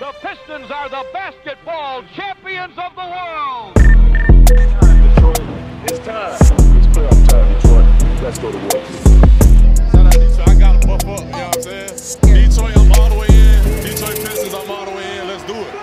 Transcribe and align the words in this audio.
The 0.00 0.12
Pistons 0.22 0.70
are 0.70 0.88
the 0.88 1.04
basketball 1.12 2.02
champions 2.14 2.72
of 2.78 2.94
the 2.94 3.04
world. 3.04 3.76
It's 4.50 4.72
time, 4.72 5.14
Detroit, 5.14 5.40
it's 5.84 5.98
time. 5.98 6.32
It's 6.78 6.86
playoff 6.86 7.28
time, 7.28 7.52
Detroit. 7.52 8.22
Let's 8.22 8.38
go 8.38 8.50
to 8.50 8.56
work. 8.56 8.86
Shout 9.92 10.06
out 10.06 10.12
Detroit. 10.14 10.48
I 10.48 10.54
got 10.58 10.80
to 10.80 10.86
buff 10.86 11.04
up, 11.04 11.20
you 11.20 11.26
know 11.26 11.48
what 11.48 11.56
I'm 11.56 11.62
saying? 11.62 12.48
Detroit, 12.48 12.78
I'm 12.78 12.92
all 12.92 13.10
the 13.10 13.18
way 13.18 13.26
in. 13.28 13.62
Detroit 13.82 14.16
Pistons, 14.16 14.54
I'm 14.54 14.70
all 14.70 14.86
the 14.86 14.92
way 14.92 15.18
in. 15.18 15.28
Let's 15.28 15.44
do 15.44 15.52
it. 15.52 15.74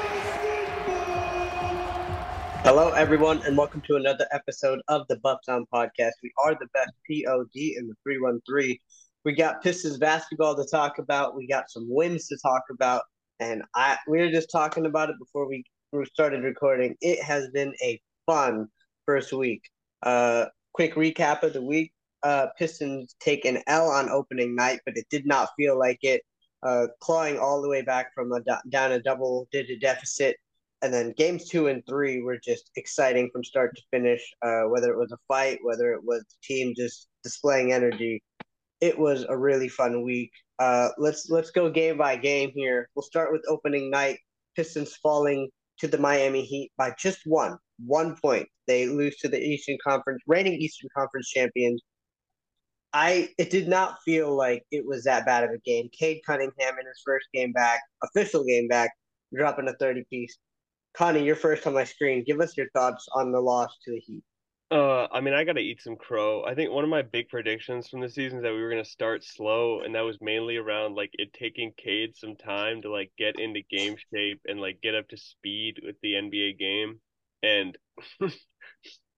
Hello, 2.63 2.89
everyone, 2.93 3.43
and 3.43 3.55
welcome 3.55 3.81
to 3.81 3.97
another 3.97 4.25
episode 4.31 4.81
of 4.87 5.05
the 5.09 5.17
Buff 5.17 5.41
Sound 5.43 5.67
Podcast. 5.71 6.13
We 6.23 6.33
are 6.43 6.55
the 6.55 6.65
best 6.73 6.89
POD 7.07 7.53
in 7.53 7.87
the 7.87 7.93
313. 8.01 8.79
We 9.25 9.33
got 9.33 9.61
Pistons 9.61 9.99
basketball 9.99 10.55
to 10.55 10.65
talk 10.65 10.97
about. 10.97 11.35
We 11.35 11.45
got 11.45 11.69
some 11.69 11.85
wins 11.87 12.27
to 12.29 12.37
talk 12.43 12.63
about. 12.71 13.03
And 13.39 13.63
I 13.75 13.97
we 14.07 14.19
were 14.19 14.31
just 14.31 14.51
talking 14.51 14.85
about 14.85 15.09
it 15.09 15.17
before 15.19 15.47
we 15.47 15.63
started 16.05 16.43
recording. 16.43 16.95
It 17.01 17.23
has 17.23 17.49
been 17.49 17.73
a 17.83 17.99
fun 18.25 18.67
first 19.05 19.33
week. 19.33 19.61
Uh, 20.03 20.45
quick 20.73 20.95
recap 20.95 21.43
of 21.43 21.53
the 21.53 21.61
week. 21.61 21.91
Uh, 22.23 22.47
Pistons 22.57 23.15
take 23.19 23.45
an 23.45 23.61
L 23.67 23.89
on 23.89 24.09
opening 24.09 24.55
night, 24.55 24.79
but 24.85 24.97
it 24.97 25.05
did 25.09 25.25
not 25.25 25.49
feel 25.57 25.77
like 25.77 25.99
it. 26.01 26.21
Uh, 26.63 26.87
clawing 26.99 27.37
all 27.37 27.61
the 27.61 27.69
way 27.69 27.83
back 27.83 28.13
from 28.13 28.31
a 28.31 28.41
down 28.69 28.91
a 28.91 28.99
double 28.99 29.47
digit 29.51 29.79
deficit 29.79 30.35
and 30.81 30.93
then 30.93 31.13
games 31.17 31.49
two 31.49 31.67
and 31.67 31.83
three 31.87 32.21
were 32.21 32.37
just 32.37 32.69
exciting 32.75 33.29
from 33.31 33.43
start 33.43 33.75
to 33.75 33.81
finish. 33.91 34.21
Uh, 34.41 34.63
whether 34.63 34.91
it 34.91 34.97
was 34.97 35.11
a 35.11 35.17
fight, 35.27 35.59
whether 35.63 35.93
it 35.93 36.03
was 36.03 36.23
the 36.29 36.35
team 36.43 36.73
just 36.75 37.07
displaying 37.23 37.73
energy, 37.73 38.21
it 38.79 38.97
was 38.97 39.25
a 39.27 39.37
really 39.37 39.69
fun 39.69 40.03
week. 40.03 40.31
Uh, 40.59 40.89
let's 40.97 41.29
let's 41.29 41.51
go 41.51 41.69
game 41.69 41.97
by 41.97 42.15
game 42.15 42.51
here. 42.55 42.89
We'll 42.95 43.03
start 43.03 43.31
with 43.31 43.43
opening 43.47 43.89
night. 43.89 44.19
Pistons 44.55 44.95
falling 44.95 45.49
to 45.79 45.87
the 45.87 45.97
Miami 45.97 46.43
Heat 46.43 46.71
by 46.77 46.93
just 46.97 47.19
one, 47.25 47.57
one 47.85 48.15
point. 48.15 48.47
They 48.65 48.87
lose 48.87 49.17
to 49.17 49.27
the 49.27 49.39
Eastern 49.39 49.77
Conference, 49.83 50.21
reigning 50.27 50.53
Eastern 50.53 50.89
Conference 50.97 51.29
champions. 51.29 51.81
I 52.93 53.29
it 53.37 53.49
did 53.51 53.67
not 53.67 53.97
feel 54.03 54.35
like 54.35 54.63
it 54.71 54.85
was 54.85 55.03
that 55.03 55.25
bad 55.25 55.43
of 55.43 55.51
a 55.51 55.59
game. 55.59 55.89
Cade 55.97 56.21
Cunningham 56.25 56.79
in 56.79 56.87
his 56.87 57.01
first 57.05 57.27
game 57.33 57.51
back, 57.51 57.81
official 58.03 58.43
game 58.43 58.67
back, 58.67 58.91
dropping 59.35 59.67
a 59.67 59.73
30 59.73 60.03
piece. 60.09 60.37
Coni, 60.97 61.23
you're 61.23 61.35
first 61.35 61.67
on 61.67 61.75
my 61.75 61.83
screen. 61.83 62.23
Give 62.25 62.39
us 62.41 62.57
your 62.57 62.69
thoughts 62.71 63.07
on 63.13 63.31
the 63.31 63.39
loss 63.39 63.77
to 63.85 63.91
the 63.91 63.99
Heat. 63.99 64.23
Uh, 64.69 65.07
I 65.11 65.21
mean, 65.21 65.33
I 65.33 65.45
gotta 65.45 65.61
eat 65.61 65.81
some 65.81 65.95
crow. 65.95 66.43
I 66.43 66.53
think 66.53 66.71
one 66.71 66.83
of 66.83 66.89
my 66.89 67.01
big 67.01 67.29
predictions 67.29 67.87
from 67.87 68.01
the 68.01 68.09
season 68.09 68.39
is 68.39 68.43
that 68.43 68.51
we 68.51 68.61
were 68.61 68.69
gonna 68.69 68.83
start 68.83 69.23
slow, 69.23 69.79
and 69.81 69.95
that 69.95 70.01
was 70.01 70.17
mainly 70.19 70.57
around 70.57 70.95
like 70.95 71.11
it 71.13 71.31
taking 71.33 71.71
Cade 71.77 72.17
some 72.17 72.35
time 72.35 72.81
to 72.81 72.91
like 72.91 73.11
get 73.17 73.39
into 73.39 73.61
game 73.61 73.95
shape 74.13 74.41
and 74.45 74.59
like 74.59 74.81
get 74.81 74.93
up 74.93 75.07
to 75.09 75.17
speed 75.17 75.79
with 75.85 75.95
the 76.01 76.15
NBA 76.15 76.59
game, 76.59 76.99
and 77.41 77.77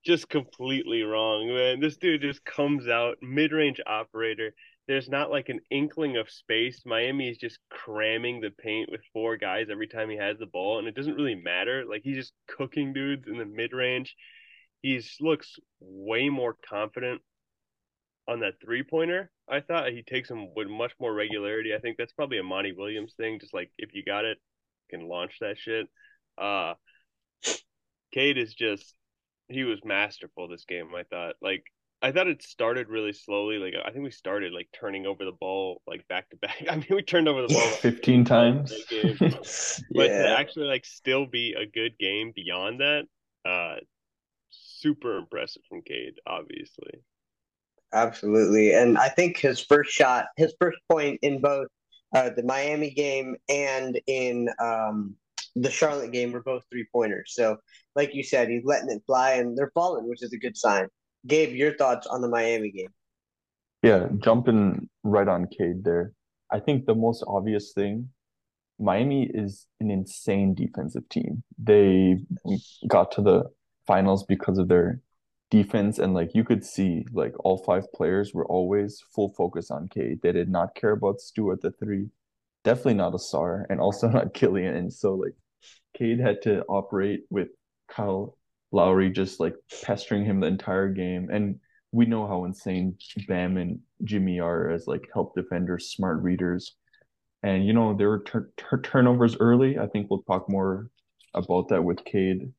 just 0.06 0.30
completely 0.30 1.02
wrong, 1.02 1.48
man. 1.48 1.80
This 1.80 1.98
dude 1.98 2.22
just 2.22 2.46
comes 2.46 2.88
out 2.88 3.18
mid-range 3.24 3.82
operator. 3.88 4.54
There's 4.88 5.10
not 5.10 5.32
like 5.32 5.50
an 5.50 5.62
inkling 5.72 6.18
of 6.18 6.30
space. 6.30 6.84
Miami 6.86 7.28
is 7.30 7.38
just 7.40 7.58
cramming 7.72 8.40
the 8.40 8.52
paint 8.52 8.90
with 8.92 9.02
four 9.14 9.36
guys 9.38 9.68
every 9.72 9.88
time 9.88 10.12
he 10.12 10.18
has 10.18 10.38
the 10.38 10.46
ball, 10.46 10.78
and 10.78 10.88
it 10.88 10.96
doesn't 10.96 11.16
really 11.16 11.36
matter. 11.36 11.86
Like 11.90 12.02
he's 12.04 12.18
just 12.18 12.34
cooking 12.48 12.94
dudes 12.94 13.28
in 13.28 13.40
the 13.40 13.46
mid-range 13.46 14.16
he 14.82 15.02
looks 15.20 15.56
way 15.80 16.30
more 16.30 16.56
confident 16.68 17.22
on 18.28 18.42
that 18.42 18.54
three 18.64 18.84
pointer. 18.84 19.32
I 19.50 19.62
thought 19.62 19.92
he 19.92 20.04
takes 20.04 20.30
them 20.30 20.54
with 20.56 20.68
much 20.68 20.94
more 21.00 21.14
regularity. 21.14 21.74
I 21.74 21.80
think 21.80 21.98
that's 21.98 22.14
probably 22.14 22.38
a 22.38 22.44
Monty 22.44 22.72
Williams 22.72 23.14
thing. 23.18 23.40
Just 23.40 23.54
like 23.54 23.72
if 23.78 23.94
you 23.94 24.04
got 24.04 24.26
it, 24.26 24.38
you 24.90 25.00
can 25.00 25.08
launch 25.08 25.38
that 25.42 25.58
shit. 25.58 25.88
Uh, 26.38 26.76
Cade 28.14 28.38
is 28.38 28.54
just 28.54 28.94
he 29.48 29.64
was 29.64 29.80
masterful 29.84 30.48
this 30.48 30.66
game. 30.66 30.90
I 30.96 31.04
thought 31.04 31.36
like 31.42 31.64
I 32.02 32.12
thought 32.12 32.28
it 32.28 32.42
started 32.42 32.88
really 32.88 33.14
slowly. 33.14 33.58
Like 33.58 33.74
I 33.84 33.92
think 33.92 34.04
we 34.04 34.12
started 34.12 34.54
like 34.54 34.70
turning 34.80 35.06
over 35.06 35.26
the 35.26 35.34
ball 35.34 35.82
like 35.86 36.08
back 36.08 36.30
to 36.30 36.38
back. 36.38 36.64
I 36.70 36.76
mean, 36.76 36.88
we 36.92 37.02
turned 37.02 37.28
over 37.28 37.42
the 37.42 37.54
ball 37.54 37.66
like, 37.66 37.80
fifteen 37.80 38.24
times. 38.24 38.74
but 38.92 40.10
yeah. 40.10 40.24
to 40.24 40.36
actually 40.38 40.68
like 40.68 40.86
still 40.86 41.26
be 41.26 41.56
a 41.60 41.66
good 41.66 41.98
game 42.00 42.32
beyond 42.36 42.80
that, 42.80 43.04
uh, 43.46 43.76
super 44.80 45.18
impressive 45.18 45.62
from 45.68 45.82
Cade, 45.82 46.16
obviously. 46.26 47.02
Absolutely. 47.94 48.74
And 48.74 48.98
I 48.98 49.10
think 49.10 49.38
his 49.38 49.60
first 49.60 49.92
shot, 49.92 50.26
his 50.38 50.54
first 50.60 50.78
point 50.90 51.20
in 51.22 51.42
both 51.42 51.68
uh, 52.16 52.30
the 52.36 52.44
Miami 52.44 52.92
game 52.92 53.36
and 53.48 54.00
in 54.08 54.50
um, 54.60 55.16
the 55.56 55.72
Charlotte 55.72 56.12
game 56.12 56.32
were 56.32 56.44
both 56.44 56.64
three 56.70 56.86
pointers. 56.92 57.34
So, 57.36 57.58
like 57.96 58.14
you 58.14 58.24
said, 58.24 58.50
he's 58.50 58.66
letting 58.66 58.90
it 58.90 59.02
fly 59.06 59.34
and 59.34 59.58
they're 59.58 59.72
falling, 59.74 60.08
which 60.08 60.24
is 60.24 60.34
a 60.34 60.38
good 60.38 60.56
sign. 60.56 60.88
Gabe, 61.28 61.56
your 61.56 61.76
thoughts 61.76 62.08
on 62.08 62.22
the 62.22 62.30
Miami 62.30 62.72
game? 62.72 62.90
Yeah, 63.82 64.08
jumping 64.20 64.90
right 65.04 65.28
on 65.28 65.48
Cade 65.48 65.84
there. 65.84 66.14
I 66.52 66.60
think 66.60 66.86
the 66.86 66.96
most 66.96 67.24
obvious 67.28 67.74
thing 67.74 68.10
Miami 68.80 69.30
is 69.34 69.68
an 69.80 69.92
insane 69.92 70.54
defensive 70.54 71.08
team. 71.10 71.44
They 71.62 72.18
got 72.88 73.12
to 73.14 73.22
the 73.22 73.44
finals 73.90 74.24
because 74.24 74.60
of 74.60 74.68
their 74.68 75.02
defense 75.50 75.98
and 75.98 76.14
like 76.14 76.36
you 76.36 76.44
could 76.44 76.64
see 76.64 77.04
like 77.12 77.34
all 77.40 77.58
five 77.66 77.92
players 77.92 78.36
were 78.36 78.46
always 78.46 79.04
full 79.16 79.34
focus 79.36 79.72
on 79.72 79.88
Cade. 79.88 80.20
They 80.22 80.32
did 80.32 80.48
not 80.48 80.76
care 80.76 80.92
about 80.92 81.20
Stu 81.20 81.52
at 81.52 81.62
the 81.62 81.72
three. 81.72 82.10
Definitely 82.64 82.94
not 82.94 83.14
Ausar 83.14 83.66
and 83.68 83.80
also 83.82 84.08
not 84.18 84.36
Killian. 84.36 84.76
And 84.76 84.94
so 84.94 85.16
like 85.16 85.34
Cade 85.98 86.20
had 86.20 86.44
to 86.44 86.62
operate 86.66 87.22
with 87.32 87.48
Kyle 87.88 88.38
Lowry 88.72 89.10
just 89.10 89.40
like 89.40 89.56
pestering 89.84 90.24
him 90.24 90.40
the 90.40 90.46
entire 90.46 90.90
game. 90.90 91.30
And 91.32 91.60
we 91.92 92.06
know 92.06 92.28
how 92.28 92.46
insane 92.46 92.96
Bam 93.28 93.58
and 93.58 93.80
Jimmy 94.04 94.40
are 94.40 94.70
as 94.70 94.86
like 94.86 95.10
help 95.12 95.34
defenders, 95.34 95.90
smart 95.90 96.22
readers. 96.22 96.76
And 97.42 97.66
you 97.66 97.74
know 97.74 97.96
there 97.98 98.10
were 98.10 98.20
tur- 98.20 98.52
tur- 98.56 98.82
turnovers 98.82 99.36
early. 99.40 99.80
I 99.80 99.88
think 99.88 100.12
we'll 100.12 100.22
talk 100.22 100.48
more 100.48 100.92
about 101.34 101.70
that 101.70 101.84
with 101.84 102.06
Cade 102.06 102.54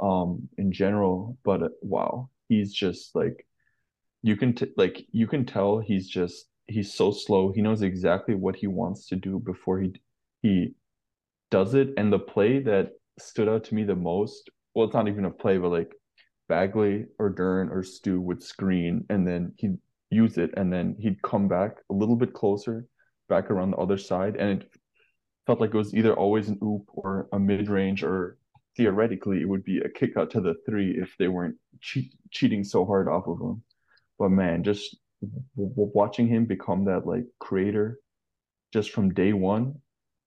um 0.00 0.48
in 0.58 0.72
general 0.72 1.38
but 1.44 1.62
uh, 1.62 1.68
wow 1.82 2.28
he's 2.48 2.72
just 2.72 3.14
like 3.14 3.46
you 4.22 4.36
can 4.36 4.54
t- 4.54 4.72
like 4.76 5.06
you 5.12 5.26
can 5.26 5.44
tell 5.44 5.78
he's 5.78 6.08
just 6.08 6.46
he's 6.66 6.92
so 6.92 7.12
slow. 7.12 7.52
He 7.52 7.62
knows 7.62 7.82
exactly 7.82 8.34
what 8.34 8.56
he 8.56 8.66
wants 8.66 9.06
to 9.08 9.16
do 9.16 9.38
before 9.38 9.80
he 9.80 9.94
he 10.42 10.74
does 11.50 11.74
it. 11.74 11.90
And 11.96 12.12
the 12.12 12.18
play 12.18 12.58
that 12.60 12.90
stood 13.18 13.48
out 13.48 13.64
to 13.64 13.74
me 13.74 13.84
the 13.84 13.94
most 13.94 14.50
well 14.74 14.86
it's 14.86 14.94
not 14.94 15.08
even 15.08 15.24
a 15.24 15.30
play 15.30 15.58
but 15.58 15.70
like 15.70 15.92
Bagley 16.48 17.06
or 17.18 17.32
Duren 17.32 17.70
or 17.70 17.82
Stu 17.82 18.20
would 18.20 18.42
screen 18.42 19.04
and 19.08 19.26
then 19.26 19.52
he'd 19.58 19.78
use 20.10 20.38
it 20.38 20.50
and 20.56 20.72
then 20.72 20.96
he'd 20.98 21.22
come 21.22 21.48
back 21.48 21.76
a 21.90 21.94
little 21.94 22.16
bit 22.16 22.34
closer 22.34 22.86
back 23.28 23.50
around 23.50 23.70
the 23.70 23.78
other 23.78 23.96
side. 23.96 24.36
And 24.36 24.62
it 24.62 24.70
felt 25.46 25.60
like 25.60 25.70
it 25.70 25.78
was 25.78 25.94
either 25.94 26.14
always 26.14 26.48
an 26.48 26.58
oop 26.62 26.88
or 26.88 27.28
a 27.32 27.38
mid 27.38 27.68
range 27.68 28.02
or 28.02 28.38
theoretically 28.76 29.40
it 29.40 29.48
would 29.48 29.64
be 29.64 29.78
a 29.78 29.88
kick 29.88 30.16
out 30.16 30.30
to 30.30 30.40
the 30.40 30.54
three 30.66 30.92
if 30.92 31.14
they 31.18 31.28
weren't 31.28 31.56
che- 31.80 32.10
cheating 32.30 32.64
so 32.64 32.84
hard 32.84 33.08
off 33.08 33.26
of 33.26 33.40
him. 33.40 33.62
But 34.18 34.30
man, 34.30 34.62
just 34.62 34.96
w- 35.56 35.90
watching 35.94 36.26
him 36.28 36.44
become 36.44 36.84
that 36.86 37.06
like 37.06 37.24
creator 37.38 38.00
just 38.72 38.90
from 38.90 39.14
day 39.14 39.32
one. 39.32 39.76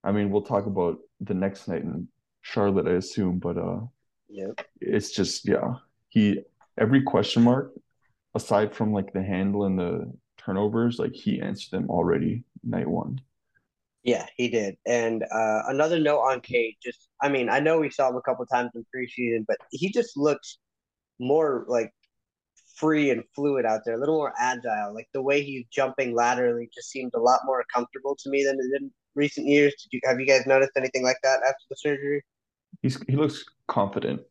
I 0.04 0.12
mean, 0.12 0.32
we'll 0.32 0.42
talk 0.42 0.66
about 0.66 0.98
the 1.20 1.34
next 1.34 1.68
night 1.68 1.84
in 1.84 2.08
Charlotte, 2.42 2.88
I 2.88 2.94
assume, 2.94 3.40
but 3.40 3.58
uh, 3.58 3.82
yeah, 4.30 4.52
it's 4.80 5.12
just 5.12 5.48
yeah. 5.48 5.76
He 6.08 6.42
every 6.78 7.04
question 7.04 7.44
mark 7.44 7.74
aside 8.36 8.74
from 8.74 8.94
like 8.94 9.14
the 9.14 9.24
handle 9.24 9.66
and 9.66 9.78
the 9.78 10.12
turnovers, 10.38 11.00
like 11.00 11.14
he 11.14 11.42
answered 11.42 11.72
them 11.72 11.90
already 11.90 12.44
night 12.64 12.88
one. 12.88 13.22
Yeah, 14.04 14.26
he 14.38 14.50
did. 14.50 14.76
And 14.86 15.24
uh, 15.24 15.64
another 15.68 16.00
note 16.00 16.22
on 16.22 16.42
Cade, 16.42 16.76
just 16.84 17.10
I 17.22 17.30
mean, 17.30 17.50
I 17.50 17.60
know 17.60 17.80
we 17.80 17.90
saw 17.90 18.10
him 18.10 18.16
a 18.16 18.22
couple 18.22 18.46
times 18.46 18.72
in 18.76 18.86
preseason, 18.96 19.46
but 19.48 19.58
he 19.72 19.92
just 19.92 20.16
looks 20.16 20.58
more 21.20 21.66
like 21.68 21.92
free 22.76 23.10
and 23.10 23.24
fluid 23.36 23.66
out 23.66 23.82
there, 23.86 23.96
a 23.96 24.00
little 24.00 24.16
more 24.16 24.34
agile. 24.40 24.94
Like 24.94 25.10
the 25.14 25.22
way 25.22 25.44
he's 25.44 25.66
jumping 25.72 26.16
laterally 26.16 26.70
just 26.74 26.90
seems 26.90 27.12
a 27.14 27.20
lot 27.20 27.42
more 27.46 27.64
comfortable 27.74 28.16
to 28.20 28.30
me 28.30 28.44
than 28.44 28.56
it 28.56 28.72
did 28.72 28.84
in 28.84 28.92
recent 29.16 29.48
years. 29.48 29.76
Did 29.84 29.98
you 29.98 30.02
have 30.06 30.20
you 30.20 30.26
guys 30.26 30.46
noticed 30.46 30.72
anything 30.78 31.04
like 31.04 31.18
that 31.24 31.42
after 31.44 31.66
the 31.70 31.76
surgery? 31.76 32.24
He's 32.82 33.02
he 33.08 33.18
looks 33.18 33.44
confident 33.68 34.22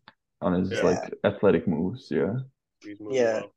on 0.41 0.55
his 0.55 0.71
yeah. 0.71 0.83
like 0.83 1.15
athletic 1.25 1.69
moves. 1.69 2.09
Yeah. 2.11 2.37
Yeah. 2.85 3.41
Well. 3.41 3.53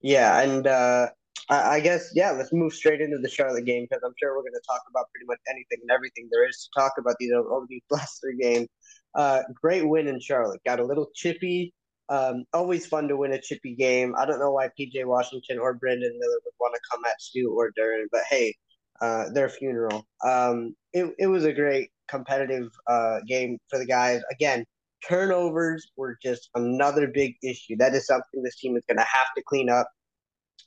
Yeah, 0.00 0.40
and 0.40 0.66
uh, 0.66 1.08
I, 1.50 1.80
guess 1.80 2.10
yeah. 2.14 2.30
Let's 2.32 2.52
move 2.52 2.74
straight 2.74 3.00
into 3.00 3.18
the 3.18 3.28
Charlotte 3.28 3.64
game 3.64 3.86
because 3.88 4.02
I'm 4.04 4.14
sure 4.18 4.36
we're 4.36 4.42
going 4.42 4.52
to 4.52 4.66
talk 4.68 4.82
about 4.90 5.06
pretty 5.12 5.26
much 5.26 5.38
anything 5.48 5.78
and 5.82 5.90
everything 5.90 6.28
there 6.30 6.46
is 6.46 6.56
to 6.56 6.80
talk 6.80 6.92
about 6.98 7.16
these 7.18 7.32
over 7.32 7.66
these 7.68 7.82
last 7.90 8.20
three 8.20 8.36
games. 8.40 8.68
Uh, 9.14 9.42
great 9.54 9.86
win 9.86 10.08
in 10.08 10.20
Charlotte. 10.20 10.60
Got 10.66 10.80
a 10.80 10.84
little 10.84 11.08
chippy. 11.14 11.72
Um, 12.10 12.44
always 12.54 12.86
fun 12.86 13.08
to 13.08 13.16
win 13.16 13.32
a 13.32 13.40
chippy 13.40 13.74
game. 13.74 14.14
I 14.18 14.24
don't 14.24 14.38
know 14.38 14.52
why 14.52 14.68
PJ 14.78 15.04
Washington 15.04 15.58
or 15.58 15.74
Brandon 15.74 16.16
Miller 16.18 16.38
would 16.44 16.54
want 16.58 16.74
to 16.74 16.80
come 16.90 17.04
at 17.04 17.20
Stu 17.20 17.54
or 17.54 17.70
Duren, 17.78 18.06
but 18.10 18.22
hey, 18.30 18.54
uh, 19.00 19.24
their 19.30 19.48
funeral. 19.48 20.06
Um, 20.24 20.74
it, 20.92 21.14
it 21.18 21.26
was 21.26 21.44
a 21.44 21.52
great 21.52 21.90
competitive 22.08 22.70
uh, 22.86 23.18
game 23.26 23.58
for 23.68 23.78
the 23.78 23.86
guys. 23.86 24.22
Again, 24.32 24.64
turnovers 25.06 25.90
were 25.96 26.16
just 26.22 26.50
another 26.54 27.08
big 27.08 27.34
issue. 27.42 27.76
That 27.76 27.94
is 27.94 28.06
something 28.06 28.42
this 28.42 28.56
team 28.56 28.76
is 28.76 28.84
going 28.88 28.98
to 28.98 29.04
have 29.04 29.26
to 29.36 29.42
clean 29.46 29.68
up. 29.68 29.88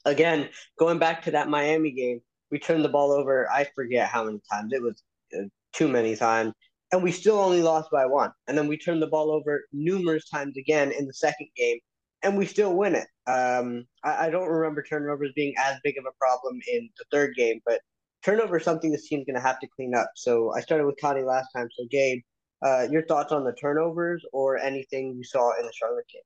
Again, 0.06 0.50
going 0.80 1.00
back 1.00 1.24
to 1.24 1.32
that 1.32 1.50
Miami 1.50 1.92
game, 1.92 2.22
we 2.52 2.60
turned 2.60 2.84
the 2.84 2.90
ball 2.90 3.12
over. 3.12 3.50
I 3.52 3.68
forget 3.76 4.10
how 4.10 4.24
many 4.26 4.42
times. 4.52 4.74
It 4.74 4.82
was 4.82 5.04
uh, 5.38 5.44
too 5.74 5.88
many 5.88 6.16
times. 6.16 6.54
And 6.92 7.02
we 7.02 7.12
still 7.12 7.40
only 7.40 7.62
lost 7.62 7.90
by 7.92 8.06
one. 8.06 8.32
And 8.48 8.58
then 8.58 8.68
we 8.68 8.78
turned 8.78 9.02
the 9.02 9.08
ball 9.08 9.32
over 9.32 9.64
numerous 9.72 10.30
times 10.30 10.58
again 10.58 10.92
in 10.92 11.08
the 11.08 11.14
second 11.14 11.48
game, 11.56 11.78
and 12.22 12.38
we 12.38 12.46
still 12.46 12.74
win 12.74 12.96
it. 12.96 13.08
Um, 13.28 13.86
I, 14.04 14.28
I 14.28 14.30
don't 14.30 14.50
remember 14.50 14.84
turnovers 14.84 15.32
being 15.34 15.54
as 15.58 15.78
big 15.84 15.98
of 15.98 16.06
a 16.06 16.18
problem 16.20 16.60
in 16.72 16.90
the 16.98 17.06
third 17.12 17.34
game, 17.36 17.62
but 17.66 17.80
turnover 18.24 18.58
is 18.58 18.66
something 18.66 18.92
this 18.92 19.08
team's 19.08 19.26
going 19.26 19.36
to 19.36 19.42
have 19.42 19.60
to 19.62 19.68
clean 19.68 19.96
up. 19.96 20.12
So 20.16 20.54
I 20.54 20.60
started 20.60 20.86
with 20.86 21.00
Coni 21.02 21.24
last 21.24 21.48
time. 21.56 21.70
So, 21.72 21.86
Gabe, 21.90 22.22
uh, 22.62 22.88
your 22.92 23.06
thoughts 23.06 23.32
on 23.32 23.44
the 23.44 23.54
turnovers 23.54 24.24
or 24.34 24.58
anything 24.58 25.16
you 25.16 25.24
saw 25.24 25.58
in 25.58 25.66
the 25.66 25.74
Charlotte 25.74 26.06
game? 26.12 26.22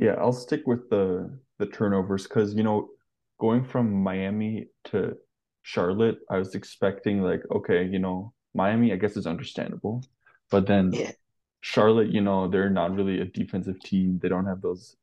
Yeah, 0.00 0.14
I'll 0.18 0.32
stick 0.32 0.62
with 0.66 0.88
the 0.90 1.30
the 1.62 1.70
turnovers 1.76 2.24
because 2.24 2.54
you 2.54 2.62
know, 2.64 2.90
going 3.38 3.64
from 3.64 3.86
Miami 4.02 4.68
to 4.90 5.16
Charlotte, 5.62 6.18
I 6.30 6.38
was 6.38 6.54
expecting 6.54 7.22
like, 7.22 7.42
okay, 7.50 7.84
you 7.84 7.98
know, 7.98 8.32
Miami, 8.54 8.92
I 8.92 8.96
guess 8.96 9.16
is 9.16 9.26
understandable, 9.26 10.04
but 10.50 10.66
then 10.66 10.92
Yeah. 10.92 11.12
Charlotte, 11.60 12.10
you 12.10 12.20
know, 12.20 12.48
they're 12.48 12.70
not 12.70 12.94
really 12.96 13.20
a 13.20 13.24
defensive 13.24 13.78
team. 13.80 14.18
They 14.20 14.28
don't 14.28 14.46
have 14.46 14.62
those 14.62 14.96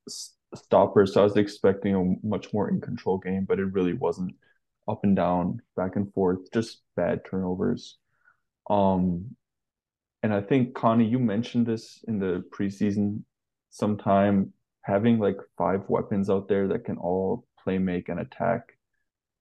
stoppers, 0.56 1.14
so 1.14 1.22
I 1.22 1.24
was 1.24 1.38
expecting 1.38 1.96
a 1.96 2.28
much 2.28 2.54
more 2.54 2.70
in 2.70 2.82
control 2.82 3.18
game, 3.18 3.46
but 3.46 3.60
it 3.60 3.74
really 3.78 3.94
wasn't 3.94 4.36
up 4.88 5.04
and 5.04 5.16
down, 5.16 5.62
back 5.76 5.96
and 5.96 6.12
forth, 6.14 6.52
just 6.52 6.82
bad 6.96 7.22
turnovers. 7.30 7.98
Um, 8.70 9.36
and 10.24 10.34
I 10.34 10.42
think 10.42 10.76
Coni, 10.76 11.06
you 11.06 11.20
mentioned 11.20 11.66
this 11.66 12.04
in 12.08 12.20
the 12.20 12.44
preseason 12.52 13.24
sometime, 13.70 14.54
having 14.90 15.20
like 15.20 15.38
five 15.58 15.82
weapons 15.88 16.30
out 16.30 16.48
there 16.50 16.68
that 16.70 16.84
can 16.84 16.98
all 16.98 17.46
play 17.64 17.78
make 17.78 18.10
and 18.10 18.20
attack. 18.20 18.74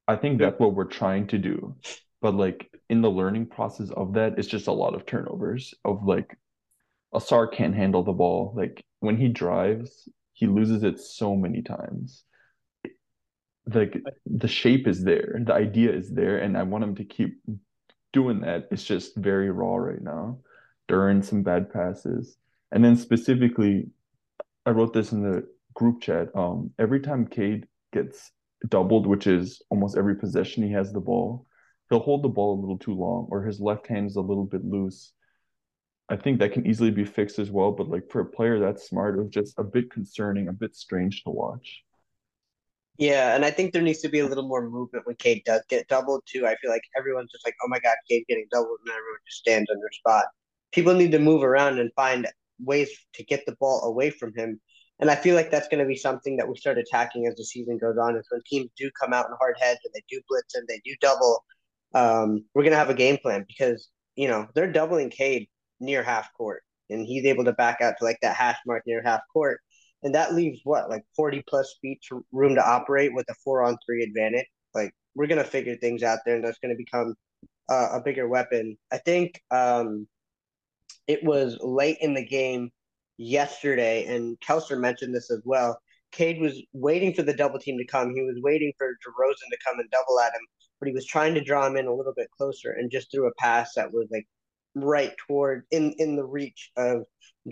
I 0.06 0.16
think 0.16 0.38
that's 0.38 0.60
what 0.60 0.74
we're 0.74 0.84
trying 0.84 1.26
to 1.28 1.38
do. 1.38 1.74
But 2.20 2.34
like 2.34 2.70
in 2.90 3.00
the 3.00 3.10
learning 3.10 3.46
process 3.46 3.90
of 3.90 4.14
that, 4.14 4.38
it's 4.38 4.48
just 4.48 4.66
a 4.66 4.72
lot 4.72 4.94
of 4.94 5.06
turnovers 5.06 5.74
of 5.84 6.04
like 6.04 6.36
Ausar 7.14 7.50
can't 7.50 7.74
handle 7.74 8.02
the 8.02 8.12
ball. 8.12 8.52
Like 8.54 8.84
when 9.00 9.16
he 9.16 9.28
drives, 9.28 10.08
he 10.32 10.46
loses 10.46 10.82
it 10.84 11.00
so 11.00 11.34
many 11.34 11.62
times. 11.62 12.24
Like 13.72 14.02
the 14.26 14.48
shape 14.48 14.86
is 14.86 15.04
there, 15.04 15.40
the 15.44 15.54
idea 15.54 15.92
is 15.92 16.10
there, 16.10 16.38
and 16.38 16.56
I 16.56 16.62
want 16.62 16.84
him 16.84 16.94
to 16.96 17.04
keep 17.04 17.40
doing 18.12 18.40
that. 18.40 18.68
It's 18.70 18.84
just 18.84 19.16
very 19.16 19.50
raw 19.50 19.76
right 19.76 20.02
now 20.02 20.38
during 20.88 21.22
some 21.22 21.42
bad 21.42 21.72
passes. 21.72 22.38
And 22.72 22.84
then 22.84 22.96
specifically, 22.96 23.88
I 24.68 24.70
wrote 24.70 24.92
this 24.92 25.12
in 25.12 25.22
the 25.22 25.48
group 25.72 26.02
chat. 26.02 26.28
Um, 26.36 26.72
every 26.78 27.00
time 27.00 27.26
Cade 27.26 27.66
gets 27.90 28.32
doubled, 28.68 29.06
which 29.06 29.26
is 29.26 29.62
almost 29.70 29.96
every 29.96 30.14
possession 30.14 30.62
he 30.62 30.72
has 30.72 30.92
the 30.92 31.00
ball, 31.00 31.46
he'll 31.88 32.00
hold 32.00 32.22
the 32.22 32.28
ball 32.28 32.54
a 32.54 32.60
little 32.60 32.76
too 32.76 32.92
long, 32.92 33.28
or 33.30 33.42
his 33.42 33.60
left 33.60 33.86
hand 33.86 34.10
is 34.10 34.16
a 34.16 34.20
little 34.20 34.44
bit 34.44 34.62
loose. 34.62 35.12
I 36.10 36.16
think 36.16 36.38
that 36.40 36.52
can 36.52 36.66
easily 36.66 36.90
be 36.90 37.06
fixed 37.06 37.38
as 37.38 37.50
well, 37.50 37.72
but 37.72 37.88
like 37.88 38.10
for 38.10 38.20
a 38.20 38.26
player 38.26 38.60
that's 38.60 38.86
smart, 38.86 39.18
it 39.18 39.22
was 39.22 39.30
just 39.30 39.58
a 39.58 39.64
bit 39.64 39.90
concerning, 39.90 40.48
a 40.48 40.52
bit 40.52 40.76
strange 40.76 41.24
to 41.24 41.30
watch. 41.30 41.82
Yeah, 42.98 43.34
and 43.34 43.46
I 43.46 43.50
think 43.50 43.72
there 43.72 43.80
needs 43.80 44.00
to 44.00 44.10
be 44.10 44.18
a 44.18 44.26
little 44.26 44.46
more 44.46 44.68
movement 44.68 45.06
when 45.06 45.16
Cade 45.16 45.44
does 45.46 45.62
get 45.70 45.88
doubled 45.88 46.24
too. 46.26 46.46
I 46.46 46.56
feel 46.56 46.70
like 46.70 46.82
everyone's 46.94 47.32
just 47.32 47.46
like, 47.46 47.54
"Oh 47.64 47.68
my 47.68 47.78
God, 47.78 47.96
Cade 48.06 48.24
getting 48.28 48.48
doubled," 48.50 48.80
and 48.84 48.90
everyone 48.90 49.20
just 49.26 49.38
stands 49.38 49.70
on 49.70 49.80
their 49.80 49.92
spot. 49.92 50.26
People 50.72 50.92
need 50.92 51.12
to 51.12 51.18
move 51.18 51.42
around 51.42 51.78
and 51.78 51.90
find 51.94 52.26
ways 52.62 52.90
to 53.14 53.25
get 53.25 53.44
the 53.46 53.56
ball 53.60 53.84
away 53.84 54.10
from 54.10 54.32
him. 54.37 54.60
And 55.00 55.10
I 55.10 55.14
feel 55.14 55.37
like 55.37 55.50
that's 55.50 55.69
going 55.69 55.82
to 55.82 55.88
be 55.88 55.96
something 55.96 56.37
that 56.37 56.49
we 56.49 56.56
start 56.56 56.78
attacking 56.78 57.26
as 57.26 57.37
the 57.37 57.44
season 57.44 57.78
goes 57.78 57.96
on. 57.99 58.16
Is 58.16 58.26
when 58.31 58.40
teams 58.46 58.70
do 58.76 58.90
come 59.00 59.12
out 59.12 59.26
in 59.26 59.32
hard 59.38 59.56
heads 59.60 59.81
and 59.84 59.94
they 59.94 60.02
do 60.08 60.20
blitz 60.28 60.55
and 60.55 60.66
they 60.69 60.81
do 60.84 60.94
double, 61.00 61.44
um, 61.94 62.44
we're 62.55 62.64
going 62.64 62.72
to 62.72 62.78
have 62.78 62.90
a 62.90 62.94
game 62.94 63.19
plan 63.19 63.44
because 63.46 63.88
you 64.16 64.28
know 64.28 64.49
they're 64.55 64.72
doubling 64.72 65.10
Cade 65.10 65.49
near 65.78 66.02
half 66.02 66.32
court, 66.34 66.62
and 66.90 67.06
he's 67.06 67.25
able 67.26 67.44
to 67.44 67.52
back 67.52 67.81
out 67.81 67.94
to 67.99 68.05
like 68.05 68.19
that 68.22 68.34
hash 68.37 68.58
mark 68.66 68.82
near 68.87 69.02
half 69.04 69.20
court 69.32 69.61
and 70.02 70.14
that 70.14 70.34
leaves 70.34 70.61
what 70.64 70.88
like 70.88 71.02
40 71.16 71.43
plus 71.49 71.76
feet 71.81 72.00
to 72.08 72.25
room 72.32 72.54
to 72.54 72.66
operate 72.66 73.12
with 73.14 73.26
a 73.31 73.34
four 73.44 73.62
on 73.62 73.76
three 73.84 74.02
advantage 74.02 74.46
like 74.75 74.93
we're 75.14 75.26
gonna 75.26 75.44
figure 75.44 75.76
things 75.76 76.02
out 76.02 76.20
there 76.25 76.37
and 76.37 76.44
that's 76.44 76.58
gonna 76.58 76.76
become 76.76 77.14
uh, 77.69 77.88
a 77.93 78.00
bigger 78.00 78.28
weapon 78.28 78.76
i 78.93 78.99
think 78.99 79.40
um 79.50 80.06
it 81.06 81.23
was 81.25 81.58
late 81.61 81.99
in 82.00 82.14
the 82.14 82.25
game 82.25 82.70
yesterday 83.17 84.05
and 84.06 84.38
Kelser 84.40 84.79
mentioned 84.79 85.14
this 85.14 85.31
as 85.31 85.43
well 85.44 85.79
Cade 86.12 86.40
was 86.40 86.61
waiting 86.73 87.12
for 87.12 87.23
the 87.23 87.35
double 87.35 87.58
team 87.58 87.79
to 87.79 87.87
come 87.87 88.14
he 88.14 88.23
was 88.23 88.40
waiting 88.43 88.73
for 88.79 88.87
DeRozan 88.87 89.50
to 89.50 89.58
come 89.67 89.79
and 89.79 89.90
double 89.90 90.20
at 90.20 90.35
him 90.35 90.40
but 90.81 90.88
he 90.88 90.94
was 90.94 91.06
trying 91.06 91.35
to 91.35 91.43
draw 91.44 91.67
him 91.67 91.76
in 91.76 91.87
a 91.87 91.94
little 91.94 92.14
bit 92.17 92.29
closer 92.37 92.70
and 92.73 92.90
just 92.90 93.11
threw 93.11 93.26
a 93.26 93.35
pass 93.38 93.75
that 93.75 93.93
was 93.93 94.06
like 94.11 94.26
right 94.75 95.14
toward 95.26 95.64
in 95.70 95.93
in 95.99 96.17
the 96.17 96.25
reach 96.25 96.70
of 96.76 97.02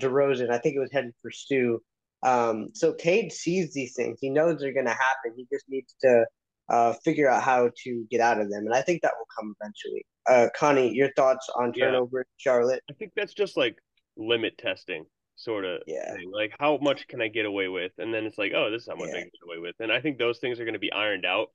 DeRozan 0.00 0.50
I 0.50 0.58
think 0.58 0.76
it 0.76 0.80
was 0.80 0.92
headed 0.92 1.12
for 1.22 1.30
Stu 1.30 1.80
um, 2.22 2.70
so 2.74 2.92
Cade 2.92 3.32
sees 3.32 3.72
these 3.72 3.94
things. 3.94 4.18
He 4.20 4.30
knows 4.30 4.58
they're 4.58 4.72
going 4.72 4.86
to 4.86 4.90
happen. 4.90 5.32
He 5.36 5.46
just 5.52 5.64
needs 5.68 5.94
to 6.02 6.24
uh, 6.68 6.94
figure 7.04 7.28
out 7.28 7.42
how 7.42 7.70
to 7.84 8.06
get 8.10 8.20
out 8.20 8.40
of 8.40 8.50
them, 8.50 8.66
and 8.66 8.74
I 8.74 8.82
think 8.82 9.02
that 9.02 9.12
will 9.18 9.26
come 9.38 9.54
eventually. 9.60 10.04
Uh, 10.28 10.48
Coni, 10.58 10.92
your 10.92 11.12
thoughts 11.14 11.48
on 11.56 11.72
Yeah. 11.74 11.86
turnover, 11.86 12.26
Charlotte? 12.36 12.82
I 12.90 12.94
think 12.94 13.12
that's 13.14 13.34
just 13.34 13.56
like 13.56 13.78
limit 14.16 14.58
testing 14.58 15.06
sort 15.36 15.64
of 15.64 15.82
Yeah. 15.86 16.14
thing. 16.14 16.30
Like 16.32 16.54
how 16.58 16.78
much 16.78 17.06
can 17.08 17.20
I 17.20 17.28
get 17.28 17.44
away 17.46 17.68
with? 17.68 17.92
And 17.98 18.12
then 18.12 18.24
it's 18.24 18.38
like, 18.38 18.52
oh, 18.54 18.70
this 18.70 18.82
is 18.82 18.88
how 18.88 18.96
much 18.96 19.10
I 19.10 19.18
Yeah. 19.18 19.20
can 19.20 19.30
get 19.30 19.46
away 19.46 19.58
with. 19.58 19.76
And 19.78 19.92
I 19.92 20.00
think 20.00 20.18
those 20.18 20.38
things 20.38 20.58
are 20.58 20.64
going 20.64 20.74
to 20.74 20.80
be 20.80 20.92
ironed 20.92 21.26
out. 21.26 21.48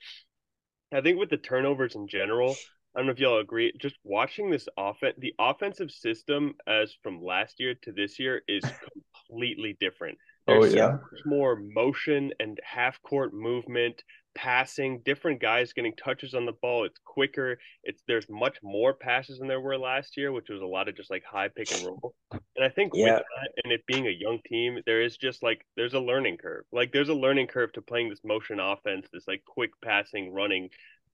I 0.93 1.01
think 1.01 1.17
with 1.17 1.29
the 1.29 1.37
turnovers 1.37 1.95
in 1.95 2.07
general, 2.07 2.55
I 2.93 2.99
don't 2.99 3.07
know 3.07 3.13
if 3.13 3.19
y'all 3.19 3.39
agree, 3.39 3.73
just 3.77 3.95
watching 4.03 4.49
this 4.49 4.67
offense, 4.77 5.15
the 5.17 5.33
offensive 5.39 5.91
system 5.91 6.53
as 6.67 6.93
from 7.01 7.23
last 7.23 7.59
year 7.59 7.73
to 7.83 7.91
this 7.91 8.19
year 8.19 8.43
is 8.47 8.65
completely 9.27 9.77
different. 9.79 10.17
Oh 10.47 10.61
There's 10.61 10.73
so 10.73 10.77
yeah. 10.77 10.97
more 11.25 11.55
motion 11.55 12.31
and 12.39 12.59
half 12.63 13.01
court 13.03 13.33
movement, 13.33 14.03
passing, 14.33 15.01
different 15.05 15.39
guys 15.41 15.73
getting 15.73 15.95
touches 15.95 16.33
on 16.33 16.45
the 16.45 16.53
ball. 16.53 16.83
It's 16.85 16.99
quicker. 17.05 17.59
It's 17.83 18.01
there's 18.07 18.27
much 18.29 18.57
more 18.63 18.93
passes 18.93 19.39
than 19.39 19.47
there 19.47 19.61
were 19.61 19.77
last 19.77 20.17
year, 20.17 20.31
which 20.31 20.49
was 20.49 20.61
a 20.61 20.65
lot 20.65 20.87
of 20.89 20.95
just 20.95 21.11
like 21.11 21.23
high 21.23 21.47
pick 21.49 21.71
and 21.71 21.85
roll. 21.85 22.15
And 22.55 22.65
I 22.65 22.69
think 22.69 22.93
Yeah. 22.93 23.17
with 23.17 23.23
that 23.35 23.51
and 23.63 23.73
it 23.73 23.85
being 23.85 24.07
a 24.07 24.11
young 24.11 24.39
team, 24.45 24.79
there 24.85 25.01
is 25.01 25.17
just 25.17 25.43
like 25.43 25.65
there's 25.77 25.93
a 25.93 25.99
learning 25.99 26.37
curve. 26.37 26.65
Like 26.71 26.91
there's 26.91 27.09
a 27.09 27.13
learning 27.13 27.47
curve 27.47 27.71
to 27.73 27.81
playing 27.81 28.09
this 28.09 28.23
motion 28.23 28.59
offense, 28.59 29.07
this 29.13 29.27
like 29.27 29.43
quick 29.45 29.71
passing, 29.83 30.31
running 30.33 30.69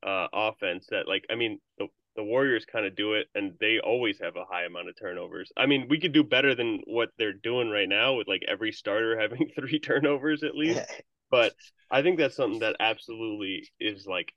uh 0.06 0.28
offense 0.32 0.86
that 0.92 1.08
like 1.08 1.25
I 1.30 1.36
mean 1.36 1.60
the 1.80 1.88
the 2.18 2.24
Warriors 2.24 2.66
kind 2.66 2.86
of 2.86 2.96
do 2.98 3.14
it 3.14 3.28
and 3.36 3.54
they 3.62 3.80
always 3.80 4.20
have 4.20 4.36
a 4.36 4.46
high 4.46 4.66
amount 4.66 4.90
of 4.90 5.00
turnovers. 5.00 5.52
I 5.58 5.68
mean, 5.68 5.88
we 5.90 6.00
could 6.02 6.14
do 6.14 6.24
better 6.26 6.56
than 6.56 6.82
what 6.88 7.12
they're 7.18 7.34
doing 7.34 7.70
right 7.70 7.90
now 7.90 8.16
with 8.16 8.28
like 8.28 8.44
every 8.48 8.74
starter 8.74 9.20
having 9.22 9.52
three 9.56 9.80
turnovers 9.80 10.44
at 10.44 10.56
least. 10.56 10.92
But 11.32 11.54
I 11.92 12.04
think 12.04 12.18
that's 12.20 12.36
something 12.38 12.60
that 12.62 12.78
absolutely 12.80 13.70
is 13.80 14.08
like 14.08 14.34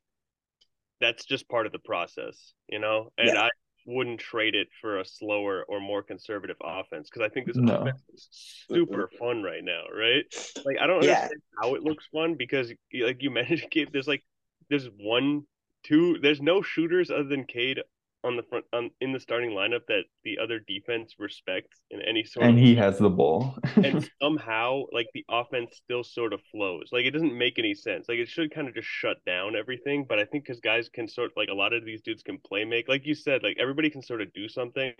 that's 1.01 1.25
just 1.25 1.49
part 1.49 1.67
of 1.67 1.73
the 1.73 1.79
process, 1.79 2.55
you 2.69 2.79
know? 2.79 3.11
And 3.19 3.35
Yeah. 3.35 3.43
I 3.43 3.51
wouldn't 3.87 4.21
trade 4.21 4.55
it 4.55 4.69
for 4.81 5.01
a 5.01 5.05
slower 5.05 5.65
or 5.69 5.81
more 5.81 6.03
conservative 6.03 6.57
offense 6.63 7.09
because 7.09 7.25
I 7.25 7.33
think 7.33 7.47
this 7.47 7.57
No. 7.57 7.75
offense 7.77 8.03
is 8.15 8.29
super 8.31 9.11
fun 9.19 9.43
right 9.43 9.65
now, 9.65 9.85
right? 9.97 10.25
Like 10.65 10.77
I 10.81 10.87
don't 10.87 11.01
Yeah. 11.01 11.29
understand 11.29 11.41
how 11.61 11.75
it 11.75 11.83
looks 11.83 12.07
fun 12.13 12.35
because 12.35 12.73
like 12.93 13.23
you 13.23 13.31
mentioned, 13.33 13.89
there's 13.93 14.09
like 14.09 14.23
there's 14.69 14.89
one, 14.99 15.45
two, 15.85 16.19
there's 16.21 16.41
no 16.41 16.63
shooters 16.63 17.11
other 17.11 17.25
than 17.25 17.45
Cade 17.45 17.81
on 18.23 18.37
the 18.37 18.43
front 18.43 18.67
on 18.73 18.91
in 19.01 19.13
the 19.13 19.21
starting 19.21 19.51
lineup 19.51 19.87
that 19.89 20.05
the 20.25 20.39
other 20.39 20.59
defense 20.61 21.15
respects 21.19 21.81
in 21.91 22.03
any 22.03 22.25
sort 22.25 22.47
And 22.47 22.53
of 22.53 22.59
he 22.59 22.75
has 22.77 22.99
the 22.99 23.11
ball. 23.11 23.57
and 23.83 23.99
somehow 24.23 24.85
like 24.93 25.09
the 25.15 25.25
offense 25.29 25.77
still 25.85 26.05
sort 26.05 26.33
of 26.33 26.41
flows. 26.53 26.89
Like 26.93 27.05
it 27.05 27.13
doesn't 27.13 27.37
make 27.37 27.59
any 27.59 27.75
sense. 27.75 28.09
Like 28.09 28.19
it 28.19 28.29
should 28.29 28.55
kind 28.55 28.69
of 28.69 28.75
just 28.75 28.89
shut 28.89 29.19
down 29.27 29.57
everything. 29.57 30.05
But 30.09 30.19
I 30.19 30.25
think 30.25 30.45
because 30.45 30.61
guys 30.61 30.89
can 30.89 31.09
sort 31.09 31.33
like 31.37 31.49
a 31.49 31.55
lot 31.55 31.73
of 31.73 31.85
these 31.85 32.03
dudes 32.03 32.23
can 32.23 32.39
play 32.39 32.65
make, 32.65 32.89
like 32.89 33.07
you 33.07 33.15
said, 33.15 33.43
like 33.43 33.57
everybody 33.59 33.91
can 33.91 34.03
sort 34.03 34.21
of 34.23 34.33
do 34.33 34.49
something. 34.49 34.93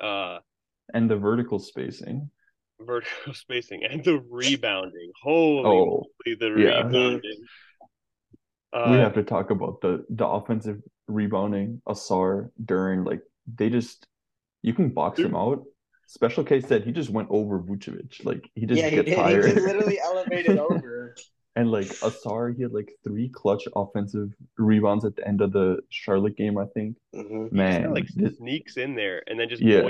Uh, 0.00 0.38
And 0.92 1.10
the 1.10 1.16
vertical 1.16 1.58
spacing. 1.58 2.30
vertical 2.80 3.34
spacing 3.34 3.84
and 3.84 4.04
the 4.04 4.18
rebounding. 4.30 5.12
Holy 5.22 5.68
Oh, 5.68 6.04
the 6.40 6.50
yeah. 6.54 6.82
rebounding. 6.82 7.46
We 8.74 8.80
Uh, 8.80 8.92
have 8.98 9.14
to 9.14 9.22
talk 9.22 9.50
about 9.50 9.80
the 9.80 10.04
the 10.10 10.26
offensive 10.26 10.82
rebounding. 11.06 11.80
Ausar 11.88 12.50
during 12.64 13.04
like 13.04 13.22
they 13.56 13.70
just 13.70 14.06
you 14.62 14.74
can 14.74 14.90
box 14.90 15.18
him 15.18 15.34
out. 15.34 15.64
Special 16.06 16.44
case 16.44 16.66
said 16.66 16.84
he 16.84 16.92
just 16.92 17.10
went 17.10 17.28
over 17.30 17.60
Vucevic. 17.60 18.24
Like 18.24 18.48
he 18.54 18.66
just 18.66 18.80
yeah, 18.80 18.88
he 18.88 18.96
gets 18.96 19.08
did. 19.08 19.16
He 19.16 19.22
tired. 19.22 19.42
just 19.44 19.56
literally 19.66 19.98
elevated 20.00 20.58
over. 20.58 21.14
And 21.56 21.72
like 21.72 21.86
Ausar, 22.06 22.54
he 22.54 22.62
had 22.62 22.72
like 22.72 22.92
three 23.02 23.28
clutch 23.30 23.64
offensive 23.74 24.30
rebounds 24.58 25.04
at 25.04 25.16
the 25.16 25.26
end 25.26 25.40
of 25.40 25.52
the 25.52 25.78
Charlotte 25.88 26.36
game, 26.36 26.56
I 26.56 26.66
think. 26.66 26.96
Mhm. 27.14 27.50
Man, 27.50 27.80
Kinda, 27.82 27.94
like 27.94 28.06
this- 28.14 28.36
sneaks 28.36 28.76
in 28.76 28.94
there 28.94 29.22
and 29.26 29.40
then 29.40 29.48
just 29.48 29.62
Yeah. 29.62 29.80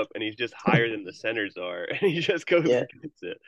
up 0.00 0.08
and 0.14 0.22
he's 0.22 0.36
just 0.36 0.54
higher 0.54 0.88
than 0.88 1.04
the 1.04 1.12
centers 1.12 1.56
are 1.58 1.84
and 1.90 1.98
he 1.98 2.20
just 2.20 2.46
goes 2.46 2.66
Yeah. 2.68 2.84
and 2.92 3.02
gets 3.02 3.22
it. 3.22 3.38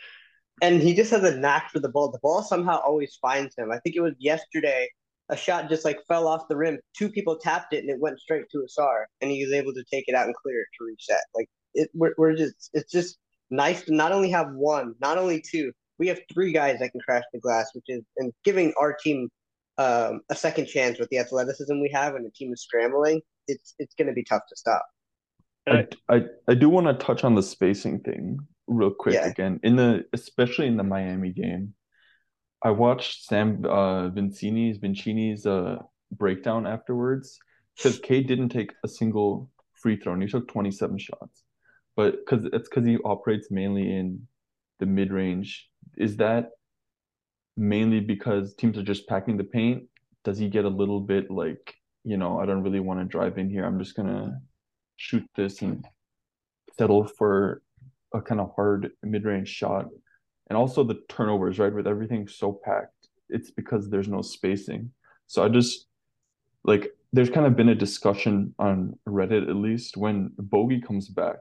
And 0.60 0.80
he 0.80 0.94
just 0.94 1.10
has 1.10 1.24
a 1.24 1.36
knack 1.36 1.70
for 1.70 1.80
the 1.80 1.88
ball. 1.88 2.10
The 2.10 2.18
ball 2.22 2.42
somehow 2.42 2.80
always 2.80 3.16
finds 3.20 3.56
him. 3.56 3.70
I 3.70 3.78
think 3.78 3.96
it 3.96 4.00
was 4.00 4.14
yesterday. 4.18 4.88
A 5.30 5.36
shot 5.36 5.68
just 5.68 5.84
like 5.84 6.00
fell 6.08 6.26
off 6.26 6.48
the 6.48 6.56
rim. 6.56 6.80
Two 6.96 7.08
people 7.08 7.36
tapped 7.36 7.72
it 7.72 7.78
and 7.78 7.90
it 7.90 8.00
went 8.00 8.18
straight 8.18 8.50
to 8.50 8.58
Ausar, 8.58 9.04
and 9.20 9.30
he 9.30 9.44
was 9.44 9.52
able 9.52 9.72
to 9.74 9.84
take 9.84 10.08
it 10.08 10.14
out 10.14 10.26
and 10.26 10.34
clear 10.34 10.60
it 10.60 10.66
to 10.76 10.84
reset. 10.84 11.22
Like 11.36 11.48
it, 11.74 11.88
we're, 11.94 12.14
we're 12.18 12.34
just 12.34 12.70
it's 12.74 12.90
just 12.90 13.16
nice 13.48 13.84
to 13.84 13.94
not 13.94 14.10
only 14.10 14.30
have 14.30 14.52
one, 14.54 14.94
not 15.00 15.18
only 15.18 15.40
two. 15.40 15.72
We 15.98 16.08
have 16.08 16.18
three 16.32 16.52
guys 16.52 16.80
that 16.80 16.90
can 16.90 17.00
crash 17.00 17.22
the 17.32 17.38
glass, 17.38 17.70
which 17.74 17.84
is 17.86 18.02
and 18.16 18.32
giving 18.44 18.74
our 18.76 18.92
team 18.92 19.28
um, 19.78 20.20
a 20.30 20.34
second 20.34 20.66
chance 20.66 20.98
with 20.98 21.08
the 21.10 21.18
athleticism 21.18 21.80
we 21.80 21.90
have, 21.94 22.16
and 22.16 22.26
the 22.26 22.30
team 22.30 22.52
is 22.52 22.62
scrambling. 22.62 23.20
It's 23.46 23.74
it's 23.78 23.94
going 23.94 24.08
to 24.08 24.14
be 24.14 24.24
tough 24.24 24.42
to 24.48 24.56
stop. 24.56 24.84
I, 25.68 25.86
I, 26.08 26.22
I 26.48 26.54
do 26.54 26.68
want 26.68 26.86
to 26.86 26.94
touch 26.94 27.22
on 27.22 27.34
the 27.34 27.42
spacing 27.42 28.00
thing 28.00 28.40
real 28.70 28.90
quick 28.90 29.14
Yeah. 29.16 29.26
again. 29.26 29.60
In 29.62 29.76
the 29.76 30.04
especially 30.12 30.66
in 30.68 30.76
the 30.76 30.84
Miami 30.84 31.32
game, 31.32 31.74
I 32.62 32.70
watched 32.70 33.24
Sam 33.24 33.64
uh 33.66 34.08
Vecenie's 34.08 34.78
Vecenie's 34.78 35.44
uh 35.44 35.78
breakdown 36.12 36.66
afterwards 36.66 37.38
because 37.76 37.98
Cade 37.98 38.26
didn't 38.26 38.50
take 38.50 38.72
a 38.84 38.88
single 38.88 39.50
free 39.74 39.96
throw 39.96 40.12
and 40.14 40.22
he 40.22 40.28
took 40.28 40.48
27 40.48 40.98
shots. 40.98 41.42
But 41.96 42.16
because 42.18 42.44
it's 42.52 42.68
because 42.68 42.86
he 42.86 42.96
operates 43.04 43.50
mainly 43.50 43.90
in 43.94 44.26
the 44.78 44.86
mid 44.86 45.12
range. 45.12 45.68
Is 45.98 46.16
that 46.18 46.50
mainly 47.56 48.00
because 48.00 48.54
teams 48.54 48.78
are 48.78 48.82
just 48.82 49.08
packing 49.08 49.36
the 49.36 49.44
paint? 49.44 49.84
Does 50.24 50.38
he 50.38 50.48
get 50.48 50.64
a 50.64 50.68
little 50.68 51.00
bit 51.00 51.30
like, 51.30 51.74
you 52.04 52.16
know, 52.16 52.38
I 52.38 52.46
don't 52.46 52.62
really 52.62 52.80
want 52.80 53.00
to 53.00 53.04
drive 53.04 53.38
in 53.38 53.50
here. 53.50 53.64
I'm 53.64 53.78
just 53.78 53.96
gonna 53.96 54.40
shoot 54.96 55.24
this 55.34 55.62
and 55.62 55.84
settle 56.78 57.06
for 57.06 57.62
a 58.14 58.20
kind 58.20 58.40
of 58.40 58.52
hard 58.54 58.90
mid-range 59.02 59.48
shot. 59.48 59.86
And 60.48 60.56
also 60.56 60.82
the 60.82 61.00
turnovers, 61.08 61.58
right? 61.58 61.72
With 61.72 61.86
everything 61.86 62.26
so 62.26 62.60
packed, 62.64 63.08
it's 63.28 63.50
because 63.50 63.88
there's 63.88 64.08
no 64.08 64.20
spacing. 64.22 64.90
So 65.26 65.44
I 65.44 65.48
just 65.48 65.86
like 66.64 66.90
there's 67.12 67.30
kind 67.30 67.46
of 67.46 67.56
been 67.56 67.68
a 67.68 67.74
discussion 67.74 68.54
on 68.58 68.98
Reddit 69.08 69.48
at 69.48 69.56
least 69.56 69.96
when 69.96 70.30
Bogey 70.38 70.80
comes 70.80 71.08
back. 71.08 71.38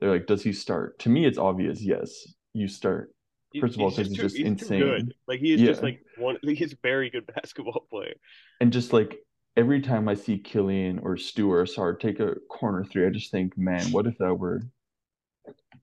They're 0.00 0.10
like, 0.10 0.26
does 0.26 0.42
he 0.42 0.52
start? 0.52 0.98
To 1.00 1.08
me, 1.08 1.26
it's 1.26 1.38
obvious. 1.38 1.82
Yes, 1.82 2.10
you 2.52 2.68
start. 2.68 3.12
First 3.60 3.76
of 3.76 3.80
all, 3.80 3.88
he's 3.88 3.96
'cause 3.98 4.08
he's 4.08 4.16
just 4.18 4.36
too 4.36 4.44
insane. 4.46 4.80
good. 4.80 5.14
Like 5.26 5.40
he 5.40 5.52
is 5.52 5.60
just 5.60 5.82
like 5.82 6.00
one 6.18 6.36
he's 6.42 6.72
a 6.72 6.78
very 6.82 7.10
good 7.10 7.26
basketball 7.34 7.86
player. 7.90 8.14
And 8.60 8.72
just 8.72 8.92
like 8.92 9.18
every 9.56 9.80
time 9.80 10.08
I 10.08 10.14
see 10.14 10.38
Killian 10.38 10.98
or 10.98 11.16
Stu 11.16 11.50
or 11.50 11.64
Sar 11.66 11.94
take 11.94 12.20
a 12.20 12.34
corner 12.50 12.84
three, 12.84 13.06
I 13.06 13.10
just 13.10 13.30
think, 13.30 13.56
man, 13.56 13.86
what 13.92 14.06
if 14.06 14.18
that 14.18 14.34
were 14.34 14.62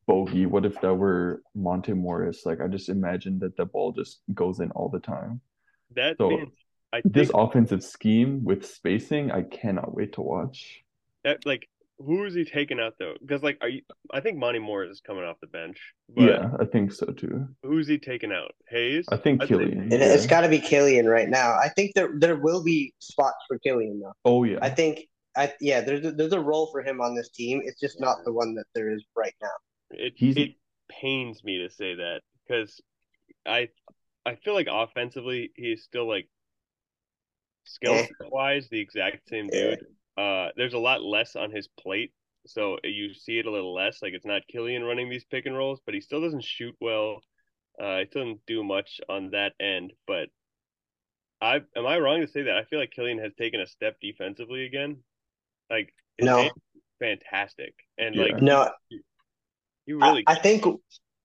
Bogey? 0.07 0.45
What 0.45 0.65
if 0.65 0.79
that 0.81 0.93
were 0.93 1.41
Monte 1.55 1.93
Morris? 1.93 2.45
Like 2.45 2.61
I 2.61 2.67
just 2.67 2.89
imagine 2.89 3.39
that 3.39 3.55
the 3.57 3.65
ball 3.65 3.91
just 3.91 4.21
goes 4.33 4.59
in 4.59 4.71
all 4.71 4.89
the 4.89 4.99
time. 4.99 5.41
That 5.95 6.17
So, 6.17 6.29
man, 6.29 6.47
I 6.91 7.01
This 7.05 7.29
think 7.29 7.41
offensive 7.41 7.83
scheme 7.83 8.43
with 8.43 8.65
spacing, 8.65 9.31
I 9.31 9.43
cannot 9.43 9.93
wait 9.95 10.13
to 10.13 10.21
watch. 10.21 10.81
that 11.23 11.45
like 11.45 11.67
who 11.99 12.25
is 12.25 12.33
he 12.33 12.43
taking 12.43 12.79
out 12.79 12.95
though? 12.99 13.13
Because 13.21 13.43
like 13.43 13.57
are 13.61 13.69
you 13.69 13.81
I 14.11 14.19
think 14.19 14.37
Monte 14.37 14.59
Morris 14.59 14.91
is 14.91 14.99
coming 15.01 15.23
off 15.23 15.37
the 15.39 15.47
bench. 15.47 15.79
But 16.09 16.23
Yeah, 16.25 16.49
I 16.59 16.65
think 16.65 16.91
so 16.91 17.05
too. 17.05 17.47
who's 17.63 17.87
he 17.87 17.97
taking 17.97 18.31
out? 18.33 18.51
Hayes? 18.69 19.05
I 19.09 19.17
think 19.17 19.41
I'd 19.41 19.47
say- 19.47 19.55
Killian. 19.55 19.79
And 19.83 19.91
yeah. 19.93 20.13
it's 20.13 20.25
got 20.27 20.41
to 20.41 20.49
be 20.49 20.59
Killian 20.59 21.07
right 21.07 21.29
now. 21.29 21.53
I 21.53 21.69
think 21.69 21.93
there 21.95 22.09
there 22.17 22.35
will 22.35 22.63
be 22.63 22.93
spots 22.99 23.37
for 23.47 23.57
Killian 23.59 23.99
though. 24.01 24.13
Oh 24.25 24.43
yeah. 24.43 24.57
I 24.61 24.69
think 24.69 25.07
I 25.35 25.53
yeah, 25.59 25.81
there's 25.81 26.05
a, 26.05 26.11
there's 26.11 26.33
a 26.33 26.39
role 26.39 26.67
for 26.71 26.81
him 26.81 27.01
on 27.01 27.15
this 27.15 27.29
team. 27.29 27.61
It's 27.63 27.79
just 27.79 27.99
not 27.99 28.23
the 28.23 28.31
one 28.33 28.53
that 28.55 28.65
there 28.75 28.91
is 28.91 29.03
right 29.15 29.35
now. 29.41 29.49
It 29.91 30.13
He's- 30.15 30.37
it 30.37 30.55
pains 30.89 31.43
me 31.43 31.59
to 31.59 31.69
say 31.69 31.95
that 31.95 32.21
because 32.45 32.81
I 33.45 33.69
I 34.25 34.35
feel 34.35 34.53
like 34.53 34.67
offensively 34.69 35.51
he's 35.55 35.83
still 35.83 36.07
like 36.07 36.29
skill 37.65 37.93
Eh. 37.93 38.07
wise 38.21 38.69
the 38.69 38.79
exact 38.79 39.27
same 39.29 39.47
dude. 39.47 39.85
Uh, 40.17 40.49
there's 40.55 40.73
a 40.73 40.79
lot 40.79 41.01
less 41.01 41.35
on 41.35 41.49
his 41.49 41.67
plate, 41.67 42.13
so 42.45 42.77
you 42.83 43.13
see 43.13 43.39
it 43.39 43.45
a 43.47 43.51
little 43.51 43.73
less. 43.73 44.01
Like 44.01 44.13
it's 44.13 44.25
not 44.25 44.47
Killian 44.47 44.83
running 44.83 45.09
these 45.09 45.25
pick 45.25 45.45
and 45.45 45.57
rolls, 45.57 45.81
but 45.85 45.95
he 45.95 46.01
still 46.01 46.21
doesn't 46.21 46.43
shoot 46.43 46.75
well. 46.79 47.23
Uh, 47.79 47.99
he 47.99 48.05
doesn't 48.05 48.45
do 48.45 48.63
much 48.63 49.01
on 49.09 49.31
that 49.31 49.53
end. 49.59 49.93
But 50.05 50.29
I 51.41 51.61
am 51.75 51.87
I 51.87 51.97
wrong 51.99 52.21
to 52.21 52.27
say 52.27 52.43
that? 52.43 52.55
I 52.57 52.65
feel 52.65 52.79
like 52.79 52.91
Killian 52.91 53.17
has 53.19 53.33
taken 53.33 53.59
a 53.59 53.65
step 53.67 53.97
defensively 53.99 54.65
again. 54.65 55.03
Like 55.69 55.93
No. 56.19 56.49
fantastic, 56.99 57.73
and 57.97 58.15
Yeah. 58.15 58.23
like 58.23 58.41
No, 58.41 58.71
he 59.85 59.93
I, 59.93 60.09
really 60.09 60.23
I 60.27 60.35
think 60.35 60.65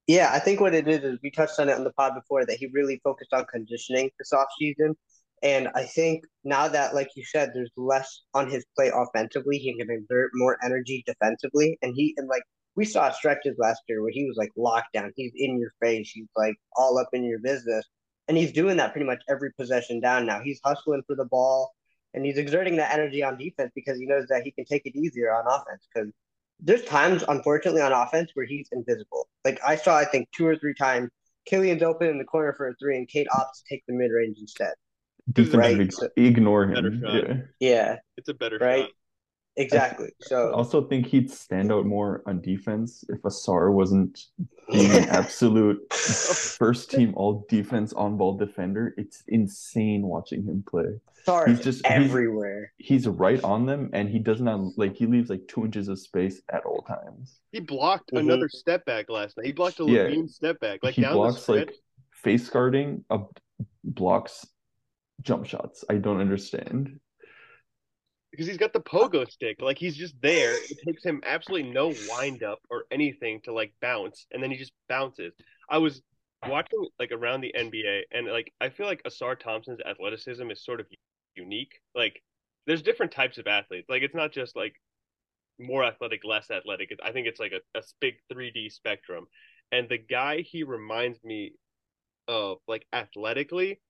yeah, 0.07 0.30
I 0.33 0.38
think 0.38 0.61
what 0.61 0.75
it 0.75 0.88
is 0.88 1.04
is 1.04 1.18
we 1.23 1.30
touched 1.30 1.61
on 1.61 1.68
it 1.68 1.76
on 1.76 1.85
the 1.85 1.92
pod 1.92 2.14
before 2.14 2.47
that 2.47 2.57
he 2.57 2.66
really 2.73 2.99
focused 3.04 3.33
on 3.35 3.45
conditioning 3.45 4.11
this 4.18 4.33
offseason. 4.33 4.95
And 5.42 5.68
I 5.75 5.85
think 5.85 6.25
now 6.45 6.66
that, 6.66 6.95
like 6.95 7.11
you 7.14 7.25
said, 7.25 7.50
there's 7.54 7.71
less 7.76 8.23
on 8.35 8.50
his 8.50 8.64
plate 8.75 8.92
offensively, 8.95 9.59
he 9.59 9.76
can 9.76 9.90
exert 9.90 10.30
more 10.35 10.57
energy 10.64 11.04
defensively. 11.07 11.78
And 11.83 11.95
he 11.95 12.14
and 12.16 12.26
like 12.28 12.42
we 12.75 12.85
saw 12.85 13.11
stretches 13.11 13.57
last 13.59 13.83
year 13.88 14.02
where 14.02 14.11
he 14.12 14.25
was 14.25 14.37
like 14.37 14.50
locked 14.57 14.95
down. 14.95 15.12
He's 15.14 15.33
in 15.37 15.59
your 15.59 15.73
face. 15.80 16.11
He's 16.11 16.28
like 16.37 16.57
all 16.76 16.99
up 16.99 17.09
in 17.12 17.25
your 17.25 17.38
business. 17.40 17.85
And 18.28 18.37
he's 18.37 18.52
doing 18.52 18.76
that 18.78 18.92
pretty 18.92 19.07
much 19.07 19.23
every 19.28 19.52
possession 19.52 20.00
down 20.00 20.26
now. 20.26 20.40
He's 20.42 20.61
hustling 20.64 21.02
for 21.07 21.16
the 21.16 21.25
ball 21.26 21.73
and 22.14 22.24
he's 22.24 22.38
exerting 22.38 22.76
that 22.76 22.92
energy 22.92 23.22
on 23.22 23.36
defense 23.38 23.70
because 23.74 23.98
he 23.98 24.06
knows 24.06 24.26
that 24.28 24.42
he 24.42 24.50
can 24.50 24.64
take 24.64 24.82
it 24.86 24.96
easier 24.96 25.32
on 25.34 25.44
offense. 25.46 25.86
Because 25.92 26.10
there's 26.60 26.84
times, 26.84 27.22
unfortunately, 27.28 27.82
on 27.82 27.92
offense 27.92 28.30
where 28.34 28.46
he's 28.46 28.68
invisible. 28.72 29.28
Like 29.44 29.60
I 29.66 29.76
saw, 29.76 29.96
I 29.96 30.04
think 30.04 30.28
two 30.36 30.46
or 30.46 30.56
three 30.56 30.74
times, 30.74 31.10
Killian's 31.46 31.82
open 31.82 32.08
in 32.08 32.18
the 32.18 32.24
corner 32.24 32.52
for 32.52 32.68
a 32.68 32.74
three, 32.76 32.96
and 32.98 33.08
Cade 33.08 33.26
opts 33.32 33.62
to 33.62 33.62
take 33.68 33.84
the 33.86 33.94
mid 33.94 34.10
range 34.10 34.38
instead. 34.40 34.72
Defensively 35.32 35.78
Right, 35.84 35.92
so- 35.92 36.08
ignore 36.16 36.66
Better 36.66 36.88
him. 36.88 37.00
shot. 37.00 37.14
Yeah. 37.14 37.34
Yeah, 37.60 37.96
it's 38.16 38.28
a 38.28 38.34
better 38.34 38.58
right. 38.58 38.84
shot. 38.84 38.90
Exactly. 39.58 40.10
So 40.20 40.50
I 40.50 40.52
also 40.52 40.86
think 40.86 41.06
he'd 41.06 41.30
stand 41.30 41.72
out 41.72 41.84
more 41.84 42.22
on 42.26 42.40
defense 42.40 43.04
if 43.08 43.20
Ausar 43.22 43.72
wasn't 43.72 44.18
being 44.70 44.90
an 44.92 45.08
absolute 45.20 45.92
first 45.92 46.90
team 46.90 47.12
all 47.16 47.44
defense 47.48 47.92
on 47.92 48.16
ball 48.16 48.36
defender. 48.36 48.94
It's 48.96 49.24
insane 49.28 50.02
watching 50.02 50.44
him 50.44 50.64
play. 50.68 51.00
Sorry, 51.24 51.50
He's 51.50 51.60
just- 51.64 51.84
everywhere. 51.84 52.72
He's 52.78 53.06
right 53.08 53.42
on 53.44 53.66
them 53.66 53.90
and 53.92 54.08
he 54.08 54.18
does 54.18 54.40
not 54.40 54.60
like 54.78 54.94
he 54.96 55.06
leaves 55.06 55.28
like 55.28 55.46
two 55.48 55.64
inches 55.64 55.88
of 55.88 55.98
space 55.98 56.40
at 56.52 56.64
all 56.64 56.82
times. 56.82 57.40
He 57.52 57.60
blocked 57.60 58.12
Mhm. 58.12 58.20
another 58.20 58.48
step 58.48 58.84
back 58.86 59.10
last 59.10 59.36
night. 59.36 59.46
He 59.46 59.52
blocked 59.52 59.80
a 59.80 59.84
Yeah. 59.84 60.04
LaVine 60.06 60.30
step 60.30 60.60
back. 60.60 60.80
Like 60.82 60.94
he 60.94 61.02
down 61.02 61.14
blocks 61.14 61.42
stretch. 61.42 61.66
like 61.66 61.74
face 62.12 62.48
guarding 62.48 63.04
up 63.10 63.38
blocks 63.84 64.46
jump 65.22 65.44
shots. 65.46 65.84
I 65.90 65.96
don't 65.96 66.20
understand. 66.20 67.00
Because 68.30 68.47
he's 68.47 68.58
got 68.58 68.73
the 68.73 68.80
pogo 68.80 69.28
stick. 69.30 69.56
Like 69.61 69.78
he's 69.78 69.97
just 69.97 70.14
there. 70.20 70.52
It 70.54 70.78
takes 70.87 71.04
him 71.04 71.23
absolutely 71.25 71.70
no 71.70 71.94
wind 72.11 72.42
up 72.42 72.61
or 72.70 72.85
anything 72.90 73.40
to 73.44 73.52
like 73.52 73.73
bounce, 73.80 74.26
and 74.32 74.42
then 74.42 74.50
he 74.50 74.56
just 74.56 74.73
bounces. 74.88 75.32
I 75.70 75.78
was 75.78 76.02
watching 76.47 76.87
like 76.99 77.11
around 77.12 77.40
the 77.40 77.54
NBA, 77.56 78.02
and 78.12 78.26
like 78.26 78.52
I 78.61 78.68
feel 78.68 78.87
like 78.87 79.02
Ausar 79.04 79.38
Thompson's 79.38 79.80
athleticism 79.80 80.50
is 80.50 80.62
sort 80.64 80.80
of 80.80 80.87
unique. 81.37 81.80
Like 81.94 82.23
there's 82.66 82.82
different 82.82 83.12
types 83.12 83.38
of 83.38 83.47
athletes. 83.47 83.88
Like 83.88 84.02
it's 84.02 84.14
not 84.14 84.30
just 84.32 84.54
like 84.54 84.75
more 85.58 85.85
athletic, 85.85 86.25
less 86.25 86.50
athletic. 86.50 86.90
I 87.02 87.12
think 87.12 87.26
it's 87.26 87.40
like 87.40 87.52
a, 87.52 87.78
a 87.78 87.82
big 88.00 88.14
3D 88.32 88.70
spectrum. 88.73 89.26
And 89.73 89.88
the 89.88 89.99
guy 89.99 90.40
he 90.42 90.62
reminds 90.62 91.23
me 91.25 91.52
of, 92.26 92.58
like 92.68 92.87
athletically, 92.92 93.80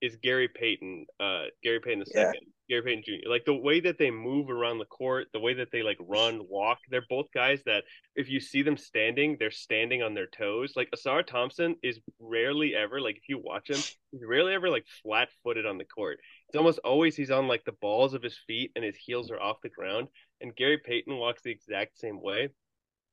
is 0.00 0.16
Gary 0.22 0.48
Payton. 0.48 1.06
Uh, 1.18 1.46
Gary 1.62 1.80
Payton 1.80 2.00
the 2.00 2.06
Yeah. 2.14 2.32
second. 2.32 2.46
Gary 2.68 2.82
Payton 2.82 3.02
Jr. 3.06 3.28
Like 3.28 3.44
the 3.44 3.54
way 3.54 3.80
that 3.80 3.98
they 3.98 4.10
move 4.10 4.50
around 4.50 4.78
the 4.78 4.84
court, 4.84 5.28
the 5.32 5.40
way 5.40 5.54
that 5.54 5.70
they 5.72 5.82
like 5.82 5.98
run, 6.00 6.42
walk. 6.48 6.78
They're 6.90 7.04
both 7.08 7.26
guys 7.32 7.62
that 7.66 7.84
if 8.14 8.28
you 8.28 8.40
see 8.40 8.62
them 8.62 8.76
standing, 8.76 9.36
they're 9.38 9.50
standing 9.50 10.02
on 10.02 10.14
their 10.14 10.26
toes. 10.26 10.74
Like 10.76 10.90
Ausar 10.90 11.26
Thompson 11.26 11.76
is 11.82 11.98
rarely 12.20 12.74
ever 12.74 13.00
like 13.00 13.16
if 13.16 13.28
you 13.28 13.38
watch 13.38 13.70
him, 13.70 13.78
he's 14.12 14.24
rarely 14.26 14.54
ever 14.54 14.68
like 14.70 14.84
flat 15.02 15.28
footed 15.42 15.66
on 15.66 15.78
the 15.78 15.84
court. 15.84 16.18
It's 16.48 16.56
almost 16.56 16.78
always 16.84 17.16
he's 17.16 17.30
on 17.30 17.48
like 17.48 17.64
the 17.64 17.72
balls 17.80 18.14
of 18.14 18.22
his 18.22 18.38
feet 18.46 18.72
and 18.76 18.84
his 18.84 18.96
heels 18.96 19.30
are 19.30 19.40
off 19.40 19.62
the 19.62 19.68
ground. 19.68 20.08
And 20.40 20.54
Gary 20.54 20.78
Payton 20.78 21.16
walks 21.16 21.42
the 21.42 21.50
exact 21.50 21.98
same 21.98 22.22
way. 22.22 22.50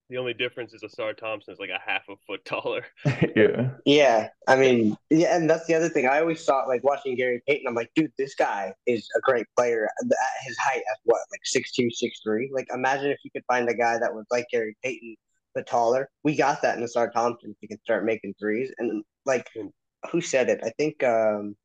The 0.09 0.17
only 0.17 0.35
difference 0.35 0.71
is 0.73 0.83
Ausar 0.83 1.17
Thompson 1.17 1.53
is 1.53 1.59
like 1.59 1.71
a 1.71 1.79
half 1.83 2.03
a 2.09 2.15
foot 2.27 2.45
taller. 2.45 2.85
yeah. 3.35 3.71
Yeah, 3.85 4.29
I 4.47 4.55
mean, 4.55 4.95
yeah, 5.09 5.35
and 5.35 5.49
that's 5.49 5.65
the 5.65 5.73
other 5.73 5.89
thing. 5.89 6.05
I 6.07 6.19
always 6.19 6.43
thought, 6.45 6.67
like 6.67 6.83
watching 6.83 7.15
Gary 7.15 7.41
Payton, 7.47 7.67
I'm 7.67 7.73
like, 7.73 7.89
dude, 7.95 8.11
this 8.17 8.35
guy 8.35 8.73
is 8.85 9.07
a 9.17 9.19
great 9.21 9.47
player 9.57 9.85
at 9.85 10.17
his 10.45 10.57
height 10.59 10.83
at 10.91 10.97
what, 11.05 11.21
like 11.31 11.41
six 11.43 11.71
two, 11.71 11.89
six 11.89 12.19
three. 12.23 12.51
Like, 12.53 12.67
imagine 12.71 13.09
if 13.09 13.17
you 13.23 13.31
could 13.31 13.43
find 13.47 13.67
a 13.67 13.73
guy 13.73 13.97
that 13.97 14.13
was 14.13 14.25
like 14.29 14.45
Gary 14.51 14.77
Payton 14.83 15.15
but 15.55 15.65
taller. 15.65 16.09
We 16.23 16.35
got 16.35 16.61
that 16.61 16.77
in 16.77 16.83
Ausar 16.83 17.11
Thompson. 17.11 17.55
He 17.61 17.67
can 17.67 17.79
start 17.81 18.05
making 18.05 18.35
threes, 18.39 18.71
and 18.77 19.03
like 19.25 19.49
who 20.11 20.21
said 20.21 20.49
it? 20.49 20.59
I 20.63 20.69
think 20.77 21.03
um, 21.03 21.55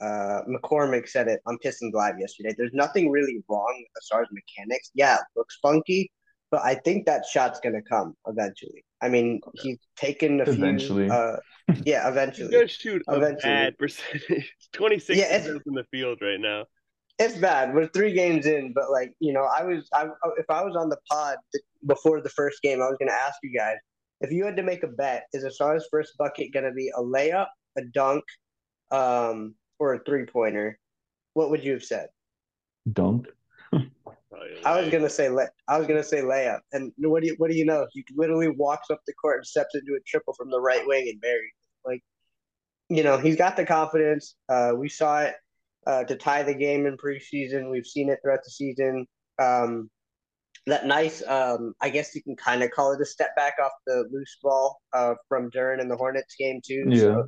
uh, 0.00 0.42
McCormick 0.48 1.08
said 1.08 1.26
it 1.26 1.40
on 1.46 1.58
Pistons 1.58 1.94
Live 1.94 2.20
yesterday. 2.20 2.54
There's 2.56 2.72
nothing 2.72 3.10
really 3.10 3.42
wrong 3.48 3.84
as 3.96 4.06
far 4.08 4.22
as 4.22 4.28
mechanics. 4.30 4.90
Yeah, 4.94 5.16
it 5.16 5.22
looks 5.34 5.58
funky, 5.60 6.10
but 6.50 6.62
I 6.62 6.74
think 6.74 7.06
that 7.06 7.24
shot's 7.26 7.60
gonna 7.60 7.82
come 7.82 8.14
eventually. 8.26 8.84
I 9.02 9.08
mean, 9.08 9.40
he's 9.54 9.78
taken 9.96 10.40
a 10.40 10.44
Eventually. 10.44 11.06
few. 11.06 11.12
Uh, 11.14 11.36
yeah, 11.86 12.02
He's 12.04 12.10
eventually. 12.12 12.50
gonna 12.52 12.68
shoot 12.68 13.02
a 13.08 13.16
Eventually. 13.16 13.52
bad 13.52 13.78
percentage. 13.78 14.54
Twenty 14.72 14.98
six 14.98 15.18
Yeah, 15.18 15.26
it's- 15.26 15.42
percent 15.46 15.62
in 15.66 15.74
the 15.74 15.84
field 15.90 16.18
right 16.20 16.40
now. 16.40 16.64
It's 17.18 17.36
bad. 17.36 17.74
We're 17.74 17.86
three 17.88 18.12
games 18.14 18.46
in, 18.46 18.72
but 18.74 18.90
like 18.90 19.12
you 19.20 19.32
know, 19.34 19.44
I 19.44 19.62
was, 19.64 19.88
I 19.92 20.06
if 20.38 20.46
I 20.48 20.62
was 20.64 20.74
on 20.76 20.88
the 20.88 20.96
pod 21.10 21.36
before 21.86 22.20
the 22.22 22.30
first 22.30 22.62
game, 22.62 22.80
I 22.82 22.86
was 22.88 22.96
gonna 22.98 23.12
ask 23.12 23.34
you 23.42 23.56
guys 23.56 23.76
if 24.22 24.30
you 24.32 24.44
had 24.44 24.56
to 24.56 24.62
make 24.62 24.82
a 24.84 24.88
bet: 24.88 25.24
is 25.34 25.44
Ausar's 25.44 25.86
first 25.90 26.16
bucket 26.18 26.52
gonna 26.52 26.72
be 26.72 26.90
a 26.96 27.00
layup, 27.02 27.48
a 27.76 27.82
dunk, 27.92 28.24
um, 28.90 29.54
or 29.78 29.94
a 29.94 29.98
three 30.04 30.24
pointer? 30.26 30.78
What 31.34 31.50
would 31.50 31.62
you 31.62 31.72
have 31.72 31.84
said? 31.84 32.08
Dunk. 32.90 33.26
Probably 34.30 34.64
I 34.64 34.80
was 34.80 34.90
gonna 34.90 35.10
say 35.10 35.28
lay, 35.28 35.46
I 35.68 35.78
was 35.78 35.86
gonna 35.88 36.04
say 36.04 36.20
layup, 36.22 36.60
and 36.72 36.92
what 36.98 37.22
do 37.22 37.28
you 37.28 37.34
what 37.38 37.50
do 37.50 37.56
you 37.56 37.64
know? 37.64 37.86
He 37.92 38.04
literally 38.14 38.48
walks 38.48 38.88
up 38.90 39.00
the 39.06 39.12
court 39.14 39.38
and 39.38 39.46
steps 39.46 39.74
into 39.74 39.94
a 39.96 40.00
triple 40.06 40.34
from 40.34 40.50
the 40.50 40.60
right 40.60 40.86
wing 40.86 41.08
and 41.08 41.20
buries. 41.20 41.50
it. 41.52 41.88
Like, 41.88 42.02
you 42.88 43.02
know, 43.02 43.18
he's 43.18 43.36
got 43.36 43.56
the 43.56 43.64
confidence. 43.64 44.36
Uh, 44.48 44.72
we 44.76 44.88
saw 44.88 45.20
it 45.22 45.34
uh, 45.86 46.04
to 46.04 46.14
tie 46.14 46.42
the 46.44 46.54
game 46.54 46.86
in 46.86 46.96
preseason. 46.96 47.70
We've 47.70 47.86
seen 47.86 48.08
it 48.08 48.18
throughout 48.22 48.44
the 48.44 48.50
season. 48.50 49.06
Um, 49.40 49.90
that 50.66 50.86
nice, 50.86 51.26
um, 51.26 51.72
I 51.80 51.88
guess 51.88 52.14
you 52.14 52.22
can 52.22 52.36
kind 52.36 52.62
of 52.62 52.70
call 52.70 52.92
it 52.92 53.00
a 53.00 53.04
step 53.06 53.34
back 53.34 53.54
off 53.62 53.72
the 53.86 54.04
loose 54.12 54.36
ball 54.42 54.80
uh, 54.92 55.14
from 55.28 55.50
Duren 55.50 55.80
in 55.80 55.88
the 55.88 55.96
Hornets 55.96 56.36
game 56.38 56.60
too. 56.64 56.84
Yeah. 56.88 56.98
So, 56.98 57.24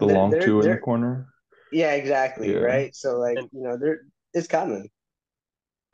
The 0.00 0.06
They're- 0.06 0.16
long 0.16 0.30
they're- 0.30 0.42
two 0.42 0.60
in 0.60 0.70
the 0.70 0.76
corner. 0.78 1.28
yeah, 1.72 1.92
exactly. 1.92 2.52
Yeah. 2.52 2.58
Right. 2.58 2.94
So 2.94 3.18
like, 3.18 3.38
you 3.38 3.62
know, 3.62 3.76
there 3.78 4.00
it's 4.34 4.48
coming. 4.48 4.90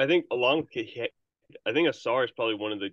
I 0.02 0.06
think 0.06 0.26
along 0.30 0.66
with 0.75 0.87
I 1.66 1.73
think 1.73 1.88
Ausar 1.88 2.25
is 2.25 2.30
probably 2.32 2.54
one 2.56 2.73
of 2.73 2.80
the 2.80 2.90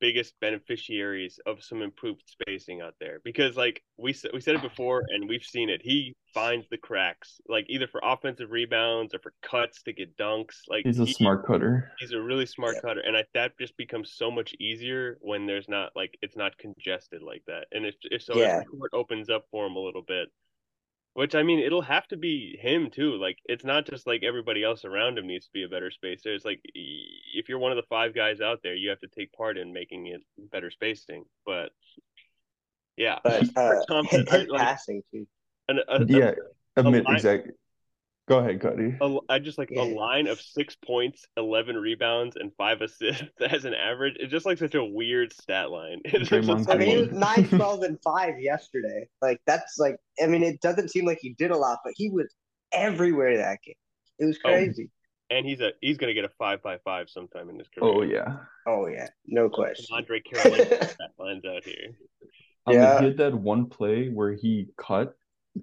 biggest 0.00 0.32
beneficiaries 0.40 1.40
of 1.44 1.60
some 1.64 1.82
improved 1.82 2.22
spacing 2.26 2.80
out 2.80 2.94
there 3.00 3.18
because 3.24 3.56
like 3.56 3.82
we 3.96 4.12
s- 4.12 4.24
we 4.32 4.40
said 4.40 4.54
it 4.54 4.62
before 4.62 5.02
and 5.08 5.28
we've 5.28 5.42
seen 5.42 5.68
it. 5.68 5.80
He 5.82 6.14
finds 6.32 6.68
the 6.68 6.76
cracks 6.78 7.40
like 7.48 7.66
either 7.68 7.88
for 7.88 8.00
offensive 8.04 8.50
rebounds 8.52 9.12
or 9.12 9.18
for 9.18 9.32
cuts 9.42 9.82
to 9.82 9.92
get 9.92 10.16
dunks. 10.16 10.54
Like 10.68 10.84
He's 10.86 11.00
a 11.00 11.04
he- 11.04 11.12
smart 11.14 11.44
cutter. 11.44 11.90
He's 11.98 12.12
a 12.12 12.20
really 12.22 12.46
smart 12.46 12.76
Yeah. 12.76 12.82
cutter, 12.82 13.00
and 13.00 13.16
I, 13.16 13.24
that 13.34 13.58
just 13.58 13.76
becomes 13.76 14.12
so 14.12 14.30
much 14.30 14.54
easier 14.60 15.18
when 15.20 15.46
there's 15.46 15.68
not 15.68 15.90
like 15.96 16.16
it's 16.22 16.36
not 16.36 16.56
congested 16.58 17.20
like 17.22 17.42
that, 17.48 17.66
and 17.72 17.84
if, 17.84 17.96
if 18.04 18.22
so, 18.22 18.36
Yeah. 18.36 18.58
if 18.60 18.66
the 18.66 18.70
court 18.78 18.90
opens 18.94 19.28
up 19.30 19.46
for 19.50 19.66
him 19.66 19.74
a 19.74 19.80
little 19.80 20.02
bit, 20.02 20.28
which 21.18 21.34
I 21.34 21.42
mean, 21.42 21.58
it'll 21.58 21.82
have 21.82 22.06
to 22.08 22.16
be 22.16 22.56
him 22.60 22.90
too. 22.90 23.16
Like 23.16 23.38
it's 23.46 23.64
not 23.64 23.84
just 23.90 24.06
like 24.06 24.22
everybody 24.22 24.62
else 24.62 24.84
around 24.84 25.18
him 25.18 25.26
needs 25.26 25.46
to 25.46 25.52
be 25.52 25.64
a 25.64 25.68
better 25.68 25.90
spacer. 25.90 26.32
It's 26.32 26.44
like 26.44 26.60
if 26.72 27.48
you're 27.48 27.58
one 27.58 27.72
of 27.72 27.76
the 27.76 27.88
five 27.88 28.14
guys 28.14 28.40
out 28.40 28.60
there, 28.62 28.76
you 28.76 28.88
have 28.90 29.00
to 29.00 29.08
take 29.08 29.32
part 29.32 29.58
in 29.58 29.72
making 29.72 30.06
it 30.06 30.20
better 30.52 30.70
spacing. 30.70 31.24
But 31.44 31.70
yeah, 32.96 33.18
But 33.24 33.32
uh, 33.56 33.80
Super 33.80 33.84
confident. 33.88 34.28
his 34.30 34.42
I, 34.42 34.44
like, 34.52 34.60
passing 34.62 35.02
too. 35.12 35.26
an, 35.66 35.80
a, 35.88 36.02
a- 36.02 36.06
Yeah. 36.06 36.32
Admit 36.76 37.04
line- 37.06 37.16
exactly. 37.16 37.52
Go 38.28 38.38
ahead, 38.40 38.60
Cuddy. 38.60 38.94
a, 39.00 39.18
I 39.30 39.38
just 39.38 39.56
like 39.56 39.70
Yeah. 39.70 39.82
a 39.82 39.84
line 39.84 40.26
of 40.26 40.38
six 40.40 40.76
points, 40.76 41.24
eleven 41.36 41.76
rebounds, 41.76 42.36
and 42.36 42.52
five 42.58 42.82
assists 42.82 43.22
as 43.40 43.64
an 43.64 43.72
average. 43.74 44.16
It's 44.20 44.30
just 44.30 44.44
like 44.46 44.58
such 44.58 44.74
a 44.74 44.84
weird 44.84 45.32
stat 45.32 45.70
line. 45.70 46.00
It's 46.04 46.28
just 46.28 46.68
I 46.68 46.76
mean, 46.76 46.88
he 46.88 46.96
was 46.98 47.08
Green. 47.08 47.20
9, 47.20 47.48
12, 47.48 47.82
and 47.84 47.98
5 48.02 48.38
yesterday. 48.40 49.08
Like, 49.22 49.40
that's 49.46 49.78
like, 49.78 49.96
I 50.22 50.26
mean, 50.26 50.42
it 50.42 50.60
doesn't 50.60 50.90
seem 50.90 51.06
like 51.06 51.18
he 51.20 51.30
did 51.38 51.50
a 51.50 51.56
lot, 51.56 51.78
but 51.84 51.94
he 51.96 52.10
was 52.10 52.26
everywhere 52.72 53.38
that 53.38 53.60
game. 53.64 53.74
It 54.18 54.26
was 54.26 54.38
Oh. 54.44 54.50
crazy. 54.50 54.90
and 55.30 55.44
he's 55.46 55.60
a 55.60 55.72
he's 55.80 55.98
gonna 55.98 56.14
get 56.14 56.24
a 56.24 56.30
five 56.38 56.62
by 56.62 56.78
five 56.84 57.08
sometime 57.10 57.48
in 57.50 57.58
his 57.58 57.68
career. 57.68 57.92
Oh 57.94 58.02
yeah. 58.02 58.36
Oh, 58.66 58.86
yeah. 58.88 59.08
No 59.26 59.48
question. 59.48 59.96
Andrei 59.96 60.20
Kirilenko 60.20 60.84
stat 60.88 61.10
lines 61.18 61.44
out 61.46 61.64
here. 61.64 61.96
Um, 62.66 62.74
Yeah. 62.74 62.98
he 62.98 63.04
had 63.06 63.16
that 63.18 63.34
one 63.34 63.66
play 63.66 64.08
where 64.10 64.32
he 64.34 64.68
cut, 64.76 65.14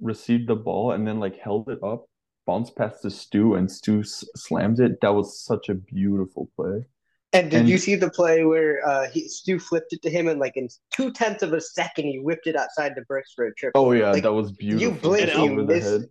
received 0.01 0.47
the 0.49 0.55
ball, 0.55 0.91
and 0.93 1.07
then 1.07 1.19
like 1.19 1.37
held 1.37 1.69
it 1.69 1.79
up, 1.83 2.05
bounced 2.45 2.75
past 2.75 3.01
to 3.01 3.09
Stu, 3.09 3.55
and 3.55 3.71
Stu 3.71 4.01
s- 4.01 4.23
slams 4.35 4.79
it. 4.79 5.01
That 5.01 5.13
was 5.13 5.39
such 5.39 5.69
a 5.69 5.73
beautiful 5.73 6.49
play. 6.55 6.85
And 7.33 7.51
did 7.51 7.61
And- 7.61 7.69
you 7.69 7.77
see 7.77 7.95
the 7.95 8.09
play 8.09 8.45
where 8.45 8.87
uh, 8.87 9.09
he 9.09 9.27
Stu 9.27 9.59
flipped 9.59 9.91
it 9.93 10.01
to 10.03 10.09
him 10.09 10.27
and, 10.27 10.39
like, 10.39 10.55
in 10.55 10.69
two 10.93 11.11
tenths 11.11 11.43
of 11.43 11.53
a 11.53 11.59
second, 11.61 12.05
he 12.05 12.19
whipped 12.19 12.47
it 12.47 12.55
outside 12.55 12.93
the 12.95 13.01
bricks 13.01 13.33
for 13.35 13.45
a 13.45 13.53
trip? 13.55 13.71
Oh 13.75 13.91
yeah, 13.91 14.11
Like, 14.11 14.23
that 14.23 14.33
was 14.33 14.51
beautiful. 14.51 15.09
blink, 15.09 15.25
just 15.27 15.37
you 15.39 15.51
over 15.51 15.61
the 15.63 15.73
missed- 15.73 15.89
head. 15.89 16.09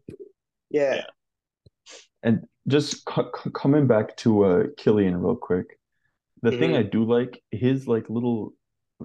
Yeah. 0.71 0.95
Yeah. 0.97 1.05
And 2.23 2.47
just 2.67 2.93
c 3.09 3.23
c- 3.43 3.51
coming 3.55 3.87
back 3.87 4.17
to 4.19 4.45
uh 4.45 4.65
Killian 4.77 5.17
real 5.21 5.37
quick, 5.37 5.79
the 6.43 6.51
thing 6.51 6.71
Mhm. 6.73 6.79
I 6.79 6.83
do 6.83 7.05
like 7.05 7.43
his 7.51 7.87
like 7.87 8.09
little 8.09 8.55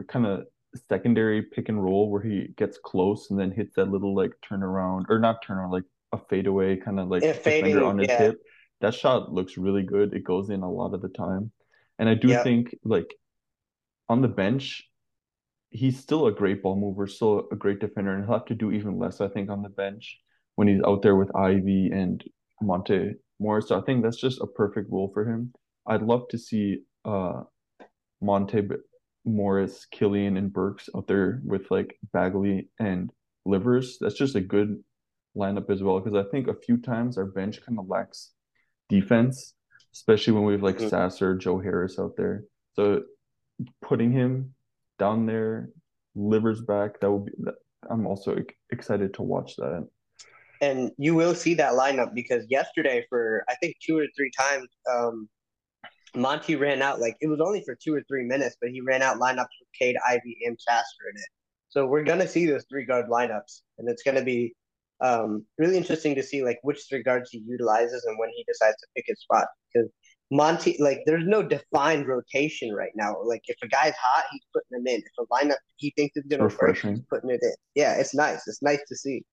kind 0.08 0.26
of 0.26 0.46
secondary 0.88 1.42
pick 1.42 1.68
and 1.70 1.84
roll 1.84 2.10
where 2.10 2.22
he 2.22 2.48
gets 2.58 2.78
close 2.78 3.30
and 3.30 3.39
then 3.39 3.52
hits 3.52 3.76
that 3.76 3.89
little 3.92 4.15
like 4.15 4.32
turnaround 4.50 5.06
or 5.10 5.20
not 5.20 5.44
turnaround 5.46 5.72
like 5.72 5.84
a 6.12 6.17
fadeaway 6.30 6.78
kind 6.78 7.00
of 7.00 7.08
like 7.10 7.24
Yeah, 7.24 7.34
defender 7.34 7.62
fading, 7.62 7.84
on 7.84 7.98
his 8.00 8.08
yeah. 8.10 8.17
hip. 8.17 8.38
That 8.82 8.93
shot 8.93 9.32
looks 9.34 9.58
really 9.58 9.84
good. 9.84 10.13
It 10.13 10.24
goes 10.24 10.50
in 10.50 10.62
a 10.62 10.72
lot 10.72 10.93
of 10.93 11.02
the 11.02 11.10
time, 11.10 11.52
and 11.98 12.08
I 12.10 12.13
do 12.13 12.30
Yeah. 12.30 12.43
think 12.43 12.76
like 12.84 13.13
on 14.08 14.22
the 14.22 14.28
bench, 14.28 14.89
he's 15.69 16.00
still 16.00 16.28
a 16.28 16.32
great 16.32 16.63
ball 16.63 16.76
mover, 16.76 17.06
still 17.08 17.48
a 17.52 17.56
great 17.56 17.80
defender, 17.80 18.13
and 18.13 18.24
he'll 18.26 18.34
have 18.34 18.45
to 18.45 18.56
do 18.56 18.72
even 18.72 18.98
less, 18.98 19.22
I 19.22 19.28
think, 19.28 19.50
on 19.50 19.62
the 19.62 19.69
bench 19.69 20.19
when 20.56 20.67
he's 20.67 20.82
out 20.86 21.02
there 21.02 21.15
with 21.15 21.36
Ivey 21.36 21.91
and 21.93 22.24
Monte 22.62 23.13
Morris. 23.39 23.67
So 23.67 23.78
I 23.80 23.84
think 23.84 24.04
that's 24.04 24.19
just 24.19 24.41
a 24.41 24.48
perfect 24.48 24.89
role 24.91 25.12
for 25.13 25.26
him. 25.30 25.54
I'd 25.86 26.02
love 26.02 26.28
to 26.30 26.38
see 26.38 26.80
uh 27.06 27.43
Monte 28.22 28.63
Morris, 29.26 29.86
Killian, 29.91 30.38
and 30.38 30.52
Burks 30.52 30.89
out 30.95 31.08
there 31.08 31.41
with 31.45 31.69
like 31.69 31.98
Bagley 32.13 32.69
and 32.80 33.12
Livers. 33.45 33.98
That's 34.00 34.17
just 34.17 34.36
a 34.36 34.41
good 34.41 34.84
lineup 35.36 35.70
as 35.70 35.82
well 35.84 36.00
because 36.00 36.18
I 36.18 36.30
think 36.30 36.48
a 36.48 36.54
few 36.54 36.78
times 36.78 37.18
our 37.18 37.26
bench 37.26 37.62
kind 37.65 37.80
of 37.80 37.88
lacks 37.88 38.32
defense, 38.89 39.54
especially 39.94 40.34
when 40.34 40.44
we 40.44 40.54
have 40.54 40.63
like 40.63 40.78
Mhm. 40.78 40.89
Sasser, 40.89 41.36
Joe 41.36 41.60
Harris 41.60 42.00
out 42.00 42.15
there. 42.15 42.46
So 42.74 43.04
putting 43.82 44.12
him 44.12 44.56
down 44.98 45.26
there, 45.26 45.70
Livers 46.15 46.62
back, 46.62 47.00
that 47.00 47.12
would 47.12 47.26
be 47.26 47.32
I'm 47.89 48.06
also 48.06 48.36
excited 48.72 49.13
to 49.13 49.24
watch 49.24 49.56
that. 49.56 49.88
And 50.62 50.92
you 50.98 51.15
will 51.15 51.34
see 51.34 51.54
that 51.56 51.74
lineup 51.74 52.13
because 52.13 52.46
yesterday, 52.50 53.06
for 53.08 53.46
I 53.48 53.56
think 53.56 53.78
two 53.82 53.98
or 53.98 54.06
three 54.15 54.32
times, 54.38 54.68
um, 54.92 55.30
Monty 56.15 56.56
ran 56.56 56.82
out 56.82 57.00
like 57.00 57.15
it 57.22 57.28
was 57.28 57.39
only 57.39 57.63
for 57.63 57.76
two 57.76 57.94
or 57.94 58.02
three 58.08 58.26
minutes, 58.26 58.58
but 58.60 58.72
he 58.72 58.82
ran 58.82 59.02
out 59.02 59.18
lineups 59.18 59.56
with 59.60 59.70
Cade, 59.78 59.96
Ivey, 60.06 60.38
and 60.46 60.60
Sasser 60.60 61.10
in 61.13 61.22
it. 61.22 61.30
So 61.70 61.86
we're 61.86 62.04
gonna 62.04 62.28
see 62.28 62.46
those 62.48 62.65
three 62.68 62.84
guard 62.84 63.06
lineups, 63.08 63.62
and 63.78 63.88
it's 63.88 64.04
gonna 64.04 64.24
be 64.24 64.56
um, 65.02 65.46
really 65.58 65.78
interesting 65.78 66.16
to 66.16 66.24
see 66.24 66.44
like 66.44 66.60
which 66.64 66.84
three 66.90 67.04
guards 67.04 67.30
he 67.32 67.44
utilizes 67.48 68.04
and 68.06 68.18
when 68.20 68.30
he 68.36 68.44
decides 68.48 68.76
to 68.78 68.88
pick 68.96 69.06
his 69.08 69.20
spot. 69.22 69.48
Because 69.74 69.90
Monty, 70.32 70.78
like, 70.80 71.02
there's 71.06 71.26
no 71.26 71.42
defined 71.42 72.08
rotation 72.08 72.72
right 72.74 72.92
now. 72.96 73.16
Like, 73.24 73.42
if 73.48 73.58
a 73.64 73.68
guy's 73.68 73.96
hot, 74.00 74.26
he's 74.32 74.44
putting 74.54 74.80
him 74.80 74.88
in. 74.88 75.02
If 75.02 75.12
a 75.20 75.26
lineup 75.34 75.58
he 75.78 75.92
thinks 75.98 76.18
is 76.18 76.26
gonna 76.30 76.44
work, 76.44 76.78
he's 76.78 77.02
putting 77.10 77.32
it 77.32 77.40
in. 77.42 77.54
Yeah, 77.76 77.96
it's 77.96 78.14
nice. 78.14 78.48
It's 78.48 78.62
nice 78.62 78.82
to 78.88 78.96
see. 78.96 79.24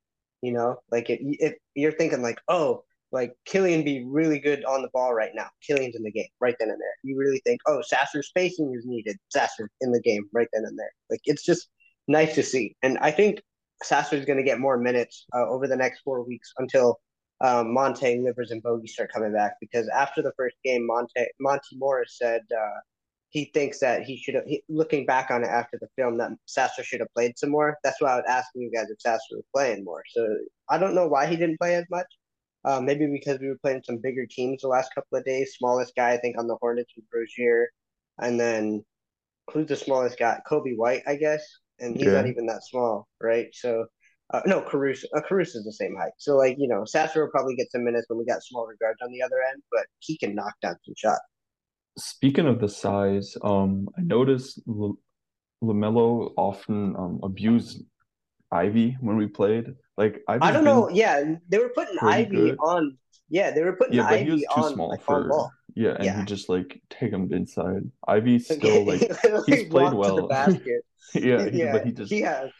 You 0.42 0.52
know, 0.52 0.76
like 0.92 1.10
if, 1.10 1.18
if 1.22 1.54
you're 1.74 1.92
thinking 1.92 2.22
like, 2.22 2.38
oh, 2.48 2.84
like 3.12 3.32
Killian 3.46 3.82
be 3.84 4.04
really 4.06 4.38
good 4.38 4.64
on 4.64 4.82
the 4.82 4.90
ball 4.92 5.14
right 5.14 5.30
now. 5.34 5.48
Killian's 5.66 5.96
in 5.96 6.02
the 6.02 6.10
game 6.10 6.28
right 6.40 6.54
then 6.58 6.70
and 6.70 6.80
there. 6.80 6.94
You 7.02 7.16
really 7.16 7.40
think, 7.44 7.60
oh, 7.66 7.80
Sasser's 7.82 8.28
spacing 8.28 8.74
is 8.76 8.84
needed. 8.84 9.16
Sasser 9.30 9.70
in 9.80 9.92
the 9.92 10.00
game 10.00 10.28
right 10.32 10.48
then 10.52 10.64
and 10.66 10.78
there. 10.78 10.92
Like 11.10 11.20
it's 11.24 11.44
just 11.44 11.68
nice 12.08 12.34
to 12.34 12.42
see. 12.42 12.76
And 12.82 12.98
I 12.98 13.10
think 13.10 13.40
Sasser's 13.82 14.24
going 14.24 14.38
to 14.38 14.44
get 14.44 14.58
more 14.58 14.78
minutes 14.78 15.26
uh, 15.34 15.48
over 15.48 15.66
the 15.66 15.76
next 15.76 16.00
four 16.00 16.22
weeks 16.22 16.52
until 16.58 16.98
um, 17.42 17.72
Monte, 17.72 18.20
Livers, 18.20 18.50
and 18.50 18.62
Bogey 18.62 18.86
start 18.86 19.12
coming 19.12 19.32
back. 19.32 19.54
Because 19.60 19.88
after 19.88 20.22
the 20.22 20.32
first 20.36 20.56
game, 20.64 20.86
Monte 20.86 21.26
Monty 21.40 21.76
Morris 21.76 22.16
said 22.18 22.42
uh, 22.52 22.80
he 23.30 23.50
thinks 23.52 23.78
that 23.80 24.02
he 24.02 24.16
should 24.16 24.34
have. 24.34 24.44
Looking 24.68 25.04
back 25.04 25.30
on 25.30 25.44
it 25.44 25.48
after 25.48 25.78
the 25.80 25.88
film, 25.96 26.16
that 26.18 26.30
Sasser 26.46 26.82
should 26.82 27.00
have 27.00 27.12
played 27.14 27.38
some 27.38 27.50
more. 27.50 27.76
That's 27.84 28.00
why 28.00 28.12
I 28.12 28.16
was 28.16 28.24
asking 28.28 28.62
you 28.62 28.70
guys 28.70 28.90
if 28.90 29.00
Sasser 29.00 29.20
was 29.32 29.44
playing 29.54 29.84
more. 29.84 30.02
So 30.10 30.26
I 30.70 30.78
don't 30.78 30.94
know 30.94 31.08
why 31.08 31.26
he 31.26 31.36
didn't 31.36 31.58
play 31.58 31.74
as 31.74 31.84
much. 31.90 32.06
Uh, 32.64 32.80
maybe 32.80 33.06
because 33.06 33.38
we 33.38 33.48
were 33.48 33.58
playing 33.62 33.82
some 33.84 33.98
bigger 34.02 34.26
teams 34.26 34.62
the 34.62 34.68
last 34.68 34.92
couple 34.94 35.16
of 35.18 35.24
days. 35.24 35.54
Smallest 35.56 35.94
guy 35.94 36.12
I 36.12 36.16
think 36.16 36.36
on 36.38 36.48
the 36.48 36.56
Hornets 36.60 36.92
was 36.96 37.04
Rozier, 37.14 37.68
and 38.18 38.40
then 38.40 38.84
who's 39.52 39.68
the 39.68 39.76
smallest 39.76 40.18
guy? 40.18 40.40
Coby 40.50 40.76
White, 40.76 41.02
I 41.06 41.14
guess, 41.14 41.46
and 41.80 41.96
he's 41.96 42.12
not 42.12 42.26
even 42.26 42.46
that 42.46 42.62
small, 42.64 43.08
right? 43.20 43.48
So. 43.52 43.86
Uh, 44.34 44.40
no, 44.44 44.60
Caruso. 44.60 45.06
Uh, 45.16 45.20
Caruso's 45.20 45.62
the 45.62 45.72
same 45.72 45.94
height. 45.94 46.10
So, 46.18 46.36
like, 46.36 46.56
you 46.58 46.66
know, 46.66 46.84
Sasser 46.84 47.22
will 47.22 47.30
probably 47.30 47.54
get 47.54 47.70
some 47.70 47.84
minutes 47.84 48.06
when 48.08 48.18
we 48.18 48.24
got 48.24 48.42
smaller 48.42 48.76
guards 48.80 48.98
on 49.00 49.12
the 49.12 49.22
other 49.22 49.36
end, 49.52 49.62
but 49.70 49.86
he 50.00 50.18
can 50.18 50.34
knock 50.34 50.52
down 50.60 50.74
some 50.84 50.94
shots. 50.96 51.20
Speaking 51.96 52.46
of 52.48 52.60
the 52.60 52.68
size, 52.68 53.36
um, 53.42 53.88
I 53.96 54.02
noticed 54.02 54.60
L- 54.68 54.98
LaMelo 55.62 56.32
often 56.36 56.96
um, 56.96 57.20
abused 57.22 57.84
Ivey 58.50 58.96
when 59.00 59.16
we 59.16 59.28
played. 59.28 59.66
Like 59.96 60.22
I 60.26 60.38
Ivey's 60.38 60.54
don't 60.54 60.64
know. 60.64 60.90
Yeah, 60.90 61.22
they 61.48 61.58
were 61.58 61.70
putting 61.70 61.96
Ivey 62.00 62.30
good. 62.30 62.58
on. 62.58 62.98
Yeah, 63.28 63.52
they 63.52 63.62
were 63.62 63.76
putting 63.76 63.94
Yeah, 63.94 64.06
but 64.08 64.20
he 64.20 64.30
was 64.30 64.42
Ivey 64.42 64.46
too 64.54 64.62
on 64.62 64.72
small 64.72 64.90
like 64.90 65.00
on 65.08 65.22
for 65.22 65.28
ball. 65.28 65.52
Yeah, 65.76 65.90
and 65.98 66.04
Yeah. 66.06 66.20
he 66.20 66.24
just 66.26 66.48
like 66.48 66.80
take 66.90 67.12
him 67.12 67.32
inside. 67.32 67.90
Ivey's 68.08 68.48
Like, 68.50 68.58
still 68.58 68.84
like 68.86 69.00
literally 69.24 69.42
he's 69.46 69.62
played 69.64 69.92
walked 69.92 70.04
to 70.06 70.12
the 70.12 70.22
well. 70.22 70.28
basket. 70.28 70.82
yeah, 71.14 71.48
he, 71.50 71.58
yeah, 71.58 71.72
but 71.72 71.84
he 71.86 71.92
just 71.92 72.10
he 72.10 72.22
has. 72.22 72.50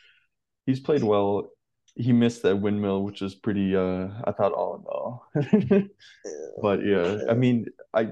he's 0.67 0.81
played 0.81 1.03
well. 1.03 1.51
He 1.95 2.13
missed 2.13 2.43
that 2.43 2.57
windmill, 2.57 3.03
which 3.05 3.23
was 3.23 3.35
pretty 3.35 3.75
uh 3.75 4.09
I 4.25 4.33
thought, 4.33 4.53
all 4.53 4.77
in 4.77 4.85
all, 4.87 5.91
But 6.63 6.85
yeah, 6.85 7.19
I 7.29 7.35
mean, 7.35 7.67
I 7.95 8.09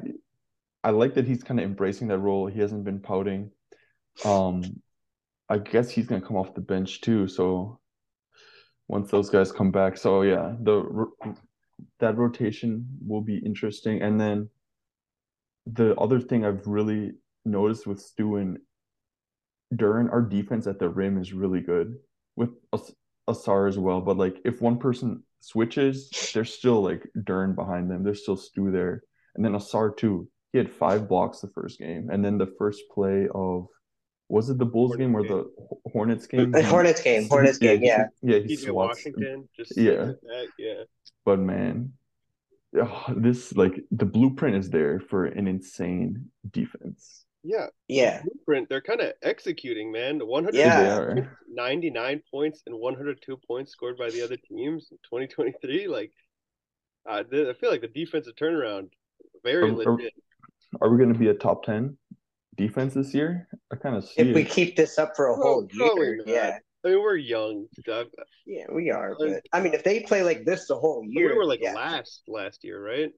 I 0.82 0.90
like 0.90 1.14
that 1.14 1.26
he's 1.26 1.42
kind 1.42 1.60
of 1.60 1.66
embracing 1.66 2.08
that 2.08 2.18
role. 2.18 2.46
He 2.46 2.60
hasn't 2.60 2.84
been 2.84 3.00
pouting. 3.00 3.50
Um, 4.24 4.80
I 5.48 5.58
guess 5.58 5.90
he's 5.90 6.06
gonna 6.06 6.20
come 6.26 6.36
off 6.36 6.54
the 6.54 6.60
bench 6.60 7.00
too. 7.02 7.28
So 7.28 7.80
once 8.88 9.10
those 9.10 9.30
guys 9.30 9.52
come 9.52 9.70
back, 9.70 9.96
so 9.96 10.22
yeah, 10.22 10.54
the 10.60 11.06
that 12.00 12.16
rotation 12.16 12.86
will 13.06 13.22
be 13.22 13.38
interesting. 13.38 14.02
And 14.02 14.20
then 14.20 14.48
the 15.66 15.94
other 15.96 16.20
thing 16.20 16.44
I've 16.44 16.66
really 16.66 17.12
noticed 17.44 17.86
with 17.86 18.00
Stu 18.00 18.36
and 18.36 18.58
Duren, 19.74 20.10
our 20.12 20.22
defense 20.22 20.66
at 20.66 20.78
the 20.78 20.88
rim 20.88 21.18
is 21.18 21.32
really 21.32 21.60
good 21.60 21.96
with 22.36 22.50
As- 22.72 22.94
Ausar 23.28 23.68
as 23.68 23.78
well. 23.78 24.00
But 24.00 24.16
like 24.18 24.36
if 24.44 24.60
one 24.60 24.78
person 24.78 25.22
switches, 25.40 26.10
there's 26.34 26.52
still 26.54 26.82
like 26.82 27.06
Duren 27.16 27.54
behind 27.54 27.90
them. 27.90 28.02
There's 28.04 28.22
still 28.22 28.36
Stu 28.36 28.70
there. 28.70 29.02
And 29.34 29.44
then 29.44 29.52
Ausar 29.52 29.96
too. 29.96 30.28
He 30.52 30.58
had 30.58 30.70
five 30.70 31.08
blocks 31.08 31.40
the 31.40 31.48
first 31.48 31.78
game. 31.78 32.10
And 32.12 32.24
then 32.24 32.38
the 32.38 32.52
first 32.58 32.82
play 32.92 33.26
of 33.34 33.66
was 34.28 34.48
it 34.48 34.58
the 34.58 34.64
Bulls 34.64 34.96
game 34.96 35.14
or 35.14 35.22
the 35.22 35.50
Hornets 35.92 36.26
game? 36.26 36.50
The 36.50 36.62
Hornets 36.62 37.02
game, 37.02 37.28
Hornets 37.28 37.58
game, 37.58 37.80
he- 37.80 37.86
yeah. 37.86 38.06
Yeah, 38.22 38.38
he 38.38 38.56
TJ 38.56 38.68
swats. 38.70 38.98
Washington, 39.04 39.48
just 39.56 39.76
Yeah. 39.76 40.04
like 40.04 40.20
that, 40.22 40.46
yeah. 40.58 40.82
But 41.24 41.40
man, 41.40 41.92
oh, 42.80 43.04
this 43.16 43.54
like 43.56 43.74
the 43.90 44.04
blueprint 44.06 44.56
is 44.56 44.70
there 44.70 45.00
for 45.00 45.26
an 45.26 45.46
insane 45.46 46.30
defense. 46.50 47.24
Yeah, 47.46 47.66
Yeah, 47.88 48.22
blueprint. 48.22 48.68
They're 48.70 48.80
kind 48.80 49.00
of 49.02 49.12
executing, 49.22 49.92
man. 49.92 50.18
One 50.26 50.44
hundred 50.44 50.58
Yeah. 50.60 51.14
99 51.50 52.22
points 52.30 52.62
and 52.66 52.74
102 52.78 53.36
points 53.46 53.70
scored 53.72 53.98
by 53.98 54.08
the 54.10 54.22
other 54.22 54.36
teams 54.48 54.88
in 54.90 54.96
2023. 55.04 55.86
Like, 55.86 56.10
uh, 57.06 57.22
I 57.30 57.52
feel 57.52 57.70
like 57.70 57.82
the 57.82 57.88
defensive 57.88 58.34
turnaround 58.36 58.88
very 59.42 59.64
Are- 59.64 59.66
are- 59.72 59.92
legit. 59.96 60.12
Are 60.80 60.88
we 60.90 60.96
going 60.96 61.12
to 61.12 61.18
be 61.18 61.28
a 61.28 61.34
top 61.34 61.64
10 61.64 61.96
defense 62.56 62.94
this 62.94 63.12
year? 63.14 63.46
I 63.70 63.76
kind 63.76 63.94
of 63.96 64.04
see 64.04 64.22
if 64.22 64.34
we 64.34 64.42
keep 64.44 64.74
this 64.74 64.98
up 64.98 65.14
for 65.14 65.26
a 65.28 65.36
whole 65.36 65.68
probably 65.68 66.06
year, 66.06 66.16
not. 66.16 66.26
yeah, 66.26 66.58
I 66.84 66.88
mean, 66.88 67.02
we're 67.02 67.16
young. 67.16 67.66
Yeah, 68.46 68.64
we 68.70 68.90
are. 68.90 69.16
But 69.18 69.42
I 69.52 69.60
mean, 69.60 69.74
if 69.74 69.84
they 69.84 70.00
play 70.00 70.22
like 70.22 70.44
this 70.44 70.66
the 70.66 70.76
whole 70.76 71.04
year, 71.06 71.30
we 71.30 71.36
were 71.36 71.46
like 71.46 71.60
yeah. 71.62 71.74
last 71.74 72.22
last 72.28 72.64
year, 72.64 72.84
right? 72.84 73.10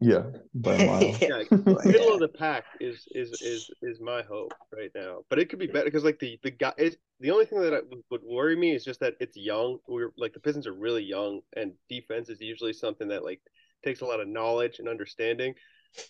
Yeah, 0.00 0.24
by 0.54 0.74
a 0.74 0.86
mile. 0.86 1.16
Yeah, 1.20 1.42
middle 1.50 2.14
of 2.14 2.20
the 2.20 2.30
pack 2.36 2.64
is 2.80 3.06
is 3.12 3.30
is 3.42 3.70
is 3.82 4.00
my 4.00 4.22
hope 4.22 4.52
right 4.72 4.90
now. 4.94 5.18
But 5.28 5.38
it 5.38 5.50
could 5.50 5.58
be 5.58 5.66
better 5.66 5.84
because 5.84 6.04
like 6.04 6.18
the 6.18 6.38
the 6.42 6.50
guy 6.50 6.72
is 6.78 6.96
the 7.20 7.30
only 7.30 7.44
thing 7.44 7.60
that 7.60 7.74
I, 7.74 7.80
would 8.10 8.22
worry 8.24 8.56
me 8.56 8.74
is 8.74 8.84
just 8.84 9.00
that 9.00 9.14
it's 9.20 9.36
young. 9.36 9.78
We're 9.86 10.12
like 10.16 10.32
the 10.32 10.40
Pistons 10.40 10.66
are 10.66 10.72
really 10.72 11.04
young, 11.04 11.40
and 11.56 11.72
defense 11.88 12.30
is 12.30 12.40
usually 12.40 12.72
something 12.72 13.08
that 13.08 13.24
like 13.24 13.40
takes 13.84 14.00
a 14.00 14.06
lot 14.06 14.20
of 14.20 14.28
knowledge 14.28 14.78
and 14.78 14.88
understanding. 14.88 15.54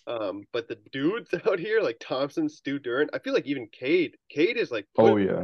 Um, 0.07 0.43
but 0.53 0.67
the 0.67 0.77
dudes 0.91 1.33
out 1.47 1.59
here 1.59 1.81
like 1.81 1.97
Thompson, 1.99 2.47
Stu 2.47 2.79
Duren, 2.79 3.07
I 3.13 3.19
feel 3.19 3.33
like 3.33 3.47
even 3.47 3.67
Cade, 3.71 4.15
Cade 4.29 4.57
is 4.57 4.71
like 4.71 4.87
Oh, 4.97 5.17
yeah. 5.17 5.43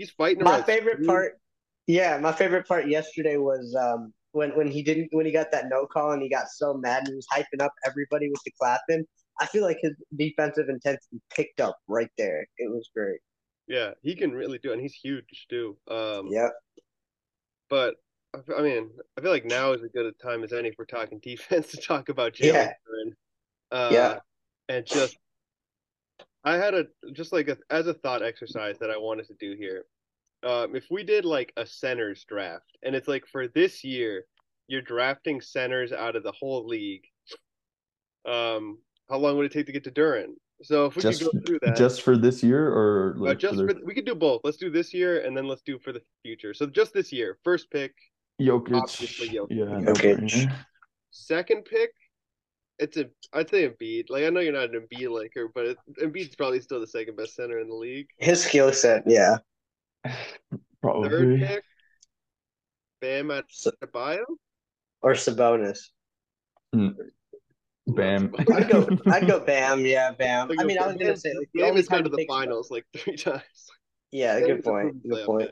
He's 0.00 0.10
fighting. 0.10 0.42
My 0.42 0.62
favorite 0.62 1.06
part, 1.06 1.38
yeah, 1.86 2.18
my 2.18 2.32
favorite 2.32 2.66
part 2.66 2.88
yesterday 2.88 3.36
was 3.36 3.76
um 3.78 4.12
when 4.32 4.50
when 4.56 4.66
he 4.66 4.82
didn't 4.82 5.08
when 5.12 5.26
he 5.26 5.32
got 5.32 5.52
that 5.52 5.68
no 5.68 5.86
call 5.86 6.12
and 6.12 6.22
he 6.22 6.28
got 6.28 6.48
so 6.48 6.74
mad 6.74 7.00
and 7.00 7.08
he 7.08 7.14
was 7.14 7.26
hyping 7.32 7.62
up 7.62 7.72
everybody 7.86 8.28
with 8.30 8.40
the 8.44 8.52
clapping. 8.58 9.04
I 9.40 9.46
feel 9.46 9.62
like 9.62 9.78
his 9.80 9.92
defensive 10.16 10.68
intensity 10.68 11.20
picked 11.34 11.60
up 11.60 11.76
right 11.86 12.10
there. 12.18 12.46
It 12.58 12.70
was 12.70 12.90
great. 12.94 13.20
Yeah, 13.66 13.92
he 14.02 14.14
can 14.14 14.32
really 14.32 14.58
do, 14.58 14.70
it, 14.70 14.74
and 14.74 14.82
he's 14.82 14.94
huge 14.94 15.46
too. 15.48 15.76
Um, 15.88 16.28
Yep. 16.30 16.50
But 17.68 17.94
I 18.56 18.62
mean, 18.62 18.90
I 19.16 19.20
feel 19.20 19.30
like 19.30 19.44
now 19.44 19.72
is 19.72 19.82
as 19.82 19.90
good 19.94 20.06
a 20.06 20.12
time 20.22 20.42
as 20.44 20.52
any 20.52 20.72
for 20.72 20.84
talking 20.84 21.18
defense 21.22 21.70
to 21.72 21.76
talk 21.76 22.08
about 22.08 22.34
Jalen 22.34 22.54
Yeah. 22.54 22.72
Uh, 23.70 23.90
Yeah. 23.92 24.18
And 24.68 24.86
just, 24.86 25.16
I 26.44 26.56
had 26.56 26.74
a 26.74 26.86
just 27.12 27.32
like 27.32 27.48
a, 27.48 27.56
as 27.70 27.86
a 27.86 27.94
thought 27.94 28.22
exercise 28.22 28.78
that 28.80 28.90
I 28.90 28.96
wanted 28.96 29.26
to 29.28 29.34
do 29.38 29.56
here. 29.58 29.84
Um, 30.42 30.74
if 30.74 30.86
we 30.90 31.04
did 31.04 31.24
like 31.24 31.52
a 31.56 31.66
centers 31.66 32.24
draft, 32.24 32.78
and 32.82 32.94
it's 32.94 33.08
like 33.08 33.24
for 33.30 33.48
this 33.48 33.84
year, 33.84 34.24
you're 34.68 34.80
drafting 34.80 35.40
centers 35.40 35.92
out 35.92 36.16
of 36.16 36.22
the 36.22 36.32
whole 36.32 36.66
league. 36.66 37.04
Um, 38.26 38.78
how 39.10 39.18
long 39.18 39.36
would 39.36 39.46
it 39.46 39.52
take 39.52 39.66
to 39.66 39.72
get 39.72 39.84
to 39.84 39.90
Duren? 39.90 40.34
So 40.62 40.86
if 40.86 40.96
we 40.96 41.02
Just 41.02 41.22
could 41.22 41.32
go 41.32 41.40
through 41.46 41.58
that, 41.62 41.76
just 41.76 42.02
for 42.02 42.16
this 42.16 42.42
year 42.42 42.68
or 42.68 43.16
uh, 43.26 43.34
just 43.34 43.56
for 43.56 43.66
for 43.68 43.74
the 43.74 43.80
the, 43.80 43.86
we 43.86 43.94
could 43.94 44.04
do 44.04 44.14
both. 44.14 44.42
Let's 44.44 44.58
do 44.58 44.70
this 44.70 44.92
year 44.92 45.24
and 45.24 45.36
then 45.36 45.46
let's 45.46 45.62
do 45.62 45.78
for 45.78 45.92
the 45.92 46.02
future. 46.22 46.54
So 46.54 46.66
just 46.66 46.92
this 46.92 47.12
year, 47.12 47.38
first 47.42 47.70
pick, 47.70 47.94
Jokic? 48.40 48.74
obviously 48.74 49.28
Jokic. 49.28 49.46
Yeah, 49.50 49.64
Jokic. 49.64 50.20
no-brainer. 50.20 50.52
second 51.10 51.64
pick. 51.64 51.90
It's 52.80 52.96
a 52.96 53.06
I'd 53.32 53.50
say 53.50 53.68
Embiid. 53.68 54.06
Like 54.08 54.24
I 54.24 54.30
know 54.30 54.40
you're 54.40 54.52
not 54.54 54.74
an 54.74 54.80
Embiid 54.90 55.10
liker, 55.10 55.48
but 55.54 55.66
it, 55.66 55.76
Embiid's 56.02 56.34
probably 56.34 56.60
still 56.60 56.80
the 56.80 56.86
second 56.86 57.16
best 57.16 57.34
center 57.36 57.58
in 57.58 57.68
the 57.68 57.74
league. 57.74 58.08
His 58.18 58.42
skill 58.42 58.72
set, 58.72 59.04
yeah. 59.06 59.36
Third 60.04 60.60
Probably. 60.80 61.38
pick, 61.38 61.62
Bam 63.02 63.30
at 63.30 63.44
S- 63.50 63.68
bio. 63.92 64.24
Or 65.02 65.12
Sabonis. 65.12 65.90
Hmm. 66.72 66.88
Bam. 67.86 68.34
I'd 68.38 68.70
go. 68.70 68.88
I'd 69.06 69.26
go. 69.26 69.40
Bam. 69.44 69.84
Yeah, 69.84 70.12
Bam. 70.12 70.50
I 70.58 70.64
mean, 70.64 70.78
I 70.78 70.86
was 70.86 70.96
gonna 70.96 71.16
say 71.16 71.34
like 71.34 71.48
the 71.52 71.60
Bam 71.60 71.68
only 71.70 71.80
has 71.80 71.88
gone 71.88 71.98
to 71.98 72.04
to 72.04 72.10
the 72.10 72.16
take 72.16 72.28
finals 72.28 72.70
like 72.70 72.86
three 72.96 73.16
times. 73.16 73.42
Yeah, 74.10 74.34
Bam's 74.40 74.46
good 74.46 74.64
point. 74.64 75.08
Good 75.08 75.26
point. 75.26 75.50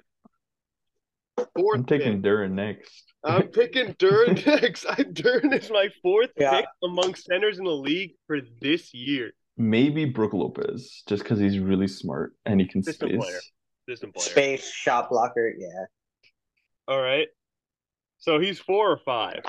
Guy. 1.38 1.44
Fourth 1.60 1.78
I'm 1.78 1.84
taking 1.84 2.22
pick. 2.22 2.30
Duren 2.30 2.50
next. 2.52 3.04
I'm 3.24 3.48
picking 3.48 3.94
Duren 3.94 4.44
next. 4.62 4.84
I 4.86 4.96
Duren 4.96 5.52
is 5.58 5.70
my 5.70 5.88
fourth 6.02 6.30
Yeah. 6.38 6.50
pick 6.60 6.66
among 6.82 7.14
centers 7.14 7.58
in 7.58 7.64
the 7.64 7.70
league 7.70 8.12
for 8.26 8.38
this 8.60 8.92
year. 8.94 9.32
Maybe 9.56 10.04
Brook 10.04 10.34
Lopez, 10.34 11.02
just 11.08 11.24
because 11.24 11.40
he's 11.40 11.58
really 11.58 11.88
smart 11.88 12.32
and 12.46 12.60
he 12.60 12.66
can 12.68 12.82
System 12.82 13.08
space. 13.10 13.18
player. 13.20 13.40
Distant 13.88 14.14
player. 14.14 14.28
Space 14.30 14.70
shot 14.70 15.08
blocker. 15.10 15.52
Yeah. 15.58 15.84
All 16.86 17.00
right. 17.00 17.26
So 18.18 18.38
he's 18.38 18.58
four 18.58 18.90
or 18.90 18.98
five. 19.04 19.40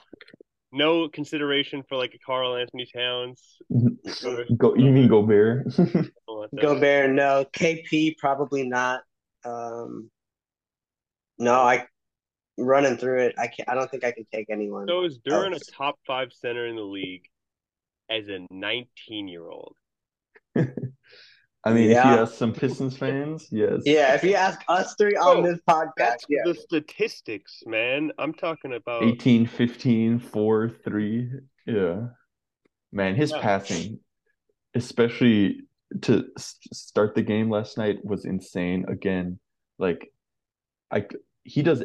No 0.71 1.09
consideration 1.09 1.83
for 1.89 1.95
like 1.97 2.13
a 2.13 2.19
Karl-Anthony 2.25 2.87
Towns. 2.95 3.57
Go, 4.57 4.75
you 4.75 4.91
mean 4.91 5.07
Gobert? 5.07 5.71
something 5.73 6.09
like 6.27 6.49
that. 6.51 6.61
Gobert, 6.61 7.11
no. 7.11 7.45
KP, 7.53 8.17
probably 8.17 8.67
not. 8.67 9.01
Um, 9.45 10.09
no, 11.39 11.53
I 11.53 11.85
running 12.57 12.97
through 12.97 13.21
it. 13.21 13.35
I 13.37 13.47
can't. 13.47 13.69
I 13.69 13.75
don't 13.75 13.89
think 13.89 14.03
I 14.03 14.11
can 14.11 14.25
take 14.33 14.49
anyone. 14.49 14.87
So 14.87 15.05
is 15.05 15.19
oh, 15.27 15.29
Duren 15.29 15.55
a 15.55 15.59
top 15.71 15.99
five 16.05 16.31
center 16.33 16.67
in 16.67 16.75
the 16.75 16.81
league 16.83 17.23
as 18.09 18.27
a 18.27 18.45
19 18.51 19.27
year 19.27 19.47
old? 19.47 19.75
I 21.65 21.73
mean, 21.73 21.91
if 21.91 21.97
you 21.97 21.97
ask 21.97 22.35
some 22.35 22.53
Pistons 22.53 22.97
fans, 22.97 23.47
yes. 23.51 23.81
Yeah, 23.85 24.15
if 24.15 24.23
you 24.23 24.33
ask 24.33 24.61
us 24.69 24.95
three 24.97 25.15
on 25.15 25.41
Bro, 25.41 25.51
this 25.51 25.59
podcast, 25.67 25.91
That's 25.97 26.25
yeah, 26.29 26.41
the 26.45 26.55
statistics, 26.55 27.63
man. 27.65 28.11
I'm 28.17 28.33
talking 28.33 28.73
about 28.73 29.03
18, 29.03 29.45
15, 29.45 30.19
4, 30.19 30.69
3. 30.69 31.31
Yeah. 31.65 32.07
Man, 32.91 33.15
his 33.15 33.31
Yeah. 33.31 33.41
passing, 33.41 33.99
especially 34.73 35.61
to 36.01 36.25
s- 36.37 36.57
start 36.71 37.13
the 37.15 37.21
game 37.21 37.49
last 37.49 37.77
night, 37.77 38.03
was 38.03 38.25
insane. 38.25 38.85
Again, 38.87 39.39
like, 39.77 40.11
I 40.89 41.01
c- 41.01 41.17
he 41.49 41.61
does 41.61 41.83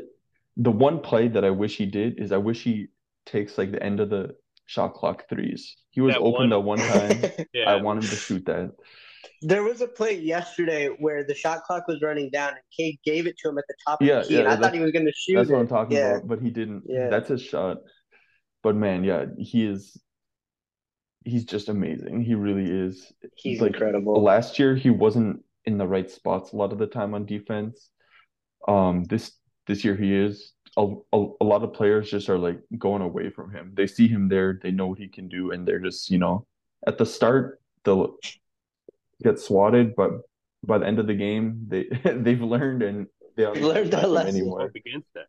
the 0.56 0.70
one 0.70 1.00
play 1.00 1.28
that 1.28 1.44
I 1.44 1.50
wish 1.50 1.76
he 1.76 1.86
did 1.86 2.20
is 2.20 2.30
I 2.32 2.36
wish 2.48 2.62
he 2.62 2.86
takes 3.26 3.58
like 3.58 3.70
the 3.72 3.82
end 3.82 3.98
of 4.00 4.08
the 4.10 4.24
shot 4.66 4.94
clock 4.94 5.28
threes. 5.28 5.62
He 5.90 6.00
was 6.00 6.14
That 6.14 6.20
open 6.20 6.50
one- 6.50 6.50
that 6.50 6.60
one 6.60 6.78
time. 6.78 7.46
yeah. 7.54 7.70
I 7.72 7.76
want 7.82 8.02
him 8.04 8.08
to 8.10 8.16
shoot 8.16 8.44
that. 8.46 8.70
there 9.42 9.62
was 9.70 9.80
a 9.80 9.88
play 9.98 10.14
yesterday 10.18 10.88
where 11.04 11.22
the 11.30 11.34
shot 11.34 11.58
clock 11.66 11.84
was 11.88 11.98
running 12.08 12.28
down 12.30 12.50
and 12.50 12.64
Cade 12.76 12.98
gave 13.04 13.26
it 13.26 13.36
to 13.40 13.48
him 13.48 13.58
at 13.58 13.64
the 13.68 13.74
top 13.86 14.00
of 14.00 14.06
the 14.06 14.22
key, 14.28 14.34
yeah, 14.34 14.40
and 14.40 14.48
I 14.48 14.56
thought 14.56 14.74
he 14.74 14.80
was 14.80 14.92
going 14.96 15.06
to 15.06 15.12
shoot 15.22 15.36
That's 15.36 15.50
what. 15.50 15.60
I'm 15.60 15.68
talking 15.68 15.96
yeah. 15.96 16.16
about, 16.16 16.28
but 16.28 16.40
he 16.44 16.50
didn't. 16.50 16.82
Yeah. 16.86 17.08
That's 17.08 17.28
his 17.34 17.42
shot. 17.42 17.78
But 18.62 18.74
man, 18.76 19.02
yeah, 19.04 19.26
he 19.38 19.66
is 19.66 19.82
he's 21.24 21.44
just 21.54 21.68
amazing. 21.68 22.22
He 22.22 22.34
really 22.34 22.70
is. 22.86 23.10
He's 23.36 23.60
Like, 23.60 23.72
incredible. 23.72 24.22
Last 24.22 24.58
year 24.58 24.76
he 24.76 24.90
wasn't 24.90 25.42
in 25.64 25.78
the 25.78 25.86
right 25.86 26.10
spots 26.10 26.52
a 26.52 26.56
lot 26.56 26.72
of 26.72 26.78
the 26.78 26.86
time 26.86 27.14
on 27.14 27.24
defense. 27.26 27.76
Um 28.68 29.04
this 29.04 29.32
this 29.66 29.84
year 29.84 29.96
he 29.96 30.14
is. 30.14 30.52
A, 30.76 30.86
a, 31.12 31.26
a 31.40 31.44
lot 31.44 31.62
of 31.62 31.72
players 31.72 32.10
just 32.10 32.28
are 32.28 32.38
like 32.38 32.58
going 32.78 33.02
away 33.02 33.30
from 33.30 33.50
him. 33.52 33.72
They 33.74 33.86
see 33.86 34.08
him 34.08 34.28
there, 34.28 34.58
they 34.62 34.72
know 34.72 34.88
what 34.88 34.98
he 34.98 35.08
can 35.08 35.28
do, 35.28 35.52
and 35.52 35.66
they're 35.66 35.78
just, 35.78 36.10
you 36.10 36.18
know, 36.18 36.46
at 36.86 36.98
the 36.98 37.06
start 37.06 37.60
they'll 37.84 38.16
get 39.22 39.38
swatted, 39.38 39.94
but 39.96 40.10
by 40.66 40.78
the 40.78 40.86
end 40.86 40.98
of 40.98 41.06
the 41.06 41.14
game 41.14 41.66
they 41.68 41.84
they've 42.04 42.40
learned 42.42 42.82
and 42.82 43.06
They 43.36 43.44
don't 43.44 43.60
Learned 43.60 43.92
their 43.92 44.00
him 44.04 44.10
lesson. 44.10 44.36
anymore. 44.36 44.70
Against 44.74 45.08
that. 45.14 45.26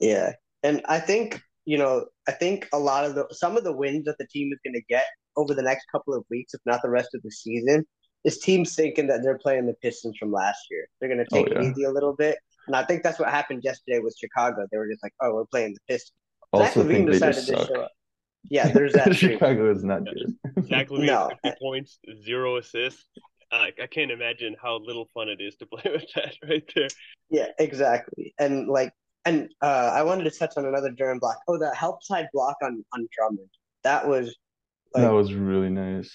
Yeah, 0.00 0.32
and 0.62 0.82
I 0.86 0.98
think 1.00 1.40
you 1.66 1.78
know, 1.78 2.06
I 2.28 2.32
think 2.32 2.68
a 2.72 2.78
lot 2.78 3.04
of 3.04 3.14
the 3.14 3.26
some 3.30 3.56
of 3.56 3.64
the 3.64 3.72
wins 3.72 4.04
that 4.06 4.18
the 4.18 4.26
team 4.26 4.50
is 4.52 4.58
going 4.64 4.74
to 4.74 4.82
get 4.88 5.04
over 5.36 5.54
the 5.54 5.62
next 5.62 5.86
couple 5.90 6.14
of 6.14 6.24
weeks, 6.30 6.52
if 6.54 6.60
not 6.66 6.80
the 6.82 6.90
rest 6.90 7.10
of 7.14 7.22
the 7.22 7.30
season, 7.30 7.86
is 8.24 8.38
teams 8.38 8.74
thinking 8.74 9.06
that 9.06 9.22
they're 9.22 9.38
playing 9.38 9.66
the 9.66 9.74
Pistons 9.82 10.16
from 10.18 10.30
last 10.32 10.60
year. 10.70 10.86
They're 11.00 11.08
going 11.08 11.24
to 11.24 11.26
Oh, 11.32 11.44
take 11.44 11.52
yeah. 11.52 11.60
it 11.62 11.70
easy 11.70 11.84
a 11.84 11.90
little 11.90 12.14
bit, 12.14 12.36
and 12.66 12.76
I 12.76 12.84
think 12.84 13.02
that's 13.02 13.18
what 13.18 13.28
happened 13.30 13.62
yesterday 13.64 13.98
with 14.00 14.14
Chicago. 14.18 14.66
They 14.70 14.78
were 14.78 14.88
just 14.88 15.02
like, 15.02 15.12
"Oh, 15.20 15.34
we're 15.34 15.44
playing 15.46 15.74
the 15.74 15.80
Pistons." 15.88 16.12
Zach 16.56 16.76
Also 16.76 16.82
LaVine 16.84 16.88
think 16.88 17.06
they 17.06 17.12
decided 17.12 17.34
just 17.34 17.48
to 17.48 17.56
suck. 17.58 17.68
show 17.68 17.80
up. 17.82 17.90
Yeah, 18.50 18.68
there's 18.68 18.92
that. 18.94 19.14
Chicago 19.16 19.70
is 19.72 19.82
not 19.84 20.04
good. 20.04 20.34
Zach 20.68 20.88
LaVine, 20.88 21.06
No. 21.06 21.30
50 21.44 21.58
points, 21.60 21.98
zero 22.24 22.56
assists. 22.58 23.04
Uh, 23.52 23.66
I 23.82 23.86
can't 23.86 24.10
imagine 24.10 24.56
how 24.60 24.78
little 24.78 25.08
fun 25.14 25.28
it 25.28 25.40
is 25.40 25.54
to 25.56 25.66
play 25.72 25.90
with 25.92 26.04
that 26.14 26.34
right 26.48 26.64
there. 26.74 26.88
Yeah, 27.30 27.46
exactly. 27.58 28.34
And 28.38 28.68
like, 28.68 28.92
and 29.24 29.48
uh, 29.62 29.90
I 29.94 30.02
wanted 30.02 30.24
to 30.24 30.30
touch 30.30 30.52
on 30.56 30.66
another 30.66 30.90
Duren 30.90 31.18
block. 31.20 31.36
Oh, 31.48 31.58
the 31.58 31.74
help 31.74 32.02
side 32.02 32.28
block 32.32 32.56
on 32.62 32.84
on 32.92 33.08
Drummond. 33.16 33.48
That 33.82 34.06
was 34.08 34.36
like, 34.94 35.02
That 35.04 35.12
was 35.12 35.32
really 35.34 35.70
nice. 35.70 36.12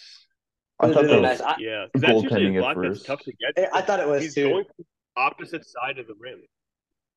I 0.80 0.94
thought 0.94 1.04
really 1.04 1.22
that 1.22 1.32
was 1.32 1.40
nice. 1.40 1.42
I- 1.42 1.56
Yeah, 1.60 1.86
'cause 1.92 2.02
that's 2.02 2.24
usually 2.24 2.58
a 2.58 2.62
block 2.62 2.78
that's 2.82 3.04
tough 3.04 3.20
to 3.22 3.34
get. 3.34 3.70
I- 3.74 3.80
I 3.80 3.82
thought 3.82 4.00
it 4.00 4.08
was 4.08 4.22
he's 4.24 4.36
too. 4.36 4.50
going 4.50 4.64
from 4.66 4.74
the 4.78 4.86
opposite 5.20 5.66
side 5.68 6.00
of 6.00 6.08
the 6.08 6.16
rim. 6.20 6.42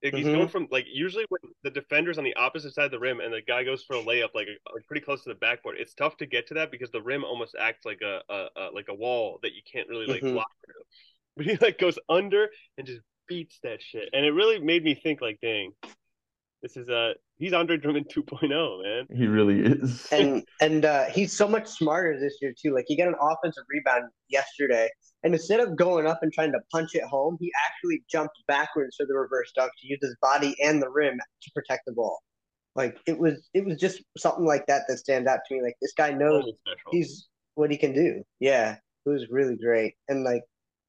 Like 0.02 0.14
he's 0.14 0.26
Mhm. 0.26 0.32
going 0.32 0.48
from 0.48 0.66
like 0.72 0.86
usually 0.92 1.24
when 1.28 1.52
the 1.62 1.70
defender's 1.70 2.18
on 2.18 2.24
the 2.24 2.34
opposite 2.34 2.74
side 2.74 2.86
of 2.86 2.90
the 2.90 2.98
rim 2.98 3.20
and 3.20 3.32
the 3.32 3.40
guy 3.40 3.62
goes 3.62 3.84
for 3.84 3.94
a 3.94 4.02
layup 4.02 4.30
like, 4.34 4.48
like 4.74 4.84
pretty 4.88 5.00
close 5.04 5.22
to 5.22 5.28
the 5.28 5.36
backboard. 5.36 5.76
It's 5.78 5.94
tough 5.94 6.16
to 6.16 6.26
get 6.26 6.48
to 6.48 6.54
that 6.54 6.72
because 6.72 6.90
the 6.90 7.00
rim 7.00 7.22
almost 7.24 7.54
acts 7.58 7.84
like 7.84 8.00
a, 8.02 8.20
a, 8.28 8.46
a 8.56 8.64
like 8.74 8.86
a 8.88 8.94
wall 8.94 9.38
that 9.42 9.52
you 9.54 9.62
can't 9.70 9.88
really 9.88 10.06
like 10.06 10.22
Mhm. 10.22 10.32
block 10.34 10.50
through. 10.64 10.82
But 11.36 11.46
he 11.46 11.56
like 11.56 11.78
goes 11.78 11.98
under 12.08 12.50
and 12.76 12.86
just 12.86 13.00
beats 13.28 13.58
that 13.62 13.80
shit, 13.80 14.10
and 14.12 14.26
it 14.26 14.32
really 14.32 14.58
made 14.58 14.82
me 14.84 14.94
think 14.94 15.20
like, 15.22 15.38
dang, 15.40 15.72
this 16.62 16.76
is 16.76 16.88
uh 16.90 17.14
he's 17.38 17.52
Andre 17.54 17.76
Drummond 17.78 18.10
2.0, 18.14 18.82
man. 18.82 19.06
he 19.16 19.26
really 19.26 19.60
is. 19.60 20.08
and 20.12 20.44
and 20.60 20.84
uh, 20.84 21.04
he's 21.06 21.32
so 21.32 21.46
much 21.48 21.68
smarter 21.68 22.18
this 22.20 22.36
year 22.42 22.52
too. 22.60 22.74
Like 22.74 22.84
he 22.88 22.96
got 22.96 23.08
an 23.08 23.14
offensive 23.20 23.64
rebound 23.70 24.10
yesterday, 24.28 24.90
and 25.24 25.34
instead 25.34 25.60
of 25.60 25.76
going 25.76 26.06
up 26.06 26.20
and 26.22 26.32
trying 26.32 26.52
to 26.52 26.58
punch 26.70 26.90
it 26.94 27.04
home, 27.04 27.36
he 27.40 27.50
actually 27.66 28.02
jumped 28.10 28.36
backwards 28.48 28.96
for 28.96 29.06
the 29.06 29.14
reverse 29.14 29.52
dunk 29.54 29.70
to 29.80 29.86
use 29.88 29.98
his 30.02 30.16
body 30.20 30.54
and 30.62 30.82
the 30.82 30.90
rim 30.90 31.18
to 31.42 31.50
protect 31.54 31.82
the 31.86 31.92
ball. 31.92 32.18
Like 32.74 32.98
it 33.06 33.18
was, 33.18 33.48
it 33.54 33.64
was 33.64 33.78
just 33.78 34.02
something 34.16 34.46
like 34.46 34.66
that 34.66 34.82
that 34.88 34.98
stands 34.98 35.28
out 35.28 35.40
to 35.46 35.54
me. 35.54 35.62
Like 35.62 35.76
this 35.80 35.92
guy 35.96 36.10
knows 36.10 36.44
he's 36.90 37.28
what 37.54 37.70
he 37.70 37.76
can 37.76 37.92
do. 37.92 38.22
Yeah, 38.40 38.76
it 39.04 39.08
was 39.08 39.26
really 39.30 39.56
great. 39.56 39.94
And 40.08 40.24
like 40.24 40.42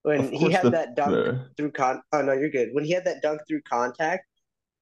when 0.04 0.32
he 0.32 0.50
had 0.52 0.64
the- 0.64 0.70
that 0.72 0.96
dunk 0.96 1.12
the- 1.12 1.50
through 1.58 1.72
con, 1.72 2.02
oh 2.14 2.22
no, 2.22 2.34
you're 2.34 2.50
good. 2.50 2.70
When 2.74 2.86
he 2.86 2.92
had 2.92 3.06
that 3.06 3.22
dunk 3.22 3.42
through 3.48 3.62
contact, 3.70 4.26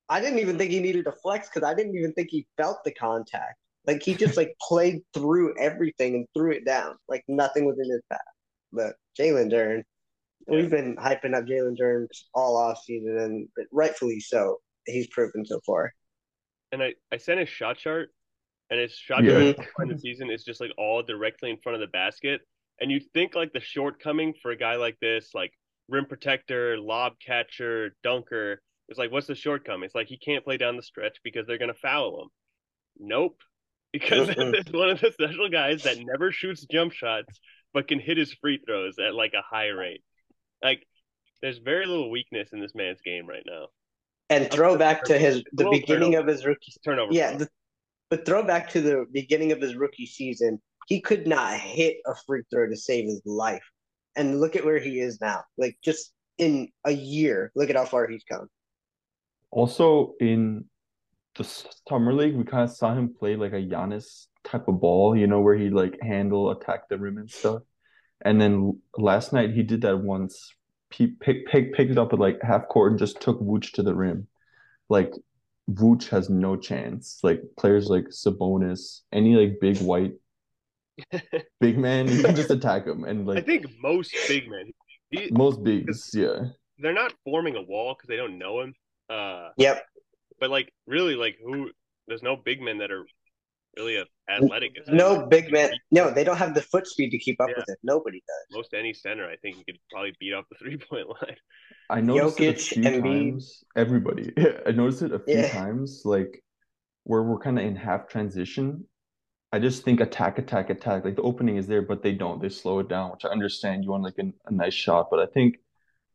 I 0.10 0.20
didn't 0.22 0.40
even 0.40 0.58
think 0.58 0.72
he 0.72 0.80
needed 0.80 1.06
to 1.06 1.12
flex 1.12 1.50
because 1.50 1.68
I 1.68 1.74
didn't 1.74 1.96
even 1.96 2.14
think 2.14 2.30
he 2.30 2.46
felt 2.58 2.84
the 2.84 2.94
contact. 2.94 3.56
Like 3.88 4.04
he 4.04 4.14
just 4.14 4.38
like 4.38 4.54
played 4.62 5.02
through 5.14 5.56
everything 5.60 6.16
and 6.16 6.28
threw 6.36 6.52
it 6.52 6.66
down 6.66 6.96
like 7.10 7.24
nothing 7.28 7.66
was 7.66 7.78
in 7.84 7.90
his 7.90 8.02
path. 8.12 8.20
But 8.72 8.94
Jalen 9.20 9.52
Duren, 9.52 9.84
we've 10.48 10.70
been 10.70 10.96
hyping 10.96 11.36
up 11.36 11.46
Jalen 11.46 11.78
Duren 11.80 12.08
all 12.34 12.58
off 12.58 12.82
season, 12.84 13.18
and 13.18 13.48
rightfully 13.72 14.20
so. 14.20 14.58
He's 14.86 15.08
proven 15.08 15.46
so 15.46 15.60
far. 15.66 15.94
and 16.72 16.82
I, 16.82 16.94
I 17.12 17.18
sent 17.18 17.40
his 17.40 17.50
shot 17.50 17.78
chart, 17.78 18.10
and 18.70 18.80
his 18.80 18.94
shot 18.94 19.24
Yeah. 19.24 19.32
chart 19.32 19.44
mm-hmm. 19.58 19.62
so 19.64 19.84
in 19.84 19.90
the 19.90 20.00
season 20.00 20.32
is 20.32 20.44
just 20.44 20.62
like 20.62 20.72
all 20.78 21.04
directly 21.04 21.50
in 21.50 21.58
front 21.58 21.76
of 21.76 21.82
the 21.82 21.88
basket. 21.88 22.42
And 22.80 22.92
you 22.92 23.00
think 23.14 23.36
like 23.36 23.54
the 23.54 23.60
shortcoming 23.60 24.34
for 24.42 24.52
a 24.52 24.58
guy 24.58 24.76
like 24.78 24.98
this, 25.00 25.32
like 25.36 25.52
rim 25.90 26.06
protector, 26.06 26.78
lob 26.80 27.14
catcher, 27.26 27.96
dunker, 28.04 28.62
is 28.90 28.98
like 28.98 29.12
what's 29.12 29.28
the 29.28 29.36
shortcoming? 29.36 29.84
It's 29.86 29.96
like 29.96 30.08
he 30.08 30.18
can't 30.18 30.44
play 30.44 30.58
down 30.58 30.78
the 30.78 30.84
stretch 30.84 31.20
because 31.24 31.46
they're 31.46 31.58
gonna 31.60 31.74
foul 31.74 32.24
him. 32.24 32.30
Nope, 33.00 33.42
because 33.94 34.30
it's 34.30 34.72
one 34.74 34.90
of 34.90 35.00
the 35.02 35.12
special 35.12 35.50
guys 35.50 35.84
that 35.84 35.98
never 36.00 36.32
shoots 36.32 36.66
jump 36.72 36.94
shots 36.94 37.40
but 37.74 37.88
can 37.88 38.00
hit 38.00 38.18
his 38.18 38.34
free 38.34 38.60
throws 38.66 38.96
at 39.00 39.16
like 39.16 39.34
a 39.34 39.42
high 39.42 39.70
rate. 39.70 40.04
Like 40.64 40.86
there's 41.42 41.58
very 41.58 41.86
little 41.86 42.10
weakness 42.10 42.50
in 42.54 42.60
this 42.60 42.76
man's 42.76 43.02
game 43.02 43.28
right 43.28 43.44
now. 43.46 43.68
And 44.30 44.50
throw 44.50 44.78
back 44.78 45.04
to 45.06 45.18
his 45.18 45.44
the 45.52 45.64
Little 45.64 45.74
beginning 45.74 46.16
of 46.16 46.26
his 46.26 46.46
rookie 46.46 46.72
Turnover. 46.86 47.14
Yeah, 47.14 47.36
the, 47.36 47.50
but 48.10 48.26
throw 48.26 48.44
back 48.44 48.70
to 48.70 48.82
the 48.82 49.06
beginning 49.12 49.52
of 49.52 49.60
his 49.60 49.76
rookie 49.76 50.06
season. 50.06 50.62
He 50.88 51.02
could 51.02 51.28
not 51.28 51.60
hit 51.60 51.98
a 52.06 52.16
free 52.26 52.44
throw 52.50 52.70
to 52.70 52.76
save 52.78 53.06
his 53.06 53.22
life. 53.26 53.64
And 54.16 54.40
look 54.40 54.56
at 54.56 54.64
where 54.64 54.80
he 54.80 55.00
is 55.00 55.20
now. 55.20 55.44
Like 55.58 55.78
just 55.84 56.14
in 56.38 56.70
a 56.86 56.92
year, 56.92 57.52
look 57.56 57.70
at 57.70 57.76
how 57.76 57.86
far 57.86 58.08
he's 58.08 58.24
come. 58.24 58.48
Also 59.52 60.14
in 60.20 60.66
the 61.36 61.44
summer 61.88 62.14
league, 62.14 62.36
we 62.36 62.44
kind 62.44 62.64
of 62.64 62.72
saw 62.72 62.94
him 62.94 63.14
play 63.14 63.36
like 63.36 63.54
a 63.54 63.62
Giannis 63.62 64.28
type 64.44 64.68
of 64.68 64.80
ball, 64.82 65.16
you 65.16 65.28
know, 65.28 65.42
where 65.42 65.56
he 65.56 65.70
like 65.70 65.98
handle, 66.02 66.52
attack 66.52 66.90
the 66.90 66.98
rim 66.98 67.18
and 67.18 67.30
stuff. 67.30 67.62
And 68.24 68.40
then 68.40 68.80
last 68.98 69.34
night 69.34 69.52
he 69.52 69.64
did 69.64 69.82
that 69.82 69.98
once. 69.98 70.54
He 70.94 71.08
pick, 71.08 71.48
pick, 71.48 71.74
picked 71.74 71.92
it 71.92 71.98
up 71.98 72.12
at 72.14 72.20
like 72.20 72.40
half 72.42 72.68
court 72.68 72.92
and 72.92 73.00
just 73.00 73.22
took 73.22 73.40
Vooch 73.40 73.72
to 73.74 73.84
the 73.84 73.96
rim. 73.96 74.28
Like 74.90 75.14
Vooch 75.70 76.10
has 76.10 76.30
no 76.30 76.58
chance. 76.58 77.20
Like 77.24 77.42
players 77.58 77.88
like 77.88 78.06
Sabonis, 78.10 79.02
any 79.12 79.36
like 79.36 79.60
big 79.62 79.78
white 79.80 80.14
big 81.60 81.78
man, 81.78 82.08
you 82.08 82.22
can 82.22 82.36
just 82.36 82.52
attack 82.52 82.86
him. 82.86 83.06
And 83.06 83.26
like 83.26 83.38
I 83.40 83.42
think 83.42 83.66
most 83.82 84.14
big 84.28 84.50
men, 84.50 84.72
he, 85.10 85.30
most 85.32 85.64
bigs, 85.64 86.12
yeah. 86.14 86.46
they're 86.78 86.94
not 86.94 87.14
forming 87.24 87.56
a 87.56 87.62
wall 87.62 87.96
because 87.96 88.08
they 88.08 88.18
don't 88.18 88.38
know 88.38 88.62
him. 88.62 88.74
Uh, 89.10 89.50
Yep. 89.58 89.84
but 90.40 90.50
like 90.50 90.72
really, 90.88 91.16
like 91.16 91.38
who? 91.44 91.72
There's 92.08 92.24
no 92.24 92.36
big 92.36 92.62
men 92.62 92.80
that 92.80 92.92
are 92.92 93.06
really 93.78 93.98
a- 93.98 94.06
athletic. 94.32 94.72
as 94.80 94.88
him. 94.88 94.98
No 94.98 95.26
big 95.28 95.52
man. 95.52 95.72
No, 95.92 96.12
they 96.12 96.24
don't 96.24 96.38
have 96.38 96.54
the 96.54 96.62
foot 96.62 96.88
speed 96.88 97.10
to 97.12 97.18
keep 97.18 97.40
up 97.42 97.50
Yeah. 97.50 97.56
with 97.58 97.70
it. 97.70 97.78
Nobody 97.84 98.22
does. 98.28 98.58
Most 98.58 98.74
any 98.74 98.94
center, 98.94 99.26
I 99.30 99.36
think, 99.38 99.58
he 99.58 99.64
could 99.64 99.78
probably 99.92 100.14
beat 100.20 100.34
off 100.34 100.46
the 100.50 100.56
three 100.60 100.78
point 100.78 101.08
line. 101.08 101.36
I 101.90 102.02
noticed 102.02 102.40
it 102.40 102.56
a 102.56 102.60
few 102.60 102.84
Embiid. 102.84 103.02
times. 103.32 103.64
Everybody. 103.76 104.34
I 104.66 104.72
noticed 104.72 105.02
it 105.02 105.14
a 105.14 105.20
few 105.20 105.36
Yeah. 105.38 105.50
times, 105.50 106.02
like 106.06 106.44
where 107.04 107.24
we're 107.24 107.40
kind 107.40 107.58
of 107.60 107.66
in 107.66 107.76
half 107.76 108.08
transition. 108.08 108.86
I 109.54 109.60
just 109.60 109.84
think 109.84 110.00
attack, 110.00 110.38
attack, 110.40 110.70
attack. 110.70 111.04
Like 111.04 111.18
the 111.18 111.24
opening 111.24 111.58
is 111.58 111.68
there, 111.68 111.82
but 111.82 112.02
they 112.04 112.14
don't. 112.14 112.42
They 112.42 112.48
slow 112.50 112.80
it 112.80 112.88
down, 112.88 113.12
which 113.12 113.26
I 113.26 113.30
understand. 113.30 113.84
You 113.84 113.92
want 113.92 114.04
like 114.04 114.18
a, 114.20 114.32
a 114.46 114.52
nice 114.54 114.74
shot, 114.74 115.08
but 115.12 115.20
I 115.20 115.26
think 115.26 115.58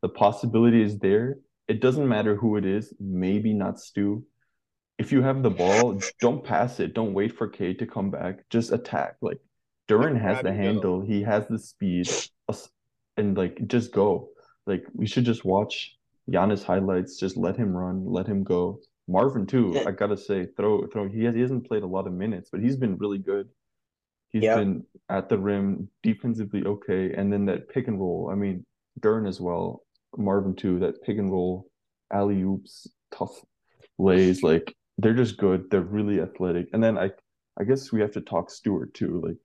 the 0.01 0.09
possibility 0.09 0.83
is 0.83 0.99
there. 0.99 1.39
It 1.69 1.81
doesn't 1.81 2.09
matter 2.09 2.35
who 2.37 2.57
it 2.57 2.65
is. 2.65 2.95
Maybe 3.01 3.53
not 3.53 3.79
Stu. 3.81 4.25
If 4.99 5.13
you 5.13 5.23
have 5.23 5.43
the 5.43 5.51
ball, 5.51 6.01
don't 6.21 6.43
pass 6.43 6.81
it. 6.81 6.95
Don't 6.95 7.13
wait 7.13 7.37
for 7.37 7.49
K 7.49 7.75
to 7.75 7.87
come 7.87 8.11
back. 8.11 8.49
Just 8.51 8.73
attack. 8.73 9.17
Like 9.21 9.39
Duren 9.89 10.19
has 10.21 10.43
the 10.43 10.49
and 10.49 10.57
go. 10.59 10.63
handle. 10.63 11.01
He 11.03 11.23
has 11.23 11.47
the 11.49 11.59
speed, 11.59 12.09
and 13.17 13.37
like 13.37 13.67
just 13.67 13.93
go. 13.93 14.31
Like 14.67 14.85
we 14.95 15.07
should 15.07 15.25
just 15.25 15.45
watch 15.45 15.97
Giannis 16.31 16.63
highlights. 16.65 17.19
Just 17.19 17.37
let 17.37 17.57
him 17.57 17.77
run. 17.77 18.07
Let 18.07 18.27
him 18.27 18.43
go. 18.43 18.81
Marvin 19.09 19.47
too. 19.47 19.73
Yeah. 19.75 19.85
I 19.87 19.93
gotta 19.93 20.17
say, 20.17 20.47
throw 20.57 20.87
throw. 20.89 21.09
He 21.09 21.25
has 21.25 21.35
he 21.35 21.41
hasn't 21.43 21.69
played 21.69 21.83
a 21.83 21.87
lot 21.87 22.07
of 22.07 22.13
minutes, 22.13 22.49
but 22.51 22.61
he's 22.61 22.77
been 22.77 22.97
really 22.97 23.19
good. 23.19 23.49
He's 24.31 24.43
Yep. 24.43 24.59
been 24.59 24.85
at 25.09 25.29
the 25.29 25.39
rim, 25.39 25.89
defensively 26.03 26.65
okay, 26.65 27.13
and 27.13 27.33
then 27.33 27.45
that 27.47 27.69
pick 27.69 27.87
and 27.87 28.01
roll. 28.01 28.29
I 28.33 28.35
mean, 28.35 28.65
Duren 29.01 29.29
as 29.29 29.41
well. 29.41 29.83
Marvin 30.17 30.57
too. 30.57 30.79
That 30.81 31.03
pick 31.03 31.19
and 31.19 31.31
roll, 31.31 31.71
alley 32.11 32.43
oops, 32.43 32.89
tough 33.13 33.45
lays. 33.99 34.43
Like 34.43 34.75
they're 34.99 35.15
just 35.15 35.37
good. 35.37 35.71
They're 35.71 35.81
really 35.83 36.21
athletic. 36.21 36.69
And 36.73 36.83
then 36.83 36.97
I, 36.99 37.11
I 37.59 37.65
guess 37.65 37.93
we 37.93 38.01
have 38.01 38.13
to 38.13 38.21
talk 38.21 38.51
Stewart 38.51 38.93
too. 38.95 39.21
Like 39.25 39.37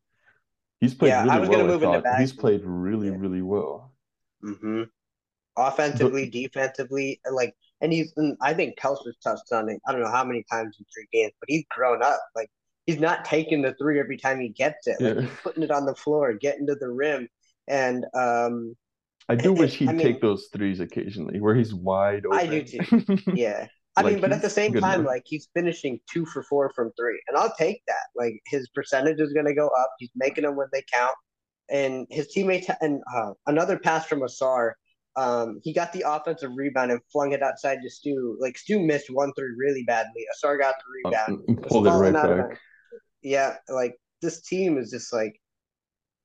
he's 0.80 0.94
played 0.94 1.10
Yeah, 1.10 1.26
I 1.26 1.38
really 1.38 1.40
was 1.40 1.50
well. 1.50 1.58
gonna 1.60 1.70
I 1.70 1.74
move 1.74 1.84
into 1.84 2.02
thought 2.02 2.20
he's 2.20 2.34
played 2.34 2.62
really, 2.64 3.08
Yeah. 3.08 3.16
really 3.18 3.42
well. 3.42 3.94
hmm 4.42 4.84
Offensively, 5.58 6.30
defensively, 6.30 7.20
and 7.26 7.36
like, 7.36 7.54
and 7.82 7.92
he's. 7.92 8.14
And 8.16 8.38
I 8.42 8.54
think 8.54 8.78
Kelser's 8.80 9.18
touched 9.22 9.52
on 9.52 9.68
it. 9.68 9.82
I 9.86 9.92
don't 9.92 10.02
know 10.02 10.10
how 10.10 10.24
many 10.24 10.46
times 10.50 10.78
in 10.80 10.86
three 10.94 11.08
games, 11.12 11.34
but 11.42 11.50
he's 11.50 11.66
grown 11.70 12.02
up. 12.02 12.22
Like 12.38 12.50
he's 12.86 13.00
not 13.02 13.26
taking 13.26 13.62
the 13.62 13.74
three 13.74 14.00
every 14.00 14.16
time 14.16 14.40
he 14.40 14.48
gets 14.50 14.88
it. 14.88 15.02
Like 15.02 15.16
Yeah. 15.16 15.22
he's 15.24 15.40
putting 15.44 15.64
it 15.64 15.70
on 15.72 15.86
the 15.86 15.94
floor, 15.94 16.34
getting 16.34 16.68
to 16.68 16.76
the 16.76 16.88
rim, 16.88 17.28
and 17.68 18.06
um, 18.14 18.76
I 19.28 19.36
do 19.36 19.50
And- 19.50 19.60
wish 19.60 19.76
he'd 19.76 19.90
I 19.90 19.94
mean- 19.94 20.06
take 20.06 20.22
those 20.22 20.48
threes 20.54 20.80
occasionally, 20.80 21.42
where 21.42 21.54
he's 21.54 21.74
wide 21.74 22.26
open. 22.26 22.40
I 22.40 22.46
do 22.48 22.64
too. 22.64 23.18
yeah. 23.36 23.68
I 23.98 24.02
Like, 24.02 24.14
mean, 24.14 24.22
but 24.22 24.32
at 24.32 24.42
the 24.42 24.50
same 24.50 24.74
time, 24.74 25.02
enough. 25.02 25.08
like 25.08 25.24
he's 25.26 25.50
finishing 25.54 26.00
two 26.12 26.26
for 26.26 26.44
four 26.44 26.72
from 26.76 26.92
three, 26.98 27.22
and 27.28 27.38
I'll 27.38 27.54
take 27.58 27.82
that. 27.88 28.06
Like 28.16 28.34
his 28.48 28.70
percentage 28.70 29.20
is 29.20 29.34
going 29.34 29.46
to 29.48 29.54
go 29.54 29.68
up. 29.68 29.90
He's 30.00 30.12
making 30.16 30.44
them 30.46 30.56
when 30.56 30.68
they 30.72 30.84
count, 30.94 31.14
and 31.70 32.08
his 32.10 32.28
teammates 32.30 32.70
and 32.80 33.02
uh, 33.16 33.32
another 33.48 33.78
pass 33.78 34.06
from 34.06 34.22
Ausar. 34.22 34.72
Um, 35.18 35.60
he 35.62 35.74
got 35.74 35.92
the 35.92 36.06
offensive 36.08 36.52
rebound 36.56 36.92
and 36.92 37.02
flung 37.12 37.34
it 37.34 37.44
outside 37.44 37.80
to 37.84 37.90
Stu. 37.90 38.38
Like 38.40 38.58
Stu 38.58 38.80
missed 38.80 39.10
one 39.10 39.34
three 39.38 39.54
really 39.58 39.84
badly. 39.84 40.26
Ausar 40.34 40.58
got 40.58 40.76
the 40.80 41.10
Uh, 41.10 41.12
rebound. 41.12 41.44
and 41.50 41.62
pulled 41.64 41.86
it 41.88 41.90
right 41.90 42.14
back. 42.14 42.60
Yeah, 43.22 43.58
like 43.68 43.96
this 44.22 44.42
team 44.42 44.78
is 44.78 44.90
just 44.90 45.12
like 45.12 45.34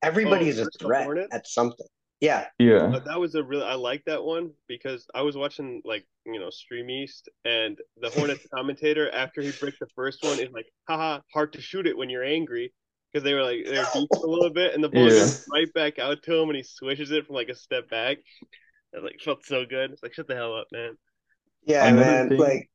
everybody's 0.03 0.61
Oh, 0.61 0.65
a 0.67 0.71
threat 0.79 1.09
at 1.33 1.47
something. 1.49 1.87
Yeah, 2.21 2.47
Yeah. 2.59 2.87
But 2.87 3.05
that 3.05 3.21
was 3.21 3.35
a 3.35 3.43
really 3.45 3.65
I 3.65 3.75
like 3.75 4.03
that 4.07 4.25
one 4.25 4.53
because 4.69 5.07
I 5.15 5.23
was 5.23 5.37
watching 5.37 5.83
like 5.85 6.07
you 6.25 6.41
know 6.41 6.51
Stream 6.51 6.89
East 6.89 7.29
and 7.45 7.79
the 8.01 8.11
Hornets 8.11 8.47
commentator 8.55 9.11
after 9.13 9.43
he 9.43 9.53
breaks 9.61 9.79
the 9.79 9.87
first 9.95 10.23
one 10.23 10.39
is 10.41 10.51
like, 10.53 10.67
haha, 10.89 11.21
hard 11.33 11.53
to 11.55 11.61
shoot 11.61 11.87
it 11.87 11.97
when 11.97 12.09
you're 12.09 12.25
angry 12.25 12.73
because 13.13 13.23
they 13.23 13.35
were 13.35 13.43
like 13.43 13.65
they're 13.67 13.85
beat 13.95 14.09
a 14.13 14.27
little 14.27 14.51
bit 14.51 14.75
and 14.75 14.83
the 14.83 14.89
ball 14.89 15.05
Yeah. 15.05 15.11
goes 15.11 15.47
right 15.53 15.73
back 15.75 15.99
out 15.99 16.23
to 16.23 16.35
him 16.35 16.49
and 16.49 16.57
he 16.57 16.63
swishes 16.63 17.11
it 17.11 17.27
from 17.27 17.37
like 17.37 17.49
a 17.51 17.55
step 17.55 17.89
back. 17.91 18.19
It 18.95 19.03
like 19.05 19.21
felt 19.23 19.45
so 19.45 19.67
good. 19.67 19.91
It's 19.93 20.03
like 20.03 20.15
shut 20.15 20.27
the 20.27 20.35
hell 20.35 20.55
up, 20.57 20.69
man. 20.73 20.97
yeah, 21.67 21.87
Another 21.87 22.31
man. 22.31 22.39
Like, 22.39 22.71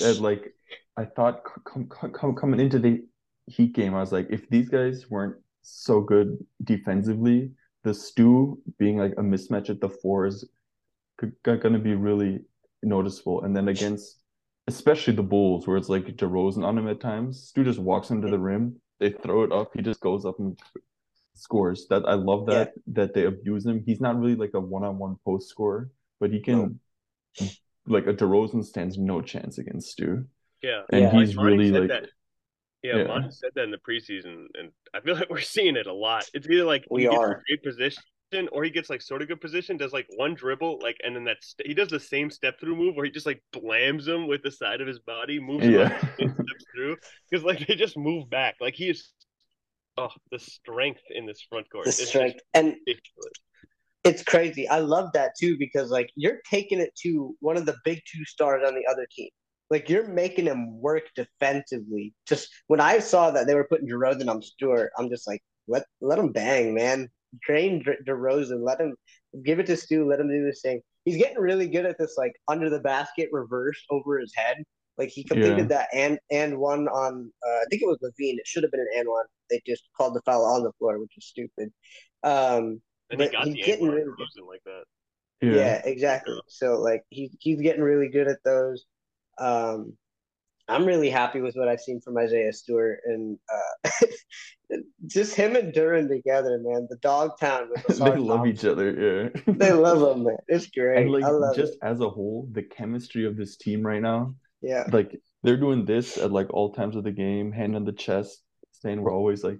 that 0.00 0.18
like 0.20 0.52
I 0.98 1.06
thought 1.06 1.42
com- 1.64 1.88
com- 1.88 2.12
com- 2.12 2.34
coming 2.34 2.60
into 2.60 2.78
the 2.78 3.02
Heat 3.46 3.72
game, 3.72 3.94
I 3.94 4.00
was 4.00 4.12
like, 4.12 4.28
if 4.30 4.48
these 4.50 4.68
guys 4.68 5.10
weren't 5.10 5.36
so 5.62 6.00
good 6.00 6.36
defensively, 6.62 7.52
the 7.84 7.94
stew 7.94 8.60
being 8.78 8.98
like 8.98 9.12
a 9.12 9.22
mismatch 9.22 9.70
at 9.70 9.80
the 9.80 9.88
four 9.88 10.26
is 10.26 10.48
going 11.42 11.72
to 11.72 11.78
be 11.78 11.94
really 11.94 12.40
noticeable. 12.82 13.42
And 13.42 13.56
then 13.56 13.68
against, 13.68 14.18
especially 14.66 15.14
the 15.14 15.22
Bulls, 15.22 15.66
where 15.66 15.76
it's 15.76 15.88
like 15.88 16.06
DeRozan 16.06 16.64
on 16.64 16.78
him 16.78 16.88
at 16.88 17.00
times, 17.00 17.48
Stu 17.48 17.64
just 17.64 17.78
walks 17.78 18.10
into 18.10 18.28
the 18.28 18.38
rim, 18.38 18.76
they 19.00 19.10
throw 19.10 19.42
it 19.42 19.52
up, 19.52 19.72
he 19.74 19.82
just 19.82 20.00
goes 20.00 20.24
up 20.24 20.38
and 20.38 20.58
scores. 21.34 21.86
That 21.90 22.04
I 22.06 22.14
love 22.14 22.46
that 22.46 22.72
that 22.88 23.14
they 23.14 23.24
abuse 23.24 23.66
him. 23.66 23.82
He's 23.84 24.00
not 24.00 24.18
really 24.18 24.36
like 24.36 24.54
a 24.54 24.60
one-on-one 24.60 25.16
post 25.24 25.48
scorer, 25.48 25.90
but 26.20 26.30
he 26.30 26.40
can. 26.40 26.78
Like 27.84 28.06
a 28.06 28.14
DeRozan 28.14 28.64
stands 28.64 28.96
no 28.96 29.20
chance 29.20 29.58
against 29.58 29.90
Stu. 29.90 30.24
Yeah. 30.62 30.82
And 30.90 31.00
Yeah. 31.00 31.10
he's 31.10 31.34
Monty 31.34 31.56
really 31.56 31.70
like 31.72 31.88
that. 31.88 32.10
Yeah, 32.82 32.98
Yeah. 32.98 33.04
Monty 33.04 33.30
said 33.30 33.50
that 33.54 33.64
in 33.64 33.70
the 33.70 33.78
preseason, 33.78 34.46
and 34.54 34.70
I 34.94 35.00
feel 35.00 35.14
like 35.16 35.30
we're 35.30 35.40
seeing 35.40 35.76
it 35.76 35.86
a 35.86 35.92
lot. 35.92 36.28
It's 36.34 36.48
either 36.48 36.64
like 36.64 36.84
We 36.90 37.02
he 37.02 37.08
gets 37.08 37.18
are. 37.18 37.32
a 37.32 37.42
great 37.48 37.62
position, 37.62 38.02
or 38.50 38.64
he 38.64 38.70
gets 38.70 38.90
like 38.90 39.02
sort 39.02 39.22
of 39.22 39.28
good 39.28 39.40
position, 39.40 39.76
does 39.76 39.92
like 39.92 40.06
one 40.16 40.34
dribble, 40.34 40.80
like, 40.82 40.96
and 41.04 41.14
then 41.14 41.24
that's 41.24 41.54
he 41.64 41.74
does 41.74 41.88
the 41.88 42.00
same 42.00 42.30
step 42.30 42.58
through 42.58 42.76
move 42.76 42.96
where 42.96 43.04
he 43.04 43.10
just 43.10 43.26
like 43.26 43.42
blams 43.54 44.08
him 44.08 44.26
with 44.26 44.42
the 44.42 44.50
side 44.50 44.80
of 44.80 44.86
his 44.86 44.98
body, 45.00 45.38
moves 45.38 45.66
yeah. 45.66 45.96
steps 45.98 46.64
through, 46.74 46.96
because 47.30 47.44
like 47.44 47.66
they 47.66 47.74
just 47.74 47.96
move 47.96 48.28
back. 48.30 48.56
Like 48.60 48.74
he 48.74 48.88
is, 48.88 49.10
oh, 49.96 50.10
the 50.30 50.38
strength 50.38 51.02
in 51.10 51.26
this 51.26 51.40
front 51.48 51.70
court 51.70 51.84
the 51.84 51.92
strength. 51.92 52.40
And 52.54 52.76
it's 54.04 54.24
crazy. 54.24 54.68
I 54.68 54.80
love 54.80 55.10
that 55.14 55.32
too 55.38 55.56
because 55.58 55.90
like 55.90 56.10
you're 56.16 56.40
taking 56.50 56.80
it 56.80 56.94
to 57.02 57.36
one 57.40 57.56
of 57.56 57.66
the 57.66 57.76
big 57.84 58.02
two 58.12 58.24
stars 58.24 58.62
on 58.66 58.74
the 58.74 58.84
other 58.90 59.06
team. 59.14 59.28
Like 59.72 59.88
you're 59.88 60.06
making 60.06 60.44
him 60.46 60.80
work 60.80 61.04
defensively. 61.16 62.12
Just 62.28 62.50
when 62.66 62.80
I 62.80 62.98
saw 62.98 63.30
that 63.30 63.46
they 63.46 63.54
were 63.54 63.66
putting 63.70 63.88
DeRozan 63.88 64.28
on 64.28 64.42
Stewart, 64.42 64.92
I'm 64.98 65.08
just 65.08 65.26
like, 65.26 65.42
let 65.66 65.84
let 66.02 66.18
him 66.18 66.30
bang, 66.30 66.74
man. 66.74 67.08
Train 67.42 67.82
De- 67.82 68.02
DeRozan. 68.06 68.62
Let 68.62 68.80
him 68.80 68.94
give 69.44 69.60
it 69.60 69.66
to 69.66 69.76
Stu. 69.78 70.06
Let 70.06 70.20
him 70.20 70.28
do 70.28 70.44
this 70.44 70.60
thing. 70.60 70.82
He's 71.06 71.16
getting 71.16 71.38
really 71.38 71.68
good 71.68 71.86
at 71.86 71.96
this, 71.98 72.16
like 72.18 72.34
under 72.48 72.68
the 72.68 72.80
basket 72.80 73.30
reverse 73.32 73.82
over 73.90 74.18
his 74.18 74.32
head. 74.36 74.58
Like 74.98 75.08
he 75.08 75.24
completed 75.24 75.70
that 75.70 75.88
and 75.94 76.18
and 76.30 76.58
one 76.58 76.86
on 76.88 77.32
uh, 77.46 77.60
I 77.62 77.64
think 77.70 77.80
it 77.82 77.86
was 77.86 77.98
LaVine. 78.02 78.38
It 78.38 78.46
should 78.46 78.62
have 78.64 78.72
been 78.72 78.80
an 78.80 78.88
and 78.98 79.08
one. 79.08 79.24
They 79.48 79.62
just 79.66 79.84
called 79.96 80.14
the 80.14 80.20
foul 80.26 80.44
on 80.44 80.62
the 80.64 80.72
floor, 80.78 81.00
which 81.00 81.16
is 81.16 81.24
stupid. 81.24 81.72
Um, 82.22 82.82
And 83.10 83.18
he 83.22 83.26
but 83.26 83.32
got 83.32 83.44
he's 83.46 83.54
the 83.54 83.62
getting 83.62 83.88
really 83.88 84.02
on 84.02 84.16
DeRozan 84.18 84.46
like 84.46 84.62
that. 84.66 84.84
Yeah. 85.40 85.54
yeah, 85.54 85.82
exactly. 85.84 86.40
So 86.48 86.78
like 86.78 87.02
he's 87.08 87.34
he's 87.40 87.60
getting 87.62 87.82
really 87.82 88.08
good 88.08 88.28
at 88.28 88.38
those. 88.44 88.84
Um, 89.38 89.96
I'm 90.68 90.86
really 90.86 91.10
happy 91.10 91.40
with 91.40 91.54
what 91.54 91.68
I've 91.68 91.80
seen 91.80 92.00
from 92.00 92.16
Isaiah 92.16 92.52
Stewart 92.52 93.00
and 93.04 93.38
uh, 93.52 93.90
just 95.06 95.34
him 95.34 95.56
and 95.56 95.72
Duren 95.72 96.08
together, 96.08 96.58
man. 96.62 96.86
The 96.88 96.96
dog 96.96 97.38
town 97.38 97.68
with 97.70 97.84
They 97.98 98.16
love 98.16 98.46
each 98.46 98.64
other, 98.64 99.32
yeah. 99.44 99.54
They 99.54 99.72
love 99.72 100.00
them, 100.00 100.24
man. 100.24 100.36
It's 100.48 100.68
great. 100.68 101.02
And 101.02 101.10
like 101.10 101.56
just 101.56 101.74
it. 101.74 101.78
as 101.82 102.00
a 102.00 102.08
whole, 102.08 102.48
the 102.52 102.62
chemistry 102.62 103.26
of 103.26 103.36
this 103.36 103.56
team 103.56 103.84
right 103.84 104.00
now, 104.00 104.34
Yeah, 104.60 104.84
like 104.92 105.20
they're 105.42 105.56
doing 105.56 105.84
this 105.84 106.16
at 106.16 106.32
like 106.32 106.52
all 106.54 106.72
times 106.72 106.96
of 106.96 107.04
the 107.04 107.12
game, 107.12 107.52
hand 107.52 107.74
on 107.76 107.84
the 107.84 107.92
chest, 107.92 108.42
saying 108.70 109.02
we're 109.02 109.12
always 109.12 109.42
like 109.44 109.58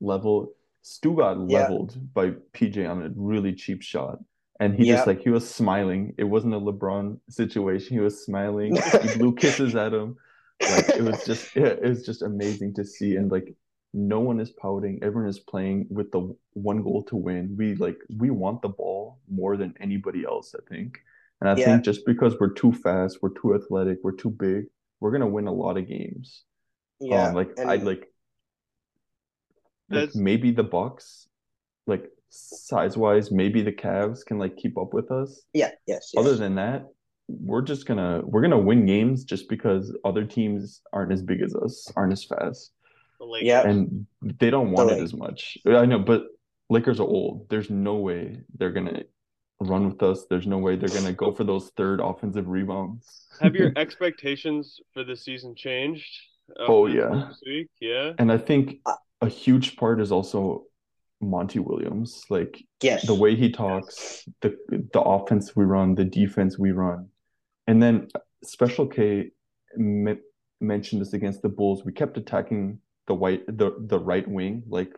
level. 0.00 0.52
Stu 0.82 1.16
got 1.16 1.38
Yeah. 1.48 1.60
leveled 1.60 1.96
by 2.14 2.30
PJ 2.52 2.88
on 2.88 3.02
a 3.02 3.10
really 3.16 3.54
cheap 3.54 3.82
shot. 3.82 4.18
And 4.60 4.74
he 4.74 4.84
just 4.84 5.06
like 5.06 5.20
he 5.20 5.30
was 5.30 5.48
smiling. 5.52 6.14
It 6.16 6.24
wasn't 6.24 6.54
a 6.54 6.60
LeBron 6.60 7.18
situation. 7.28 7.96
He 7.96 8.00
was 8.00 8.24
smiling. 8.24 8.72
He 9.00 9.08
blew 9.08 9.34
kisses 9.36 9.74
at 9.74 9.92
him. 9.92 10.16
Like 10.68 10.92
it 10.94 11.02
was 11.02 11.24
just 11.24 11.50
yeah, 11.56 11.66
it 11.66 11.82
was 11.88 12.04
just 12.06 12.22
amazing 12.22 12.74
to 12.74 12.84
see. 12.84 13.16
And 13.16 13.30
like 13.30 13.54
no 13.92 14.20
one 14.20 14.40
is 14.40 14.50
pouting. 14.52 15.00
Everyone 15.02 15.28
is 15.28 15.40
playing 15.40 15.86
with 15.90 16.10
the 16.12 16.34
one 16.52 16.82
goal 16.82 17.02
to 17.04 17.16
win. 17.16 17.54
We 17.58 17.74
like 17.74 17.98
we 18.16 18.30
want 18.30 18.62
the 18.62 18.68
ball 18.68 19.18
more 19.28 19.56
than 19.56 19.74
anybody 19.80 20.24
else, 20.24 20.54
I 20.54 20.62
think. 20.72 20.98
And 21.40 21.50
I 21.50 21.56
Yeah. 21.56 21.64
think 21.66 21.84
just 21.84 22.06
because 22.06 22.38
we're 22.38 22.54
too 22.54 22.72
fast, 22.72 23.18
we're 23.22 23.34
too 23.34 23.54
athletic, 23.54 23.98
we're 24.02 24.12
too 24.12 24.30
big, 24.30 24.66
we're 25.00 25.10
gonna 25.12 25.28
win 25.28 25.46
a 25.48 25.52
lot 25.52 25.76
of 25.76 25.88
games. 25.88 26.44
yeah. 27.00 27.28
Um, 27.28 27.34
like 27.34 27.50
and 27.58 27.70
I 27.70 27.76
like 27.76 28.08
like 29.90 30.14
maybe 30.14 30.50
the 30.52 30.62
Bucks, 30.64 31.28
like 31.86 32.10
size 32.34 32.96
wise, 32.96 33.30
maybe 33.30 33.62
the 33.62 33.72
Cavs 33.72 34.24
can 34.24 34.38
like 34.38 34.56
keep 34.56 34.76
up 34.78 34.92
with 34.94 35.10
us. 35.10 35.42
yeah, 35.52 35.70
yes, 35.86 36.10
yes. 36.14 36.14
Other 36.16 36.34
than 36.36 36.54
that, 36.56 36.86
we're 37.28 37.62
just 37.62 37.86
gonna 37.86 38.20
we're 38.24 38.42
gonna 38.42 38.58
win 38.58 38.84
games 38.86 39.24
just 39.24 39.48
because 39.48 39.96
other 40.04 40.24
teams 40.24 40.82
aren't 40.92 41.12
as 41.12 41.22
big 41.22 41.40
as 41.42 41.54
us, 41.54 41.90
aren't 41.96 42.12
as 42.12 42.24
fast, 42.24 42.72
Yeah. 43.40 43.66
and 43.66 44.06
they 44.22 44.50
don't 44.50 44.72
want 44.72 44.90
it 44.90 44.98
as 44.98 45.14
much. 45.14 45.56
I 45.66 45.86
know, 45.86 45.98
but 45.98 46.26
Lakers 46.70 47.00
are 47.00 47.06
old. 47.06 47.48
There's 47.50 47.70
no 47.70 47.96
way 47.96 48.40
they're 48.58 48.72
gonna 48.72 49.04
run 49.60 49.88
with 49.88 50.02
us. 50.02 50.26
There's 50.28 50.46
no 50.46 50.58
way 50.58 50.76
they're 50.76 50.88
gonna 50.88 51.12
go 51.12 51.32
for 51.32 51.44
those 51.44 51.70
third 51.76 52.00
offensive 52.00 52.48
rebounds. 52.48 53.26
Have 53.40 53.54
your 53.54 53.72
expectations 53.76 54.80
for 54.92 55.04
the 55.04 55.16
season 55.16 55.54
changed? 55.54 56.10
Oh, 56.58 56.84
yeah. 56.86 57.30
Week, 57.46 57.70
yeah. 57.80 58.12
And 58.18 58.30
I 58.30 58.36
think 58.36 58.80
Uh, 58.84 58.94
a 59.22 59.28
huge 59.28 59.76
part 59.76 59.98
is 59.98 60.12
also 60.12 60.64
Monty 61.30 61.58
Williams. 61.58 62.24
Like 62.30 62.62
yes, 62.82 63.06
the 63.06 63.14
way 63.14 63.34
he 63.36 63.50
talks, 63.50 64.24
the 64.40 64.56
the 64.92 65.00
offense 65.00 65.54
we 65.56 65.64
run, 65.64 65.94
the 65.94 66.04
defense 66.04 66.58
we 66.58 66.72
run, 66.72 67.08
and 67.66 67.82
then 67.82 68.08
Special 68.42 68.86
K 68.86 69.30
me 69.76 70.14
mentioned 70.60 71.00
this 71.02 71.12
against 71.12 71.42
the 71.42 71.48
Bulls. 71.48 71.84
We 71.84 71.92
kept 71.92 72.16
attacking 72.16 72.78
the 73.06 73.14
white 73.14 73.46
the 73.46 73.74
the 73.86 73.98
right 73.98 74.26
wing 74.28 74.62
like 74.68 74.92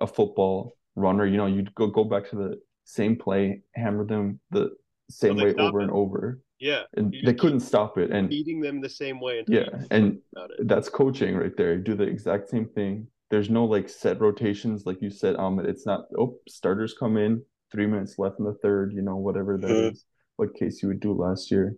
a 0.00 0.06
football 0.06 0.76
runner. 0.96 1.26
You 1.26 1.36
know, 1.36 1.46
you'd 1.46 1.74
go 1.74 1.86
go 1.86 2.04
back 2.04 2.28
to 2.30 2.36
the 2.36 2.60
same 2.84 3.16
play, 3.16 3.62
hammer 3.74 4.04
them 4.04 4.40
the 4.50 4.70
same 5.10 5.36
they 5.36 5.44
way 5.46 5.54
over 5.54 5.80
it. 5.80 5.84
and 5.84 5.92
over, 5.92 6.40
Yeah. 6.58 6.82
and 6.96 7.14
they 7.24 7.34
couldn't 7.34 7.60
stop 7.60 7.96
it. 7.98 8.10
And 8.10 8.28
Beating 8.28 8.60
them 8.60 8.80
the 8.80 8.88
same 8.88 9.20
way. 9.20 9.44
yeah, 9.46 9.68
and 9.90 10.04
something 10.04 10.22
about 10.34 10.50
it. 10.58 10.68
that's 10.68 10.88
coaching 10.88 11.36
right 11.36 11.56
there. 11.56 11.76
Do 11.76 11.94
the 11.94 12.04
exact 12.04 12.48
same 12.48 12.66
thing. 12.66 13.06
There's 13.32 13.48
no 13.48 13.64
like 13.64 13.88
set 13.88 14.20
rotations, 14.20 14.84
like 14.84 15.00
you 15.00 15.08
said, 15.08 15.36
Amit. 15.36 15.64
It's 15.66 15.86
not, 15.86 16.04
oh, 16.18 16.36
starters 16.46 16.92
come 16.92 17.16
in, 17.16 17.42
three 17.72 17.86
minutes 17.86 18.18
left 18.18 18.38
in 18.38 18.44
the 18.44 18.52
third, 18.52 18.92
you 18.92 19.00
know, 19.00 19.16
whatever 19.16 19.56
that 19.56 19.70
Mhm. 19.70 19.92
is, 19.92 20.04
what 20.36 20.54
Casey 20.54 20.86
would 20.86 21.00
do 21.00 21.14
last 21.14 21.50
year. 21.50 21.74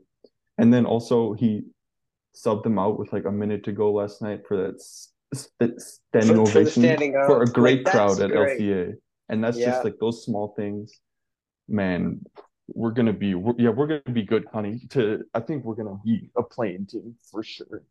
And 0.59 0.75
then 0.75 0.85
also 0.85 1.33
he 1.35 1.62
subbed 2.35 2.64
them 2.64 2.77
out 2.77 2.99
with 2.99 3.12
like 3.12 3.25
a 3.25 3.31
minute 3.31 3.62
to 3.67 3.73
go 3.73 3.93
last 3.93 4.21
night 4.21 4.45
for 4.49 4.57
that 4.57 4.83
st- 4.83 5.81
standing 5.81 6.35
For- 6.38 6.47
for 6.47 6.53
the 6.53 6.59
ovation 6.59 6.83
standing 6.83 7.12
for 7.12 7.43
a 7.43 7.47
great 7.47 7.85
Like, 7.85 7.95
crowd 7.95 8.21
at 8.21 8.31
great. 8.33 8.59
LCA. 8.61 8.95
And 9.29 9.43
that's 9.45 9.57
Yeah. 9.57 9.67
just 9.67 9.85
like 9.85 9.99
those 10.01 10.25
small 10.25 10.55
things. 10.57 11.01
Man, 11.69 12.25
we're 12.67 12.90
gonna 12.90 13.12
be, 13.12 13.37
we're, 13.37 13.55
yeah, 13.59 13.71
we're 13.71 13.87
gonna 13.87 14.03
be 14.12 14.25
good, 14.25 14.45
honey. 14.53 14.81
To 14.90 15.25
I 15.33 15.38
think 15.38 15.64
we're 15.64 15.77
gonna 15.77 16.01
be 16.05 16.33
a 16.37 16.43
playing 16.43 16.87
team 16.87 17.17
for 17.31 17.45
sure. 17.45 17.85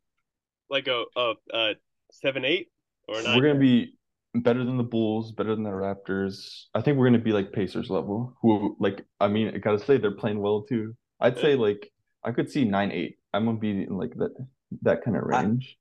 Like 0.69 0.87
a, 0.87 1.05
a, 1.15 1.35
a 1.53 1.75
7 2.11 2.43
8 2.43 2.69
or 3.07 3.19
a 3.19 3.23
9 3.23 3.37
We're 3.37 3.47
gonna 3.47 3.59
be 3.59 3.95
better 4.35 4.63
than 4.63 4.77
the 4.77 4.83
Bulls, 4.83 5.31
better 5.31 5.55
than 5.55 5.63
the 5.63 5.69
Raptors. 5.69 6.65
I 6.73 6.81
think 6.81 6.97
we're 6.97 7.07
gonna 7.07 7.19
be 7.19 7.33
like 7.33 7.51
Pacers 7.51 7.89
level. 7.89 8.35
Who 8.41 8.75
like 8.79 9.05
I 9.19 9.27
mean, 9.27 9.49
I 9.53 9.57
gotta 9.57 9.79
say 9.79 9.97
they're 9.97 10.11
playing 10.11 10.39
well 10.39 10.63
too. 10.63 10.95
I'd 11.19 11.37
say 11.37 11.55
like 11.55 11.91
I 12.23 12.31
could 12.31 12.49
see 12.49 12.65
nine 12.65 12.91
eight. 12.91 13.17
I'm 13.33 13.45
gonna 13.45 13.57
be 13.57 13.71
in 13.71 13.97
like 13.97 14.13
that 14.15 14.33
that 14.81 15.03
kind 15.03 15.17
of 15.17 15.23
I- 15.31 15.43
range. 15.43 15.77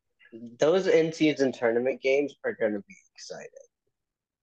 those 0.58 0.86
in-season 0.86 1.52
tournament 1.52 2.00
games 2.00 2.34
are 2.44 2.54
going 2.54 2.72
to 2.72 2.80
be 2.80 2.96
exciting. 3.14 3.48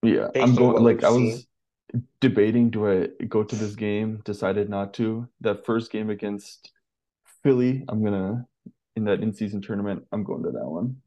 Yeah, 0.04 0.28
based 0.34 0.48
I'm 0.48 0.56
going 0.56 0.84
like 0.84 1.04
I 1.04 1.10
was 1.10 1.46
debating 2.22 2.70
do 2.70 2.88
I 2.90 3.08
go 3.26 3.44
to 3.44 3.56
this 3.56 3.76
game, 3.76 4.22
decided 4.24 4.70
not 4.70 4.94
to. 4.96 5.28
That 5.42 5.66
first 5.66 5.92
game 5.92 6.10
against 6.10 6.72
Philly, 7.44 7.84
I'm 7.90 8.04
gonna 8.04 8.46
in 8.96 9.06
that 9.06 9.22
in-season 9.22 9.62
tournament, 9.62 10.04
I'm 10.12 10.24
going 10.24 10.44
to 10.44 10.52
that 10.52 10.66
one. 10.66 10.98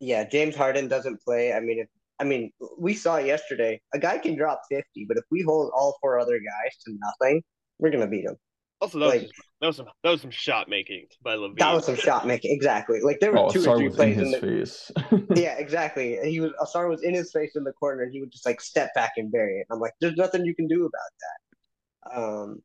Yeah, 0.00 0.24
James 0.28 0.54
Harden 0.54 0.88
doesn't 0.88 1.20
play. 1.22 1.52
I 1.52 1.60
mean, 1.60 1.80
if 1.80 1.88
I 2.20 2.24
mean, 2.24 2.50
we 2.78 2.94
saw 2.94 3.18
yesterday 3.18 3.80
a 3.94 3.98
guy 3.98 4.18
can 4.18 4.36
drop 4.36 4.62
50, 4.70 5.04
but 5.06 5.16
if 5.16 5.24
we 5.30 5.42
hold 5.42 5.70
all 5.74 5.96
four 6.00 6.18
other 6.18 6.38
guys 6.38 6.76
to 6.84 6.96
nothing, 6.98 7.42
we're 7.78 7.90
gonna 7.90 8.06
beat 8.08 8.24
him. 8.24 8.36
Also, 8.80 8.98
that 9.00 9.06
was 9.06 9.14
Like- 9.14 9.22
just, 9.22 9.34
that 9.60 9.66
was 9.66 9.76
some 9.76 9.86
that 10.04 10.10
was 10.10 10.20
some 10.20 10.30
shot 10.30 10.68
making 10.68 11.06
by 11.22 11.34
LaVine. 11.34 11.58
That 11.58 11.74
was 11.74 11.84
some 11.86 11.96
shot 11.96 12.26
making. 12.28 12.52
Exactly. 12.54 13.00
Like 13.00 13.18
there 13.20 13.32
were 13.32 13.38
Oh, 13.40 13.50
two 13.50 13.68
or 13.68 13.76
three 13.76 13.88
was 13.88 13.94
in 13.94 13.96
plays 13.96 14.18
in 14.18 14.24
his 14.26 14.40
the 14.40 14.40
face. 14.40 14.92
Yeah, 15.36 15.54
exactly. 15.58 16.16
And 16.18 16.26
he 16.28 16.38
was 16.40 16.52
Ausar 16.60 16.88
was 16.88 17.02
in 17.02 17.12
his 17.14 17.32
face 17.32 17.56
in 17.56 17.64
the 17.64 17.72
corner, 17.72 18.02
and 18.02 18.12
he 18.12 18.20
would 18.20 18.30
just 18.30 18.46
like 18.46 18.60
step 18.60 18.94
back 18.94 19.12
and 19.16 19.32
bury 19.32 19.58
it. 19.60 19.66
I'm 19.72 19.80
like, 19.80 19.94
there's 20.00 20.14
nothing 20.16 20.44
you 20.44 20.54
can 20.54 20.68
do 20.68 20.86
about 20.86 22.12
that. 22.12 22.20
Um, 22.20 22.62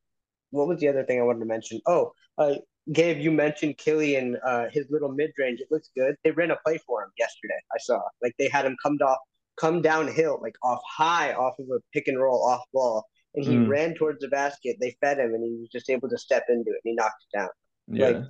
what 0.52 0.68
was 0.68 0.80
the 0.80 0.88
other 0.88 1.04
thing 1.04 1.20
I 1.20 1.24
wanted 1.24 1.40
to 1.40 1.46
mention? 1.46 1.82
Oh, 1.88 2.12
uh, 2.38 2.56
Gabe, 2.92 3.20
you 3.20 3.32
mentioned 3.32 3.78
Killian, 3.78 4.38
uh, 4.46 4.66
his 4.72 4.86
little 4.90 5.10
mid 5.12 5.32
range. 5.38 5.62
It 5.62 5.68
looks 5.72 5.90
good. 5.96 6.16
They 6.24 6.32
ran 6.32 6.52
a 6.52 6.58
play 6.66 6.78
for 6.86 7.04
him 7.04 7.10
yesterday. 7.18 7.60
I 7.74 7.78
saw 7.80 8.02
like 8.22 8.34
they 8.38 8.50
had 8.50 8.66
him 8.66 8.76
come 8.84 8.98
off, 9.06 9.20
come 9.58 9.82
downhill, 9.82 10.40
like 10.42 10.56
off 10.64 10.82
high, 10.86 11.34
off 11.34 11.58
of 11.60 11.68
a 11.70 11.80
pick 11.94 12.08
and 12.08 12.20
roll 12.20 12.46
off 12.46 12.62
ball, 12.74 13.06
and 13.36 13.46
he 13.46 13.56
Mm. 13.56 13.70
ran 13.70 13.94
towards 13.96 14.20
the 14.20 14.28
basket. 14.28 14.78
They 14.82 14.98
fed 15.00 15.20
him, 15.20 15.34
and 15.34 15.44
he 15.44 15.58
was 15.60 15.70
just 15.70 15.90
able 15.90 16.10
to 16.10 16.18
step 16.18 16.44
into 16.50 16.72
it, 16.72 16.82
and 16.84 16.92
he 16.92 16.94
knocked 16.94 17.24
it 17.32 17.38
down 17.38 17.50
Yeah. 17.88 18.08
Like, 18.08 18.24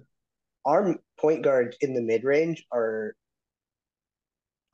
our 0.66 1.00
point 1.18 1.42
guards 1.42 1.76
in 1.82 1.94
the 1.94 2.02
mid 2.02 2.24
range 2.24 2.66
are 2.72 3.16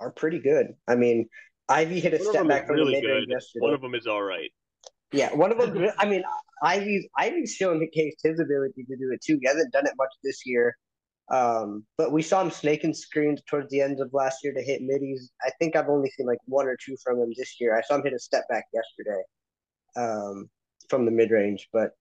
are 0.02 0.12
pretty 0.12 0.40
good. 0.40 0.76
I 0.88 0.96
mean, 0.96 1.28
Ivey 1.68 2.00
hit 2.00 2.14
a 2.14 2.18
One 2.18 2.28
step 2.28 2.48
back 2.48 2.68
from 2.68 2.78
really 2.78 2.96
the 2.96 3.02
mid 3.02 3.12
range 3.12 3.28
yesterday. 3.30 3.64
One 3.64 3.74
of 3.74 3.82
them 3.82 3.96
is 3.96 4.08
all 4.08 4.22
right. 4.24 4.52
Yeah, 5.12 5.34
one 5.34 5.51
of 5.51 5.57
them. 5.57 5.89
I 5.97 6.05
mean, 6.05 6.24
Ivey's 6.64 7.07
Ivey's 7.18 7.55
shown 7.55 7.86
his 7.91 8.16
his 8.24 8.39
ability 8.39 8.84
to 8.84 8.95
do 8.95 9.12
it 9.12 9.22
too. 9.26 9.39
He 9.41 9.47
hasn't 9.47 9.74
done 9.74 9.88
it 9.88 9.93
much 9.97 10.12
this 10.24 10.45
year, 10.45 10.76
um, 11.32 11.86
but 11.97 12.12
we 12.12 12.22
saw 12.22 12.41
him 12.41 12.51
snaking 12.51 12.93
screens 12.93 13.41
towards 13.47 13.70
the 13.72 13.82
end 13.82 13.99
of 14.01 14.10
last 14.14 14.43
year 14.43 14.53
to 14.53 14.62
hit 14.62 14.82
middies. 14.82 15.32
I 15.43 15.49
think 15.60 15.76
I've 15.76 15.89
only 15.89 16.10
seen 16.12 16.28
like 16.28 16.39
one 16.45 16.68
or 16.68 16.78
two 16.84 16.95
from 17.03 17.20
him 17.20 17.32
this 17.36 17.60
year. 17.60 17.76
I 17.78 17.82
saw 17.82 17.95
him 17.95 18.03
hit 18.03 18.14
a 18.14 18.20
step 18.20 18.47
back 18.49 18.66
yesterday 18.74 19.22
um, 19.95 20.49
from 20.89 21.05
the 21.05 21.12
mid 21.12 21.32
range. 21.32 21.68
But 21.74 21.91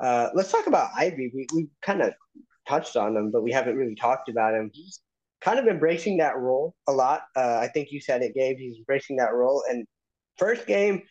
uh, 0.00 0.30
let's 0.34 0.50
talk 0.50 0.66
about 0.66 0.90
Ivey. 0.96 1.30
We 1.34 1.46
we 1.54 1.68
kind 1.82 2.02
of 2.02 2.12
touched 2.68 2.96
on 2.96 3.16
him, 3.16 3.30
but 3.30 3.42
we 3.42 3.52
haven't 3.52 3.76
really 3.76 3.94
talked 3.94 4.28
about 4.28 4.54
him. 4.54 4.70
He's 4.72 5.00
kind 5.40 5.58
of 5.58 5.66
embracing 5.66 6.18
that 6.18 6.36
role 6.36 6.74
a 6.88 6.92
lot. 6.92 7.22
Uh, 7.36 7.58
I 7.62 7.68
think 7.68 7.92
you 7.92 8.00
said 8.00 8.22
it, 8.22 8.34
Gabe. 8.34 8.58
He's 8.58 8.78
embracing 8.78 9.16
that 9.16 9.32
role. 9.32 9.62
And 9.68 9.86
first 10.36 10.66
game 10.66 11.02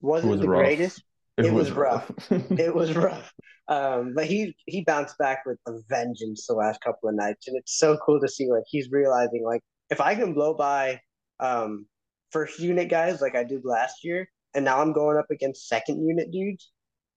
wasn't 0.00 0.32
was 0.32 0.40
the 0.40 0.48
rough. 0.48 0.60
greatest. 0.60 1.02
It 1.38 1.52
was 1.52 1.70
rough. 1.70 2.10
It 2.30 2.74
was 2.74 2.94
rough. 2.96 3.32
Um, 3.68 4.12
but 4.14 4.26
he 4.26 4.54
he 4.66 4.84
bounced 4.84 5.18
back 5.18 5.40
with 5.44 5.58
a 5.66 5.72
vengeance 5.88 6.46
the 6.46 6.54
last 6.54 6.80
couple 6.80 7.08
of 7.08 7.14
nights, 7.14 7.48
and 7.48 7.56
it's 7.56 7.78
so 7.78 7.98
cool 8.04 8.20
to 8.20 8.28
see 8.28 8.48
like 8.50 8.62
he's 8.68 8.88
realizing 8.90 9.42
like 9.44 9.60
if 9.90 10.00
I 10.00 10.14
can 10.14 10.34
blow 10.34 10.54
by 10.54 11.00
um 11.40 11.86
first 12.30 12.58
unit 12.60 12.88
guys 12.88 13.20
like 13.20 13.34
I 13.34 13.44
did 13.44 13.64
last 13.64 14.04
year, 14.04 14.28
and 14.54 14.64
now 14.64 14.80
I'm 14.80 14.92
going 14.92 15.16
up 15.18 15.26
against 15.30 15.68
second 15.68 16.06
unit 16.06 16.30
dudes, 16.30 16.70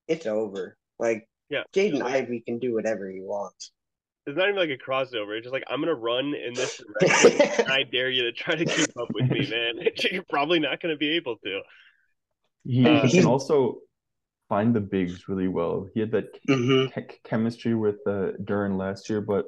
it's 0.07 0.25
over. 0.25 0.75
Like 0.97 1.27
Yeah. 1.49 1.63
Jaden 1.73 2.01
Ivey 2.01 2.41
can 2.45 2.59
do 2.59 2.73
whatever 2.73 3.09
he 3.09 3.21
wants. 3.21 3.71
It's 4.25 4.37
not 4.37 4.49
even 4.49 4.59
like 4.59 4.69
a 4.69 4.77
crossover. 4.77 5.37
It's 5.37 5.45
just 5.45 5.53
like 5.53 5.63
I'm 5.67 5.79
gonna 5.79 5.93
run 5.95 6.33
in 6.35 6.53
this 6.55 6.81
direction. 6.99 7.41
and 7.59 7.71
I 7.71 7.83
dare 7.83 8.09
you 8.09 8.23
to 8.23 8.31
try 8.33 8.55
to 8.55 8.65
keep 8.65 8.89
up 8.99 9.07
with 9.13 9.29
me, 9.31 9.47
man. 9.49 9.85
You're 10.11 10.23
probably 10.29 10.59
not 10.59 10.81
gonna 10.81 10.97
be 10.97 11.11
able 11.15 11.37
to. 11.45 11.61
He 12.69 12.85
Uh, 12.85 13.07
can 13.13 13.25
also 13.25 13.79
find 14.49 14.75
the 14.75 14.81
bigs 14.81 15.29
really 15.29 15.47
well. 15.47 15.87
He 15.93 15.99
had 16.01 16.11
that 16.11 16.33
hmm 16.47 16.87
ch- 16.91 17.19
chemistry 17.23 17.75
with 17.75 17.97
uh, 18.07 18.33
Duren 18.43 18.77
last 18.77 19.09
year, 19.09 19.21
but 19.21 19.45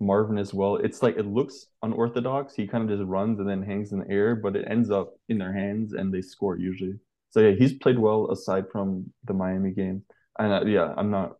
Marvin 0.00 0.38
as 0.38 0.54
well. 0.54 0.76
It's 0.76 1.02
like 1.02 1.16
it 1.18 1.26
looks 1.26 1.66
unorthodox. 1.82 2.54
He 2.54 2.66
kind 2.66 2.90
of 2.90 2.98
just 2.98 3.08
runs 3.08 3.40
and 3.40 3.48
then 3.48 3.62
hangs 3.62 3.92
in 3.92 4.00
the 4.00 4.10
air, 4.10 4.36
but 4.36 4.56
it 4.56 4.66
ends 4.68 4.90
up 4.90 5.14
in 5.28 5.38
their 5.38 5.52
hands 5.52 5.94
and 5.94 6.12
they 6.12 6.22
score 6.22 6.58
usually. 6.58 6.98
So 7.30 7.40
yeah, 7.40 7.52
he's 7.56 7.74
played 7.74 7.98
well 7.98 8.30
aside 8.32 8.66
from 8.72 9.12
the 9.24 9.34
Miami 9.34 9.72
game, 9.72 10.04
and 10.38 10.52
uh, 10.52 10.64
yeah, 10.66 10.94
I'm 10.96 11.10
not 11.10 11.36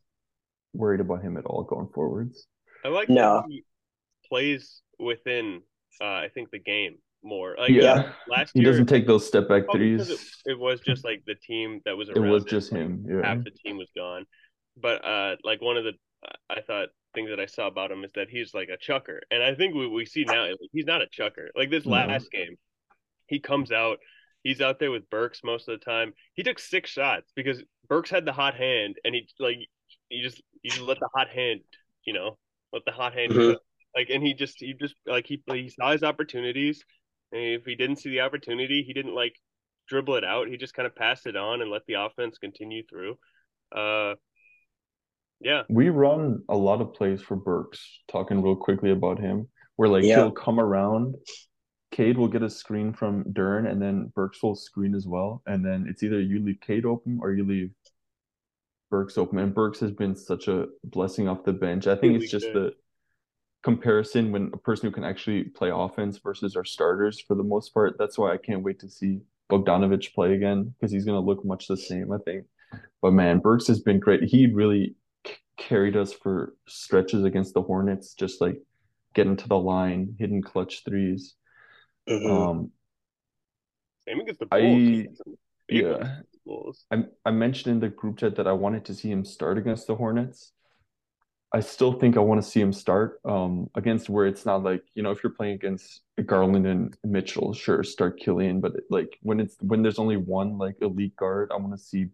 worried 0.75 1.01
about 1.01 1.23
him 1.23 1.37
at 1.37 1.47
all 1.47 1.65
going 1.65 1.89
forwards. 1.95 2.47
I 2.85 2.89
like 2.89 3.09
No. 3.09 3.15
that 3.15 3.31
he 3.47 3.65
plays 4.29 4.83
within 4.99 5.63
uh, 6.01 6.07
I 6.07 6.31
think 6.35 6.51
the 6.51 6.59
game 6.61 6.99
more. 7.25 7.57
Like 7.59 7.71
Yeah, 7.71 7.93
uh, 7.93 8.13
last 8.29 8.53
he 8.55 8.61
year 8.61 8.71
doesn't 8.71 8.87
take 8.87 9.07
those 9.07 9.27
step 9.27 9.49
back 9.49 9.65
threes. 9.73 10.11
It, 10.11 10.21
it 10.47 10.59
was 10.59 10.81
just 10.81 11.05
like 11.05 11.23
the 11.27 11.35
team 11.35 11.81
that 11.85 11.97
was 11.97 12.09
It 12.09 12.19
was 12.19 12.45
just 12.45 12.71
him. 12.71 13.07
Yeah, 13.09 13.27
half 13.27 13.45
the 13.45 13.51
team 13.51 13.77
was 13.79 13.89
gone. 13.97 14.27
But 14.77 15.05
uh, 15.05 15.37
like 15.45 15.61
one 15.63 15.77
of 15.77 15.85
the 15.85 15.93
I 16.49 16.61
thought 16.63 16.89
things 17.15 17.31
that 17.31 17.41
I 17.41 17.47
saw 17.47 17.67
about 17.67 17.91
him 17.93 18.03
is 18.05 18.13
that 18.15 18.29
he's 18.29 18.55
like 18.55 18.69
a 18.71 18.77
chucker, 18.77 19.23
and 19.31 19.43
I 19.43 19.55
think 19.55 19.75
we 19.75 19.87
we 19.87 20.07
see 20.07 20.25
now 20.25 20.47
he's 20.73 20.87
not 20.87 21.03
a 21.03 21.07
chucker. 21.11 21.51
Like 21.55 21.71
this 21.71 21.85
No. 21.87 21.93
last 21.93 22.31
game, 22.31 22.57
he 23.27 23.41
comes 23.41 23.71
out, 23.73 23.99
he's 24.43 24.61
out 24.61 24.79
there 24.79 24.91
with 24.91 25.09
Burks 25.11 25.43
most 25.45 25.69
of 25.69 25.79
the 25.79 25.85
time. 25.85 26.15
He 26.35 26.43
took 26.43 26.59
six 26.59 26.91
shots 26.91 27.31
because 27.37 27.63
Burks 27.89 28.11
had 28.11 28.25
the 28.25 28.33
hot 28.33 28.55
hand, 28.55 28.97
and 29.05 29.15
he 29.15 29.29
like 29.39 29.57
you 30.11 30.23
just 30.23 30.43
you 30.63 30.71
just 30.71 30.83
let 30.83 30.99
the 31.01 31.09
hot 31.15 31.29
hand, 31.29 31.61
you 32.05 32.13
know, 32.13 32.39
let 32.73 32.85
the 32.85 32.93
hot 32.93 33.15
hand 33.15 33.33
Mhm. 33.33 33.57
Like, 33.95 34.11
and 34.11 34.23
he 34.23 34.35
just 34.35 34.57
he 34.59 34.75
just 34.75 34.95
like 35.07 35.27
he 35.27 35.43
he 35.47 35.69
saw 35.69 35.93
his 35.93 36.03
opportunities, 36.03 36.85
and 37.35 37.43
if 37.43 37.65
he 37.67 37.75
didn't 37.75 37.97
see 37.97 38.11
the 38.11 38.21
opportunity, 38.21 38.83
he 38.87 38.93
didn't 38.93 39.15
like 39.15 39.35
dribble 39.89 40.17
it 40.17 40.25
out. 40.25 40.49
He 40.49 40.57
just 40.57 40.73
kind 40.75 40.87
of 40.87 40.97
passed 40.97 41.27
it 41.27 41.37
on 41.37 41.61
and 41.61 41.71
let 41.71 41.83
the 41.87 41.95
offense 41.95 42.39
continue 42.39 42.85
through. 42.89 43.19
Uh, 43.75 44.15
yeah, 45.41 45.63
we 45.69 45.91
run 45.91 46.43
a 46.49 46.57
lot 46.57 46.81
of 46.81 46.95
plays 46.95 47.21
for 47.21 47.37
Burks. 47.37 48.01
Talking 48.11 48.41
real 48.41 48.57
quickly 48.57 48.93
about 48.93 49.19
him, 49.19 49.49
where 49.77 49.89
like 49.89 50.05
Yeah. 50.05 50.17
he'll 50.17 50.31
come 50.31 50.59
around. 50.59 51.17
Cade 51.91 52.17
will 52.19 52.29
get 52.29 52.43
a 52.43 52.51
screen 52.51 52.93
from 52.93 53.25
Duren, 53.25 53.71
and 53.71 53.81
then 53.81 54.13
Burks 54.17 54.43
will 54.43 54.55
screen 54.57 54.95
as 54.95 55.07
well. 55.07 55.43
And 55.47 55.65
then 55.65 55.87
it's 55.89 56.03
either 56.03 56.21
you 56.21 56.43
leave 56.43 56.61
Cade 56.61 56.85
open 56.87 57.19
or 57.21 57.33
you 57.33 57.45
leave 57.45 57.71
Burks 58.91 59.19
open. 59.19 59.39
And 59.39 59.55
Burks 59.55 59.81
has 59.81 59.93
been 59.93 60.17
such 60.17 60.49
a 60.49 60.67
blessing 60.83 61.29
off 61.29 61.45
the 61.45 61.53
bench. 61.53 61.87
I 61.87 61.95
think 61.95 62.21
it's 62.21 62.31
just 62.31 62.47
good. 62.47 62.55
the 62.55 62.75
comparison 63.65 64.31
when 64.31 64.51
a 64.53 64.59
person 64.59 64.87
who 64.87 64.93
can 64.93 65.05
actually 65.05 65.45
play 65.45 65.71
offense 65.73 66.19
versus 66.19 66.55
our 66.55 66.67
starters 66.67 67.19
for 67.19 67.35
the 67.35 67.43
most 67.43 67.73
part. 67.73 67.97
That's 67.99 68.19
why 68.19 68.33
I 68.33 68.37
can't 68.37 68.63
wait 68.63 68.79
to 68.81 68.91
see 68.91 69.21
Bogdanovic 69.51 70.15
play 70.15 70.35
again 70.35 70.75
because 70.79 70.93
he's 70.93 71.07
going 71.07 71.17
to 71.17 71.27
look 71.27 71.45
much 71.45 71.67
the 71.67 71.77
same, 71.77 72.13
I 72.13 72.19
think. 72.19 72.45
But 73.01 73.13
man, 73.13 73.39
Burks 73.39 73.67
has 73.69 73.81
been 73.81 74.01
great. 74.01 74.23
He 74.25 74.47
really 74.47 74.97
c- 75.27 75.37
carried 75.57 75.97
us 75.97 76.13
for 76.13 76.55
stretches 76.69 77.25
against 77.25 77.55
the 77.55 77.63
Hornets, 77.63 78.13
just 78.13 78.41
like 78.41 78.61
getting 79.15 79.37
to 79.37 79.49
the 79.49 79.59
line, 79.59 80.15
hitting 80.19 80.43
clutch 80.43 80.83
threes. 80.85 81.35
Mhm. 82.07 82.31
Um, 82.31 82.71
same 84.07 84.21
against 84.21 84.41
the 84.41 84.47
Bulls. 84.47 84.63
He 84.63 84.99
had 84.99 85.17
some 85.17 85.35
big 85.69 85.83
yeah. 85.83 85.91
ones 85.93 86.05
against 86.05 86.33
the 86.33 86.39
Bulls. 86.45 86.87
I 86.91 87.05
I 87.25 87.31
mentioned 87.31 87.73
in 87.75 87.81
the 87.81 87.89
group 87.89 88.19
chat 88.19 88.37
that 88.37 88.47
I 88.47 88.53
wanted 88.53 88.85
to 88.87 88.95
see 88.95 89.11
him 89.11 89.25
start 89.25 89.57
against 89.57 89.87
the 89.87 89.95
Hornets. 89.95 90.53
I 91.55 91.61
still 91.61 91.93
think 91.93 92.17
I 92.17 92.21
want 92.21 92.43
to 92.43 92.49
see 92.51 92.61
him 92.61 92.73
start 92.73 93.21
um, 93.25 93.71
against 93.77 94.11
where 94.11 94.27
it's 94.27 94.45
not 94.45 94.65
like, 94.65 94.83
you 94.97 95.05
know, 95.05 95.13
if 95.13 95.23
you're 95.23 95.33
playing 95.33 95.55
against 95.55 96.01
Garland 96.27 96.67
and 96.67 96.97
Mitchell, 97.05 97.55
sure, 97.55 97.85
start 97.85 98.19
Killian, 98.19 98.61
but 98.61 98.73
like 98.91 99.17
when 99.23 99.39
it's 99.39 99.57
when 99.61 99.81
there's 99.81 100.01
only 100.01 100.17
one 100.17 100.59
like 100.59 100.75
elite 100.81 101.15
guard, 101.15 101.53
I 101.53 101.57
want 101.59 101.71
to 101.71 101.79
see 101.79 102.09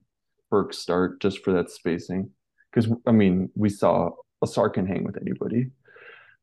Burke 0.50 0.74
start 0.74 1.22
just 1.22 1.42
for 1.42 1.54
that 1.54 1.70
spacing. 1.70 2.28
Because 2.70 2.92
I 3.06 3.12
mean, 3.12 3.48
we 3.54 3.70
saw 3.70 4.10
Ausar 4.44 4.70
can 4.70 4.86
hang 4.86 5.04
with 5.04 5.16
anybody. 5.16 5.70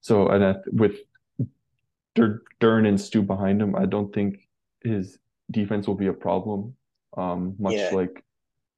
So 0.02 0.30
and 0.30 0.44
I, 0.44 0.56
with 0.72 0.96
Dur- 2.16 2.42
Dern 2.60 2.88
and 2.88 3.00
Stu 3.00 3.22
behind 3.22 3.62
him, 3.62 3.76
I 3.76 3.86
don't 3.86 4.12
think 4.12 4.40
his 4.84 5.20
defense 5.52 5.88
will 5.88 5.96
be 5.96 6.08
a 6.08 6.14
problem. 6.14 6.76
Um, 7.16 7.56
much 7.60 7.76
Yeah. 7.76 7.92
like 7.94 8.24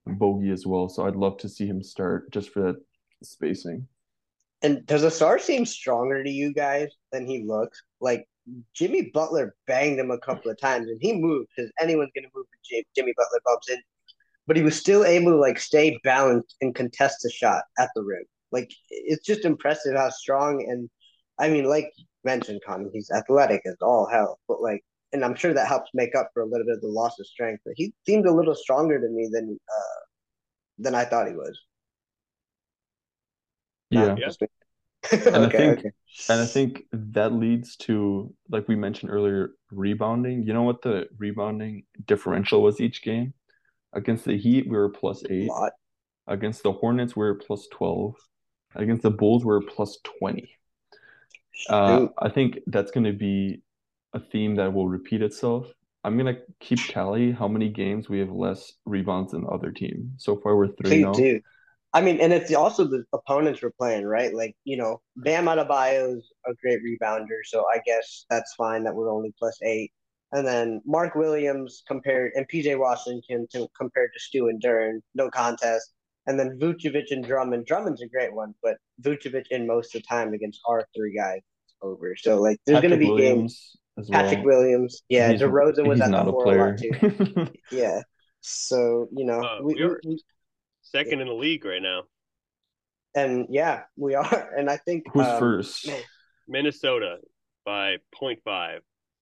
Bogey 0.06 0.52
as 0.52 0.66
well. 0.66 0.90
So 0.90 1.06
I'd 1.06 1.16
love 1.16 1.38
to 1.38 1.48
see 1.48 1.68
him 1.68 1.82
start 1.82 2.32
just 2.32 2.50
for 2.50 2.62
that 2.64 2.76
spacing. 3.24 3.88
And 4.62 4.86
does 4.86 5.04
Ausar 5.04 5.40
seem 5.40 5.66
stronger 5.66 6.24
to 6.24 6.30
you 6.30 6.54
guys 6.54 6.90
than 7.12 7.26
he 7.26 7.44
looks? 7.44 7.82
Like 8.02 8.26
Jimmy 8.74 9.10
Butler 9.14 9.56
banged 9.68 10.00
him 10.00 10.12
a 10.12 10.20
couple 10.20 10.52
of 10.52 10.60
times, 10.60 10.88
and 10.88 11.00
he 11.02 11.14
moved 11.14 11.50
because 11.56 11.72
anyone's 11.80 12.12
gonna 12.16 12.28
move 12.36 12.46
when 12.50 12.84
Jimmy 12.96 13.14
Butler 13.16 13.40
bumps 13.46 13.70
in. 13.70 13.82
But 14.48 14.58
he 14.58 14.64
was 14.64 14.76
still 14.76 15.06
able 15.06 15.32
to 15.32 15.38
like 15.38 15.60
stay 15.60 16.00
balanced 16.04 16.56
and 16.62 16.76
contest 16.76 17.20
the 17.24 17.30
shot 17.30 17.64
at 17.78 17.90
the 17.96 18.04
rim. 18.04 18.24
Like 18.52 18.72
it's 18.90 19.26
just 19.26 19.46
impressive 19.46 19.96
how 19.96 20.10
strong 20.10 20.66
and 20.68 20.90
I 21.40 21.50
mean, 21.50 21.66
like 21.66 21.92
mentioned, 22.24 22.62
Coni, 22.68 22.90
he's 22.94 23.10
athletic 23.12 23.62
as 23.66 23.78
all 23.82 24.08
hell. 24.12 24.40
But 24.48 24.62
like, 24.62 24.84
and 25.14 25.24
I'm 25.24 25.36
sure 25.36 25.54
that 25.54 25.68
helps 25.68 25.90
make 25.94 26.16
up 26.16 26.30
for 26.34 26.44
a 26.44 26.46
little 26.46 26.66
bit 26.66 26.76
of 26.76 26.82
the 26.82 26.88
loss 26.88 27.18
of 27.20 27.26
strength. 27.28 27.62
But 27.66 27.76
he 27.78 27.94
seemed 28.06 28.26
a 28.26 28.34
little 28.34 28.56
stronger 28.56 29.00
to 29.00 29.10
me 29.10 29.30
than 29.32 29.58
uh 29.70 30.00
than 30.80 30.96
I 30.96 31.06
thought 31.06 31.28
he 31.28 31.34
was. 31.34 31.58
Yeah. 33.90 34.16
Yeah. 34.18 34.30
okay, 35.14 35.30
I 35.32 35.50
think- 35.50 35.80
okay. 35.80 35.92
And 36.30 36.42
I 36.42 36.46
think 36.46 36.84
that 36.92 37.32
leads 37.34 37.78
to, 37.78 38.34
like 38.50 38.68
we 38.68 38.76
mentioned 38.76 39.12
earlier, 39.12 39.52
rebounding. 39.72 40.44
You 40.44 40.54
know 40.54 40.64
what 40.64 40.82
the 40.82 41.08
rebounding 41.18 41.84
differential 42.06 42.62
was 42.62 42.82
each 42.82 43.02
game? 43.02 43.34
Against 43.94 44.26
the 44.26 44.38
Heat, 44.38 44.68
we 44.70 44.76
were 44.78 44.90
plus 44.90 45.24
A 45.24 45.34
eight. 45.34 45.48
lot. 45.48 45.72
Against 46.28 46.64
the 46.64 46.72
Hornets, 46.74 47.16
we 47.16 47.24
were 47.26 47.36
plus 47.36 47.68
12. 47.72 48.16
Against 48.76 49.02
the 49.04 49.10
Bulls, 49.10 49.44
we 49.44 49.50
were 49.50 49.62
plus 49.62 49.98
20. 50.20 50.50
Uh, 51.70 52.08
I 52.18 52.30
think 52.30 52.60
that's 52.68 52.92
going 52.92 53.06
to 53.06 53.14
be 53.14 53.62
a 54.14 54.20
theme 54.20 54.56
that 54.56 54.74
will 54.74 54.88
repeat 54.88 55.22
itself. 55.22 55.68
I'm 56.04 56.18
going 56.18 56.34
to 56.34 56.42
keep 56.60 56.80
tally 56.88 57.32
how 57.32 57.48
many 57.48 57.70
games 57.70 58.08
we 58.10 58.20
have 58.20 58.32
less 58.32 58.74
rebounds 58.86 59.32
than 59.32 59.42
the 59.42 59.48
other 59.50 59.72
team. 59.72 60.12
So 60.18 60.38
far, 60.38 60.56
we're 60.56 60.68
3 60.68 60.76
Please 60.84 61.02
0. 61.02 61.14
do. 61.14 61.42
I 61.94 62.02
mean, 62.02 62.20
and 62.22 62.32
it's 62.32 62.54
also 62.54 62.86
the 62.86 63.04
opponents 63.14 63.62
we're 63.64 63.72
playing, 63.72 64.06
right? 64.06 64.34
Like, 64.34 64.56
you 64.64 64.78
know, 64.78 65.02
Bam 65.16 65.46
Adebayo 65.46 66.18
is 66.18 66.32
a 66.46 66.54
great 66.62 66.80
rebounder, 66.84 67.40
so 67.46 67.66
I 67.74 67.80
guess 67.86 68.26
that's 68.30 68.54
fine 68.56 68.84
that 68.84 68.94
we're 68.96 69.12
only 69.12 69.34
plus 69.40 69.58
eight. 69.64 69.92
And 70.32 70.46
then 70.46 70.82
Mark 70.86 71.16
Williams 71.16 71.82
compared 71.88 72.34
and 72.36 72.48
PJ 72.48 72.78
Washington 72.78 73.48
to 73.54 73.68
compared 73.76 74.12
to 74.14 74.20
Stu 74.20 74.50
and 74.50 74.62
Duren, 74.62 75.00
no 75.16 75.30
contest. 75.32 75.92
And 76.28 76.40
then 76.40 76.60
Vucevic 76.62 77.06
and 77.10 77.26
Drummond. 77.26 77.66
Drummond's 77.66 78.04
a 78.04 78.08
great 78.08 78.32
one, 78.32 78.54
but 78.62 78.78
Vucevic 79.02 79.46
in 79.50 79.66
most 79.66 79.96
of 79.96 80.02
the 80.04 80.08
time 80.08 80.34
against 80.34 80.62
our 80.68 80.86
three 80.96 81.16
guys 81.18 81.40
over. 81.82 82.16
So 82.16 82.40
like 82.40 82.58
there's 82.68 82.82
gonna 82.82 82.98
be 82.98 83.08
Williams 83.10 83.54
games. 83.54 83.78
as 83.98 84.10
well. 84.12 84.22
Patrick 84.22 84.46
Williams, 84.46 85.02
yeah, 85.10 85.30
He's- 85.30 85.42
DeRozan 85.42 85.88
was 85.88 85.98
he's 85.98 86.06
at 86.06 86.12
not 86.12 86.26
the 86.26 86.30
a 86.30 86.34
four 86.34 86.42
a 86.44 86.78
player. 86.78 87.32
lot 87.32 87.36
too. 87.48 87.54
Yeah. 87.76 88.02
So 88.42 89.08
you 89.12 89.26
know, 89.26 89.42
Uh, 89.42 89.60
we, 89.64 89.74
we 89.74 89.82
are- 89.82 90.00
we- 90.06 90.22
Second 90.92 91.22
in 91.22 91.28
the 91.28 91.34
league 91.34 91.66
right 91.66 91.82
now. 91.82 92.04
and 93.16 93.48
yeah, 93.50 93.84
we 93.96 94.16
are. 94.16 94.50
And 94.58 94.70
I 94.70 94.78
think 94.78 95.04
Who's 95.14 95.26
um, 95.26 95.40
first? 95.40 95.88
man. 95.88 96.02
Minnesota 96.48 97.18
by 97.66 97.98
0.5. 98.20 98.80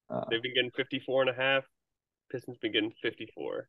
Uh, 0.10 0.22
They've 0.30 0.42
been 0.42 0.54
getting 0.54 0.72
54 0.72 1.24
and 1.24 1.30
a 1.30 1.34
half. 1.34 1.64
Pistons 2.32 2.58
been 2.62 2.72
getting 2.72 2.94
54. 3.02 3.68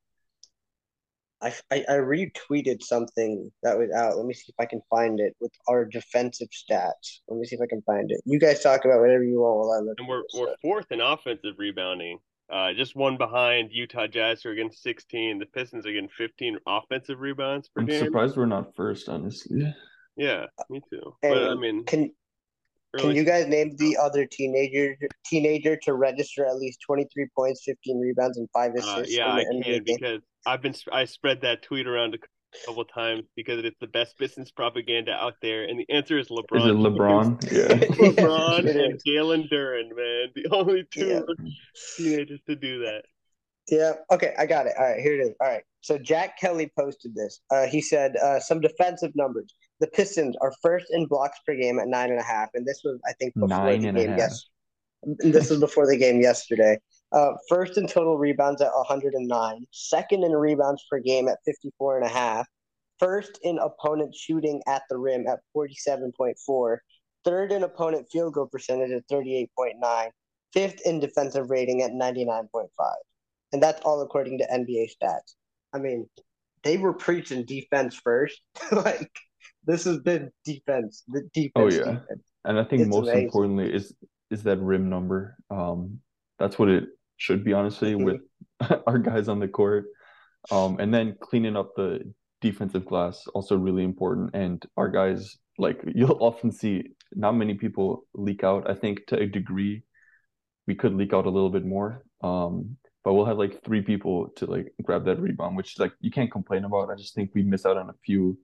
I, 1.41 1.55
I, 1.71 1.85
I 1.89 1.93
retweeted 1.95 2.83
something 2.83 3.51
that 3.63 3.79
was 3.79 3.91
out. 3.93 4.17
Let 4.17 4.27
me 4.27 4.35
see 4.35 4.47
if 4.49 4.55
I 4.59 4.67
can 4.67 4.81
find 4.91 5.21
it 5.21 5.37
with 5.41 5.53
our 5.69 5.85
defensive 5.85 6.49
stats. 6.49 7.21
Let 7.29 7.39
me 7.39 7.47
see 7.47 7.55
if 7.55 7.63
I 7.63 7.67
can 7.67 7.83
find 7.83 8.11
it. 8.11 8.21
You 8.25 8.41
guys 8.41 8.61
talk 8.61 8.85
about 8.85 9.01
whatever 9.01 9.23
you 9.23 9.41
want 9.41 9.59
while 9.59 9.73
I 9.73 9.81
look. 9.81 9.95
And 9.99 10.09
we're 10.09 10.23
we're 10.35 10.55
fourth 10.63 10.87
in 10.91 11.01
offensive 11.01 11.55
rebounding. 11.57 12.19
Uh, 12.51 12.73
just 12.73 12.97
one 12.97 13.19
behind 13.19 13.71
Utah 13.73 14.07
Jazz 14.07 14.43
who 14.43 14.51
are 14.51 14.55
getting 14.55 14.73
16. 14.73 15.39
The 15.39 15.47
Pistons 15.47 15.87
are 15.87 15.93
getting 15.93 16.09
15 16.09 16.59
offensive 16.67 17.21
rebounds 17.21 17.69
per 17.69 17.83
I'm 17.83 17.87
game. 17.87 18.05
surprised 18.05 18.37
we're 18.37 18.47
not 18.47 18.75
first, 18.75 19.09
honestly. 19.09 19.75
Yeah, 20.17 20.47
me 20.71 20.81
too. 20.91 21.15
But 21.23 21.51
I 21.51 21.55
mean, 21.55 21.85
Can 21.85 22.11
can 22.97 23.15
you 23.15 23.25
guys 23.25 23.47
name 23.47 23.77
the 23.77 23.99
other 23.99 24.25
teenager 24.25 24.97
teenager 25.27 25.77
to 25.83 25.93
register 25.93 26.47
at 26.47 26.57
least 26.57 26.81
twenty 26.85 27.07
three 27.13 27.29
points, 27.37 27.63
fifteen 27.65 28.01
rebounds, 28.01 28.39
and 28.39 28.49
five 28.53 28.73
assists? 28.75 28.97
Uh, 28.97 29.05
yeah, 29.09 29.27
in 29.27 29.31
I 29.31 29.45
the 29.45 29.51
NBA 29.51 29.63
can 29.65 29.73
game? 29.73 29.83
because 29.85 30.23
I've 30.47 30.63
been 30.63 30.75
I 30.91 31.05
spread 31.05 31.43
that 31.43 31.63
tweet 31.63 31.87
around 31.87 32.15
a 32.15 32.19
couple 32.67 32.85
times 32.87 33.25
because 33.37 33.65
it's 33.65 33.79
the 33.81 33.87
best 33.87 34.19
business 34.19 34.51
propaganda 34.51 35.13
out 35.13 35.35
there, 35.43 35.65
and 35.65 35.79
the 35.79 35.89
answer 35.91 36.19
is 36.19 36.29
LeBron. 36.29 36.59
Is 36.59 36.65
it 36.67 36.77
LeBron? 36.77 37.53
Yeah. 37.53 37.87
LeBron 38.09 38.65
It 38.65 38.77
and 38.77 38.95
is. 38.95 39.03
Jalen 39.07 39.51
Duren, 39.51 39.95
man, 39.95 40.29
the 40.35 40.47
only 40.53 40.85
two 40.91 41.07
Yeah. 41.07 41.21
teenagers 41.97 42.41
to 42.49 42.57
do 42.57 42.81
that. 42.81 43.03
Yeah. 43.69 43.93
Okay, 44.11 44.35
I 44.39 44.47
got 44.47 44.67
it. 44.67 44.73
All 44.79 44.85
right, 44.87 45.01
here 45.01 45.21
it 45.21 45.25
is. 45.25 45.35
All 45.41 45.49
right. 45.49 45.63
So 45.83 45.99
Jack 45.99 46.39
Kelly 46.41 46.73
posted 46.79 47.15
this. 47.15 47.41
Uh, 47.51 47.67
he 47.67 47.81
said 47.83 48.17
uh, 48.17 48.41
some 48.41 48.61
defensive 48.61 49.13
numbers. 49.15 49.55
The 49.81 49.87
Pistons 49.89 50.35
are 50.41 50.53
first 50.63 50.87
in 50.91 51.07
blocks 51.07 51.39
per 51.47 51.55
game 51.55 51.79
at 51.79 51.87
nine 51.87 52.11
and 52.11 52.19
a 52.19 52.23
half, 52.25 52.49
and 52.55 52.67
this 52.67 52.81
was, 52.83 52.99
I 53.07 53.13
think, 53.21 53.35
before 53.35 53.49
Nine 53.49 53.83
the 53.83 53.89
and 53.89 53.97
game. 53.99 54.09
half. 54.11 54.19
Yes. 54.19 54.47
This 55.19 55.51
was 55.51 55.61
before 55.61 55.87
the 55.87 55.97
game 55.97 56.21
yesterday. 56.21 56.79
Uh, 57.13 57.33
first 57.49 57.79
in 57.79 57.87
total 57.87 58.19
rebounds 58.19 58.61
at 58.61 58.73
109. 58.73 59.67
Second 59.71 60.25
in 60.25 60.33
rebounds 60.33 60.85
per 60.91 61.01
game 61.01 61.29
at 61.29 61.39
54 61.45 61.99
and 61.99 62.07
a 62.07 62.09
half. 62.09 62.47
First 62.99 63.39
in 63.43 63.59
opponent 63.59 64.15
shooting 64.15 64.61
at 64.67 64.83
the 64.91 64.99
rim 64.99 65.27
at 65.27 65.39
47.4. 65.57 66.79
Third 67.25 67.53
in 67.53 67.63
opponent 67.63 68.07
field 68.11 68.35
goal 68.35 68.47
percentage 68.47 68.91
at 68.91 69.09
38.9. 69.11 70.11
Fifth 70.53 70.81
in 70.85 70.99
defensive 70.99 71.51
rating 71.51 71.83
at 71.83 71.93
99.5 71.93 72.69
and 73.53 73.63
that's 73.63 73.81
all 73.83 74.01
according 74.03 74.39
to 74.39 74.47
NBA 74.47 74.89
stats. 74.91 75.35
I 75.73 75.79
mean, 75.79 76.09
they 76.63 76.77
were 76.77 76.93
preaching 76.93 77.45
defense 77.45 77.95
first. 78.03 78.41
like 78.73 79.11
this 79.65 79.85
has 79.85 79.99
been 79.99 80.31
defense, 80.45 81.05
the 81.09 81.23
defense. 81.33 81.53
Oh, 81.57 81.69
yeah. 81.71 81.93
defense. 81.93 82.25
And 82.45 82.59
I 82.59 82.65
think 82.65 82.83
It's 82.83 82.91
most 82.91 83.09
amazing. 83.09 83.25
importantly 83.25 83.73
is 83.75 83.95
is 84.31 84.43
that 84.45 84.59
rim 84.59 84.89
number. 84.89 85.37
Um, 85.51 86.01
that's 86.39 86.59
what 86.59 86.69
it 86.69 86.85
should 87.19 87.45
be, 87.45 87.53
honestly, 87.53 87.93
Mhm. 87.95 88.05
with 88.05 88.21
our 88.87 88.99
guys 88.99 89.29
on 89.29 89.39
the 89.39 89.49
court. 89.49 89.87
Um, 90.51 90.79
and 90.81 90.93
then 90.95 91.17
cleaning 91.21 91.57
up 91.57 91.75
the 91.77 92.01
defensive 92.41 92.87
glass 92.87 93.27
also 93.35 93.57
really 93.57 93.85
important. 93.85 94.31
And 94.35 94.65
our 94.77 94.89
guys, 94.89 95.37
like 95.59 95.83
you'll 95.95 96.19
often 96.23 96.51
see, 96.51 96.93
not 97.15 97.33
many 97.33 97.55
people 97.55 98.05
leak 98.15 98.45
out. 98.45 98.71
I 98.71 98.75
think 98.75 99.07
to 99.09 99.19
a 99.19 99.27
degree, 99.27 99.83
we 100.67 100.75
could 100.75 100.95
leak 100.95 101.13
out 101.13 101.27
a 101.27 101.31
little 101.31 101.51
bit 101.51 101.65
more. 101.67 102.05
Um, 102.23 102.77
but 103.05 103.15
we'll 103.15 103.25
have 103.27 103.39
like 103.39 103.63
three 103.65 103.83
people 103.83 104.29
to 104.37 104.47
like 104.47 104.73
grab 104.83 105.05
that 105.07 105.21
rebound, 105.21 105.57
which 105.57 105.79
like 105.79 105.93
you 106.01 106.11
can't 106.11 106.31
complain 106.31 106.65
about. 106.65 106.91
I 106.91 106.95
just 106.95 107.15
think 107.15 107.31
we 107.35 107.43
miss 107.43 107.65
out 107.67 107.77
on 107.77 107.89
a 107.91 107.95
few 108.05 108.39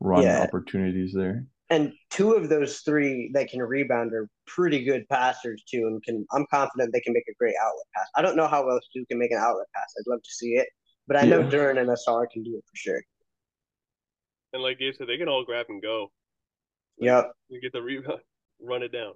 run 0.00 0.22
Yeah. 0.24 0.40
opportunities 0.42 1.12
there. 1.14 1.44
And 1.70 1.92
two 2.10 2.32
of 2.32 2.48
those 2.48 2.80
three 2.80 3.30
that 3.34 3.48
can 3.48 3.60
rebound 3.60 4.12
are 4.12 4.28
pretty 4.46 4.84
good 4.84 5.08
passers 5.08 5.62
too, 5.70 5.86
and 5.86 6.02
can 6.02 6.26
I'm 6.32 6.44
confident 6.50 6.92
they 6.92 7.00
can 7.00 7.12
make 7.12 7.28
a 7.30 7.34
great 7.38 7.54
outlet 7.62 7.86
pass. 7.94 8.06
I 8.16 8.22
don't 8.22 8.36
know 8.36 8.48
how 8.48 8.68
else 8.68 8.84
Stu 8.90 9.06
can 9.06 9.18
make 9.20 9.30
an 9.30 9.38
outlet 9.38 9.68
pass. 9.74 9.94
I'd 9.96 10.10
love 10.10 10.20
to 10.20 10.30
see 10.30 10.54
it, 10.54 10.66
but 11.06 11.16
I 11.16 11.24
know 11.24 11.40
Yeah. 11.40 11.50
Duren 11.50 11.78
and 11.78 11.88
Ausar 11.88 12.28
can 12.28 12.42
do 12.42 12.56
it 12.56 12.64
for 12.66 12.76
sure. 12.76 13.02
And 14.52 14.62
like 14.62 14.80
Gabe 14.80 14.94
said, 14.98 15.06
they 15.06 15.16
can 15.16 15.28
all 15.28 15.44
grab 15.44 15.66
and 15.68 15.80
go. 15.80 16.10
Yep. 16.98 17.32
You 17.48 17.60
get 17.60 17.72
the 17.72 17.82
rebound, 17.82 18.20
run 18.60 18.82
it 18.82 18.90
down. 18.92 19.12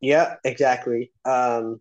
Yeah, 0.00 0.36
exactly. 0.44 1.12
Um, 1.26 1.80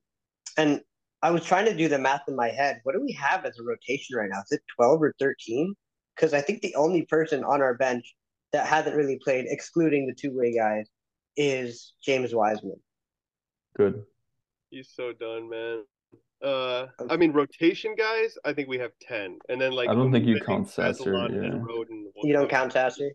and 0.57 0.81
I 1.21 1.31
was 1.31 1.45
trying 1.45 1.65
to 1.65 1.73
do 1.73 1.87
the 1.87 1.97
math 1.97 2.23
in 2.27 2.35
my 2.35 2.49
head. 2.49 2.81
What 2.83 2.93
do 2.93 3.01
we 3.01 3.13
have 3.13 3.45
as 3.45 3.57
a 3.57 3.63
rotation 3.63 4.17
right 4.17 4.29
now? 4.29 4.39
Is 4.41 4.51
it 4.51 4.61
12 4.75 5.01
or 5.01 5.13
13? 5.17 5.73
Because 6.13 6.33
I 6.33 6.41
think 6.41 6.61
the 6.61 6.75
only 6.75 7.03
person 7.03 7.43
on 7.45 7.61
our 7.61 7.75
bench 7.75 8.13
that 8.53 8.67
hasn't 8.67 8.95
really 8.95 9.19
played, 9.23 9.45
excluding 9.49 10.05
the 10.07 10.13
two 10.13 10.31
way 10.35 10.53
guys, 10.55 10.87
is 11.35 11.93
James 12.03 12.33
Wiseman. 12.33 12.79
Good. 13.75 14.03
He's 14.69 14.89
so 14.95 15.11
done, 15.11 15.49
man. 15.49 15.83
Uh, 16.43 16.87
I 17.09 17.17
mean, 17.17 17.31
rotation 17.31 17.95
guys, 17.95 18.37
I 18.45 18.53
think 18.53 18.67
we 18.69 18.77
have 18.77 18.91
10. 19.01 19.39
And 19.49 19.59
then, 19.59 19.71
like, 19.71 19.89
I 19.89 19.93
don't 19.93 20.11
think 20.11 20.25
you 20.25 20.39
count 20.39 20.69
Sasser, 20.69 21.13
yeah. 21.13 21.25
and 21.25 21.65
Rhoden 21.65 22.03
will 22.15 22.25
You 22.27 22.33
don't 22.33 22.49
count 22.49 22.73
Sasser? 22.73 23.09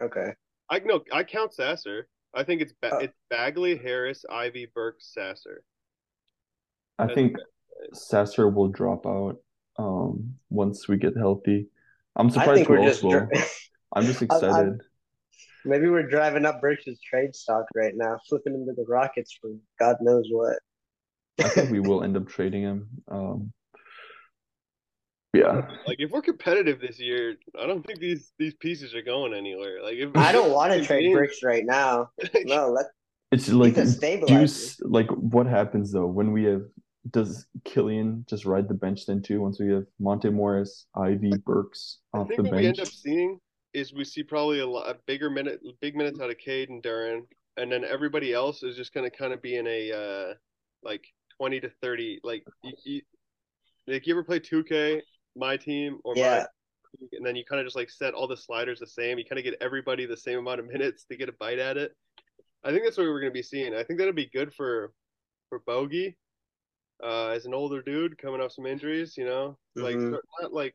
Okay. 0.00 0.32
I 0.70 0.78
no, 0.80 1.02
I 1.12 1.24
count 1.24 1.52
Sasser. 1.54 2.08
I 2.34 2.44
think 2.44 2.60
it's 2.62 2.72
ba- 2.80 2.90
Oh. 2.94 2.98
it's 2.98 3.14
Bagley, 3.30 3.76
Harris, 3.76 4.24
Ivey, 4.30 4.70
Burke, 4.74 4.98
Sasser. 5.00 5.64
I 6.98 7.06
That's 7.06 7.14
think 7.14 7.36
Sasser 7.94 8.48
will 8.48 8.68
drop 8.68 9.06
out 9.06 9.36
um 9.78 10.34
once 10.50 10.86
we 10.88 10.98
get 10.98 11.16
healthy. 11.16 11.68
I'm 12.16 12.30
surprised 12.30 12.54
think 12.54 12.68
we're 12.68 12.78
else 12.78 12.88
just 12.88 13.02
will. 13.02 13.10
dri- 13.26 13.28
I'm 13.94 14.04
just 14.04 14.20
I'm- 14.22 14.28
I'm- 14.32 14.44
excited. 14.44 14.80
maybe 15.64 15.88
we're 15.88 16.08
driving 16.08 16.44
up 16.46 16.60
Birch's 16.60 17.00
trade 17.00 17.34
stock 17.34 17.64
right 17.74 17.94
now, 17.96 18.18
flipping 18.28 18.54
into 18.54 18.72
the 18.74 18.84
Rockets 18.88 19.36
for 19.40 19.50
God 19.78 19.96
knows 20.00 20.26
what. 20.30 20.58
I 21.40 21.48
think 21.48 21.70
we 21.70 21.80
will 21.80 22.02
end 22.02 22.16
up 22.16 22.26
trading 22.28 22.62
him. 22.62 22.88
Um 23.08 23.52
yeah. 25.34 25.68
Like, 25.86 26.00
if 26.00 26.10
we're 26.10 26.22
competitive 26.22 26.80
this 26.80 26.98
year, 26.98 27.36
I 27.60 27.66
don't 27.66 27.86
think 27.86 28.00
these 28.00 28.32
these 28.38 28.54
pieces 28.54 28.94
are 28.94 29.02
going 29.02 29.34
anywhere. 29.34 29.82
Like, 29.82 29.96
if 29.96 30.16
I 30.16 30.32
don't 30.32 30.52
want 30.52 30.72
to 30.72 30.84
trade 30.84 31.02
games- 31.02 31.16
Birch 31.18 31.42
right 31.44 31.64
now. 31.64 32.10
No, 32.44 32.70
let 32.70 32.86
It's 33.30 33.48
like 33.50 33.72
a 33.76 33.82
do 33.82 33.86
you 33.86 33.86
stabilizer. 33.92 34.42
s- 34.44 34.80
like 34.82 35.08
what 35.10 35.46
happens 35.46 35.92
though 35.92 36.06
when 36.06 36.32
we 36.32 36.44
have 36.44 36.62
does 37.10 37.46
Killian 37.64 38.24
just 38.28 38.44
ride 38.46 38.68
the 38.68 38.74
bench 38.74 39.06
then 39.06 39.22
too 39.22 39.40
once 39.40 39.60
we 39.60 39.70
have 39.72 39.84
Monte 40.00 40.30
Morris, 40.30 40.86
Ivey, 40.94 41.32
Burks 41.44 41.98
I 42.14 42.18
off 42.18 42.28
think 42.28 42.38
the 42.38 42.42
what 42.44 42.52
we 42.60 42.66
end 42.66 42.76
bench? 42.78 42.88
up 42.88 42.92
seeing 42.92 43.38
is 43.74 43.92
we 43.92 44.04
see 44.04 44.22
probably 44.22 44.60
a, 44.60 44.66
lot, 44.66 44.88
a 44.88 44.96
bigger 45.06 45.30
minute, 45.30 45.60
big 45.80 45.94
minutes 45.96 46.20
out 46.20 46.30
of 46.30 46.38
Cade 46.38 46.70
and 46.70 46.82
Duren, 46.82 47.22
and 47.56 47.70
then 47.70 47.84
everybody 47.84 48.32
else 48.32 48.62
is 48.62 48.76
just 48.76 48.94
going 48.94 49.08
to 49.08 49.16
kind 49.16 49.32
of 49.32 49.42
be 49.42 49.56
in 49.56 49.66
a 49.66 49.92
uh, 49.92 50.34
like 50.82 51.04
twenty 51.36 51.60
to 51.60 51.70
thirty. 51.82 52.20
Like, 52.22 52.44
you, 52.62 52.72
you, 52.84 53.00
like 53.86 54.06
you 54.06 54.14
ever 54.14 54.24
play 54.24 54.38
two 54.38 54.64
K, 54.64 55.02
my 55.36 55.56
team 55.56 55.98
or 56.04 56.14
Yeah. 56.16 56.46
my, 57.00 57.06
and 57.12 57.24
then 57.26 57.36
you 57.36 57.44
kind 57.44 57.60
of 57.60 57.66
just 57.66 57.76
like 57.76 57.90
set 57.90 58.14
all 58.14 58.26
the 58.26 58.36
sliders 58.36 58.80
the 58.80 58.86
same. 58.86 59.18
You 59.18 59.24
kind 59.24 59.38
of 59.38 59.44
get 59.44 59.56
everybody 59.60 60.06
the 60.06 60.16
same 60.16 60.38
amount 60.38 60.60
of 60.60 60.66
minutes 60.66 61.04
to 61.04 61.16
get 61.16 61.28
a 61.28 61.32
bite 61.32 61.58
at 61.58 61.76
it. 61.76 61.94
I 62.64 62.70
think 62.70 62.84
that's 62.84 62.96
what 62.96 63.04
we're 63.06 63.20
going 63.20 63.32
to 63.32 63.38
be 63.38 63.42
seeing. 63.42 63.74
I 63.74 63.84
think 63.84 63.98
that'll 63.98 64.14
be 64.14 64.30
good 64.32 64.52
for 64.54 64.92
for 65.50 65.60
Bogey, 65.60 66.16
uh, 67.02 67.28
as 67.28 67.46
an 67.46 67.54
older 67.54 67.82
dude 67.82 68.18
coming 68.18 68.40
off 68.40 68.52
some 68.52 68.66
injuries. 68.66 69.16
You 69.16 69.26
know, 69.26 69.58
like 69.76 69.96
Mhm. 69.96 70.18
not 70.40 70.52
like 70.52 70.74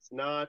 it's 0.00 0.12
not. 0.12 0.48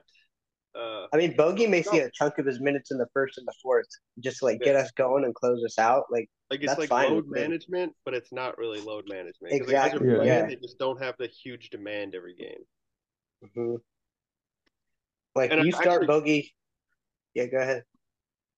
Uh, 0.74 1.06
I 1.12 1.16
mean, 1.18 1.36
Bogey 1.36 1.66
may 1.68 1.82
see 1.82 1.98
a 2.00 2.10
chunk 2.10 2.38
of 2.38 2.46
his 2.46 2.60
minutes 2.60 2.90
in 2.90 2.98
the 2.98 3.06
first 3.12 3.38
and 3.38 3.46
the 3.46 3.54
fourth, 3.62 3.86
just 4.18 4.38
to, 4.40 4.46
like 4.46 4.60
get 4.60 4.74
us 4.74 4.90
going 4.92 5.24
and 5.24 5.32
close 5.34 5.62
us 5.64 5.78
out. 5.78 6.06
Like, 6.10 6.28
Like 6.50 6.60
it's 6.62 6.68
That's 6.68 6.80
like 6.80 6.88
fine 6.88 7.10
load 7.10 7.26
with 7.26 7.34
me. 7.34 7.40
management, 7.42 7.92
but 8.04 8.12
it's 8.14 8.32
not 8.32 8.58
really 8.58 8.80
load 8.80 9.04
management. 9.08 9.52
Exactly, 9.54 10.00
playing, 10.08 10.26
yeah. 10.26 10.46
They 10.46 10.56
just 10.56 10.78
don't 10.78 11.00
have 11.00 11.14
the 11.18 11.28
huge 11.28 11.70
demand 11.70 12.14
every 12.16 12.34
game. 12.34 12.64
mhm. 13.56 13.76
like 15.36 15.52
And 15.52 15.64
you 15.64 15.72
start 15.72 15.86
actually- 16.02 16.06
Bogey. 16.06 16.54
Yeah, 17.34 17.46
go 17.46 17.58
ahead. 17.58 17.82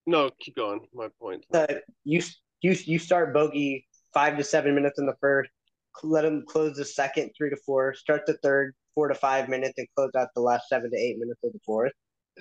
No, 0.07 0.31
keep 0.41 0.55
going. 0.57 0.81
My 0.95 1.09
point. 1.21 1.45
Uh, 1.53 1.67
you 2.05 2.21
you 2.63 2.73
you 2.85 2.99
start 2.99 3.35
Bogey 3.35 3.87
five 4.15 4.37
to 4.39 4.45
seven 4.45 4.75
minutes 4.75 4.99
in 4.99 5.07
the 5.07 5.17
first. 5.21 5.51
Let 6.03 6.25
him 6.25 6.45
close 6.47 6.77
the 6.77 6.85
second 6.85 7.33
three 7.37 7.51
to 7.51 7.57
four. 7.67 7.95
Start 7.95 8.25
the 8.27 8.37
third 8.43 8.75
four 8.95 9.09
to 9.09 9.15
five 9.15 9.49
minutes 9.49 9.75
and 9.79 9.87
close 9.97 10.11
out 10.17 10.29
the 10.35 10.41
last 10.43 10.69
seven 10.69 10.91
to 10.91 10.97
eight 10.97 11.19
minutes 11.19 11.41
of 11.43 11.53
the 11.53 11.59
fourth. 11.65 11.93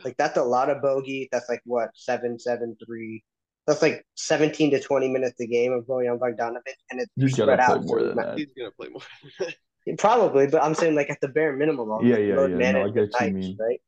Like 0.04 0.18
that's 0.18 0.38
a 0.38 0.44
lot 0.44 0.70
of 0.70 0.82
bogey. 0.82 1.30
That's 1.32 1.48
like 1.50 1.62
what 1.66 1.90
seven, 1.96 2.38
seven, 2.40 2.76
three. 2.86 3.24
That's 3.68 3.82
like 3.82 4.06
seventeen 4.16 4.72
to 4.72 4.80
twenty 4.80 5.08
minutes 5.08 5.40
a 5.40 5.48
game 5.48 5.72
of 5.74 5.86
Bojan 5.86 6.20
Bogdanovic, 6.20 6.76
and 6.92 7.00
it's 7.02 7.12
He's 7.16 7.34
spread 7.34 7.60
out. 7.60 7.84
more 7.86 8.04
than 8.04 8.16
that. 8.18 8.38
He's 8.38 8.52
gonna 8.58 8.72
play 8.72 8.90
more. 8.90 9.02
Probably, 9.98 10.48
but 10.48 10.64
I'm 10.64 10.74
saying 10.74 10.96
like 10.96 11.10
at 11.10 11.22
the 11.22 11.28
bare 11.28 11.56
minimum. 11.56 11.90
on 11.92 12.06
Yeah, 12.06 12.16
like, 12.16 12.26
yeah, 12.26 12.58
yeah. 12.58 12.72
No, 12.72 12.84
I 12.86 12.90
get 12.90 12.96
what 12.96 12.98
you 12.98 13.08
types, 13.12 13.34
mean. 13.34 13.58
Right? 13.60 13.82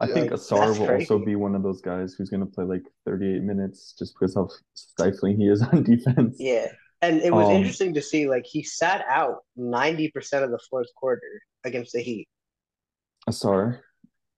I 0.00 0.06
think 0.06 0.30
Like, 0.30 0.40
Ausar 0.40 0.66
that's 0.66 0.78
will 0.78 0.90
also 0.90 1.18
be 1.18 1.36
one 1.36 1.54
of 1.54 1.62
those 1.62 1.80
guys 1.80 2.14
who's 2.14 2.28
going 2.28 2.40
to 2.40 2.46
play 2.46 2.64
like 2.64 2.82
38 3.06 3.42
minutes 3.42 3.94
just 3.96 4.14
because 4.14 4.34
how 4.34 4.48
stifling 4.74 5.36
he 5.38 5.46
is 5.48 5.62
on 5.72 5.84
defense. 5.84 6.36
Yeah. 6.40 6.66
And 7.00 7.20
it 7.20 7.32
was 7.32 7.46
Um, 7.46 7.52
interesting 7.52 7.94
to 7.94 8.02
see 8.02 8.26
like 8.28 8.44
he 8.44 8.62
sat 8.64 9.04
out 9.08 9.44
90% 9.56 10.12
of 10.42 10.50
the 10.50 10.58
fourth 10.68 10.88
quarter 10.96 11.42
against 11.64 11.92
the 11.92 12.00
Heat. 12.00 12.26
Ausar, 13.30 13.80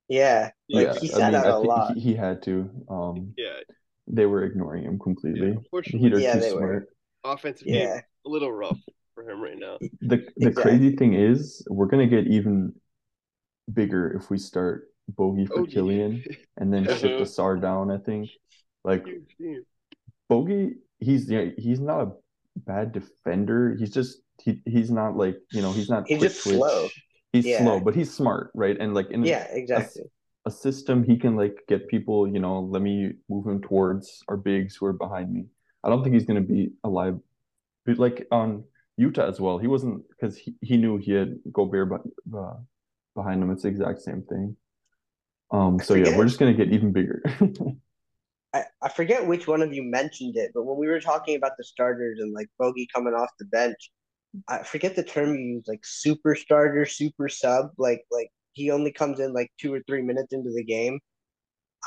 Yeah. 0.09 0.51
Like 0.71 0.87
yeah, 0.87 0.99
he 1.01 1.13
I 1.13 1.19
mean, 1.19 1.35
out 1.35 1.47
I 1.47 1.51
a 1.51 1.53
think 1.61 1.67
lot. 1.69 1.95
he, 1.95 2.01
he 2.01 2.15
had 2.15 2.43
to. 2.43 2.71
Um, 2.89 3.35
Yeah, 3.37 3.59
they 4.07 4.27
were 4.27 4.45
ignoring 4.45 4.85
him 4.85 4.99
completely. 4.99 5.49
yeah. 5.49 5.55
The 5.55 5.59
Unfortunately, 5.59 6.23
Yeah, 6.23 6.35
too 6.35 6.41
they 6.41 6.53
were. 6.53 6.59
smart. 6.59 6.89
offensive 7.25 7.67
Yeah. 7.67 7.87
game 7.95 8.03
a 8.25 8.29
little 8.29 8.53
rough 8.53 8.79
for 9.15 9.29
him 9.29 9.41
right 9.41 9.59
now. 9.59 9.79
The 9.81 10.19
the 10.37 10.49
Exactly. 10.49 10.53
crazy 10.53 10.97
thing 10.97 11.15
is, 11.15 11.67
we're 11.69 11.87
gonna 11.87 12.07
get 12.07 12.27
even 12.27 12.75
bigger 13.73 14.13
if 14.13 14.31
we 14.31 14.39
start 14.39 14.89
Bogey 15.09 15.47
for 15.47 15.63
Bogey. 15.63 15.73
Killian 15.75 16.25
and 16.57 16.73
then 16.73 16.85
ship 16.87 17.13
Uh-huh. 17.13 17.25
Ausar 17.25 17.61
down. 17.61 17.91
I 17.91 17.99
think 17.99 18.31
like 18.85 19.05
Bogey, 20.29 20.77
he's 20.99 21.31
yeah, 21.31 21.47
he's 21.57 21.81
not 21.81 22.01
a 22.03 22.13
bad 22.57 22.93
defender. 22.93 23.77
He's 23.79 23.91
just 23.93 24.23
he 24.43 24.61
he's 24.65 24.91
not 24.91 25.17
like 25.17 25.37
you 25.53 25.63
know 25.63 25.73
he's 25.73 25.89
not 25.91 26.07
He's 26.07 26.19
quick 26.19 26.31
just 26.31 26.43
twitch. 26.43 26.57
slow. 26.57 26.89
He's 27.37 27.47
Yeah. 27.47 27.59
slow, 27.59 27.81
but 27.81 27.95
he's 27.95 28.13
smart, 28.13 28.51
right? 28.55 28.77
And 28.79 28.95
like 28.95 29.11
in 29.11 29.25
Yeah, 29.25 29.47
a, 29.51 29.53
exactly. 29.53 30.03
a 30.47 30.51
system, 30.51 31.05
he 31.05 31.17
can 31.17 31.37
like 31.37 31.57
get 31.69 31.89
people. 31.89 32.27
You 32.27 32.41
know, 32.41 32.61
let 32.61 32.83
me 32.83 33.13
move 33.29 33.47
him 33.47 33.61
towards 33.61 34.23
our 34.29 34.37
bigs 34.37 34.77
who 34.77 34.87
are 34.87 34.93
behind 34.93 35.33
me. 35.33 35.47
I 35.85 35.89
don't 35.89 36.03
think 36.03 36.15
he's 36.15 36.25
gonna 36.27 36.41
be 36.41 36.71
alive, 36.85 37.19
but 37.85 37.99
like 37.99 38.27
on 38.31 38.65
Utah 38.97 39.29
as 39.29 39.41
well. 39.41 39.59
He 39.59 39.67
wasn't 39.67 40.03
because 40.09 40.37
he, 40.37 40.55
he 40.61 40.77
knew 40.77 40.97
he 40.97 41.13
had 41.13 41.37
Gobert 41.53 41.91
but, 41.91 42.39
uh, 42.39 42.57
behind 43.15 43.43
him. 43.43 43.51
It's 43.51 43.63
the 43.63 43.69
exact 43.69 44.01
same 44.01 44.23
thing. 44.23 44.57
Um. 45.51 45.79
So 45.81 45.95
yeah, 45.95 46.17
we're 46.17 46.25
just 46.27 46.39
gonna 46.39 46.55
get 46.55 46.73
even 46.73 46.93
bigger. 46.93 47.23
I, 48.55 48.65
I 48.81 48.89
forget 48.89 49.27
which 49.27 49.47
one 49.47 49.61
of 49.61 49.75
you 49.75 49.83
mentioned 49.83 50.37
it, 50.37 50.53
but 50.55 50.65
when 50.65 50.79
we 50.79 50.87
were 50.87 51.01
talking 51.01 51.37
about 51.37 51.53
the 51.59 51.65
starters 51.65 52.21
and 52.21 52.33
like 52.33 52.49
Bogey 52.59 52.89
coming 52.93 53.13
off 53.13 53.31
the 53.39 53.45
bench, 53.45 53.91
I 54.49 54.63
forget 54.63 54.97
the 54.97 55.03
term 55.03 55.35
you 55.35 55.57
use, 55.57 55.65
like 55.67 55.85
super 55.85 56.35
starter, 56.35 56.85
super 56.87 57.29
sub, 57.29 57.71
like 57.79 58.05
like 58.11 58.31
he 58.53 58.71
only 58.71 58.93
comes 58.93 59.21
in 59.21 59.33
like 59.33 59.51
two 59.61 59.73
or 59.73 59.83
three 59.87 60.03
minutes 60.03 60.33
into 60.33 60.51
the 60.51 60.65
game. 60.65 60.99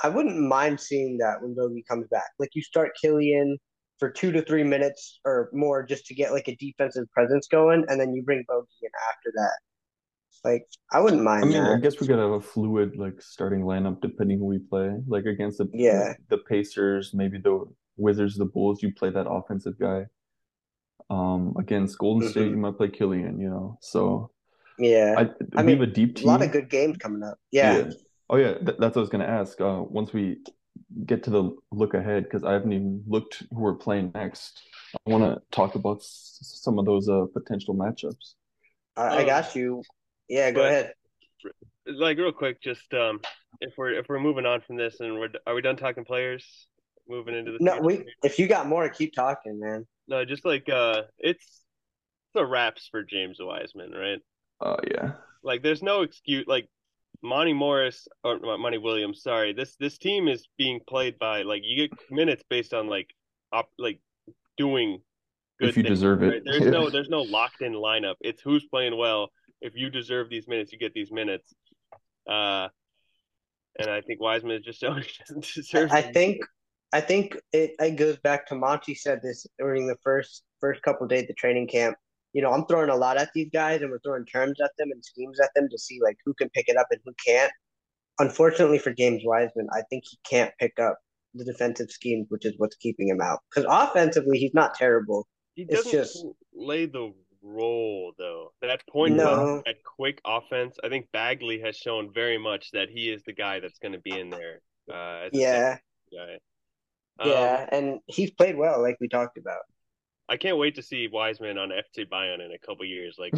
I 0.03 0.09
wouldn't 0.09 0.39
mind 0.39 0.79
seeing 0.79 1.17
that 1.17 1.41
when 1.41 1.55
Bogey 1.55 1.83
comes 1.87 2.07
back. 2.09 2.29
Like 2.39 2.51
you 2.53 2.61
start 2.61 2.91
Killian 3.01 3.57
for 3.97 4.09
two 4.09 4.31
to 4.31 4.41
three 4.43 4.63
minutes 4.63 5.19
or 5.25 5.49
more 5.51 5.83
just 5.83 6.05
to 6.05 6.15
get 6.15 6.31
like 6.31 6.47
a 6.47 6.55
defensive 6.55 7.11
presence 7.11 7.47
going, 7.47 7.85
and 7.87 7.99
then 7.99 8.13
you 8.13 8.23
bring 8.23 8.43
Bogey 8.47 8.67
in 8.81 8.91
after 9.09 9.31
that. 9.35 9.57
Like 10.43 10.65
I 10.91 11.01
wouldn't 11.01 11.23
mind 11.23 11.43
I 11.43 11.47
mean, 11.47 11.61
I 11.63 11.77
guess 11.79 11.99
we 11.99 12.07
gotta 12.07 12.21
have 12.21 12.31
a 12.31 12.41
fluid 12.41 12.95
like 12.97 13.21
starting 13.21 13.61
lineup 13.61 14.01
depending 14.01 14.39
who 14.39 14.45
we 14.45 14.59
play. 14.59 14.95
Like 15.07 15.25
against 15.25 15.57
the 15.57 15.69
Yeah. 15.73 16.13
the 16.29 16.37
Pacers, 16.37 17.13
maybe 17.13 17.39
the 17.39 17.65
Wizards, 17.97 18.37
the 18.37 18.45
Bulls, 18.45 18.81
you 18.81 18.93
play 18.93 19.09
that 19.09 19.29
offensive 19.29 19.77
guy. 19.77 20.05
Um, 21.09 21.55
against 21.57 21.97
Golden 21.97 22.29
State, 22.29 22.47
Mhm. 22.47 22.51
you 22.51 22.57
might 22.57 22.77
play 22.77 22.89
Killian, 22.89 23.39
you 23.39 23.49
know. 23.49 23.77
So 23.81 24.31
Yeah, 24.77 25.15
I 25.17 25.21
I 25.57 25.61
we 25.63 25.67
mean, 25.67 25.79
have 25.79 25.89
a 25.89 25.91
deep 25.91 26.15
team. 26.15 26.27
a 26.27 26.31
lot 26.31 26.41
of 26.43 26.51
good 26.51 26.69
games 26.69 26.97
coming 26.97 27.23
up. 27.23 27.37
Yeah. 27.51 27.89
Oh 28.29 28.37
yeah, 28.37 28.53
th 28.53 28.77
that's 28.77 28.95
what 28.95 28.97
I 28.97 28.99
was 28.99 29.09
gonna 29.09 29.25
ask. 29.41 29.59
Uh, 29.59 29.81
once 29.89 30.13
we 30.13 30.37
get 31.05 31.23
to 31.23 31.31
the 31.31 31.43
look 31.71 31.93
ahead, 31.95 32.23
because 32.25 32.43
I 32.43 32.53
haven't 32.53 32.73
even 32.73 33.03
looked 33.07 33.43
who 33.51 33.61
we're 33.61 33.75
playing 33.75 34.11
next. 34.13 34.61
I 35.05 35.09
want 35.09 35.23
to 35.25 35.41
talk 35.51 35.73
about 35.75 35.97
s 35.97 36.39
some 36.65 36.77
of 36.79 36.85
those 36.85 37.09
uh 37.09 37.25
potential 37.33 37.73
matchups. 37.75 38.35
I, 38.95 39.03
I 39.19 39.23
Oh. 39.23 39.25
got 39.25 39.55
you. 39.55 39.81
Yeah, 40.27 40.51
go 40.51 40.61
But- 40.61 40.71
ahead. 40.71 40.93
Like 41.87 42.17
real 42.19 42.31
quick, 42.31 42.61
just 42.61 42.93
um, 42.93 43.19
if 43.61 43.73
we're 43.77 43.93
if 44.01 44.05
we're 44.09 44.19
moving 44.19 44.45
on 44.45 44.61
from 44.61 44.75
this 44.77 44.99
and 44.99 45.09
we're 45.19 45.29
are 45.47 45.55
we 45.55 45.61
done 45.61 45.75
talking 45.75 46.05
players? 46.05 46.43
Moving 47.07 47.33
into 47.35 47.51
the 47.53 47.57
No, 47.61 47.71
future 47.81 47.85
we. 48.05 48.13
If 48.23 48.37
you 48.37 48.47
got 48.47 48.67
more, 48.67 48.87
keep 48.89 49.11
talking, 49.15 49.59
man. 49.59 49.87
No, 50.09 50.25
just 50.25 50.43
like 50.43 50.67
uh, 50.69 51.03
it's 51.19 51.45
the 52.33 52.41
a 52.41 52.45
wraps 52.45 52.87
for 52.91 53.03
James 53.03 53.37
Wiseman, 53.39 53.91
right? 53.91 54.19
Oh 54.59 54.77
yeah. 54.89 55.13
Like, 55.43 55.63
there's 55.63 55.81
no 55.81 56.01
excuse. 56.01 56.45
Like, 56.47 56.67
Monte 57.21 57.53
Morris 57.53 58.07
or 58.23 58.35
uh, 58.45 58.57
Monty 58.57 58.77
Williams, 58.77 59.21
sorry. 59.21 59.53
This 59.53 59.75
this 59.79 59.97
team 59.97 60.27
is 60.27 60.47
being 60.57 60.79
played 60.87 61.17
by 61.19 61.43
like 61.43 61.61
you 61.63 61.87
get 61.87 61.97
minutes 62.11 62.43
based 62.49 62.73
on 62.73 62.87
like 62.87 63.07
op 63.51 63.69
like 63.77 64.01
doing 64.57 65.01
good 65.59 65.69
If 65.69 65.77
you 65.77 65.83
things, 65.83 65.99
deserve 65.99 66.23
it. 66.23 66.43
There's 66.45 66.61
Yeah. 66.61 66.71
no 66.71 66.89
there's 66.95 67.09
no 67.09 67.21
locked 67.21 67.61
in 67.61 67.73
lineup. 67.73 68.15
It's 68.21 68.41
who's 68.41 68.65
playing 68.65 68.97
well. 68.97 69.29
If 69.61 69.73
you 69.75 69.89
deserve 69.89 70.29
these 70.29 70.47
minutes, 70.47 70.71
you 70.71 70.79
get 70.79 70.93
these 70.93 71.11
minutes. 71.11 71.53
Uh, 72.29 72.69
and 73.77 73.89
I 73.89 74.01
think 74.01 74.21
Wiseman 74.21 74.57
is 74.57 74.63
just 74.63 74.79
so 74.81 74.93
he 74.93 75.07
doesn't 75.19 75.47
deserve. 75.53 75.91
I 75.91 76.01
think, 76.01 76.41
I 76.91 77.01
think 77.01 77.37
it, 77.53 77.71
it 77.79 77.95
goes 77.97 78.17
back 78.17 78.47
to 78.47 78.55
Monty 78.55 78.95
said 78.95 79.21
this 79.21 79.45
during 79.57 79.87
the 79.87 79.97
first 80.03 80.43
first 80.59 80.81
couple 80.81 81.05
days 81.07 81.21
of 81.23 81.27
the 81.27 81.33
training 81.35 81.67
camp. 81.67 81.95
You 82.33 82.41
know, 82.41 82.51
I'm 82.51 82.65
throwing 82.65 82.89
a 82.89 82.95
lot 82.95 83.17
at 83.17 83.29
these 83.33 83.49
guys, 83.51 83.81
and 83.81 83.89
we're 83.91 83.99
throwing 83.99 84.25
terms 84.25 84.59
at 84.63 84.71
them 84.77 84.89
and 84.91 85.03
schemes 85.03 85.39
at 85.39 85.49
them 85.55 85.67
to 85.69 85.77
see 85.77 85.99
like 86.03 86.17
who 86.25 86.33
can 86.33 86.49
pick 86.49 86.67
it 86.67 86.77
up 86.77 86.87
and 86.91 86.99
who 87.05 87.13
can't. 87.25 87.51
Unfortunately 88.19 88.77
for 88.79 88.93
James 88.93 89.21
Wiseman, 89.25 89.67
I 89.71 89.81
think 89.89 90.03
he 90.09 90.17
can't 90.29 90.51
pick 90.59 90.77
up 90.79 90.97
the 91.33 91.45
defensive 91.45 91.89
schemes, 91.89 92.25
which 92.29 92.45
is 92.45 92.53
what's 92.57 92.75
keeping 92.75 93.07
him 93.07 93.21
out. 93.21 93.39
Because 93.49 93.65
offensively, 93.69 94.37
he's 94.39 94.53
not 94.53 94.73
terrible. 94.75 95.27
He 95.55 95.63
It's 95.63 95.83
doesn't 95.83 95.91
just- 95.91 96.25
lay 96.53 96.85
the 96.85 97.13
role 97.41 98.13
though. 98.17 98.51
That 98.61 98.85
point 98.87 99.15
No. 99.15 99.23
guard, 99.35 99.63
that 99.65 99.83
quick 99.83 100.19
offense. 100.25 100.77
I 100.83 100.89
think 100.89 101.07
Bagley 101.13 101.59
has 101.61 101.77
shown 101.77 102.11
very 102.13 102.37
much 102.37 102.71
that 102.71 102.89
he 102.89 103.09
is 103.09 103.23
the 103.23 103.33
guy 103.33 103.59
that's 103.59 103.79
going 103.79 103.93
to 103.93 103.99
be 103.99 104.19
in 104.19 104.29
there. 104.29 104.61
Uh, 104.91 105.29
a 105.31 106.39
Yeah. 107.25 107.67
Um, 107.71 107.77
and 107.77 107.99
he's 108.07 108.31
played 108.31 108.57
well, 108.57 108.81
like 108.81 108.97
we 108.99 109.07
talked 109.07 109.37
about. 109.37 109.61
I 110.27 110.37
can't 110.37 110.57
wait 110.57 110.75
to 110.75 110.83
see 110.83 111.07
Wiseman 111.11 111.57
on 111.57 111.69
FC 111.69 112.07
Bayern 112.07 112.43
in 112.45 112.51
a 112.51 112.59
couple 112.59 112.85
years, 112.85 113.15
like 113.17 113.33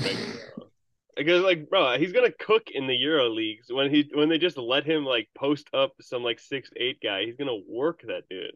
Because 1.16 1.42
like, 1.44 1.70
bro, 1.70 1.98
he's 1.98 2.12
gonna 2.12 2.32
cook 2.32 2.64
in 2.74 2.88
the 2.88 2.96
Euro 2.96 3.30
leagues 3.30 3.68
when 3.72 3.90
he 3.90 4.10
when 4.14 4.28
they 4.30 4.38
just 4.38 4.58
let 4.58 4.86
him 4.86 5.06
like 5.06 5.30
post 5.38 5.70
up 5.74 5.94
some 6.02 6.24
like 6.24 6.40
six 6.40 6.70
eight 6.78 7.00
guy. 7.02 7.24
He's 7.26 7.38
gonna 7.38 7.60
work 7.68 8.02
that 8.08 8.24
dude. 8.30 8.52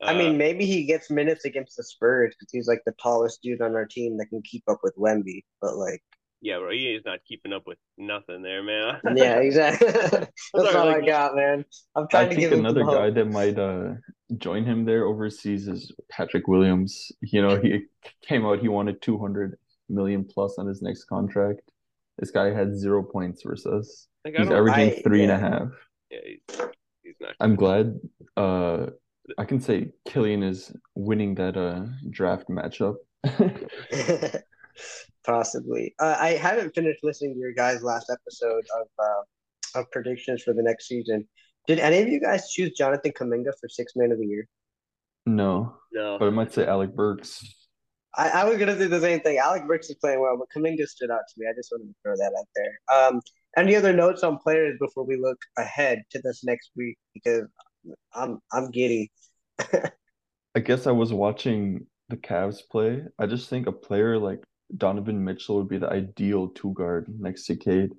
I 0.00 0.14
Uh, 0.14 0.18
mean, 0.18 0.38
maybe 0.38 0.64
he 0.66 0.84
gets 0.84 1.10
minutes 1.10 1.44
against 1.44 1.76
the 1.76 1.82
Spurs 1.82 2.32
because 2.38 2.52
he's 2.52 2.68
like 2.68 2.82
the 2.86 2.94
tallest 3.02 3.42
dude 3.42 3.60
on 3.60 3.74
our 3.74 3.86
team 3.86 4.16
that 4.18 4.26
can 4.26 4.40
keep 4.42 4.62
up 4.68 4.78
with 4.84 4.94
Wemby. 4.96 5.42
But 5.60 5.74
like, 5.76 6.00
yeah, 6.40 6.58
bro, 6.58 6.70
he 6.70 6.94
is 6.94 7.02
not 7.04 7.18
keeping 7.26 7.52
up 7.52 7.66
with 7.66 7.78
nothing 7.96 8.42
there, 8.42 8.62
man. 8.62 9.00
yeah, 9.16 9.38
exactly. 9.40 9.88
That's 9.92 10.30
sorry, 10.54 10.76
all 10.76 10.86
like- 10.86 11.02
I 11.02 11.06
got, 11.06 11.34
man. 11.34 11.64
I'm 11.96 12.04
I 12.04 12.06
trying 12.06 12.28
to 12.30 12.36
think 12.36 12.48
give 12.50 12.52
another 12.52 12.82
some 12.82 12.86
guy 12.94 13.06
hope. 13.06 13.14
that 13.14 13.24
might 13.24 13.58
uh 13.58 13.94
join 14.36 14.64
him 14.64 14.84
there 14.84 15.06
overseas 15.06 15.68
is 15.68 15.92
Patrick 16.10 16.46
Williams. 16.48 17.10
You 17.20 17.42
know, 17.42 17.60
he 17.60 17.84
came 18.22 18.44
out, 18.44 18.58
he 18.60 18.68
wanted 18.68 19.00
200 19.02 19.56
million 19.88 20.24
plus 20.24 20.58
on 20.58 20.66
his 20.66 20.82
next 20.82 21.04
contract. 21.04 21.62
This 22.18 22.30
guy 22.30 22.52
had 22.52 22.76
zero 22.76 23.02
points 23.02 23.42
versus 23.42 23.66
us. 23.66 24.06
Like, 24.24 24.34
He's 24.34 24.50
averaging 24.50 24.98
I- 24.98 25.02
three 25.02 25.22
and 25.22 25.32
a 25.32 25.34
yeah. 25.36 25.40
half. 25.40 25.68
Yeah, 26.10 26.18
he's, 26.24 26.68
he's 27.02 27.14
not. 27.20 27.34
I'm 27.40 27.54
glad 27.56 27.98
uh 28.36 28.86
I 29.36 29.44
can 29.44 29.60
say 29.60 29.90
Killian 30.06 30.42
is 30.42 30.72
winning 30.94 31.34
that 31.36 31.56
uh 31.56 31.84
draft 32.10 32.48
matchup. 32.48 32.96
Possibly. 35.24 35.94
Uh, 35.98 36.16
I 36.18 36.30
haven't 36.30 36.74
finished 36.74 37.00
listening 37.02 37.34
to 37.34 37.40
your 37.40 37.52
guys' 37.52 37.82
last 37.82 38.10
episode 38.10 38.64
of 38.80 38.86
uh, 38.98 39.80
of 39.80 39.90
predictions 39.90 40.42
for 40.42 40.54
the 40.54 40.62
next 40.62 40.88
season. 40.88 41.28
Did 41.68 41.78
any 41.78 42.00
of 42.00 42.08
you 42.08 42.18
guys 42.18 42.50
choose 42.50 42.72
Jonathan 42.72 43.12
Kuminga 43.12 43.52
for 43.60 43.68
six 43.68 43.92
man 43.94 44.10
of 44.10 44.18
the 44.18 44.26
year? 44.26 44.48
No, 45.26 45.76
No, 45.92 46.18
but 46.18 46.26
I 46.26 46.30
might 46.30 46.52
say 46.52 46.66
Alec 46.66 46.96
Burks. 46.96 47.44
I, 48.16 48.30
I 48.30 48.44
was 48.44 48.56
gonna 48.56 48.76
say 48.76 48.86
the 48.86 49.00
same 49.00 49.20
thing. 49.20 49.36
Alec 49.36 49.66
Burks 49.68 49.90
is 49.90 49.96
playing 49.96 50.20
well, 50.20 50.38
but 50.38 50.48
Kaminga 50.50 50.86
stood 50.86 51.10
out 51.10 51.20
to 51.28 51.34
me. 51.36 51.46
I 51.46 51.52
just 51.54 51.70
wanted 51.70 51.88
to 51.88 51.94
throw 52.02 52.16
that 52.16 52.32
out 52.38 52.46
there. 52.56 53.08
Um, 53.08 53.20
any 53.58 53.76
other 53.76 53.92
notes 53.92 54.22
on 54.22 54.38
players 54.38 54.78
before 54.80 55.04
we 55.04 55.18
look 55.18 55.38
ahead 55.58 56.02
to 56.10 56.20
this 56.24 56.42
next 56.42 56.70
week? 56.74 56.96
Because 57.12 57.46
I'm 58.14 58.38
I'm 58.50 58.70
giddy. 58.70 59.12
I 60.54 60.60
guess 60.60 60.86
I 60.86 60.92
was 60.92 61.12
watching 61.12 61.86
the 62.08 62.16
Cavs 62.16 62.60
play. 62.70 63.02
I 63.18 63.26
just 63.26 63.50
think 63.50 63.66
a 63.66 63.72
player 63.72 64.18
like 64.18 64.42
Donovan 64.74 65.22
Mitchell 65.22 65.56
would 65.58 65.68
be 65.68 65.78
the 65.78 65.90
ideal 65.90 66.48
two 66.48 66.72
guard 66.72 67.06
next 67.20 67.44
to 67.46 67.56
Cade. 67.56 67.90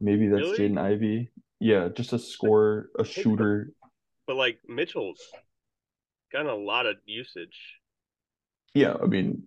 Maybe 0.00 0.28
that's 0.28 0.42
Really? 0.42 0.58
Jaden 0.58 0.78
Ivey. 0.78 1.30
Yeah, 1.60 1.88
just 1.88 2.12
a 2.12 2.18
scorer, 2.18 2.90
a 2.98 3.04
shooter. 3.04 3.70
but 4.26 4.36
like 4.36 4.58
Mitchell's 4.68 5.20
gotten 6.32 6.48
a 6.50 6.54
lot 6.54 6.86
of 6.86 6.96
usage. 7.06 7.58
Yeah, 8.74 8.94
I 9.02 9.06
mean, 9.06 9.42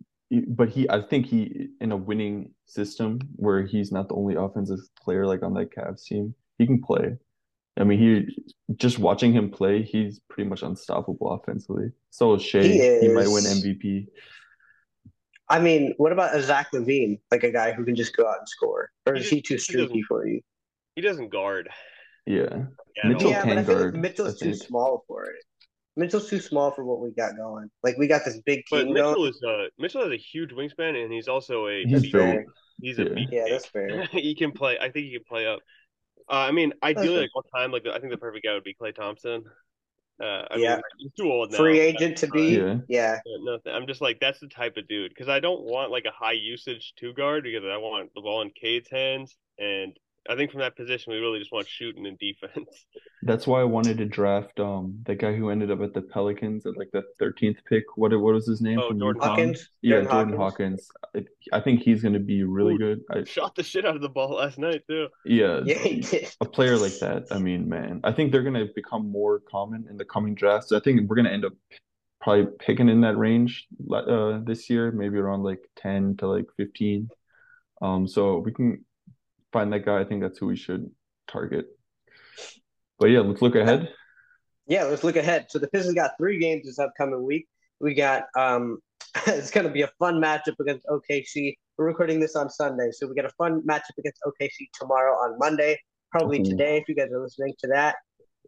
but 0.48 0.70
he, 0.70 0.90
I 0.90 1.02
think 1.02 1.26
he, 1.26 1.68
in 1.82 1.92
a 1.92 1.98
winning 1.98 2.52
system 2.66 3.20
where 3.36 3.66
he's 3.66 3.92
not 3.92 4.08
the 4.08 4.16
only 4.16 4.36
offensive 4.36 4.80
player 5.02 5.26
like 5.28 5.44
on 5.44 5.54
that 5.56 5.72
Cavs 5.76 6.04
team, 6.06 6.34
he 6.58 6.66
can 6.66 6.82
play. 6.82 7.18
I 7.80 7.84
mean, 7.84 8.00
he 8.00 8.44
just 8.78 8.98
watching 9.00 9.34
him 9.34 9.52
play, 9.52 9.84
he's 9.84 10.20
pretty 10.30 10.50
much 10.50 10.64
unstoppable 10.64 11.32
offensively. 11.34 11.92
So 12.10 12.34
is 12.36 12.42
Shai. 12.42 12.62
He 12.64 13.00
He 13.02 13.08
might 13.10 13.28
win. 13.28 13.44
MVP. 13.44 14.08
I 15.50 15.60
mean, 15.60 15.94
what 15.98 16.12
about 16.12 16.36
a 16.36 16.42
Zach 16.42 16.72
LaVine, 16.74 17.20
like 17.32 17.44
a 17.44 17.52
guy 17.52 17.72
who 17.74 17.86
can 17.86 17.96
just 17.96 18.16
go 18.18 18.28
out 18.28 18.40
and 18.40 18.50
score, 18.50 18.90
or 19.06 19.14
He 19.14 19.20
is 19.20 19.26
just- 19.26 19.34
he 19.34 19.42
too 19.42 19.58
streaky 19.58 19.84
doesn't- 19.88 20.04
for 20.08 20.26
you? 20.28 20.42
He 20.96 21.02
doesn't 21.02 21.30
guard. 21.30 21.70
Yeah. 22.28 22.66
at 23.04 23.10
Mitchell 23.10 23.28
all. 23.28 23.32
yeah, 23.32 23.46
but 23.46 23.58
I 23.58 23.64
feel 23.64 23.76
like 23.86 23.94
Mitchell's 23.94 24.42
I 24.42 24.46
too 24.46 24.54
small 24.54 25.04
for 25.08 25.24
it. 25.26 25.44
Mitchell's 25.96 26.30
too 26.30 26.40
small 26.40 26.72
for 26.72 26.84
what 26.84 27.00
we 27.00 27.12
got 27.12 27.36
going. 27.36 27.70
Like 27.84 27.98
we 27.98 28.08
got 28.08 28.24
this 28.26 28.40
big 28.46 28.66
But 28.70 28.86
team 28.86 28.94
Mitchell 28.94 29.16
going. 29.16 29.30
is 29.30 29.42
uh 29.44 29.66
Mitchell 29.80 30.04
has 30.04 30.12
a 30.12 30.18
huge 30.18 30.52
wingspan 30.52 31.02
and 31.04 31.12
he's 31.12 31.28
also 31.28 31.68
a 31.68 31.86
He's 31.86 32.02
beast. 32.02 32.12
built. 32.12 32.30
fair. 32.34 32.46
He's 32.82 33.00
a 33.00 33.04
Yeah. 33.04 33.14
beast. 33.16 33.32
Yeah, 33.32 33.48
that's 33.50 33.66
fair. 33.68 34.06
he 34.12 34.36
can 34.36 34.52
play. 34.52 34.78
I 34.80 34.92
think 34.92 35.06
he 35.08 35.14
can 35.14 35.24
play 35.24 35.48
up. 35.48 35.60
Uh, 36.30 36.34
I 36.36 36.52
mean, 36.52 36.74
ideally, 36.84 37.16
fair. 37.16 37.22
like 37.24 37.32
all 37.36 37.44
time, 37.56 37.72
like 37.72 37.86
I 37.88 38.00
think 38.00 38.12
the 38.12 38.18
perfect 38.18 38.46
guy 38.46 38.54
would 38.54 38.64
be 38.64 38.76
Klay 38.76 38.94
Thompson. 38.94 39.44
Uh, 40.22 40.46
I 40.52 40.58
Yeah. 40.58 40.76
mean, 40.76 40.82
he's 41.00 41.12
too 41.20 41.32
old 41.32 41.52
now. 41.52 41.58
Free 41.58 41.80
agent 41.80 42.18
to 42.20 42.28
be. 42.28 42.56
Yeah. 42.56 42.78
Yeah. 42.88 43.20
Yeah, 43.26 43.38
No, 43.42 43.60
I'm 43.72 43.88
just 43.88 44.02
like 44.02 44.20
that's 44.20 44.40
the 44.40 44.48
type 44.48 44.78
of 44.78 44.88
dude 44.88 45.10
because 45.12 45.30
I 45.30 45.40
don't 45.40 45.62
want 45.64 45.92
like 45.92 46.06
a 46.06 46.12
high 46.12 46.34
usage 46.34 46.94
two 46.98 47.14
guard 47.14 47.44
because 47.44 47.64
I 47.66 47.78
want 47.78 48.12
the 48.16 48.22
ball 48.22 48.42
in 48.42 48.52
Cade's 48.52 48.90
hands, 48.90 49.36
and 49.60 49.98
I 50.30 50.36
think 50.36 50.52
from 50.52 50.60
that 50.62 50.76
position 50.76 51.14
we 51.14 51.20
really 51.20 51.40
just 51.40 51.52
want 51.52 51.68
shooting 51.68 52.06
and 52.06 52.18
defense. 52.20 52.86
That's 53.24 53.48
why 53.48 53.62
I 53.62 53.66
wanted 53.66 53.98
to 53.98 54.06
draft 54.06 54.60
um 54.60 55.00
that 55.06 55.16
guy 55.20 55.34
who 55.36 55.50
ended 55.50 55.72
up 55.72 55.82
at 55.82 55.94
the 55.94 56.02
Pelicans 56.02 56.66
at 56.66 56.78
like 56.78 56.90
the 56.94 57.04
13th 57.22 57.58
pick. 57.68 57.84
What 57.96 58.12
what 58.12 58.34
was 58.34 58.48
his 58.48 58.62
name 58.62 58.80
Oh, 58.80 58.90
from 58.90 59.00
Jordan 59.00 59.22
UConn? 59.22 59.28
Hawkins. 59.28 59.70
Yeah, 59.82 60.02
Jordan 60.02 60.12
Jordan 60.12 60.38
Hawkins. 60.38 60.90
Hawkins. 61.14 61.28
I, 61.52 61.58
I 61.58 61.62
think 61.62 61.82
he's 61.82 62.02
going 62.02 62.14
to 62.14 62.20
be 62.20 62.44
really 62.44 62.76
Ooh. 62.76 62.78
good. 62.78 63.02
I, 63.12 63.24
Shot 63.24 63.56
the 63.56 63.64
shit 63.64 63.86
out 63.86 63.96
of 63.96 64.02
the 64.02 64.10
ball 64.10 64.36
last 64.36 64.58
night 64.58 64.84
too. 64.88 65.08
yeah, 65.26 65.62
Yeah, 65.66 65.78
he 65.80 66.02
did. 66.02 66.30
a 66.42 66.46
player 66.46 66.78
like 66.78 66.98
that. 67.00 67.26
I 67.32 67.40
mean, 67.40 67.68
man, 67.68 68.02
I 68.04 68.12
think 68.12 68.32
they're 68.32 68.44
going 68.44 68.54
to 68.56 68.68
become 68.76 69.12
more 69.12 69.40
common 69.40 69.88
in 69.90 69.98
the 69.98 70.06
coming 70.06 70.36
drafts. 70.36 70.72
I 70.72 70.80
think 70.80 71.10
we're 71.10 71.16
going 71.16 71.26
to 71.26 71.32
end 71.34 71.46
up 71.46 71.54
probably 72.22 72.48
picking 72.60 72.90
in 72.90 73.02
that 73.02 73.18
range 73.18 73.68
uh, 73.94 74.40
this 74.44 74.70
year, 74.70 74.92
maybe 74.92 75.18
around 75.18 75.44
like 75.44 75.60
10 75.78 76.18
to 76.18 76.28
like 76.28 76.46
15. 76.58 77.10
Um, 77.82 78.08
so 78.08 78.40
we 78.40 78.52
can 78.52 78.84
find 79.52 79.72
that 79.74 79.86
guy. 79.86 80.00
I 80.00 80.04
think 80.04 80.22
that's 80.22 80.38
who 80.40 80.48
we 80.48 80.56
should 80.56 80.90
target. 81.28 81.68
But 83.00 83.08
yeah, 83.08 83.20
let's 83.22 83.42
look 83.42 83.56
ahead. 83.56 83.90
Yeah, 84.68 84.84
let's 84.84 85.04
look 85.04 85.16
ahead. 85.16 85.48
So 85.50 85.60
the 85.60 85.68
Pistons 85.68 85.96
got 85.96 86.12
three 86.18 86.40
games 86.40 86.66
this 86.66 86.80
upcoming 86.80 87.24
week. 87.24 87.48
We 87.80 87.94
got 87.94 88.24
um 88.38 88.80
it's 89.28 89.52
gonna 89.52 89.70
be 89.70 89.84
a 89.84 89.92
fun 90.00 90.16
matchup 90.16 90.56
against 90.60 90.86
OKC. 90.88 91.56
We're 91.78 91.86
recording 91.86 92.20
this 92.20 92.36
on 92.36 92.50
Sunday, 92.50 92.90
so 92.92 93.08
we 93.08 93.16
got 93.16 93.26
a 93.26 93.34
fun 93.38 93.62
matchup 93.62 93.98
against 94.00 94.20
OKC 94.26 94.68
tomorrow 94.74 95.14
on 95.14 95.38
Monday, 95.38 95.80
probably 96.12 96.40
Ooh. 96.40 96.46
today 96.46 96.78
if 96.78 96.90
you 96.90 96.96
guys 96.96 97.12
are 97.12 97.22
listening 97.22 97.54
to 97.60 97.68
that. 97.68 97.96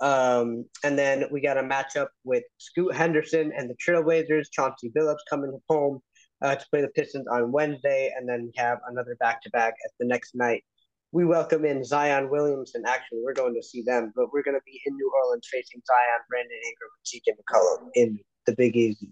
Um, 0.01 0.65
and 0.83 0.97
then 0.97 1.25
we 1.31 1.41
got 1.41 1.57
a 1.57 1.61
matchup 1.61 2.07
with 2.23 2.43
Scoot 2.57 2.95
Henderson 2.95 3.51
and 3.55 3.69
the 3.69 3.75
Trailblazers. 3.75 4.45
Chauncey 4.51 4.91
Billups 4.95 5.17
coming 5.29 5.57
home 5.69 5.99
uh, 6.41 6.55
to 6.55 6.65
play 6.71 6.81
the 6.81 6.87
Pistons 6.89 7.27
on 7.31 7.51
Wednesday, 7.51 8.11
and 8.17 8.27
then 8.27 8.45
we 8.45 8.51
have 8.55 8.79
another 8.89 9.15
back 9.19 9.41
to 9.43 9.49
back 9.51 9.73
at 9.85 9.91
the 9.99 10.05
next 10.05 10.35
night. 10.35 10.63
We 11.11 11.25
welcome 11.25 11.65
in 11.65 11.83
Zion 11.83 12.29
Williamson. 12.29 12.83
Actually, 12.85 13.21
we're 13.23 13.33
going 13.33 13.55
to 13.55 13.63
see 13.63 13.81
them, 13.81 14.13
but 14.15 14.31
we're 14.31 14.43
going 14.43 14.55
to 14.57 14.63
be 14.65 14.79
in 14.85 14.95
New 14.95 15.11
Orleans 15.23 15.47
facing 15.51 15.81
Zion, 15.87 16.19
Brandon 16.29 16.51
Ingram, 16.67 16.89
and 16.95 17.05
CJ 17.07 17.39
McCollum 17.39 17.89
in 17.95 18.19
the 18.45 18.53
Big 18.55 18.75
Easy. 18.75 19.09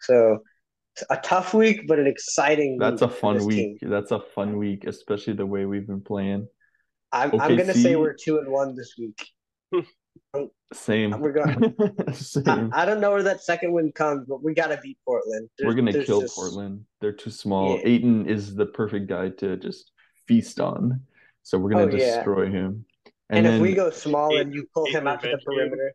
So 0.00 0.40
a 1.08 1.16
tough 1.18 1.54
week, 1.54 1.86
but 1.86 2.00
an 2.00 2.08
exciting. 2.08 2.78
That's 2.78 3.02
a 3.02 3.08
fun 3.08 3.44
week. 3.44 3.78
team. 3.80 3.90
That's 3.90 4.10
a 4.10 4.18
fun 4.18 4.58
week, 4.58 4.86
especially 4.86 5.34
the 5.34 5.46
way 5.46 5.66
we've 5.66 5.86
been 5.86 6.00
playing. 6.00 6.48
I'm, 7.12 7.30
I'm 7.40 7.56
going 7.56 7.68
to 7.68 7.74
say 7.74 7.94
we're 7.94 8.14
two 8.14 8.38
and 8.38 8.50
one 8.50 8.74
this 8.74 8.94
week. 8.98 9.28
Same. 10.72 11.20
We're 11.20 11.32
going. 11.32 11.76
I, 12.08 12.12
Same. 12.12 12.70
I 12.74 12.84
don't 12.84 13.00
know 13.00 13.12
where 13.12 13.22
that 13.22 13.42
second 13.42 13.72
win 13.72 13.92
comes, 13.92 14.26
but 14.28 14.42
we 14.42 14.52
got 14.52 14.68
to 14.68 14.78
beat 14.82 14.98
Portland. 15.04 15.48
We're 15.62 15.74
gonna 15.74 15.92
kill 16.04 16.22
just- 16.22 16.34
Portland. 16.34 16.84
They're 17.00 17.12
too 17.12 17.30
small. 17.30 17.76
Yeah. 17.76 17.82
Ayton 17.84 18.28
is 18.28 18.54
the 18.54 18.66
perfect 18.66 19.06
guy 19.06 19.28
to 19.28 19.56
just 19.56 19.92
feast 20.26 20.58
on. 20.58 21.02
So 21.46 21.58
we're 21.58 21.70
gonna 21.70 21.84
Oh, 21.84 21.96
yeah. 21.96 22.16
destroy 22.16 22.50
him. 22.50 22.84
And, 23.30 23.46
And, 23.46 23.54
if 23.56 23.62
we 23.62 23.72
go 23.72 23.90
small 23.90 24.36
and 24.36 24.52
you 24.52 24.66
pull 24.74 24.86
him 24.86 25.06
out 25.06 25.20
to 25.20 25.28
the 25.28 25.34
revenge 25.34 25.44
game. 25.46 25.56
perimeter, 25.70 25.92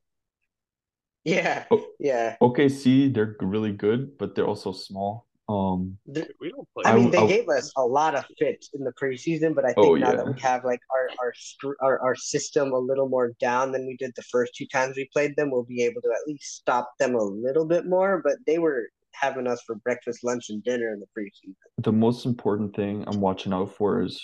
yeah, 1.25 1.65
Oh. 1.69 1.85
yeah. 1.99 2.37
OKC, 2.41 3.09
they're 3.13 3.35
really 3.41 3.73
good, 3.73 4.17
but 4.17 4.33
they're 4.33 4.47
also 4.47 4.71
small. 4.71 5.27
Um, 5.49 5.97
We 6.07 6.51
don't 6.51 6.67
play. 6.73 6.83
I 6.85 6.93
I- 6.93 6.95
mean, 6.95 7.11
they 7.11 7.17
I- 7.17 7.27
gave 7.27 7.49
us 7.49 7.69
a 7.75 7.85
lot 7.85 8.15
of 8.15 8.23
fits 8.39 8.69
in 8.73 8.85
the 8.85 8.93
preseason, 8.93 9.53
but 9.53 9.65
I 9.65 9.73
think 9.73 9.87
Oh, 9.87 9.95
now 9.95 10.11
yeah. 10.11 10.15
that 10.23 10.25
we 10.33 10.39
have 10.39 10.63
like 10.63 10.79
our 10.89 11.09
our, 11.19 11.33
our 11.81 11.99
our 11.99 12.15
system 12.15 12.71
a 12.71 12.77
little 12.79 13.09
more 13.09 13.33
down 13.41 13.73
than 13.73 13.85
we 13.85 13.97
did 13.97 14.13
the 14.15 14.23
first 14.23 14.55
two 14.55 14.67
times 14.67 14.95
we 14.95 15.09
played 15.11 15.35
them, 15.35 15.51
we'll 15.51 15.63
be 15.63 15.83
able 15.83 16.01
to 16.03 16.09
at 16.11 16.25
least 16.27 16.55
stop 16.55 16.93
them 16.97 17.15
a 17.15 17.23
little 17.23 17.65
bit 17.65 17.85
more. 17.87 18.21
But 18.23 18.37
they 18.47 18.57
were 18.59 18.87
having 19.11 19.47
us 19.47 19.61
for 19.63 19.75
breakfast, 19.75 20.23
lunch, 20.23 20.49
and 20.49 20.63
dinner 20.63 20.93
in 20.93 21.01
the 21.01 21.07
preseason. 21.15 21.55
the 21.77 21.91
most 21.91 22.25
important 22.25 22.73
thing 22.73 23.03
I'm 23.05 23.19
watching 23.19 23.51
out 23.51 23.75
for 23.75 24.01
is 24.01 24.15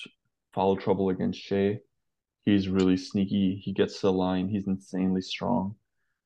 foul 0.57 0.75
trouble 0.75 1.09
against 1.09 1.39
Shai. 1.39 1.79
He's 2.45 2.67
really 2.67 2.97
sneaky. 2.97 3.61
He 3.63 3.73
gets 3.73 3.99
to 4.01 4.07
the 4.07 4.13
line. 4.13 4.49
He's 4.49 4.67
insanely 4.67 5.21
strong. 5.21 5.75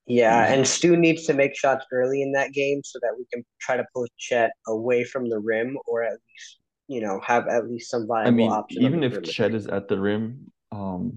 Yeah, 0.07 0.51
and 0.51 0.67
Stu 0.67 0.95
needs 0.95 1.25
to 1.27 1.33
make 1.33 1.55
shots 1.55 1.85
early 1.91 2.21
in 2.21 2.31
that 2.31 2.53
game 2.53 2.81
so 2.83 2.97
that 3.01 3.13
we 3.17 3.25
can 3.31 3.43
try 3.59 3.77
to 3.77 3.85
push 3.93 4.09
Chet 4.17 4.51
away 4.67 5.03
from 5.03 5.29
the 5.29 5.39
rim, 5.39 5.77
or 5.85 6.03
at 6.03 6.13
least 6.13 6.59
you 6.87 7.01
know 7.01 7.19
have 7.25 7.47
at 7.47 7.69
least 7.69 7.91
some 7.91 8.07
viable 8.07 8.51
options. 8.51 8.77
I 8.77 8.81
mean, 8.81 8.83
option. 8.83 8.83
even 8.83 9.03
if. 9.03 9.23
Chet 9.23 9.53
is 9.53 9.67
at 9.67 9.87
the 9.87 9.99
rim, 9.99 10.51
um, 10.71 11.13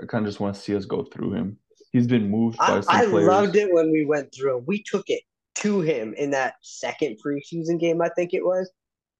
I 0.00 0.06
kind 0.06 0.24
of 0.24 0.30
just 0.30 0.40
want 0.40 0.54
to 0.54 0.60
see 0.60 0.74
us 0.76 0.84
go 0.84 1.04
through 1.04 1.34
him. 1.34 1.58
He's 1.92 2.06
been 2.06 2.30
moved 2.30 2.58
by 2.58 2.78
I, 2.78 2.80
some 2.80 2.96
I 2.96 3.04
players. 3.06 3.26
loved 3.26 3.56
it 3.56 3.72
when 3.72 3.90
we 3.90 4.06
went 4.06 4.34
through 4.34 4.58
him. 4.58 4.64
We 4.66 4.82
took 4.82 5.04
it 5.08 5.22
to 5.56 5.80
him 5.80 6.14
in 6.14 6.30
that 6.30 6.54
second 6.62 7.18
preseason 7.24 7.78
game, 7.78 8.00
I 8.00 8.08
think 8.16 8.32
it 8.32 8.44
was. 8.44 8.70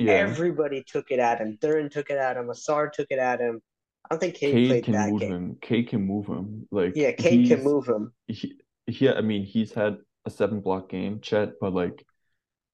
Yeah. 0.06 0.12
Everybody 0.12 0.82
took 0.82 1.10
it 1.10 1.18
at 1.18 1.38
him. 1.38 1.58
Duren 1.60 1.90
took 1.90 2.10
it 2.10 2.18
at 2.18 2.36
him. 2.36 2.46
Ausar 2.46 2.90
took 2.92 3.08
it 3.10 3.18
at 3.18 3.40
him. 3.40 3.60
I 4.04 4.14
don't 4.14 4.18
think 4.20 4.34
Cade 4.34 4.68
played 4.68 4.84
can 4.84 4.94
that 4.94 5.10
move 5.10 5.20
game. 5.20 5.32
him. 5.32 5.58
Cade 5.60 5.88
can 5.88 6.02
move 6.02 6.26
him. 6.26 6.66
Like 6.70 6.92
Yeah, 6.96 7.12
Cade 7.12 7.48
can 7.48 7.62
move 7.64 7.86
him. 7.86 8.12
He, 8.26 8.58
he, 8.86 9.08
I 9.08 9.20
mean, 9.20 9.44
he's 9.44 9.72
had 9.72 9.98
a 10.26 10.30
seven 10.30 10.60
block 10.60 10.88
game, 10.90 11.20
Chet, 11.20 11.54
but 11.60 11.72
like 11.72 12.04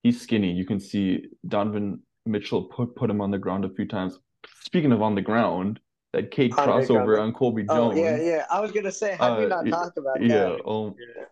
he's 0.03 0.21
skinny. 0.21 0.53
You 0.53 0.65
can 0.65 0.81
see 0.81 1.27
Donovan 1.47 2.03
Mitchell 2.27 2.65
put 2.65 2.95
put 2.97 3.11
him 3.11 3.21
on 3.21 3.31
the 3.31 3.39
ground 3.39 3.65
a 3.65 3.69
few 3.71 3.87
times. 3.87 4.19
Speaking 4.65 4.93
of 4.93 5.03
on 5.03 5.15
the 5.15 5.23
ground, 5.23 5.81
that 6.13 6.31
Cade 6.31 6.53
Andre 6.59 6.85
crossover 6.85 7.21
on 7.21 7.33
Coby 7.35 7.67
Oh 7.69 7.93
Jones. 7.93 7.99
yeah, 7.99 8.17
yeah. 8.17 8.45
I 8.51 8.61
was 8.61 8.73
gonna 8.73 8.93
say, 8.93 9.17
how 9.19 9.35
Uh, 9.35 9.47
not 9.47 9.65
y- 9.65 9.71
talk 9.71 9.93
about 9.97 10.21
Yeah, 10.23 10.29
that? 10.29 10.63
oh, 10.65 10.97
Yeah. 10.99 11.25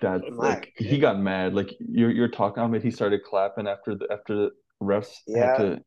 that's 0.00 0.24
My 0.30 0.48
like 0.50 0.72
he 0.76 0.98
got 0.98 1.18
mad. 1.18 1.54
Like 1.54 1.74
you're 1.80 2.10
you're 2.10 2.28
talking 2.28 2.62
about, 2.62 2.82
he 2.82 2.90
started 2.90 3.22
clapping 3.24 3.66
after 3.66 3.94
the 3.94 4.06
after 4.10 4.34
the 4.36 4.50
refs 4.82 5.18
Yeah. 5.26 5.46
had 5.46 5.56
to 5.58 5.82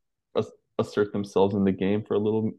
assert 0.80 1.12
themselves 1.12 1.56
in 1.56 1.64
the 1.64 1.72
game 1.72 2.04
for 2.04 2.14
a 2.14 2.20
little 2.20 2.52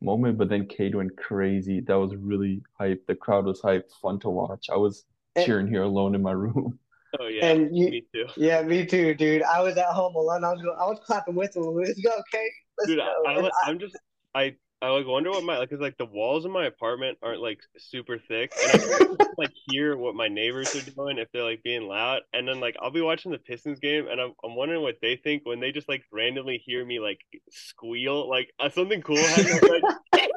moment, 0.00 0.38
but 0.38 0.48
then 0.48 0.66
Cade 0.66 0.94
went 0.94 1.16
crazy. 1.16 1.80
That 1.80 1.94
was 1.98 2.14
really 2.16 2.62
hype. 2.78 3.06
The 3.06 3.14
crowd 3.14 3.44
was 3.46 3.60
hype, 3.60 3.88
fun 4.02 4.18
to 4.20 4.30
watch. 4.30 4.66
I 4.72 4.76
was 4.76 5.04
And- 5.36 5.46
cheering 5.46 5.68
here 5.68 5.82
alone 5.82 6.14
in 6.14 6.22
my 6.22 6.32
room. 6.32 6.78
Oh 7.18 7.26
yeah, 7.26 7.46
And 7.46 7.76
you, 7.76 7.90
me 7.90 8.04
too. 8.14 8.26
yeah, 8.36 8.62
me 8.62 8.86
too, 8.86 9.14
dude. 9.14 9.42
I 9.42 9.60
was 9.62 9.76
at 9.76 9.86
home 9.86 10.14
alone. 10.14 10.44
I 10.44 10.52
was 10.52 10.62
going, 10.62 10.76
I 10.80 10.84
was 10.86 11.00
clapping 11.04 11.34
with 11.34 11.56
him. 11.56 11.64
Let's 11.64 12.00
go, 12.00 12.12
Cade. 12.30 12.50
Let's 12.78 12.86
Dude, 12.86 12.98
go. 12.98 13.22
I, 13.26 13.32
I, 13.32 13.46
I- 13.46 13.50
I'm 13.64 13.80
just 13.80 13.98
I 14.32 14.54
I 14.82 14.88
like 14.88 15.06
wonder 15.06 15.30
what 15.30 15.44
my 15.44 15.58
like 15.58 15.68
cause 15.68 15.78
like 15.78 15.98
the 15.98 16.06
walls 16.06 16.46
in 16.46 16.52
my 16.52 16.64
apartment 16.64 17.18
aren't 17.22 17.42
like 17.42 17.60
super 17.76 18.18
thick, 18.18 18.52
and 18.62 18.82
I 18.82 18.86
can 18.98 19.16
like 19.36 19.52
hear 19.68 19.94
what 19.96 20.14
my 20.14 20.28
neighbors 20.28 20.74
are 20.74 20.90
doing 20.90 21.18
if 21.18 21.28
they're 21.32 21.44
like 21.44 21.62
being 21.62 21.86
loud, 21.86 22.22
and 22.32 22.48
then 22.48 22.60
like 22.60 22.76
I'll 22.80 22.90
be 22.90 23.02
watching 23.02 23.30
the 23.30 23.38
Pistons 23.38 23.78
game, 23.78 24.08
and 24.08 24.18
I'm 24.18 24.32
I'm 24.42 24.56
wondering 24.56 24.82
what 24.82 24.96
they 25.02 25.16
think 25.16 25.44
when 25.44 25.60
they 25.60 25.70
just 25.70 25.88
like 25.88 26.02
randomly 26.10 26.62
hear 26.64 26.84
me 26.84 26.98
like 26.98 27.20
squeal 27.50 28.28
like 28.28 28.52
uh, 28.58 28.70
something 28.70 29.02
cool 29.02 29.18
happens. 29.18 29.62
Like, 29.62 29.82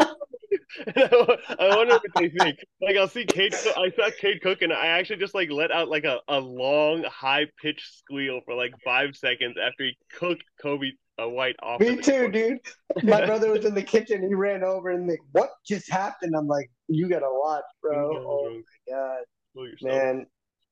I, 0.87 1.37
I 1.59 1.75
wonder 1.75 1.93
what 1.93 2.03
they 2.15 2.29
think. 2.29 2.59
Like 2.81 2.97
I'll 2.97 3.07
see 3.07 3.25
Cade. 3.25 3.53
I 3.53 3.91
saw 3.95 4.09
Cade 4.19 4.41
Cook, 4.41 4.61
and 4.61 4.73
I 4.73 4.87
actually 4.87 5.17
just 5.17 5.35
like 5.35 5.51
let 5.51 5.71
out 5.71 5.87
like 5.87 6.03
a, 6.03 6.19
a 6.27 6.39
long, 6.39 7.03
high 7.03 7.47
pitched 7.61 7.99
squeal 7.99 8.41
for 8.45 8.55
like 8.55 8.73
five 8.83 9.15
seconds 9.15 9.55
after 9.61 9.85
he 9.85 9.97
cooked 10.19 10.43
Coby 10.61 10.91
a 11.17 11.29
White 11.29 11.55
off. 11.61 11.79
Me 11.79 11.97
too, 11.97 12.11
court. 12.11 12.33
dude. 12.33 12.59
My 13.03 13.25
brother 13.25 13.51
was 13.51 13.65
in 13.65 13.75
the 13.75 13.83
kitchen. 13.83 14.27
He 14.27 14.33
ran 14.33 14.63
over 14.63 14.89
and 14.89 15.07
like, 15.07 15.19
what 15.31 15.51
just 15.65 15.91
happened? 15.91 16.33
I'm 16.35 16.47
like, 16.47 16.69
you 16.87 17.07
gotta 17.09 17.29
watch, 17.29 17.63
bro. 17.81 18.17
Oh 18.17 18.61
my 18.87 18.93
god, 18.93 19.73
man, 19.81 20.25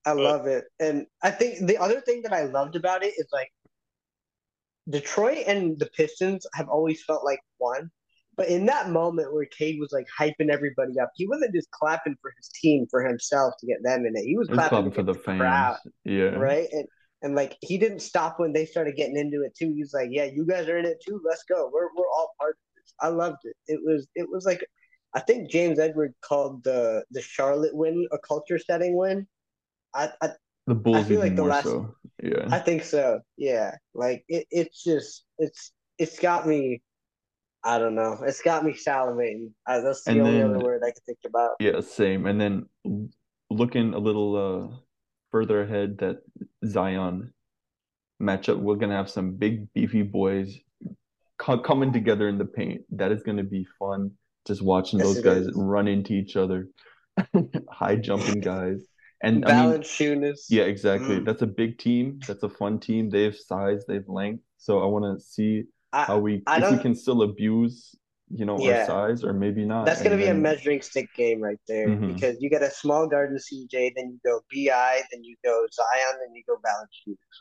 I 0.06 0.14
love 0.14 0.48
it. 0.48 0.66
And 0.80 1.06
I 1.24 1.32
think 1.32 1.68
the 1.68 1.78
other 1.78 2.02
thing 2.02 2.24
that 2.24 2.34
I 2.34 2.44
loved 2.44 2.76
about 2.76 3.04
it 3.04 3.14
is 3.18 3.28
like 3.32 3.52
Detroit 4.90 5.44
and 5.48 5.78
the 5.80 5.88
Pistons 5.88 6.46
have 6.54 6.70
always 6.70 7.04
felt 7.04 7.24
like 7.24 7.40
one. 7.58 7.92
But 8.38 8.48
in 8.48 8.66
that 8.68 8.90
moment 8.90 9.34
where 9.34 9.46
Cade 9.46 9.80
was 9.80 9.92
like 9.92 10.08
hyping 10.20 10.50
everybody 10.50 11.00
up, 11.00 11.12
he 11.16 11.28
wasn't 11.28 11.54
just 11.54 11.70
clapping 11.72 12.16
for 12.22 12.34
his 12.38 12.50
team 12.50 12.88
for 12.90 13.04
himself 13.04 13.54
to 13.60 13.68
get 13.68 13.84
them 13.84 14.06
in 14.06 14.16
it. 14.16 14.24
He 14.24 14.38
was 14.38 14.48
It 14.48 14.52
was 14.52 14.58
clapping, 14.58 14.70
clapping 14.70 14.92
for 14.94 15.04
the 15.04 15.12
against 15.12 15.26
crowd, 15.26 15.78
fans. 15.84 15.96
Yeah. 16.06 16.30
right? 16.38 16.68
And 16.72 16.88
and 17.22 17.36
like 17.36 17.58
he 17.62 17.78
didn't 17.78 18.00
stop 18.02 18.40
when 18.40 18.54
they 18.54 18.66
started 18.66 18.96
getting 18.96 19.18
into 19.18 19.44
it 19.44 19.54
too. 19.56 19.74
He 19.74 19.82
was 19.82 19.94
like, 19.94 20.10
"Yeah, 20.12 20.26
you 20.26 20.46
guys 20.46 20.68
are 20.68 20.78
in 20.78 20.86
it 20.86 21.02
too. 21.06 21.22
Let's 21.28 21.44
go. 21.44 21.70
We're 21.74 21.90
we're 21.96 22.10
all 22.10 22.34
part 22.40 22.52
of 22.52 22.58
this." 22.76 22.94
I 23.00 23.08
loved 23.10 23.40
it. 23.44 23.56
It 23.68 23.80
was 23.84 24.08
it 24.16 24.28
was 24.30 24.46
like 24.46 24.66
I 25.14 25.20
think 25.20 25.50
James 25.52 25.80
Edward 25.80 26.14
called 26.22 26.64
the 26.64 27.04
the 27.12 27.22
Charlotte 27.22 27.76
win 27.76 28.08
a 28.12 28.18
culture 28.20 28.58
setting 28.60 28.96
win. 28.96 29.28
I 29.94 30.10
I, 30.22 30.30
The 30.68 30.76
Bulls 30.76 30.98
I 30.98 31.04
feel 31.04 31.20
like 31.20 31.36
the 31.36 31.44
last- 31.44 31.66
so. 31.66 31.96
Yeah. 32.24 32.48
I 32.52 32.60
think 32.60 32.84
so. 32.84 33.20
Yeah, 33.38 33.72
like 33.96 34.24
it, 34.28 34.46
it's 34.52 34.84
just 34.84 35.26
it's 35.40 35.72
it's 35.98 36.20
got 36.20 36.48
me. 36.48 36.82
I 37.64 37.78
don't 37.78 37.94
know. 37.96 38.20
It's 38.26 38.42
got 38.42 38.64
me 38.66 38.74
salivating. 38.74 39.52
Uh, 39.68 39.82
that's 39.82 40.04
the 40.04 40.12
And 40.12 40.22
only 40.22 40.40
then- 40.40 40.50
other 40.56 40.64
word 40.64 40.82
I 40.84 40.92
can 40.92 41.02
think 41.06 41.20
about. 41.26 41.52
Yeah, 41.60 41.80
same. 41.82 42.26
And 42.26 42.40
then 42.42 42.66
looking 43.50 43.94
a 43.94 44.00
little 44.00 44.36
uh 44.72 44.76
further 45.32 45.64
ahead, 45.64 45.98
that 46.00 46.18
Zion 46.66 47.34
matchup, 48.22 48.60
we're 48.60 48.76
gonna 48.76 48.96
have 48.96 49.10
some 49.10 49.36
big 49.36 49.72
beefy 49.74 50.04
boys 50.04 50.58
co 51.38 51.58
coming 51.58 51.92
together 51.92 52.28
in 52.30 52.38
the 52.38 52.46
paint. 52.46 52.82
That 52.92 53.12
is 53.12 53.24
gonna 53.24 53.44
be 53.44 53.66
fun. 53.80 54.12
Just 54.46 54.62
watching 54.62 55.00
Yes, 55.00 55.08
those 55.08 55.24
guys 55.24 55.46
is. 55.48 55.54
run 55.56 55.88
into 55.88 56.14
each 56.14 56.36
other, 56.36 56.68
high 57.72 57.96
jumping 57.96 58.42
guys. 58.42 58.88
And 59.24 59.46
I 59.46 59.50
mean, 59.50 59.58
Balance 59.70 59.88
shooters. 59.88 60.48
yeah, 60.50 60.64
exactly. 60.64 61.18
Mm. 61.20 61.26
That's 61.26 61.44
a 61.44 61.48
big 61.48 61.78
team. 61.78 62.20
That's 62.28 62.42
a 62.42 62.50
fun 62.50 62.80
team. 62.80 63.10
They 63.10 63.24
have 63.24 63.38
size, 63.38 63.86
they 63.88 63.96
have 63.96 64.08
length. 64.08 64.44
So 64.58 64.82
I 64.82 64.86
want 64.86 65.20
to 65.20 65.24
see 65.24 65.66
how 65.94 66.18
we 66.20 66.42
I 66.48 66.58
if 66.60 66.72
we 66.72 66.78
can 66.80 66.96
still 66.96 67.22
abuse, 67.22 67.96
you 68.34 68.46
know, 68.46 68.56
our 68.56 68.86
size 68.86 69.24
or 69.24 69.34
maybe 69.34 69.66
not. 69.66 69.86
That's 69.86 70.02
going 70.02 70.18
to 70.18 70.24
And 70.26 70.36
be 70.36 70.40
a 70.40 70.42
measuring 70.52 70.82
stick 70.82 71.08
game 71.16 71.42
right 71.42 71.60
there 71.68 71.88
Mhm. 71.88 72.14
because 72.14 72.38
you 72.42 72.50
get 72.50 72.62
a 72.64 72.70
small 72.72 73.08
guard 73.08 73.32
in 73.32 73.38
CJ, 73.38 73.94
then 73.96 74.12
you 74.12 74.20
go 74.26 74.40
BI, 74.52 75.02
then 75.12 75.24
you 75.24 75.36
go 75.44 75.66
Zion, 75.72 76.20
then 76.26 76.34
you 76.36 76.44
go 76.48 76.56
balance. 76.64 76.90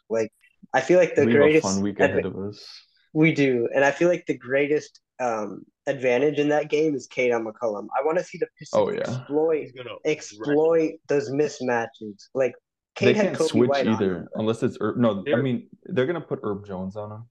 Like 0.08 0.32
I 0.74 0.80
feel 0.80 0.98
like 0.98 1.14
the 1.14 1.24
we 1.26 1.32
have 1.32 1.40
a 1.40 1.44
greatest 1.44 1.62
fun 1.66 1.82
week 1.82 2.00
ahead 2.00 2.24
of 2.26 2.36
us. 2.36 2.64
we 3.12 3.32
do, 3.32 3.68
and 3.74 3.84
I 3.84 3.90
feel 3.90 4.08
like 4.08 4.24
the 4.26 4.38
greatest 4.38 5.00
um, 5.20 5.64
advantage 5.86 6.38
in 6.38 6.48
that 6.48 6.70
game 6.70 6.94
is 6.94 7.06
Cade 7.06 7.32
McCollum. 7.32 7.88
I 7.98 8.02
want 8.04 8.16
to 8.18 8.24
see 8.24 8.38
the 8.38 8.46
Pistons 8.58 8.80
Oh, 8.80 8.90
yeah. 8.90 9.00
exploit 9.00 9.68
exploit 10.06 10.92
those 11.08 11.30
mismatches. 11.30 12.28
Like 12.34 12.54
They 12.98 13.06
Cade 13.06 13.16
had 13.16 13.26
can't 13.26 13.38
Coby 13.38 13.48
switch 13.48 13.68
White 13.68 13.86
either 13.86 14.28
unless 14.34 14.62
it's 14.62 14.78
Herb. 14.80 14.96
No, 14.96 15.20
I 15.20 15.22
They're- 15.24 15.42
mean 15.42 15.68
they're 15.84 16.06
gonna 16.06 16.20
put 16.20 16.40
Herb 16.42 16.66
Jones 16.66 16.96
on 16.96 17.12
him. 17.12 17.24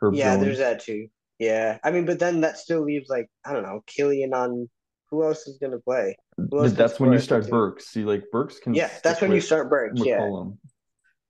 Herb 0.00 0.14
Yeah, 0.14 0.34
Jones. 0.34 0.44
there's 0.44 0.58
that 0.58 0.80
too. 0.80 1.08
Yeah, 1.42 1.78
I 1.82 1.90
mean, 1.90 2.04
but 2.04 2.20
then 2.20 2.40
that 2.42 2.56
still 2.56 2.82
leaves 2.84 3.08
like 3.08 3.26
I 3.44 3.52
don't 3.52 3.64
know, 3.64 3.82
Killian 3.86 4.32
on. 4.32 4.70
Who 5.10 5.24
else 5.24 5.46
is 5.48 5.58
gonna 5.58 5.78
play? 5.80 6.16
Who 6.36 6.44
else 6.58 6.68
Th- 6.68 6.68
can 6.68 6.74
That's 6.76 7.00
when 7.00 7.12
you 7.12 7.18
start 7.18 7.44
they? 7.44 7.50
Burks. 7.50 7.88
See, 7.88 8.04
like 8.04 8.24
Burks 8.30 8.58
can 8.60 8.74
Yeah, 8.74 8.86
that's 9.02 9.18
stick 9.18 9.22
when 9.28 9.32
you 9.32 9.40
start 9.42 9.68
Burks. 9.68 10.00
Yeah, 10.04 10.20
McCollum. 10.20 10.56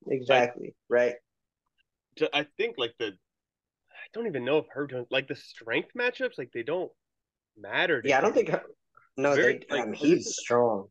exactly. 0.07 0.75
Right. 0.89 1.15
I 2.35 2.47
think 2.59 2.77
like 2.79 2.93
the 2.99 3.07
I 3.07 4.05
don't 4.13 4.27
even 4.27 4.45
know 4.45 4.59
if 4.59 4.67
Herb 4.73 4.91
Jones 4.91 5.07
like 5.11 5.27
the 5.29 5.35
strength 5.35 5.89
matchups 5.99 6.37
like 6.39 6.51
they 6.53 6.63
don't 6.63 6.93
matter. 7.57 8.03
to 8.03 8.09
Yeah, 8.09 8.19
I 8.19 8.21
don't 8.21 8.37
him. 8.37 8.47
think. 8.47 8.61
No, 9.17 9.35
Very, 9.35 9.59
they. 9.69 9.77
like, 9.77 9.87
um, 9.87 9.93
he's 9.95 10.37
strong. 10.37 10.89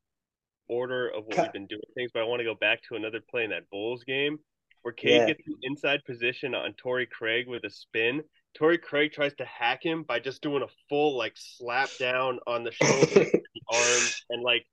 order 0.67 1.07
of 1.09 1.25
what 1.25 1.35
Ca- 1.35 1.43
we've 1.43 1.53
been 1.53 1.67
doing 1.67 1.81
things, 1.95 2.11
but 2.13 2.21
I 2.21 2.25
want 2.25 2.39
to 2.39 2.43
go 2.45 2.55
back 2.55 2.79
to 2.89 2.95
another 2.95 3.21
play 3.29 3.43
in 3.43 3.51
that 3.51 3.69
Bulls 3.69 4.03
game 4.03 4.37
where 4.81 4.93
Cade 4.93 5.21
Yeah. 5.21 5.27
gets 5.27 5.47
an 5.47 5.55
inside 5.63 6.03
position 6.05 6.55
on 6.55 6.73
Torrey 6.73 7.05
Craig 7.05 7.47
with 7.47 7.63
a 7.63 7.69
spin. 7.69 8.21
Torrey 8.53 8.77
Craig 8.77 9.11
tries 9.13 9.33
to 9.35 9.45
hack 9.45 9.83
him 9.83 10.03
by 10.03 10.19
just 10.19 10.41
doing 10.41 10.63
a 10.63 10.67
full 10.89 11.17
like 11.17 11.33
slap 11.35 11.91
down 11.99 12.39
on 12.47 12.63
the 12.63 12.71
shoulder, 12.71 13.25
the 13.55 13.61
arm, 13.69 14.13
and 14.29 14.43
like 14.43 14.65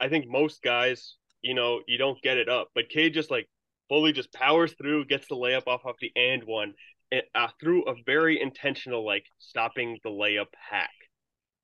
I 0.00 0.08
think 0.08 0.26
most 0.28 0.62
guys, 0.62 1.14
you 1.42 1.54
know, 1.54 1.80
you 1.86 1.98
don't 1.98 2.20
get 2.22 2.38
it 2.38 2.48
up, 2.48 2.68
but 2.74 2.88
Cade 2.88 3.14
just 3.14 3.30
like 3.30 3.48
fully 3.88 4.12
just 4.12 4.32
powers 4.32 4.74
through, 4.74 5.06
gets 5.06 5.28
the 5.28 5.36
layup 5.36 5.66
off 5.66 5.84
off 5.84 5.96
the 6.00 6.12
and 6.16 6.44
one, 6.44 6.74
and 7.12 7.22
uh, 7.34 7.48
through 7.60 7.84
a 7.84 7.94
very 8.04 8.40
intentional 8.40 9.04
like 9.04 9.24
stopping 9.38 9.98
the 10.02 10.10
layup 10.10 10.46
hack, 10.70 10.90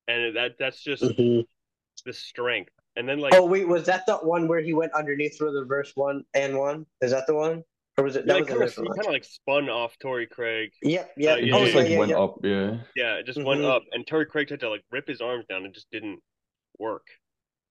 and 0.08 0.36
that 0.36 0.52
that's 0.58 0.82
just 0.82 1.02
Mhm. 1.02 1.46
the 2.04 2.12
strength. 2.12 2.72
And 2.96 3.08
then 3.08 3.18
like 3.18 3.34
Oh 3.34 3.46
wait, 3.46 3.66
was 3.66 3.86
that 3.86 4.06
the 4.06 4.16
one 4.18 4.48
where 4.48 4.60
he 4.60 4.74
went 4.74 4.92
underneath 4.92 5.36
for 5.38 5.50
the 5.50 5.60
reverse 5.60 5.92
one 5.96 6.24
and 6.34 6.58
one? 6.58 6.86
Is 7.00 7.10
that 7.12 7.26
the 7.26 7.34
one, 7.34 7.64
or 8.02 8.04
was 8.04 8.16
it 8.16 8.24
He 8.24 8.28
that 8.28 8.34
like 8.34 8.48
was 8.58 8.74
kind 8.74 8.88
of 8.88 8.94
kind 8.96 9.06
of 9.06 9.12
like 9.12 9.24
spun 9.24 9.68
off 9.68 9.96
Torrey 9.98 10.26
Craig. 10.26 10.70
Yep, 10.82 11.12
yep. 11.16 11.38
Uh, 11.38 11.40
yeah, 11.40 11.54
oh 11.54 11.60
just 11.60 11.74
yeah, 11.74 11.80
like 11.80 11.90
yeah, 11.90 11.98
went 11.98 12.10
yeah. 12.10 12.18
up, 12.18 12.36
yeah. 12.42 12.76
Yeah, 12.96 13.14
it 13.14 13.26
just 13.26 13.42
went 13.42 13.60
Mhm. 13.60 13.70
up, 13.76 13.82
and 13.92 14.06
Torrey 14.06 14.26
Craig 14.26 14.48
tried 14.48 14.60
to 14.60 14.68
like 14.70 14.84
rip 14.90 15.06
his 15.08 15.20
arms 15.20 15.46
down, 15.48 15.64
and 15.64 15.72
just 15.74 15.90
didn't 15.90 16.20
work. 16.78 17.06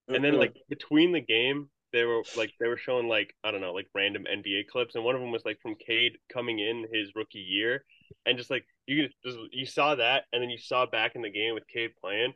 And 0.07 0.23
then 0.23 0.33
Mhm. 0.33 0.39
like 0.39 0.55
between 0.69 1.11
the 1.11 1.21
game, 1.21 1.69
they 1.93 2.05
were 2.05 2.23
like 2.35 2.51
they 2.59 2.67
were 2.67 2.77
showing 2.77 3.07
like 3.07 3.35
I 3.43 3.51
don't 3.51 3.61
know 3.61 3.73
like 3.73 3.87
random 3.93 4.25
NBA 4.25 4.67
clips, 4.67 4.95
and 4.95 5.03
one 5.03 5.15
of 5.15 5.21
them 5.21 5.31
was 5.31 5.45
like 5.45 5.59
from 5.61 5.75
Cade 5.75 6.17
coming 6.31 6.59
in 6.59 6.87
his 6.93 7.13
rookie 7.15 7.39
year, 7.39 7.85
and 8.25 8.37
just 8.37 8.49
like 8.49 8.65
you 8.87 9.07
just 9.23 9.37
you 9.51 9.65
saw 9.65 9.95
that, 9.95 10.25
and 10.33 10.41
then 10.41 10.49
you 10.49 10.57
saw 10.57 10.85
back 10.85 11.15
in 11.15 11.21
the 11.21 11.29
game 11.29 11.53
with 11.53 11.67
Cade 11.67 11.91
playing. 12.01 12.33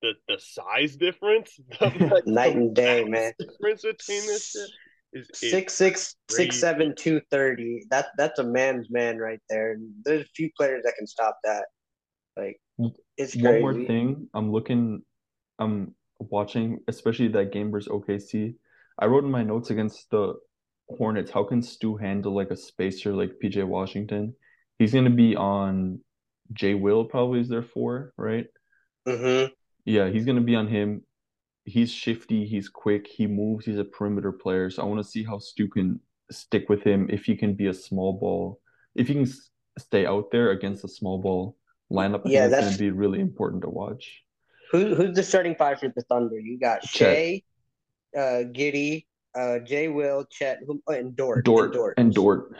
The, 0.00 0.12
the 0.28 0.38
size 0.38 0.96
difference, 0.96 1.56
the, 1.80 2.22
Night 2.26 2.54
the 2.54 2.60
and 2.60 2.74
day, 2.74 3.04
man. 3.04 3.32
Difference 3.38 3.82
between 3.82 4.26
this 4.26 4.50
shit 4.52 4.70
is, 5.12 5.30
is 5.30 5.36
Six 5.50 5.74
six 5.74 6.16
crazy. 6.28 6.46
six 6.46 6.60
seven 6.60 6.94
two 6.96 7.20
thirty. 7.30 7.84
That 7.90 8.06
that's 8.16 8.38
a 8.38 8.44
man's 8.44 8.88
man 8.90 9.18
right 9.18 9.40
there. 9.48 9.72
And 9.72 9.92
there's 10.04 10.22
a 10.22 10.30
few 10.36 10.50
players 10.56 10.82
that 10.84 10.94
can 10.98 11.06
stop 11.06 11.38
that. 11.44 11.66
Like 12.36 12.60
it's 13.16 13.34
One 13.34 13.42
crazy. 13.42 13.60
more 13.60 13.74
thing, 13.86 14.28
I'm 14.34 14.52
looking, 14.52 15.02
I'm 15.58 15.94
watching, 16.18 16.80
especially 16.88 17.28
that 17.28 17.52
game 17.52 17.70
versus 17.70 17.88
OKC. 17.88 18.56
I 18.98 19.06
wrote 19.06 19.24
in 19.24 19.30
my 19.30 19.42
notes 19.42 19.70
against 19.70 20.10
the 20.10 20.34
Hornets, 20.88 21.30
how 21.30 21.44
can 21.44 21.62
Stu 21.62 21.96
handle 21.96 22.34
like 22.34 22.50
a 22.50 22.56
spacer 22.56 23.12
like 23.12 23.38
PJ 23.42 23.64
Washington? 23.64 24.34
He's 24.78 24.94
gonna 24.94 25.10
be 25.10 25.36
on 25.36 26.00
Jay 26.52 26.74
Will 26.74 27.04
probably 27.04 27.40
is 27.40 27.48
there 27.48 27.62
four, 27.62 28.12
right? 28.16 28.46
hmm 29.06 29.50
Yeah, 29.84 30.08
he's 30.10 30.24
gonna 30.24 30.40
be 30.42 30.54
on 30.54 30.68
him. 30.68 31.02
He's 31.68 31.92
shifty, 31.92 32.46
he's 32.46 32.68
quick, 32.68 33.06
he 33.06 33.26
moves, 33.26 33.66
he's 33.66 33.78
a 33.78 33.84
perimeter 33.84 34.32
player. 34.32 34.70
So 34.70 34.82
I 34.82 34.86
want 34.86 35.02
to 35.04 35.10
see 35.10 35.22
how 35.22 35.38
Stu 35.38 35.68
can 35.68 36.00
stick 36.30 36.68
with 36.68 36.82
him 36.82 37.08
if 37.10 37.24
he 37.24 37.36
can 37.36 37.54
be 37.54 37.66
a 37.66 37.74
small 37.74 38.12
ball, 38.14 38.60
if 38.94 39.08
he 39.08 39.14
can 39.14 39.32
stay 39.78 40.06
out 40.06 40.30
there 40.30 40.50
against 40.50 40.84
a 40.84 40.88
small 40.88 41.18
ball 41.18 41.56
lineup. 41.90 42.22
Yeah, 42.24 42.48
that's- 42.48 42.76
gonna 42.76 42.78
be 42.78 42.90
really 42.90 43.20
important 43.20 43.62
to 43.62 43.70
watch. 43.70 44.22
Who 44.72 44.94
who's 44.94 45.14
the 45.16 45.22
starting 45.22 45.54
five 45.54 45.80
for 45.80 45.88
the 45.88 46.02
Thunder? 46.02 46.38
You 46.38 46.58
got. 46.58 46.84
Shai, 46.84 47.42
uh, 48.14 48.44
Giddey, 48.52 49.06
uh, 49.34 49.60
Jay 49.60 49.88
Will, 49.88 50.26
Chet, 50.30 50.58
who, 50.66 50.82
oh, 50.86 50.92
and 50.92 51.16
Dort. 51.16 51.44
Dort 51.44 51.94
and 51.96 52.12
Dort. 52.12 52.54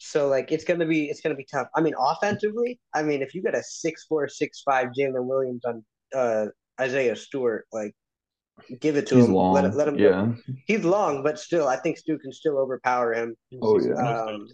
So 0.00 0.28
like 0.28 0.50
it's 0.50 0.64
gonna 0.64 0.86
be 0.86 1.08
it's 1.10 1.20
gonna 1.20 1.36
be 1.36 1.46
tough. 1.50 1.68
I 1.76 1.80
mean, 1.80 1.94
offensively, 1.98 2.80
I 2.94 3.02
mean, 3.02 3.22
if 3.22 3.34
you 3.34 3.42
got 3.42 3.54
a 3.54 3.62
six 3.62 4.04
four, 4.08 4.26
six 4.26 4.62
five 4.62 4.88
Jalen 4.98 5.26
Williams 5.26 5.64
on 5.64 5.84
uh 6.14 6.46
Isaiah 6.80 7.14
Stewart, 7.16 7.66
like 7.72 7.94
give 8.80 8.96
it 8.96 9.06
to 9.08 9.16
He's 9.16 9.26
him. 9.26 9.34
long. 9.34 9.54
Let, 9.54 9.74
let 9.74 9.88
him 9.88 9.96
go. 9.96 10.02
Yeah. 10.02 10.54
He's 10.66 10.84
long, 10.84 11.22
but 11.22 11.38
still, 11.38 11.68
I 11.68 11.76
think 11.76 11.98
Stu 11.98 12.18
can 12.18 12.32
still 12.32 12.58
overpower 12.58 13.12
him. 13.14 13.36
Oh, 13.62 13.80
yeah. 13.80 13.94
Um, 13.94 14.46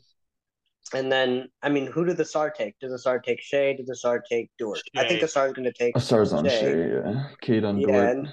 and 0.92 1.10
then, 1.10 1.48
I 1.62 1.68
mean, 1.70 1.86
who 1.86 2.04
did 2.04 2.16
the 2.18 2.24
SAR 2.24 2.50
take? 2.50 2.78
Did 2.78 2.90
the 2.90 2.98
SAR 2.98 3.18
take 3.18 3.40
Shai? 3.40 3.72
Did 3.74 3.86
the 3.86 3.96
SAR 3.96 4.22
take 4.30 4.50
Dort? 4.58 4.80
I 4.96 5.08
think 5.08 5.20
the 5.20 5.28
SAR 5.28 5.46
is 5.48 5.52
going 5.54 5.64
to 5.64 5.72
take. 5.72 5.94
Ausar's 5.96 6.32
on 6.32 6.44
Shai. 6.44 6.60
Shai, 6.60 6.66
yeah. 6.76 7.24
Cade 7.40 7.64
on 7.64 7.78
Yeah, 7.78 7.86
Dort. 7.86 8.08
and 8.16 8.28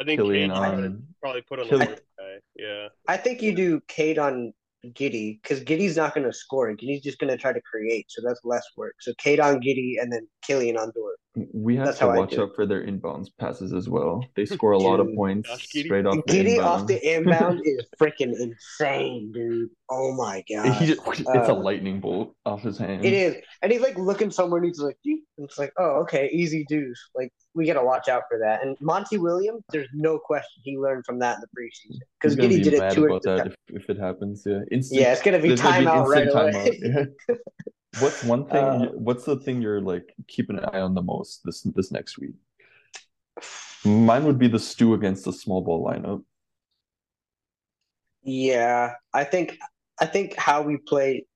I 0.00 0.04
think 0.04 0.20
Killian 0.20 0.50
Cade 0.50 0.58
probably, 0.58 0.84
on 0.84 1.06
probably 1.22 1.42
put 1.42 1.58
on 1.60 1.66
Killian- 1.68 1.80
the 1.92 1.96
fourth 1.96 2.02
guy. 2.18 2.38
Yeah. 2.56 2.88
I 3.08 3.16
think 3.16 3.42
you 3.42 3.54
do 3.54 3.80
Cade 3.88 4.18
on 4.18 4.52
Giddey 4.88 5.40
because 5.42 5.60
Giddey's 5.64 5.96
not 5.96 6.14
going 6.14 6.26
to 6.26 6.32
score. 6.32 6.70
Giddey's 6.76 7.02
just 7.02 7.18
going 7.18 7.30
to 7.30 7.36
try 7.36 7.52
to 7.52 7.60
create, 7.62 8.06
so 8.08 8.22
that's 8.24 8.40
less 8.44 8.64
work. 8.76 8.94
So 9.00 9.12
Cade 9.18 9.40
on 9.40 9.56
Giddey 9.60 9.94
and 10.00 10.12
then 10.12 10.28
Killian 10.46 10.76
on 10.76 10.92
Dort. 10.94 11.16
We 11.52 11.76
have 11.76 11.86
That's 11.86 11.98
to 11.98 12.06
watch 12.06 12.38
out 12.38 12.54
for 12.54 12.64
their 12.64 12.82
inbounds 12.86 13.28
passes 13.38 13.74
as 13.74 13.88
well. 13.90 14.24
They 14.36 14.46
score 14.46 14.72
a 14.72 14.78
lot 14.78 15.00
of 15.00 15.08
Dude. 15.08 15.16
points 15.16 15.48
Josh 15.50 15.68
straight 15.84 16.06
off 16.06 16.16
the 16.26 16.32
Giddey 16.32 16.54
inbound. 16.56 16.60
off 16.66 16.86
the 16.86 17.14
inbound 17.14 17.60
is 17.64 17.84
freaking 18.00 18.32
insane, 18.40 19.32
dude. 19.32 19.68
Oh 19.90 20.12
my 20.14 20.42
god. 20.50 20.72
He 20.76 20.86
just, 20.86 21.00
it's 21.06 21.20
a 21.28 21.52
Uh, 21.52 21.54
lightning 21.54 22.00
bolt 22.00 22.34
off 22.46 22.62
his 22.62 22.78
hand. 22.78 23.04
It 23.04 23.12
is, 23.12 23.36
and 23.62 23.70
he's 23.70 23.82
like 23.82 23.98
looking 23.98 24.30
somewhere, 24.30 24.58
and 24.58 24.66
he's 24.66 24.80
like, 24.80 24.96
"Dee." 25.04 25.22
And 25.36 25.46
it's 25.46 25.58
like, 25.58 25.72
oh, 25.78 26.00
okay, 26.02 26.30
easy 26.32 26.64
deuce. 26.68 26.98
Like 27.14 27.30
we 27.54 27.66
gotta 27.66 27.84
watch 27.84 28.08
out 28.08 28.22
for 28.30 28.38
that. 28.38 28.62
And 28.64 28.76
Monty 28.80 29.18
Williams, 29.18 29.62
there's 29.70 29.88
no 29.92 30.18
question 30.18 30.62
he 30.64 30.78
learned 30.78 31.04
from 31.04 31.18
that 31.18 31.36
in 31.36 31.42
the 31.42 31.48
preseason 31.48 31.98
because 32.18 32.34
Giddey 32.36 32.48
be 32.56 32.62
did 32.62 32.72
it 32.74 32.78
mad 32.78 32.92
two 32.94 33.04
or 33.04 33.08
about 33.08 33.22
that 33.24 33.46
if, 33.48 33.54
if 33.68 33.90
it 33.90 33.98
happens. 33.98 34.42
Yeah, 34.46 34.60
instant. 34.70 35.00
Yeah, 35.02 35.12
it's 35.12 35.22
gonna 35.22 35.38
be 35.38 35.48
there's 35.48 35.60
gonna 35.60 35.80
be 35.80 35.84
timeout 35.86 36.06
right 36.06 36.28
away. 36.28 36.52
timeout, 36.80 37.08
yeah. 37.28 37.34
What's 38.00 38.22
one 38.24 38.46
thing? 38.46 38.64
Uh, 38.64 38.86
what's 38.92 39.24
the 39.24 39.36
thing 39.36 39.62
you're 39.62 39.80
like 39.80 40.14
keeping 40.28 40.58
an 40.58 40.64
eye 40.66 40.80
on 40.80 40.94
the 40.94 41.02
most 41.02 41.42
this 41.44 41.62
this 41.62 41.90
next 41.90 42.18
week? 42.18 42.34
Mine 43.84 44.24
would 44.24 44.38
be 44.38 44.48
the 44.48 44.58
stew 44.58 44.94
against 44.94 45.24
the 45.24 45.32
small 45.32 45.62
ball 45.62 45.84
lineup. 45.84 46.22
Yeah, 48.22 48.94
I 49.14 49.24
think 49.24 49.58
I 50.00 50.06
think 50.06 50.36
how 50.36 50.62
we 50.62 50.76
play 50.76 51.26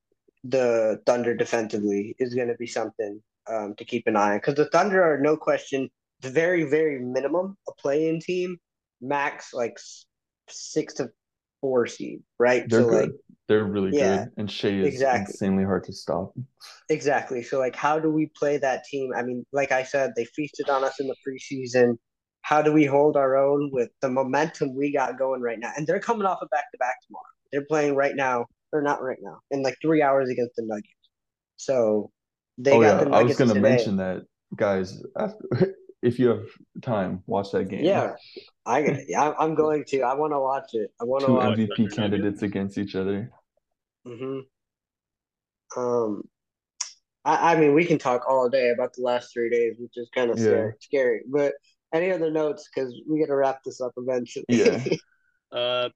the 0.44 1.00
Thunder 1.06 1.34
defensively 1.34 2.14
is 2.18 2.34
going 2.34 2.48
to 2.48 2.56
be 2.56 2.66
something 2.66 3.22
um, 3.48 3.74
to 3.76 3.84
keep 3.84 4.06
an 4.06 4.16
eye 4.16 4.32
on 4.32 4.38
because 4.38 4.54
the 4.54 4.68
Thunder 4.70 5.02
are 5.02 5.18
no 5.18 5.36
question 5.36 5.88
the 6.20 6.30
very 6.30 6.64
very 6.64 6.98
minimum 6.98 7.56
a 7.68 7.72
play-in 7.80 8.20
team, 8.20 8.58
max 9.00 9.54
like 9.54 9.78
six 10.48 10.94
to 10.94 11.10
four 11.60 11.86
seed, 11.86 12.22
right? 12.38 12.66
They're 12.66 12.82
so 12.82 12.88
good. 12.88 13.10
like 13.10 13.14
They're 13.48 13.64
really 13.64 13.92
Yeah, 13.92 13.94
good, 13.94 14.32
and 14.36 14.50
Shai 14.50 14.70
is 14.70 14.86
exactly. 14.86 15.10
insanely 15.12 15.64
hard 15.64 15.84
to 15.84 15.92
stop. 15.92 16.32
exactly. 16.88 17.42
So 17.42 17.58
like 17.58 17.76
how 17.76 17.98
do 17.98 18.10
we 18.10 18.30
play 18.36 18.58
that 18.58 18.84
team? 18.84 19.10
I 19.16 19.22
mean, 19.22 19.44
like 19.52 19.72
I 19.72 19.82
said, 19.82 20.12
they 20.16 20.24
feasted 20.24 20.68
on 20.68 20.84
us 20.84 21.00
in 21.00 21.08
the 21.08 21.16
preseason. 21.26 21.96
How 22.42 22.62
do 22.62 22.72
we 22.72 22.84
hold 22.86 23.16
our 23.16 23.36
own 23.36 23.70
with 23.72 23.90
the 24.00 24.08
momentum 24.10 24.74
we 24.74 24.92
got 24.92 25.18
going 25.18 25.40
right 25.42 25.58
now? 25.58 25.72
And 25.76 25.86
they're 25.86 26.00
coming 26.00 26.26
off 26.26 26.38
a 26.42 26.46
back 26.46 26.70
to 26.72 26.78
back 26.78 26.96
tomorrow. 27.06 27.24
They're 27.52 27.66
playing 27.68 27.96
right 27.96 28.16
now, 28.16 28.46
or 28.72 28.82
not 28.82 29.02
right 29.02 29.18
now, 29.22 29.38
in 29.50 29.62
like 29.62 29.76
three 29.82 30.02
hours 30.02 30.28
against 30.30 30.56
the 30.56 30.64
Nuggets. 30.64 30.88
So 31.56 32.10
they 32.58 32.72
Oh 32.72 32.80
got 32.80 32.98
yeah, 32.98 33.00
the 33.00 33.06
I 33.10 33.22
was 33.22 33.34
gonna 33.36 33.54
today. 33.54 33.60
mention 33.70 33.96
that, 33.96 34.22
guys. 34.56 35.02
After, 35.18 35.74
if 36.02 36.18
you 36.18 36.28
have 36.28 36.46
time, 36.82 37.22
watch 37.26 37.50
that 37.52 37.68
game. 37.68 37.84
Yeah, 37.84 38.14
I 38.66 39.04
I- 39.16 39.34
I'm 39.38 39.54
going 39.54 39.84
to. 39.88 40.00
I 40.02 40.14
want 40.14 40.32
to 40.32 40.40
watch 40.40 40.74
it. 40.74 40.90
I 41.00 41.04
want 41.04 41.24
to 41.24 41.32
watch. 41.32 41.58
Nuggets. 41.58 41.72
MVP 41.80 41.94
candidates 41.94 42.42
against 42.42 42.78
each 42.78 42.94
other. 42.94 43.30
hmm 44.06 44.40
Um, 45.76 46.22
I, 47.24 47.52
I 47.54 47.60
mean, 47.60 47.74
we 47.74 47.84
can 47.84 47.98
talk 47.98 48.22
all 48.28 48.48
day 48.48 48.70
about 48.70 48.94
the 48.94 49.02
last 49.02 49.32
three 49.32 49.50
days, 49.50 49.76
which 49.78 49.96
is 49.96 50.08
kind 50.14 50.30
of 50.30 50.38
Yeah. 50.38 50.44
scary, 50.44 50.72
scary. 50.80 51.20
But 51.28 51.54
any 51.92 52.10
other 52.10 52.30
notes? 52.30 52.68
Because 52.72 52.94
we 53.08 53.20
got 53.20 53.26
to 53.26 53.36
wrap 53.36 53.62
this 53.64 53.80
up 53.80 53.92
eventually. 53.96 54.44
Yeah. 54.48 54.82
Uh, 55.52 55.88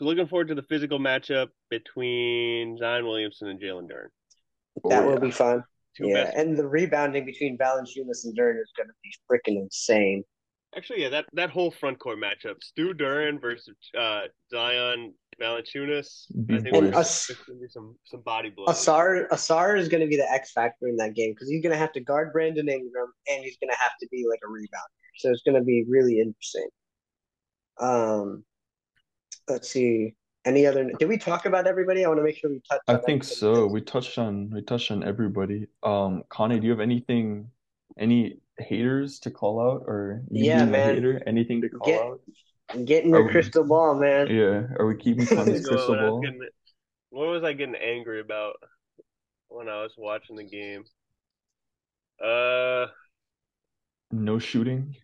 looking 0.00 0.26
forward 0.26 0.48
to 0.48 0.54
the 0.54 0.62
physical 0.62 0.98
matchup 0.98 1.48
between 1.68 2.78
Zion 2.78 3.04
Williamson 3.04 3.48
and 3.48 3.60
Jalen 3.60 3.88
Duren. 3.90 4.08
that 4.88 5.02
Oh, 5.02 5.06
will 5.06 5.12
yeah. 5.14 5.18
be 5.20 5.30
fun. 5.30 5.64
Two 5.96 6.08
yeah, 6.08 6.24
best. 6.24 6.36
and 6.36 6.56
the 6.56 6.66
rebounding 6.66 7.26
between 7.26 7.58
Valanciunas 7.58 8.24
and 8.24 8.36
Duren 8.36 8.60
is 8.60 8.72
going 8.76 8.88
to 8.88 8.94
be 9.02 9.12
freaking 9.30 9.60
insane. 9.60 10.24
Actually, 10.74 11.02
yeah, 11.02 11.10
that, 11.10 11.26
that 11.34 11.50
whole 11.50 11.70
front 11.70 11.98
court 11.98 12.18
matchup, 12.18 12.62
Stu 12.62 12.94
Duren 12.94 13.38
versus 13.38 13.76
uh, 13.98 14.22
Zion 14.50 15.12
Valanciunas. 15.38 16.24
I 16.50 16.60
think 16.60 16.74
And 16.74 16.92
there's, 16.94 17.26
there's 17.26 17.38
gonna 17.46 17.58
be 17.60 17.68
some 17.68 17.96
some 18.04 18.22
body 18.22 18.50
blows. 18.50 18.68
Ausar 18.68 19.28
Ausar 19.28 19.78
is 19.78 19.88
going 19.88 20.00
to 20.00 20.06
be 20.06 20.16
the 20.16 20.30
X 20.30 20.52
factor 20.52 20.88
in 20.88 20.96
that 20.96 21.14
game 21.14 21.32
because 21.32 21.50
he's 21.50 21.62
going 21.62 21.72
to 21.72 21.78
have 21.78 21.92
to 21.92 22.00
guard 22.00 22.32
Brandon 22.32 22.68
Ingram 22.68 23.12
and 23.28 23.44
he's 23.44 23.58
going 23.58 23.70
to 23.70 23.76
have 23.78 23.92
to 24.00 24.08
be 24.10 24.24
like 24.28 24.40
a 24.44 24.48
rebounder. 24.48 25.18
So 25.18 25.30
it's 25.30 25.42
going 25.42 25.56
to 25.56 25.64
be 25.64 25.84
really 25.86 26.20
interesting. 26.20 26.68
Um, 27.78 28.44
let's 29.48 29.68
see. 29.68 30.14
Any 30.44 30.66
other? 30.66 30.90
Did 30.98 31.08
we 31.08 31.18
talk 31.18 31.46
about 31.46 31.66
everybody? 31.66 32.04
I 32.04 32.08
want 32.08 32.18
to 32.18 32.24
make 32.24 32.36
sure 32.36 32.50
we 32.50 32.60
touch. 32.68 32.80
I 32.88 32.94
on 32.94 33.02
think 33.02 33.22
so. 33.22 33.66
We 33.66 33.80
touched 33.80 34.18
on 34.18 34.50
we 34.50 34.62
touched 34.62 34.90
on 34.90 35.04
everybody. 35.04 35.66
Um, 35.82 36.24
Coni, 36.30 36.58
do 36.58 36.64
you 36.66 36.72
have 36.72 36.80
anything, 36.80 37.48
any 37.96 38.38
haters 38.58 39.20
to 39.20 39.30
call 39.30 39.60
out, 39.60 39.84
or 39.86 40.22
Yeah, 40.30 40.64
man. 40.64 40.94
hater, 40.96 41.22
anything 41.26 41.60
to 41.62 41.68
call 41.68 41.86
Get- 41.86 42.02
out? 42.02 42.20
getting 42.86 43.10
in 43.10 43.14
your 43.16 43.28
crystal 43.30 43.64
ball, 43.64 43.94
man. 43.94 44.28
Yeah, 44.28 44.66
are 44.78 44.86
we 44.86 44.96
keeping 44.96 45.26
What 45.26 45.46
Coni's 45.46 45.66
crystal 45.68 45.94
I 45.94 46.02
was 46.02 46.10
ball? 46.10 46.20
getting- 46.22 46.40
what 47.10 47.26
was 47.28 47.44
I 47.44 47.52
getting 47.52 47.74
angry 47.76 48.20
about 48.20 48.54
when 49.48 49.68
I 49.68 49.82
was 49.82 49.92
watching 49.98 50.34
the 50.36 50.44
game? 50.44 50.84
Uh, 52.24 52.86
No 54.10 54.38
shooting. 54.38 54.96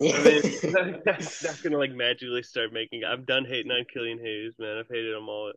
I 0.00 0.04
mean, 0.04 1.00
that's 1.04 1.44
not 1.44 1.62
gonna 1.62 1.78
like 1.78 1.92
magically 1.92 2.42
start 2.42 2.72
making. 2.72 3.04
I'm 3.04 3.24
done 3.24 3.44
hating 3.44 3.72
on 3.72 3.84
Killian 3.92 4.18
Hayes, 4.18 4.54
man. 4.58 4.78
I've 4.78 4.88
hated 4.88 5.16
him 5.16 5.28
all. 5.28 5.52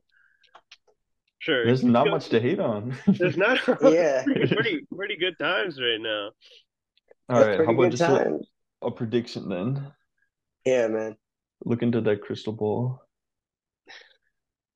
Sure, 1.40 1.66
There's 1.66 1.84
not 1.84 2.08
much 2.08 2.30
to 2.30 2.40
hate 2.40 2.60
on. 2.60 2.96
There's 3.08 3.36
not. 3.36 3.60
Yeah. 3.82 4.24
pretty 4.24 4.86
pretty 4.96 5.18
good 5.18 5.38
times 5.40 5.80
right 5.82 6.00
now. 6.00 6.32
All 7.30 7.40
That's 7.40 7.58
right, 7.58 7.66
how 7.66 7.74
about 7.74 7.92
just 7.92 8.04
a, 8.04 8.40
a 8.84 8.92
prediction 8.92 9.50
then? 9.50 9.92
Yeah, 10.66 10.88
man. 10.88 11.16
Look 11.66 11.82
into 11.82 12.02
that 12.02 12.22
crystal 12.22 12.54
ball. 12.54 13.02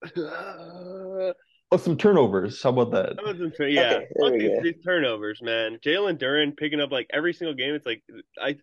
Oh, 1.71 1.77
some 1.77 1.97
turnovers. 1.97 2.61
How 2.61 2.69
about 2.69 2.91
that? 2.91 3.15
That 3.15 3.25
wasn't. 3.25 3.55
Yeah, 3.59 3.65
Okay, 3.95 4.07
there 4.13 4.29
fuck 4.29 4.31
we 4.33 4.39
these, 4.39 4.61
these 4.61 4.83
turnovers, 4.85 5.41
man. 5.41 5.79
Jalen 5.83 6.19
Duren 6.19 6.55
picking 6.55 6.79
up 6.79 6.91
like 6.91 7.07
every 7.11 7.33
single 7.33 7.55
game. 7.55 7.73
It's 7.73 7.87
like 7.87 8.03
I, 8.39 8.55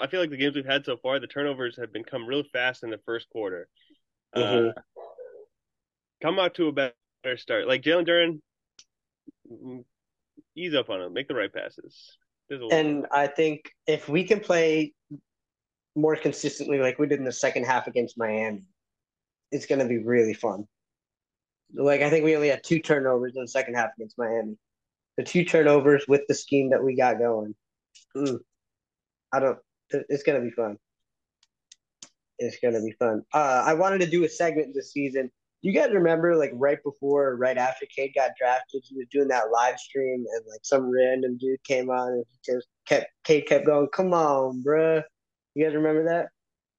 I 0.00 0.06
feel 0.06 0.20
like 0.20 0.30
the 0.30 0.36
games 0.36 0.54
we've 0.56 0.64
had 0.64 0.84
so 0.84 0.96
far, 0.96 1.18
the 1.18 1.26
turnovers 1.26 1.76
have 1.76 1.92
been 1.92 2.04
come 2.04 2.26
real 2.26 2.44
fast 2.52 2.82
in 2.82 2.90
the 2.90 2.98
first 2.98 3.28
quarter. 3.30 3.68
Mhm. 4.36 4.70
Uh, 4.76 5.02
come 6.22 6.38
out 6.38 6.54
to 6.54 6.68
a 6.68 6.72
better 6.72 7.36
start. 7.36 7.66
Like 7.66 7.82
Jalen 7.82 8.06
Duren, 8.06 8.40
mm, 9.50 9.84
ease 10.54 10.74
up 10.74 10.90
on 10.90 11.00
him. 11.00 11.12
Make 11.12 11.28
the 11.28 11.34
right 11.34 11.52
passes. 11.52 12.16
There's 12.48 12.60
a 12.60 12.64
little- 12.64 12.78
And 12.78 13.06
I 13.10 13.26
think 13.26 13.70
if 13.86 14.08
we 14.08 14.24
can 14.24 14.40
play 14.40 14.94
more 15.94 16.16
consistently 16.16 16.78
like 16.78 16.98
we 16.98 17.06
did 17.06 17.18
in 17.18 17.24
the 17.24 17.32
second 17.32 17.64
half 17.64 17.86
against 17.86 18.16
Miami, 18.18 18.62
it's 19.50 19.66
going 19.66 19.80
to 19.80 19.86
be 19.86 19.98
really 19.98 20.34
fun. 20.34 20.68
Like 21.72 22.00
I 22.02 22.10
think 22.10 22.24
we 22.24 22.34
only 22.36 22.48
had 22.48 22.64
two 22.64 22.80
turnovers 22.80 23.34
in 23.36 23.42
the 23.42 23.48
second 23.48 23.74
half 23.74 23.90
against 23.96 24.16
Miami. 24.18 24.56
The 25.16 25.24
two 25.24 25.44
turnovers 25.44 26.06
with 26.08 26.22
the 26.28 26.34
scheme 26.34 26.70
that 26.70 26.82
we 26.82 26.94
got 26.96 27.18
going. 27.18 27.54
Mm, 28.16 28.38
I 29.32 29.40
don't. 29.40 29.58
It- 29.94 30.06
It's 30.08 30.22
going 30.22 30.40
to 30.40 30.44
be 30.44 30.50
fun. 30.52 30.76
It's 32.38 32.58
going 32.60 32.74
to 32.74 32.80
be 32.80 32.92
fun. 32.98 33.22
Uh, 33.34 33.64
I 33.66 33.74
wanted 33.74 34.00
to 34.02 34.06
do 34.06 34.24
a 34.24 34.28
segment 34.28 34.74
this 34.74 34.92
season. 34.92 35.30
You 35.60 35.72
guys 35.72 35.90
remember, 35.92 36.36
like 36.36 36.52
right 36.54 36.78
before, 36.84 37.30
or 37.30 37.36
right 37.36 37.58
after 37.58 37.84
Cade 37.86 38.12
got 38.14 38.30
drafted, 38.38 38.84
he 38.88 38.94
was 38.96 39.06
doing 39.10 39.26
that 39.28 39.50
live 39.50 39.76
stream, 39.80 40.24
and 40.32 40.44
like 40.48 40.60
some 40.62 40.88
random 40.88 41.36
dude 41.36 41.60
came 41.64 41.90
on 41.90 42.12
and 42.12 42.24
he 42.30 42.52
just 42.54 42.68
kept 42.86 43.06
Cade 43.24 43.46
kept 43.48 43.66
going, 43.66 43.88
"Come 43.92 44.14
on, 44.14 44.62
bruh." 44.62 45.02
You 45.56 45.64
guys 45.64 45.74
remember 45.74 46.04
that? 46.04 46.28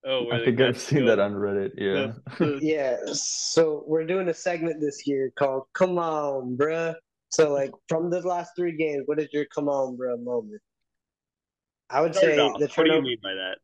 oh, 0.06 0.32
I 0.32 0.46
think 0.46 0.62
I've 0.62 0.80
seen 0.80 1.04
the- 1.04 1.18
that 1.18 1.20
on 1.20 1.34
Reddit. 1.34 1.72
Yeah. 1.76 2.14
the- 2.38 2.60
Yeah. 2.62 2.96
So 3.12 3.84
we're 3.86 4.06
doing 4.06 4.30
a 4.30 4.34
segment 4.34 4.80
this 4.80 5.06
year 5.06 5.30
called 5.38 5.64
"Come 5.74 6.00
on, 6.00 6.56
bruh." 6.56 6.96
So 7.32 7.52
like 7.52 7.72
from 7.90 8.10
the 8.10 8.22
last 8.22 8.52
three 8.56 8.78
games, 8.78 9.04
what 9.08 9.20
is 9.20 9.28
your 9.34 9.44
"Come 9.54 9.68
on, 9.68 9.98
bruh" 9.98 10.24
moment? 10.24 10.62
I 11.90 12.02
would 12.02 12.16
say 12.16 12.38
off. 12.38 12.60
the 12.60 12.68
What 12.76 12.86
do 12.86 12.94
you 12.94 13.02
mean 13.02 13.18
by 13.22 13.34
that? 13.34 13.58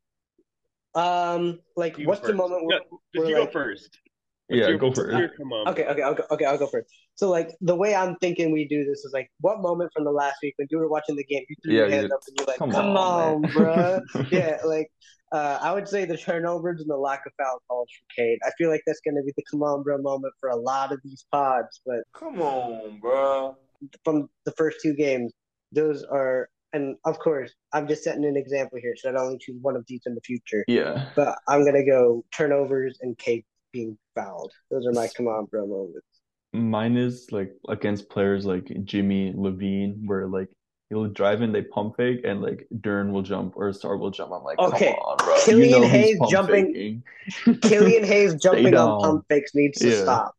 Um, 1.00 1.60
like 1.76 1.98
You 1.98 2.08
what's 2.08 2.22
the 2.22 2.34
moment? 2.34 2.62
No, 2.64 2.68
Where, 2.68 2.80
just 2.80 3.00
where, 3.16 3.28
you 3.30 3.36
go 3.36 3.52
first. 3.52 4.00
What's 4.48 4.60
Yeah, 4.62 4.70
your- 4.70 4.78
go 4.78 4.92
first. 4.94 5.12
for 5.12 5.18
your 5.20 5.30
come 5.30 5.52
on. 5.52 5.68
Okay, 5.70 5.86
okay, 5.86 6.02
I'll 6.02 6.14
go, 6.14 6.24
okay, 6.32 6.46
I'll 6.46 6.58
go 6.58 6.68
first. 6.68 6.88
So, 7.16 7.30
like, 7.30 7.50
the 7.62 7.76
way 7.76 7.96
I'm 7.96 8.16
thinking 8.18 8.52
we 8.52 8.68
do 8.68 8.86
this 8.86 9.00
is 9.04 9.12
like, 9.14 9.30
what 9.42 9.60
moment 9.62 9.92
from 9.94 10.04
the 10.06 10.12
last 10.12 10.38
week 10.44 10.54
when 10.58 10.68
you 10.70 10.78
were 10.78 10.88
watching 10.88 11.16
the 11.16 11.24
game, 11.26 11.44
you 11.50 11.56
threw 11.64 11.74
Yeah, 11.74 11.80
your 11.80 11.86
you 11.88 11.92
hand 11.94 12.02
did. 12.04 12.12
up 12.14 12.20
and 12.28 12.38
you're 12.38 12.46
like, 12.48 12.60
Come 12.60 12.72
"Come, 12.72 12.86
on, 12.98 13.36
on, 13.36 13.42
man." 13.42 13.52
bruh." 13.52 14.02
yeah, 14.32 14.58
like, 14.66 14.88
uh, 15.32 15.58
I 15.62 15.74
would 15.74 15.88
say 15.88 16.06
the 16.06 16.18
turnovers 16.18 16.80
and 16.82 16.90
the 16.90 16.96
lack 16.98 17.22
of 17.26 17.34
foul 17.38 17.60
calls 17.68 17.90
for 17.90 18.16
Cade. 18.16 18.38
I 18.46 18.52
feel 18.58 18.70
like 18.70 18.82
that's 18.86 19.02
going 19.04 19.16
to 19.16 19.24
be 19.24 19.34
the 19.36 19.44
"Come 19.52 19.64
on, 19.64 19.84
bro" 19.84 19.98
moment 19.98 20.34
for 20.40 20.50
a 20.50 20.56
lot 20.56 20.92
of 20.94 21.00
these 21.04 21.26
pods. 21.32 21.82
But 21.86 22.02
Come 22.14 22.42
on, 22.42 23.00
bro. 23.00 23.58
from 24.06 24.30
the 24.46 24.52
first 24.54 24.78
two 24.82 24.94
games, 24.94 25.34
those 25.72 26.04
are, 26.04 26.48
and 26.76 26.96
of 27.06 27.18
course, 27.20 27.52
I'm 27.74 27.88
just 27.88 28.04
setting 28.04 28.26
an 28.26 28.36
example 28.38 28.78
here, 28.82 28.94
so 28.98 29.10
I'd 29.10 29.16
only 29.16 29.38
choose 29.40 29.58
one 29.62 29.76
of 29.76 29.86
these 29.88 30.02
in 30.06 30.14
the 30.16 30.22
future. 30.22 30.64
Yeah. 30.68 31.10
But 31.16 31.38
I'm 31.48 31.64
gonna 31.66 31.86
go 31.86 32.24
turnovers 32.36 33.00
and 33.02 33.18
Cade 33.18 33.46
being 33.72 33.98
fouled. 34.16 34.52
Those 34.70 34.86
are 34.86 34.92
my 34.92 35.08
"Come 35.16 35.28
on, 35.28 35.46
bro" 35.46 35.66
moments. 35.66 36.06
Mine 36.54 36.98
is 36.98 37.28
like 37.32 37.52
against 37.68 38.10
players 38.10 38.46
like 38.46 38.72
Jimmy 38.84 39.34
Levine, 39.36 40.04
where 40.06 40.28
like 40.28 40.48
he'll 40.90 41.08
drive 41.08 41.42
in, 41.42 41.52
they 41.52 41.64
pump 41.64 41.96
fake, 41.98 42.22
and 42.26 42.42
like 42.42 42.68
Dern 42.82 43.12
will 43.12 43.24
jump 43.24 43.54
or 43.58 43.72
Star 43.74 43.98
will 43.98 44.12
jump. 44.12 44.32
I'm 44.32 44.44
like, 44.44 44.60
Okay, 44.60 44.92
come 44.94 45.00
on, 45.00 45.18
bro. 45.18 45.36
Killian 45.44 45.70
you 45.70 45.80
know 45.82 45.88
Hayes 45.88 46.20
jumping-. 46.30 47.04
Killian 47.62 48.04
Hayes 48.04 48.36
jumping 48.36 48.76
on 48.76 49.02
pump 49.02 49.26
fakes 49.30 49.56
needs 49.56 49.80
to 49.80 49.90
Yeah. 49.90 50.02
stop. 50.04 50.36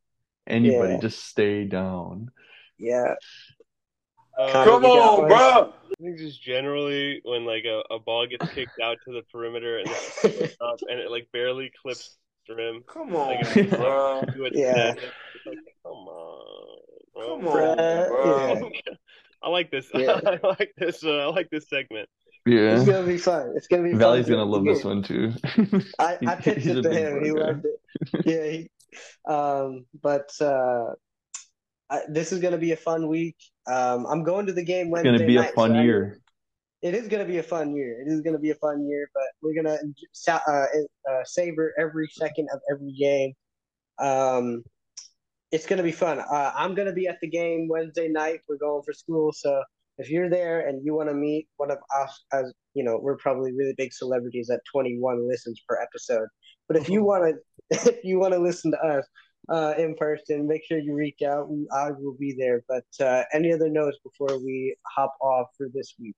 Anybody, 0.47 0.93
Yeah. 0.95 1.01
just 1.01 1.25
stay 1.27 1.65
down. 1.65 2.31
Yeah. 2.79 3.15
Uh, 4.39 4.65
Come 4.65 4.85
on, 4.85 5.29
bro. 5.29 5.73
I 5.91 5.95
think 6.03 6.19
just 6.19 6.43
generally 6.43 7.21
when 7.25 7.45
like 7.47 7.65
a, 7.65 7.83
a 7.95 7.99
ball 7.99 8.27
gets 8.27 8.51
kicked 8.53 8.79
out 8.83 8.99
to 9.07 9.13
the 9.13 9.23
perimeter 9.33 9.79
and 9.79 9.89
it's 10.25 10.57
up 10.61 10.79
and 10.89 11.01
it 11.01 11.11
like 11.11 11.29
barely 11.33 11.71
clips 11.83 12.17
the 12.49 12.55
rim. 12.55 12.85
Come 12.87 13.17
on, 13.17 13.35
Like, 13.37 13.71
bro. 13.71 14.23
Yeah. 14.53 14.95
like, 15.47 15.59
come 15.83 15.93
on, 15.93 16.79
bro. 17.15 17.37
Come 17.39 17.49
on, 17.49 17.55
Bruh, 17.57 18.59
bro. 18.59 18.71
I 19.43 19.49
like 19.49 19.71
this. 19.71 19.87
Yeah. 19.95 20.21
I 20.25 20.39
like 20.47 20.73
this. 20.77 21.03
Uh, 21.05 21.19
I 21.19 21.27
like 21.27 21.49
this 21.51 21.69
segment. 21.69 22.09
Yeah. 22.45 22.77
It's 22.77 22.85
gonna 22.85 23.07
be 23.07 23.19
fun. 23.19 23.55
It's 23.57 23.67
gonna 23.69 23.83
be 23.85 23.91
fun. 23.91 23.99
Valley's 23.99 24.27
to- 24.27 24.33
gonna 24.33 24.45
love 24.45 24.65
this 24.65 24.85
one 24.85 25.03
too. 25.03 25.33
I, 25.99 26.19
I 26.27 26.35
pitched 26.37 26.67
it 26.67 26.83
to 26.83 26.91
him. 26.93 27.25
He 27.25 27.31
guy. 27.33 27.41
loved 27.41 27.65
it. 27.65 27.81
Yeah. 28.27 28.45
He, 28.51 28.71
um, 29.33 29.87
but 30.03 30.31
uh, 30.41 30.93
I, 31.91 32.01
this 32.09 32.33
is 32.33 32.41
gonna 32.41 32.59
be 32.59 32.73
a 32.73 32.77
fun 32.77 33.09
week. 33.09 33.37
Um, 33.71 34.07
I'm 34.07 34.25
going 34.25 34.47
to 34.47 34.53
the 34.53 34.65
game 34.65 34.91
Wednesday. 34.91 35.11
It's 35.11 35.19
gonna 35.21 35.27
be 35.27 35.37
a 35.37 35.53
fun 35.53 35.71
so 35.71 35.77
I- 35.77 35.83
year. 35.83 36.21
It 36.83 36.95
is 36.95 37.09
gonna 37.09 37.25
be 37.25 37.39
a 37.39 37.43
fun 37.43 37.75
year. 37.75 38.01
It 38.03 38.13
is 38.13 38.21
gonna 38.21 38.39
be 38.39 38.51
a 38.51 38.55
fun 38.57 38.87
year, 38.87 39.09
but 39.15 39.25
we're 39.43 39.55
gonna 39.55 39.79
sa- 40.13 40.41
uh, 40.47 40.67
uh, 41.11 41.25
savor 41.25 41.73
every 41.79 42.09
second 42.13 42.49
of 42.53 42.61
every 42.71 42.93
game. 42.93 43.33
Um, 43.99 44.63
it's 45.53 45.67
gonna 45.67 45.83
be 45.83 45.93
fun. 45.93 46.21
Uh, 46.21 46.53
I'm 46.55 46.75
gonna 46.75 46.93
be 46.93 47.09
at 47.09 47.19
the 47.21 47.29
game 47.29 47.67
Wednesday 47.69 48.09
night. 48.09 48.41
We're 48.49 48.59
going 48.59 48.83
for 48.85 48.93
school, 48.93 49.33
so 49.33 49.63
if 49.99 50.11
you're 50.11 50.29
there 50.29 50.69
and 50.69 50.85
you 50.85 50.95
want 50.95 51.09
to 51.09 51.15
meet 51.15 51.49
one 51.57 51.71
of 51.71 51.79
us 51.99 52.25
as 52.33 52.53
you 52.75 52.85
know 52.85 52.99
we're 53.01 53.17
probably 53.17 53.53
really 53.53 53.75
big 53.79 53.93
celebrities 53.93 54.51
at 54.51 54.61
21 54.71 55.27
listens 55.29 55.61
per 55.67 55.81
episode. 55.81 56.29
But 56.69 56.77
if 56.77 56.89
you 56.89 57.03
want 57.11 57.35
to, 57.71 57.89
if 57.91 58.05
you 58.05 58.19
want 58.19 58.35
to 58.35 58.39
listen 58.41 58.71
to 58.73 58.79
us 58.79 59.07
uh, 59.49 59.75
in 59.79 59.95
person, 59.95 60.47
make 60.47 60.65
sure 60.67 60.79
you 60.79 60.95
reach 60.95 61.23
out. 61.23 61.49
I 61.73 61.91
will 61.93 62.17
be 62.19 62.35
there. 62.39 62.65
But 62.69 62.85
uh, 63.01 63.25
any 63.33 63.53
other 63.53 63.69
notes 63.69 63.99
before 64.03 64.39
we 64.39 64.77
hop 64.87 65.15
off 65.21 65.49
for 65.57 65.69
this 65.73 65.95
week? 66.01 66.17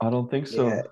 I 0.00 0.10
don't 0.10 0.30
think 0.30 0.46
so. 0.46 0.68
Yeah. 0.68 0.82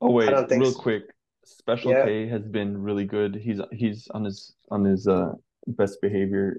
Oh 0.00 0.10
wait, 0.12 0.28
I 0.28 0.32
don't 0.32 0.48
think 0.48 0.62
real 0.62 0.72
so. 0.72 0.80
quick. 0.80 1.02
Special 1.44 1.92
Yeah. 1.92 2.04
K 2.04 2.28
has 2.28 2.42
been 2.42 2.80
really 2.82 3.04
good. 3.04 3.34
He's 3.34 3.60
he's 3.72 4.08
on 4.08 4.24
his 4.24 4.54
on 4.70 4.84
his 4.84 5.06
uh 5.06 5.32
best 5.66 6.00
behavior 6.00 6.58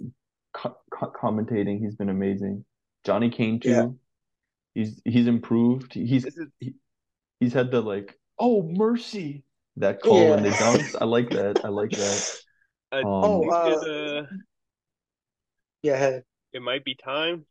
co 0.53 0.75
co 0.93 1.11
commentating. 1.11 1.79
He's 1.79 1.95
been 1.95 2.09
amazing. 2.09 2.65
Johnny 3.05 3.29
Kane 3.29 3.59
too. 3.59 3.69
Yeah. 3.69 3.87
He's 4.73 5.01
he's 5.05 5.27
improved. 5.27 5.93
He's 5.93 6.27
he, 6.59 6.73
he's 7.39 7.53
had 7.53 7.71
the 7.71 7.81
like, 7.81 8.17
oh 8.39 8.63
mercy, 8.63 9.43
that 9.77 10.01
call 10.01 10.29
when 10.29 10.43
they 10.43 10.49
Yeah. 10.49 10.55
dunks. 10.55 10.95
I 10.99 11.05
like 11.05 11.29
that. 11.29 11.61
I 11.63 11.69
like 11.69 11.91
that. 11.91 12.37
I 12.91 12.99
Um, 12.99 13.05
Oh, 13.05 13.39
think 13.41 13.53
uh, 13.53 13.89
it, 13.89 14.23
uh, 14.23 14.27
Yeah. 15.83 16.19
it 16.53 16.61
might 16.61 16.83
be 16.83 16.95
time. 16.95 17.45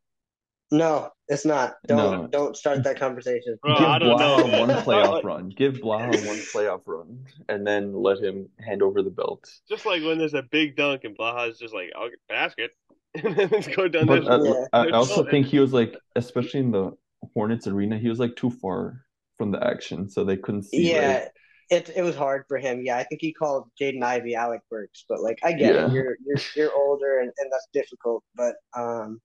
No, 0.73 1.09
it's 1.27 1.43
not. 1.45 1.75
Don't 1.85 1.97
No. 2.21 2.27
don't 2.27 2.55
start 2.55 2.83
that 2.83 2.97
conversation. 2.97 3.57
Bro, 3.61 3.75
Give 3.77 3.87
I 3.87 3.99
don't 3.99 4.17
know. 4.17 4.37
Blaha 4.37 4.59
one 4.59 4.69
playoff 4.85 5.23
run. 5.25 5.49
Give 5.49 5.73
Blaha 5.73 6.11
one 6.25 6.37
playoff 6.37 6.83
run, 6.85 7.25
and 7.49 7.67
then 7.67 7.93
let 7.93 8.19
him 8.19 8.47
hand 8.65 8.81
over 8.81 9.01
the 9.01 9.09
belt. 9.09 9.49
Just 9.67 9.85
like 9.85 10.01
when 10.01 10.17
there's 10.17 10.33
a 10.33 10.43
big 10.43 10.77
dunk 10.77 11.03
and 11.03 11.17
Blaha's 11.17 11.59
just 11.59 11.73
like, 11.73 11.91
I'll 11.95 12.09
get 12.09 12.19
basket. 12.29 12.71
And 13.21 13.35
then 13.35 13.49
let's 13.51 13.67
go 13.67 13.89
down 13.89 14.05
But 14.05 14.21
this. 14.21 14.29
I, 14.29 14.37
Yeah. 14.37 14.65
I 14.71 14.83
They're 14.85 14.95
also 14.95 15.29
think 15.29 15.47
he 15.47 15.59
was 15.59 15.73
like, 15.73 15.97
especially 16.15 16.61
in 16.61 16.71
the 16.71 16.91
Hornets 17.33 17.67
arena, 17.67 17.97
he 17.97 18.07
was 18.07 18.19
like 18.19 18.37
too 18.37 18.49
far 18.49 19.01
from 19.37 19.51
the 19.51 19.61
action, 19.61 20.09
so 20.09 20.23
they 20.23 20.37
couldn't 20.37 20.63
see. 20.63 20.93
Yeah, 20.93 21.19
like- 21.25 21.33
it 21.71 21.89
it 21.95 22.03
was 22.03 22.15
hard 22.15 22.43
for 22.47 22.57
him. 22.59 22.81
Yeah, 22.83 22.97
I 22.97 23.03
think 23.03 23.21
he 23.21 23.33
called 23.33 23.69
Jaden 23.81 24.03
Ivey 24.03 24.35
Alec 24.35 24.61
Burks, 24.69 25.05
but 25.09 25.21
like 25.21 25.39
I 25.43 25.53
get 25.53 25.73
Yeah. 25.75 25.85
it. 25.87 25.93
You're 25.93 26.17
you're 26.25 26.37
you're 26.55 26.73
older 26.75 27.19
and, 27.21 27.31
and 27.39 27.51
that's 27.51 27.67
difficult. 27.73 28.23
But 28.35 28.55
um, 28.77 29.19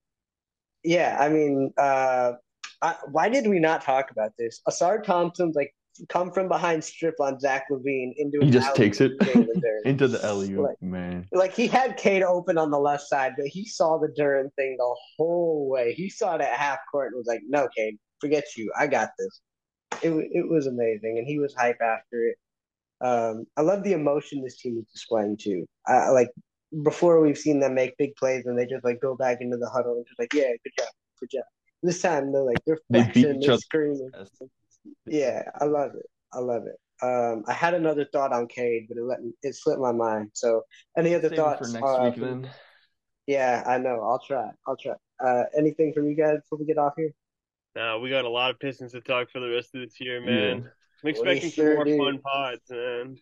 yeah, 0.83 1.17
I 1.19 1.29
mean, 1.29 1.71
uh, 1.77 2.33
I, 2.81 2.95
why 3.11 3.29
did 3.29 3.45
we 3.47 3.59
not 3.59 3.81
talk 3.81 4.09
about 4.11 4.31
this? 4.39 4.61
Ausar 4.67 5.03
Thompson's 5.03 5.55
like 5.55 5.73
come 6.09 6.31
from 6.31 6.47
behind 6.47 6.83
strip 6.83 7.15
on 7.19 7.39
Zach 7.39 7.65
LaVine 7.71 8.13
into 8.17 8.37
he 8.41 8.51
just 8.51 8.75
takes 8.75 9.01
it 9.01 9.13
with 9.19 9.27
Jalen 9.29 9.47
Duren. 9.55 9.81
into 9.85 10.07
the 10.07 10.23
alley 10.23 10.55
Like- 10.55 10.79
man. 10.81 11.27
Like 11.33 11.53
he 11.55 11.67
had 11.67 11.97
Cade 11.97 12.21
open 12.23 12.57
on 12.57 12.69
the 12.71 12.77
left 12.79 13.03
side, 13.07 13.33
but 13.35 13.47
he 13.47 13.65
saw 13.65 13.97
the 13.97 14.07
Duren 14.17 14.53
thing 14.55 14.75
the 14.77 14.95
whole 15.17 15.67
way. 15.69 15.93
He 15.93 16.07
saw 16.09 16.35
it 16.35 16.41
at 16.41 16.53
half 16.57 16.79
court 16.91 17.07
and 17.07 17.17
was 17.17 17.25
like, 17.27 17.41
"No, 17.49 17.67
Cade, 17.75 17.97
forget 18.21 18.43
you. 18.55 18.71
I 18.79 18.85
got 18.87 19.09
this." 19.17 19.41
It 20.03 20.11
it 20.11 20.47
was 20.49 20.67
amazing, 20.67 21.17
and 21.17 21.27
he 21.27 21.39
was 21.39 21.53
hype 21.55 21.81
after 21.81 22.27
it. 22.27 22.37
Um, 22.99 23.45
I 23.55 23.61
love 23.61 23.83
the 23.83 23.93
emotion 23.93 24.41
this 24.43 24.57
team 24.59 24.77
is 24.79 24.85
displaying 24.91 25.37
too. 25.37 25.65
I 25.85 26.09
like 26.09 26.29
before 26.83 27.21
we've 27.21 27.37
seen 27.37 27.59
them 27.59 27.75
make 27.75 27.97
big 27.97 28.15
plays 28.15 28.45
and 28.45 28.57
they 28.57 28.65
just 28.65 28.83
like 28.83 28.99
go 29.01 29.15
back 29.15 29.37
into 29.41 29.57
the 29.57 29.69
huddle 29.69 29.97
and 29.97 30.05
just 30.07 30.19
like, 30.19 30.33
"Yeah, 30.33 30.49
good 30.63 30.73
job, 30.77 30.89
good 31.19 31.29
job." 31.31 31.43
This 31.83 32.01
time 32.01 32.31
they're 32.31 32.41
like 32.43 32.59
they're 32.65 32.79
They 32.89 33.03
beat 33.03 33.13
flexing, 33.13 33.39
they're 33.39 33.57
screaming. 33.57 34.11
Yeah, 35.05 35.43
I 35.59 35.65
love 35.65 35.91
it. 35.95 36.05
I 36.33 36.39
love 36.39 36.63
it. 36.65 36.77
Um, 37.01 37.43
I 37.47 37.53
had 37.53 37.73
another 37.75 38.05
thought 38.11 38.33
on 38.33 38.47
Cade, 38.47 38.87
but 38.89 38.97
it 38.97 39.03
let 39.03 39.21
me, 39.23 39.31
it 39.43 39.55
slipped 39.55 39.79
my 39.79 39.91
mind. 39.91 40.31
So, 40.33 40.63
any 40.97 41.13
other 41.13 41.29
Save 41.29 41.37
thoughts? 41.37 41.71
for 41.71 41.79
next 41.79 41.99
uh, 41.99 42.03
week 42.03 42.15
then. 42.15 42.49
yeah, 43.27 43.63
I 43.65 43.77
know. 43.77 44.01
I'll 44.01 44.19
try. 44.25 44.49
I'll 44.65 44.77
try. 44.77 44.95
Uh, 45.23 45.43
anything 45.55 45.93
from 45.93 46.09
you 46.09 46.15
guys 46.15 46.37
before 46.41 46.57
we 46.59 46.65
get 46.65 46.77
off 46.77 46.93
here? 46.97 47.11
Nah, 47.77 47.99
we 47.99 48.09
got 48.09 48.25
a 48.25 48.29
lot 48.29 48.49
of 48.49 48.59
Pistons 48.59 48.93
to 48.93 49.01
talk 49.01 49.29
for 49.29 49.39
the 49.39 49.49
rest 49.49 49.75
of 49.75 49.81
this 49.81 50.01
year, 50.01 50.19
Yeah. 50.19 50.55
man. 50.55 50.71
I'm 51.03 51.09
expecting 51.09 51.51
sure 51.51 51.67
some 51.67 51.75
more 51.75 51.85
do. 51.85 51.97
fun 51.97 52.19
pods, 52.19 52.71
man. 52.71 53.17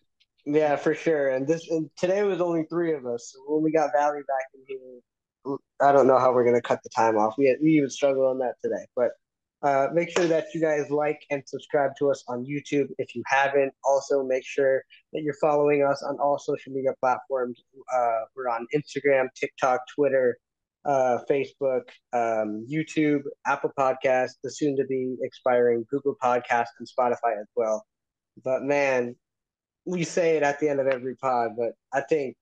Yeah, 0.46 0.76
for 0.76 0.94
sure. 0.94 1.28
And 1.28 1.46
this 1.46 1.70
and 1.70 1.90
today 1.98 2.22
was 2.22 2.40
only 2.40 2.64
three 2.70 2.94
of 2.94 3.04
us. 3.04 3.32
So 3.34 3.40
when 3.52 3.62
we 3.62 3.70
got 3.70 3.92
Valley 3.92 4.20
back 4.26 4.46
in 4.54 4.62
here, 4.66 5.58
I 5.82 5.92
don't 5.92 6.06
know 6.06 6.18
how 6.18 6.32
we're 6.32 6.44
gonna 6.44 6.62
cut 6.62 6.82
the 6.82 6.88
time 6.88 7.18
off. 7.18 7.36
We 7.36 7.48
had, 7.48 7.58
we 7.60 7.72
even 7.72 7.90
struggled 7.90 8.26
on 8.26 8.38
that 8.38 8.54
today. 8.62 8.86
But 8.96 9.10
uh, 9.60 9.88
make 9.92 10.08
sure 10.08 10.26
that 10.26 10.46
you 10.54 10.60
guys 10.60 10.90
like 10.90 11.20
and 11.30 11.42
subscribe 11.46 11.90
to 11.98 12.10
us 12.10 12.24
on 12.26 12.46
YouTube 12.46 12.88
if 12.96 13.14
you 13.14 13.22
haven't. 13.26 13.74
Also, 13.84 14.22
make 14.22 14.46
sure 14.46 14.82
that 15.12 15.22
you're 15.22 15.36
following 15.38 15.82
us 15.82 16.02
on 16.02 16.16
all 16.18 16.38
social 16.38 16.72
media 16.72 16.94
platforms. 16.98 17.62
Uh, 17.94 18.20
we're 18.34 18.48
on 18.48 18.66
Instagram, 18.74 19.26
TikTok, 19.34 19.80
Twitter, 19.94 20.38
uh, 20.86 21.18
Facebook, 21.28 21.82
um, 22.12 22.66
YouTube, 22.70 23.22
Apple 23.46 23.72
Podcasts, 23.78 24.36
the 24.42 24.50
soon 24.50 24.76
to 24.76 24.84
be 24.84 25.16
expiring 25.22 25.84
Google 25.90 26.16
Podcast, 26.22 26.68
and 26.78 26.88
Spotify 26.88 27.38
as 27.40 27.48
well. 27.56 27.84
But 28.44 28.62
man, 28.62 29.16
we 29.84 30.04
say 30.04 30.36
it 30.36 30.42
at 30.42 30.60
the 30.60 30.68
end 30.68 30.80
of 30.80 30.86
every 30.86 31.16
pod, 31.16 31.50
but 31.56 31.72
I 31.92 32.02
think 32.02 32.36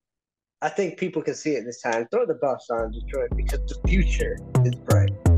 I 0.63 0.69
think 0.69 0.99
people 0.99 1.23
can 1.23 1.35
see 1.35 1.53
it 1.53 1.65
this 1.65 1.83
time. 1.83 2.07
Throw 2.11 2.25
the 2.27 2.35
buffs 2.35 2.71
on 2.71 2.91
Detroit 2.91 3.31
because 3.37 3.61
the 3.67 3.79
future 3.87 4.39
is 4.65 4.75
bright. 4.75 5.34